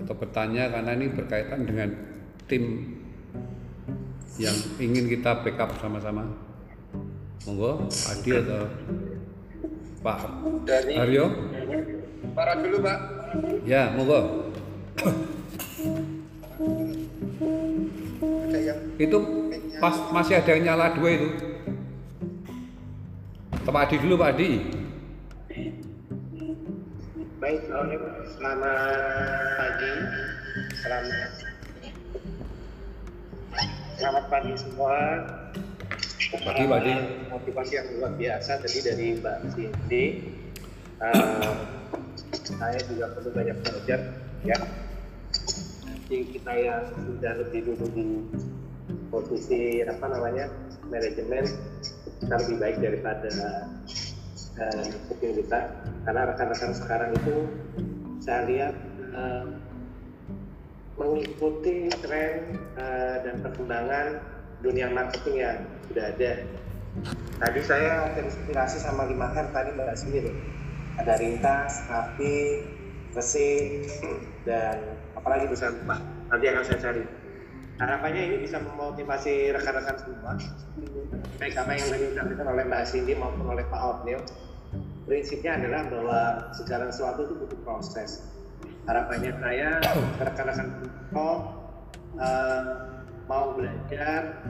atau 0.00 0.16
bertanya 0.16 0.72
karena 0.72 0.96
ini 0.96 1.12
berkaitan 1.12 1.68
dengan 1.68 1.92
tim 2.48 2.96
yang 4.36 4.52
ingin 4.76 5.08
kita 5.08 5.40
backup 5.40 5.80
sama-sama? 5.80 6.28
Monggo, 7.48 7.88
Adi 7.88 8.30
atau 8.36 8.68
Pak 10.04 10.18
Dari 10.68 10.92
Aryo? 10.98 11.32
Para 12.36 12.60
dulu 12.60 12.84
Pak. 12.84 12.98
Ya, 13.64 13.96
monggo. 13.96 14.52
Itu 18.96 19.18
pas 19.76 19.92
masih 20.08 20.40
ada 20.40 20.56
yang 20.56 20.72
nyala 20.72 20.96
dua 20.96 21.10
itu. 21.12 21.28
Pak 23.66 23.92
Adi 23.92 23.96
dulu, 24.00 24.14
Pak 24.16 24.30
Adi. 24.32 24.50
Baik, 27.36 27.60
selamat 27.68 28.80
pagi. 29.60 29.92
Selamat 30.80 31.30
Selamat 34.00 34.24
pagi 34.32 34.52
semua. 34.56 34.96
Pagi, 36.40 36.64
Pak 36.64 36.78
Adi. 36.80 36.94
Motivasi 37.28 37.72
yang 37.76 37.88
luar 38.00 38.12
biasa 38.16 38.50
tadi 38.64 38.78
dari 38.80 39.06
Mbak 39.20 39.36
Cindy. 39.52 40.04
Uh, 40.96 41.52
saya 42.32 42.80
juga 42.88 43.12
perlu 43.12 43.28
banyak 43.36 43.56
belajar 43.60 44.00
ya. 44.40 44.56
Nanti 45.84 46.16
kita 46.32 46.52
yang 46.56 46.88
sudah 46.96 47.32
lebih 47.44 47.60
dulu 47.68 47.84
di 47.92 48.06
posisi 49.08 49.82
apa 49.84 50.06
namanya 50.10 50.50
manajemen 50.90 51.44
kita 52.22 52.34
lebih 52.46 52.56
baik 52.58 52.76
daripada 52.80 53.30
uh, 54.60 54.86
kita 55.20 55.60
karena 56.06 56.22
rekan-rekan 56.32 56.72
sekarang 56.72 57.10
itu 57.12 57.36
saya 58.24 58.40
lihat 58.48 58.74
uh, 59.12 59.46
mengikuti 60.96 61.92
tren 62.00 62.56
uh, 62.80 63.20
dan 63.20 63.44
perkembangan 63.44 64.06
dunia 64.64 64.88
marketing 64.88 65.36
yang 65.44 65.58
sudah 65.88 66.04
ada. 66.16 66.32
Tadi 67.36 67.60
saya 67.60 68.08
terinspirasi 68.16 68.80
sama 68.80 69.04
lima 69.04 69.28
R 69.36 69.52
tadi 69.52 69.76
Mbak 69.76 69.88
loh. 70.24 70.36
Ada 70.96 71.20
ringkas, 71.20 71.84
rapi, 71.92 72.64
mesin, 73.12 73.84
dan 74.48 74.80
apalagi 75.12 75.44
bisa 75.52 75.68
lupa. 75.68 76.00
Nanti 76.32 76.44
akan 76.48 76.64
saya 76.64 76.80
cari. 76.80 77.04
Harapannya 77.76 78.22
ini 78.32 78.36
bisa 78.40 78.56
memotivasi 78.56 79.52
rekan-rekan 79.52 79.96
semua, 80.00 80.32
baik 81.36 81.54
apa 81.60 81.70
yang 81.76 81.88
tadi 81.92 82.04
disampaikan 82.08 82.48
oleh 82.48 82.64
Mbak 82.64 82.82
Cindy 82.88 83.12
maupun 83.12 83.52
oleh 83.52 83.68
Pak 83.68 83.80
Otnil. 83.84 84.20
Prinsipnya 85.04 85.60
adalah 85.60 85.84
bahwa 85.86 86.20
segala 86.56 86.88
sesuatu 86.88 87.28
itu 87.28 87.34
butuh 87.36 87.60
proses. 87.68 88.24
Harapannya 88.88 89.36
saya 89.38 89.68
rekan-rekan 90.24 90.68
uh, 91.12 92.62
mau 93.28 93.52
belajar 93.52 94.40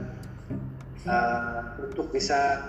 uh, 1.03 1.75
untuk 1.83 2.15
bisa 2.15 2.63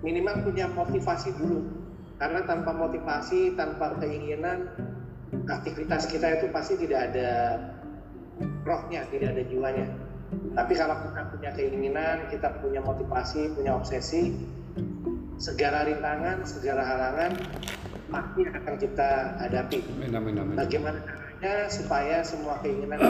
minimal 0.00 0.48
punya 0.48 0.64
motivasi 0.72 1.36
dulu 1.36 1.68
karena 2.16 2.40
tanpa 2.48 2.72
motivasi 2.72 3.52
tanpa 3.52 4.00
keinginan 4.00 4.72
aktivitas 5.44 6.08
kita 6.08 6.40
itu 6.40 6.46
pasti 6.48 6.80
tidak 6.80 7.12
ada 7.12 7.30
rohnya 8.64 9.04
tidak 9.10 9.28
ada 9.36 9.42
jiwanya. 9.46 9.86
Tapi 10.30 10.72
kalau 10.78 10.94
kita 11.10 11.22
punya 11.34 11.50
keinginan 11.58 12.16
kita 12.30 12.48
punya 12.62 12.80
motivasi 12.82 13.50
punya 13.54 13.74
obsesi 13.74 14.34
segala 15.40 15.88
rintangan 15.88 16.44
segala 16.46 16.84
halangan 16.84 17.32
pasti 18.10 18.40
akan 18.46 18.74
kita 18.78 19.10
hadapi. 19.40 19.78
Amin, 19.98 20.14
amin, 20.14 20.34
amin. 20.38 20.54
bagaimana 20.58 20.98
caranya 21.02 21.54
supaya 21.70 22.22
semua 22.22 22.58
keinginan 22.62 22.98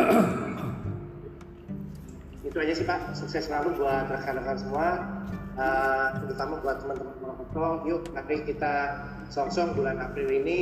itu 2.48 2.56
aja 2.56 2.72
sih 2.72 2.86
Pak. 2.88 3.16
Sukses 3.16 3.48
selalu 3.48 3.76
buat 3.80 4.08
rekan-rekan 4.08 4.56
semua 4.56 4.86
uh, 5.60 6.08
terutama 6.24 6.54
buat 6.64 6.76
teman-teman 6.80 7.14
Monokoto 7.20 7.66
yuk 7.88 8.02
mari 8.14 8.42
kita 8.44 8.74
song-song 9.28 9.76
bulan 9.76 10.00
April 10.00 10.28
ini 10.30 10.58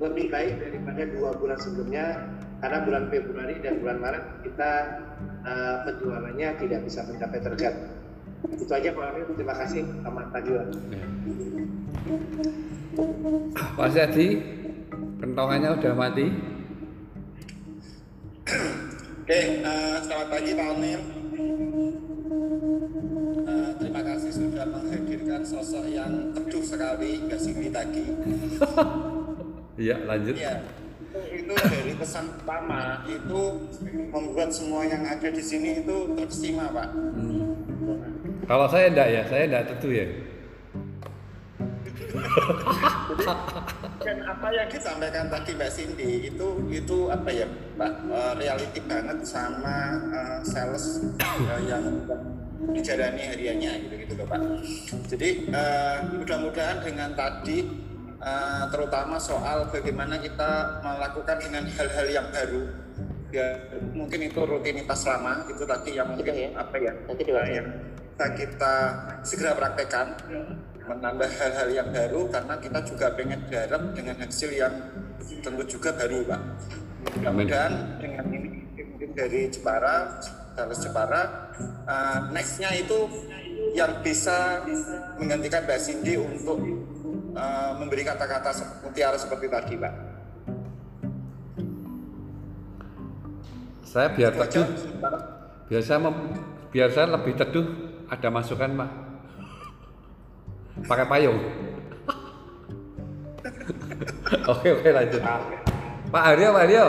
lebih 0.00 0.32
baik 0.32 0.54
daripada 0.64 1.02
dua 1.12 1.30
bulan 1.36 1.58
sebelumnya 1.60 2.24
karena 2.64 2.78
bulan 2.88 3.04
Februari 3.12 3.56
dan 3.60 3.84
bulan 3.84 3.98
Maret 4.00 4.24
kita 4.48 4.72
uh, 5.44 5.76
penjualannya 5.84 6.48
tidak 6.56 6.80
bisa 6.88 7.04
mencapai 7.04 7.40
target. 7.44 7.74
Itu 8.48 8.72
aja 8.72 8.96
Pak 8.96 9.04
Amir, 9.12 9.28
terima 9.36 9.54
kasih. 9.60 9.84
Selamat 9.84 10.26
pagi 10.32 10.50
Pak. 10.56 10.66
Pak 13.76 13.88
Sadi, 13.92 14.28
kentongannya 15.20 15.70
udah 15.76 15.92
mati. 15.92 16.26
Oke, 19.20 19.40
uh, 19.60 19.96
selamat 20.00 20.28
pagi 20.32 20.50
Pak 20.56 20.68
Amir. 20.72 21.00
Uh, 23.44 23.70
terima 23.76 24.00
kasih 24.00 24.32
sudah 24.32 24.64
menghadirkan 24.64 25.44
sosok 25.44 25.84
yang 25.92 26.32
teduh 26.32 26.64
sekali, 26.64 27.20
Mbak 27.28 27.40
Sindi 27.40 27.68
tadi. 27.68 28.04
Iya, 29.80 29.96
lanjut. 30.04 30.36
Iya 30.36 30.60
itu 31.10 31.52
dari 31.58 31.92
pesan 31.98 32.30
pertama 32.38 33.02
itu 33.06 33.42
membuat 34.14 34.54
semua 34.54 34.86
yang 34.86 35.02
ada 35.02 35.26
di 35.26 35.42
sini 35.42 35.82
itu 35.82 36.14
terkesima 36.14 36.70
pak. 36.70 36.88
Hmm. 36.94 37.58
Kalau 38.46 38.66
saya 38.70 38.90
enggak 38.90 39.08
ya, 39.10 39.22
saya 39.26 39.42
enggak 39.50 39.64
tentu 39.74 39.88
ya. 39.90 40.06
Dan 44.02 44.18
apa 44.26 44.48
yang 44.50 44.68
disampaikan 44.70 45.26
tadi 45.30 45.50
Mbak 45.54 45.70
Cindy 45.70 46.10
itu 46.30 46.48
itu 46.70 46.98
apa 47.10 47.30
ya 47.30 47.46
Mbak 47.78 47.92
uh, 48.10 48.32
reality 48.38 48.80
banget 48.86 49.18
sama 49.22 49.98
uh, 50.10 50.38
sales 50.42 51.10
uh, 51.22 51.60
yang 51.66 51.82
dijalani 52.74 53.22
hariannya 53.34 53.72
gitu 53.86 53.94
gitu 54.06 54.12
loh 54.18 54.26
Pak. 54.30 54.40
Jadi 55.10 55.28
uh, 55.54 55.96
mudah-mudahan 56.18 56.82
dengan 56.82 57.14
tadi 57.14 57.89
uh, 58.20 58.64
terutama 58.68 59.16
soal 59.16 59.68
bagaimana 59.72 60.20
kita 60.20 60.80
melakukan 60.84 61.36
dengan 61.40 61.64
hal-hal 61.66 62.06
yang 62.08 62.26
baru. 62.30 62.62
Ya 63.30 63.46
mungkin 63.94 64.26
itu 64.26 64.40
rutinitas 64.42 65.06
lama 65.06 65.46
itu 65.46 65.62
tadi 65.62 65.94
yang 65.94 66.10
mungkin 66.10 66.34
ya. 66.34 66.50
apa 66.58 66.76
ya 66.82 66.92
nanti 67.06 67.22
uh, 67.30 67.46
yang 67.46 67.68
kita, 68.18 68.26
kita 68.36 68.74
segera 69.22 69.54
praktekkan 69.54 70.18
menambah 70.82 71.30
hal-hal 71.38 71.68
yang 71.70 71.88
baru 71.94 72.26
karena 72.26 72.54
kita 72.58 72.78
juga 72.82 73.06
pengen 73.14 73.40
garap 73.46 73.82
dengan 73.94 74.18
hasil 74.18 74.50
yang 74.50 74.74
tentu 75.40 75.62
juga 75.78 75.94
baru 75.94 76.26
pak. 76.26 76.40
Mudah-mudahan 77.16 78.02
dengan 78.02 78.24
ini 78.34 78.66
mungkin 78.82 79.10
dari 79.14 79.46
Jepara 79.48 80.20
dari 80.58 80.76
Jepara 80.76 81.22
uh, 81.86 82.18
nextnya 82.34 82.74
itu 82.74 83.06
yang 83.72 84.02
bisa 84.02 84.66
menggantikan 85.16 85.62
Mbak 85.62 85.78
Cindy 85.78 86.18
untuk 86.18 86.58
uh, 87.34 87.70
memberi 87.78 88.02
kata-kata 88.02 88.50
mutiara 88.82 89.18
seperti 89.18 89.46
tadi, 89.50 89.74
Pak? 89.78 89.94
Saya 93.86 94.08
biar 94.14 94.32
teduh, 94.38 94.66
biar 95.66 95.82
saya, 95.82 95.98
mem, 95.98 96.16
biar 96.70 96.90
saya 96.94 97.10
lebih 97.10 97.34
teduh, 97.34 97.66
ada 98.06 98.28
masukan, 98.30 98.70
Pak. 98.70 98.90
Pakai 100.86 101.06
payung. 101.10 101.38
oke, 104.54 104.68
oke 104.78 104.88
lanjut. 104.94 105.22
Pak 106.10 106.24
Aryo, 106.34 106.48
Pak 106.54 106.64
Aryo. 106.66 106.86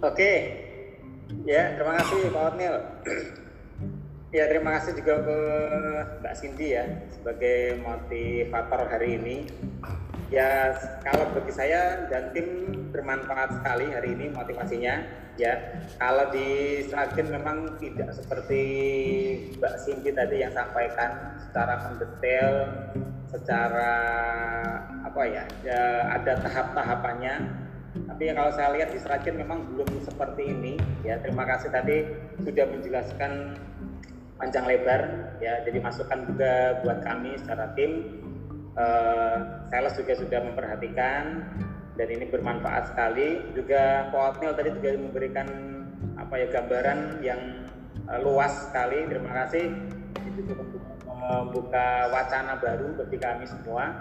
Oke, 0.00 0.32
ya 1.44 1.76
terima 1.76 2.00
kasih 2.00 2.32
Pak 2.32 2.42
Otnil. 2.48 2.74
Ya 4.30 4.46
terima 4.46 4.78
kasih 4.78 4.94
juga 4.94 5.26
ke 5.26 5.38
Mbak 6.22 6.34
Cindy 6.38 6.78
ya 6.78 6.86
sebagai 7.10 7.82
motivator 7.82 8.86
hari 8.86 9.18
ini. 9.18 9.36
Ya 10.30 10.70
kalau 11.02 11.34
bagi 11.34 11.50
saya 11.50 12.06
dan 12.06 12.30
tim 12.30 12.70
bermanfaat 12.94 13.58
sekali 13.58 13.90
hari 13.90 14.14
ini 14.14 14.30
motivasinya. 14.30 15.02
Ya 15.34 15.82
kalau 15.98 16.30
di 16.30 16.78
Sragen 16.86 17.26
memang 17.26 17.74
tidak 17.82 18.14
seperti 18.14 18.62
Mbak 19.58 19.74
Cindy 19.82 20.14
tadi 20.14 20.46
yang 20.46 20.54
sampaikan 20.54 21.34
secara 21.50 21.90
mendetail, 21.90 22.50
secara 23.34 23.92
apa 25.10 25.22
ya, 25.26 25.44
ya 25.66 25.82
ada 26.06 26.38
tahap-tahapannya 26.38 27.66
tapi 27.90 28.30
kalau 28.30 28.54
saya 28.54 28.70
lihat 28.78 28.94
di 28.94 29.02
Sragen 29.02 29.34
memang 29.34 29.66
belum 29.74 29.90
seperti 30.06 30.46
ini 30.46 30.78
ya 31.02 31.18
terima 31.18 31.42
kasih 31.42 31.74
tadi 31.74 32.06
sudah 32.38 32.70
menjelaskan 32.70 33.58
panjang 34.40 34.64
lebar 34.64 35.00
ya. 35.38 35.60
Jadi 35.68 35.78
masukan 35.78 36.24
juga 36.24 36.80
buat 36.80 37.04
kami 37.04 37.36
secara 37.36 37.70
tim. 37.76 38.24
Uh, 38.70 39.66
sales 39.68 39.92
juga 39.98 40.14
sudah 40.16 40.40
memperhatikan 40.46 41.44
dan 42.00 42.08
ini 42.08 42.24
bermanfaat 42.32 42.96
sekali. 42.96 43.44
Juga 43.52 44.08
Pak 44.08 44.40
tadi 44.40 44.70
juga 44.80 44.90
memberikan 44.96 45.46
apa 46.16 46.34
ya 46.40 46.46
gambaran 46.48 47.20
yang 47.20 47.40
uh, 48.08 48.18
luas 48.24 48.72
sekali. 48.72 49.04
Terima 49.06 49.44
kasih. 49.44 49.68
Itu 50.40 50.56
membuka 51.06 52.08
wacana 52.08 52.56
baru 52.56 52.96
bagi 52.96 53.20
kami 53.20 53.44
semua 53.44 53.92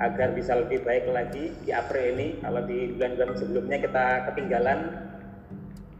agar 0.00 0.32
bisa 0.32 0.56
lebih 0.56 0.84
baik 0.84 1.08
lagi 1.08 1.52
di 1.64 1.70
April 1.72 2.16
ini. 2.16 2.40
Kalau 2.40 2.60
di 2.64 2.92
bulan-bulan 2.96 3.36
sebelumnya 3.36 3.78
kita 3.80 4.06
ketinggalan 4.32 4.78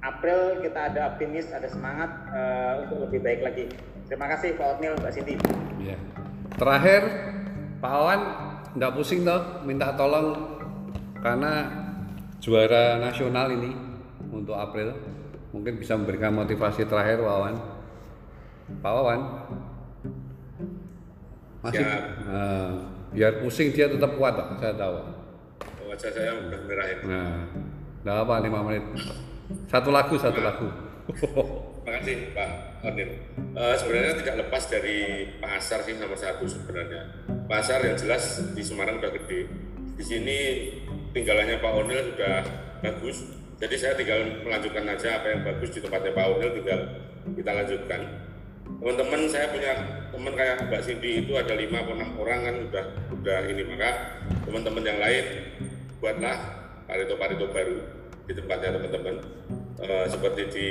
April 0.02 0.58
kita 0.58 0.90
ada 0.90 1.14
optimis, 1.14 1.54
ada 1.54 1.70
semangat 1.70 2.10
uh, 2.34 2.82
untuk 2.82 3.06
lebih 3.06 3.22
baik 3.22 3.40
lagi. 3.46 3.64
Terima 4.10 4.26
kasih 4.34 4.58
Pak 4.58 4.66
Otnil, 4.76 4.98
Mbak 4.98 5.12
Cindy. 5.14 5.34
Ya. 5.78 5.94
Terakhir, 6.58 7.02
Pak 7.78 7.92
Awan 8.02 8.20
nggak 8.74 8.92
pusing 8.98 9.22
toh 9.22 9.62
minta 9.62 9.94
tolong 9.94 10.58
karena 11.22 11.70
juara 12.42 12.98
nasional 12.98 13.46
ini 13.54 13.70
untuk 14.34 14.58
April 14.58 14.90
mungkin 15.54 15.78
bisa 15.78 15.94
memberikan 15.94 16.34
motivasi 16.34 16.82
terakhir 16.82 17.22
Pak 17.22 17.34
Awan. 17.38 17.54
Pak 18.82 18.92
Awan 18.92 19.20
masih 21.62 21.86
uh, 22.26 22.70
biar 23.14 23.38
pusing 23.38 23.70
dia 23.70 23.86
tetap 23.86 24.18
kuat 24.18 24.34
toh, 24.34 24.50
saya 24.58 24.74
tahu. 24.74 24.94
Wajah 25.86 26.10
saya 26.10 26.30
udah 26.42 26.60
merah 26.66 26.86
itu. 26.90 27.04
Nah, 27.06 27.46
nggak 28.02 28.16
apa 28.26 28.34
lima 28.42 28.60
menit. 28.66 28.84
Satu 29.72 29.88
lagu, 29.88 30.14
satu 30.20 30.40
nah. 30.40 30.52
lagu. 30.52 30.68
Terima 31.82 32.30
Pak 32.34 32.50
Onir. 32.86 33.08
Uh, 33.58 33.74
sebenarnya 33.74 34.14
tidak 34.22 34.34
lepas 34.46 34.62
dari 34.70 35.28
pasar 35.42 35.82
sih 35.82 35.98
nomor 35.98 36.14
satu 36.14 36.46
sebenarnya. 36.46 37.26
Pasar 37.50 37.82
yang 37.82 37.98
jelas 37.98 38.54
di 38.54 38.62
Semarang 38.62 39.02
sudah 39.02 39.12
gede. 39.18 39.50
Di 39.98 40.04
sini 40.04 40.38
tinggalannya 41.10 41.58
Pak 41.58 41.72
Onil 41.74 42.14
sudah 42.14 42.46
bagus. 42.82 43.34
Jadi 43.58 43.74
saya 43.78 43.94
tinggal 43.94 44.42
melanjutkan 44.42 44.86
aja 44.86 45.22
apa 45.22 45.26
yang 45.30 45.40
bagus 45.46 45.70
di 45.74 45.80
tempatnya 45.82 46.14
Pak 46.14 46.26
Onil 46.38 46.50
tinggal 46.62 46.80
kita 47.34 47.50
lanjutkan. 47.50 48.00
Teman-teman 48.62 49.20
saya 49.30 49.46
punya 49.50 49.72
teman 50.10 50.32
kayak 50.38 50.56
Mbak 50.70 50.82
Cindy 50.86 51.10
itu 51.26 51.32
ada 51.34 51.54
lima 51.54 51.82
atau 51.82 51.94
enam 51.98 52.10
orang 52.18 52.40
kan 52.46 52.56
udah 52.70 52.84
udah 53.10 53.38
ini 53.50 53.62
maka 53.66 53.90
teman-teman 54.46 54.82
yang 54.86 54.98
lain 55.02 55.24
buatlah 55.98 56.36
Pareto-Pareto 56.86 57.46
baru 57.50 58.01
di 58.26 58.32
tempatnya 58.34 58.78
teman-teman. 58.78 59.16
Eh, 59.82 60.06
seperti 60.06 60.42
di 60.52 60.66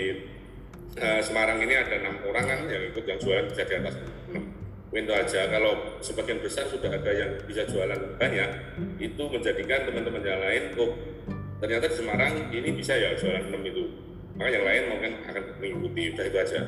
eh, 0.95 1.19
Semarang 1.19 1.59
ini 1.59 1.73
ada 1.75 1.99
enam 1.99 2.23
orang 2.23 2.45
kan 2.47 2.59
yang 2.71 2.83
ikut 2.91 3.03
yang 3.03 3.19
jualan 3.19 3.45
bisa 3.51 3.63
di 3.67 3.75
atas 3.75 3.95
6 4.31 4.39
Itu 4.91 5.11
aja 5.15 5.47
kalau 5.47 5.99
sebagian 6.03 6.43
besar 6.43 6.67
sudah 6.67 6.91
ada 6.91 7.11
yang 7.15 7.39
bisa 7.47 7.63
jualan 7.63 8.19
banyak 8.19 8.49
itu 8.99 9.23
menjadikan 9.23 9.87
teman-teman 9.87 10.19
yang 10.19 10.43
lain 10.43 10.75
kok 10.75 10.91
ternyata 11.63 11.87
di 11.87 11.95
Semarang 11.95 12.33
ini 12.51 12.69
bisa 12.75 12.95
ya 12.95 13.15
jualan 13.15 13.51
6 13.51 13.71
itu. 13.71 13.83
Maka 14.35 14.49
yang 14.51 14.65
lain 14.67 14.83
mungkin 14.91 15.11
akan 15.27 15.43
mengikuti 15.59 16.03
udah 16.15 16.25
itu 16.27 16.37
aja. 16.39 16.61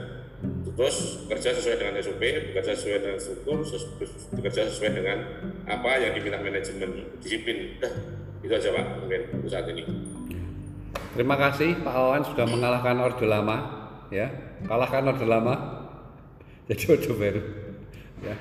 Terus 0.73 0.97
kerja 1.31 1.49
sesuai 1.55 1.77
dengan 1.79 1.93
SOP 2.03 2.19
bekerja 2.19 2.71
sesuai 2.75 2.99
dengan 2.99 3.19
struktur 3.19 3.57
bekerja 4.35 4.61
sesuai 4.67 4.91
dengan 4.91 5.17
apa 5.67 5.91
yang 5.99 6.11
diminta 6.15 6.39
manajemen 6.43 7.07
disiplin. 7.23 7.79
Udah 7.79 7.93
itu 8.43 8.51
aja 8.51 8.69
pak 8.75 8.85
mungkin 8.99 9.21
untuk 9.39 9.49
saat 9.51 9.67
ini 9.71 9.87
Terima 11.13 11.37
kasih 11.37 11.77
Pak 11.85 11.93
Wawan 11.93 12.23
sudah 12.25 12.45
mengalahkan 12.49 12.97
Orde 12.97 13.29
Lama, 13.29 13.57
ya. 14.09 14.33
Kalahkan 14.65 15.13
Orde 15.13 15.27
Lama. 15.29 15.55
Jadi 16.67 16.83
Orde 16.89 17.11
Baru. 17.13 17.41
Ya. 18.25 18.35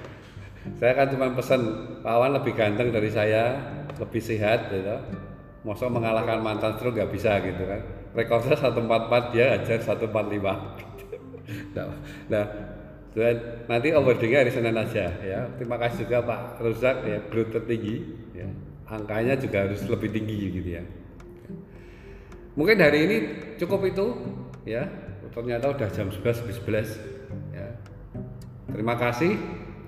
Saya 0.80 0.92
kan 0.96 1.06
cuma 1.12 1.36
pesan 1.36 1.60
Pak 2.00 2.12
Wawan 2.16 2.32
lebih 2.40 2.56
ganteng 2.56 2.88
dari 2.88 3.12
saya, 3.12 3.60
lebih 4.00 4.22
sehat 4.24 4.72
gitu. 4.72 4.88
Masa 5.68 5.86
mengalahkan 5.92 6.40
mantan 6.40 6.74
stroke 6.80 6.96
nggak 6.96 7.12
bisa 7.12 7.38
gitu 7.44 7.62
kan. 7.68 7.80
Rekornya 8.16 8.56
144 8.56 9.34
dia 9.36 9.46
ajar 9.60 9.78
145. 9.78 10.08
nah, 11.76 11.86
nah 12.32 12.44
dan 13.12 13.36
nanti 13.68 13.92
awardingnya 13.92 14.48
hari 14.48 14.52
Senin 14.54 14.72
aja 14.72 15.12
ya. 15.20 15.44
Terima 15.60 15.76
kasih 15.76 16.08
juga 16.08 16.24
Pak 16.24 16.40
Rozak 16.64 16.96
ya, 17.04 17.18
growth 17.28 17.52
tertinggi 17.52 17.96
ya. 18.32 18.48
Angkanya 18.88 19.36
juga 19.36 19.68
harus 19.68 19.84
lebih 19.84 20.08
tinggi 20.08 20.48
gitu 20.56 20.70
ya. 20.80 20.84
Mungkin 22.52 22.76
hari 22.76 22.98
ini 23.08 23.16
cukup 23.56 23.88
itu 23.88 24.06
ya. 24.68 24.84
Ternyata 25.32 25.72
udah 25.72 25.88
jam 25.88 26.12
11 26.12 26.44
lebih 26.44 26.56
11 26.84 27.56
ya. 27.56 27.68
Terima 28.68 29.00
kasih 29.00 29.32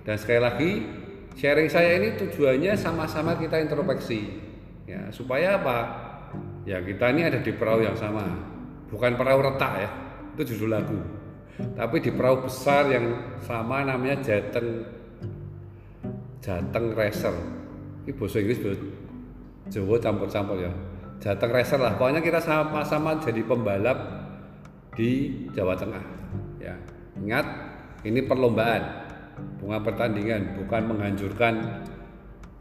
dan 0.08 0.16
sekali 0.16 0.40
lagi 0.40 0.70
sharing 1.36 1.68
saya 1.68 2.00
ini 2.00 2.16
tujuannya 2.16 2.72
sama-sama 2.72 3.36
kita 3.36 3.60
introspeksi 3.60 4.40
ya 4.88 5.12
supaya 5.12 5.60
apa? 5.60 5.78
Ya 6.64 6.80
kita 6.80 7.12
ini 7.12 7.28
ada 7.28 7.44
di 7.44 7.52
perahu 7.52 7.84
yang 7.84 7.92
sama. 7.92 8.24
Bukan 8.88 9.20
perahu 9.20 9.44
retak 9.44 9.72
ya. 9.84 9.90
Itu 10.32 10.56
judul 10.56 10.72
lagu. 10.72 10.96
Tapi 11.54 12.00
di 12.00 12.10
perahu 12.10 12.48
besar 12.48 12.88
yang 12.88 13.36
sama 13.44 13.84
namanya 13.84 14.24
Jateng 14.24 14.88
Jateng 16.40 16.96
Racer. 16.96 17.36
Ini 18.08 18.12
bahasa 18.16 18.36
Inggris 18.40 18.60
bahasa 18.64 18.84
Jawa 19.72 19.96
campur-campur 20.00 20.60
ya. 20.60 20.72
Jateng 21.22 21.52
Racer 21.52 21.80
lah. 21.80 21.94
Pokoknya 21.98 22.20
kita 22.24 22.40
sama-sama 22.42 23.18
jadi 23.22 23.42
pembalap 23.44 23.98
di 24.94 25.42
Jawa 25.52 25.74
Tengah. 25.74 26.04
Ya. 26.62 26.74
Ingat, 27.18 27.46
ini 28.06 28.22
perlombaan, 28.26 28.82
bukan 29.62 29.80
pertandingan, 29.82 30.58
bukan 30.58 30.82
menghancurkan 30.90 31.84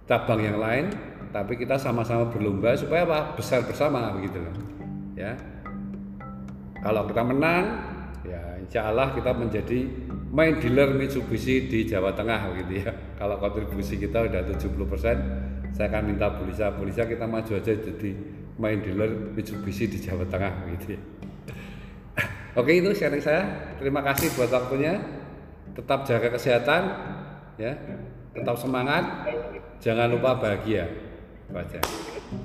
cabang 0.05 0.41
yang 0.43 0.57
lain, 0.59 0.91
tapi 1.33 1.57
kita 1.57 1.79
sama-sama 1.81 2.29
berlomba 2.29 2.77
supaya 2.77 3.07
apa? 3.07 3.19
Besar 3.33 3.65
bersama 3.65 4.13
begitu 4.13 4.37
loh. 4.37 4.55
Ya. 5.17 5.33
Kalau 6.83 7.07
kita 7.07 7.23
menang, 7.23 7.65
ya 8.27 8.59
insya 8.59 8.91
Allah 8.91 9.15
kita 9.15 9.31
menjadi 9.31 9.87
main 10.33 10.59
dealer 10.59 10.93
Mitsubishi 10.97 11.71
di 11.71 11.87
Jawa 11.87 12.11
Tengah 12.11 12.53
begitu 12.53 12.85
ya. 12.85 12.91
Kalau 13.19 13.39
kontribusi 13.39 13.95
kita 13.97 14.27
udah 14.27 14.41
70%, 14.45 15.73
saya 15.73 15.87
akan 15.89 16.03
minta 16.05 16.27
Bulisa, 16.33 16.75
Bulisa 16.75 17.07
kita 17.07 17.25
maju 17.25 17.51
aja 17.55 17.71
jadi 17.71 18.11
main 18.57 18.79
dealer 18.81 19.09
Mitsubishi 19.33 19.89
di 19.89 19.97
Jawa 19.97 20.25
Tengah 20.29 20.51
begitu 20.65 20.97
ya. 20.97 21.01
Oke 22.59 22.77
itu 22.77 22.93
sharing 22.93 23.23
saya. 23.23 23.73
Terima 23.81 24.05
kasih 24.05 24.29
buat 24.37 24.49
waktunya. 24.53 25.01
Tetap 25.73 26.05
jaga 26.05 26.29
kesehatan, 26.29 26.81
ya. 27.57 27.73
Tetap 28.33 28.55
semangat. 28.61 29.25
Jangan 29.81 30.13
lupa 30.13 30.37
bahagia. 30.37 30.85
Itu 31.49 31.53
aja. 31.57 31.81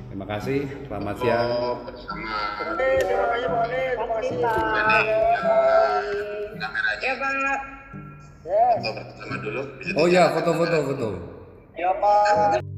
Terima 0.09 0.25
kasih. 0.25 0.65
Selamat 0.89 1.15
siang. 1.21 1.49
Ya 6.99 7.13
Pak. 7.15 7.69
foto 8.49 8.91
bersama 9.05 9.37
dulu 9.45 9.63
Oh 9.99 10.07
ya, 10.09 10.33
foto-foto, 10.33 10.77
foto. 10.93 11.09
ya 11.77 11.91
Pak 12.01 12.78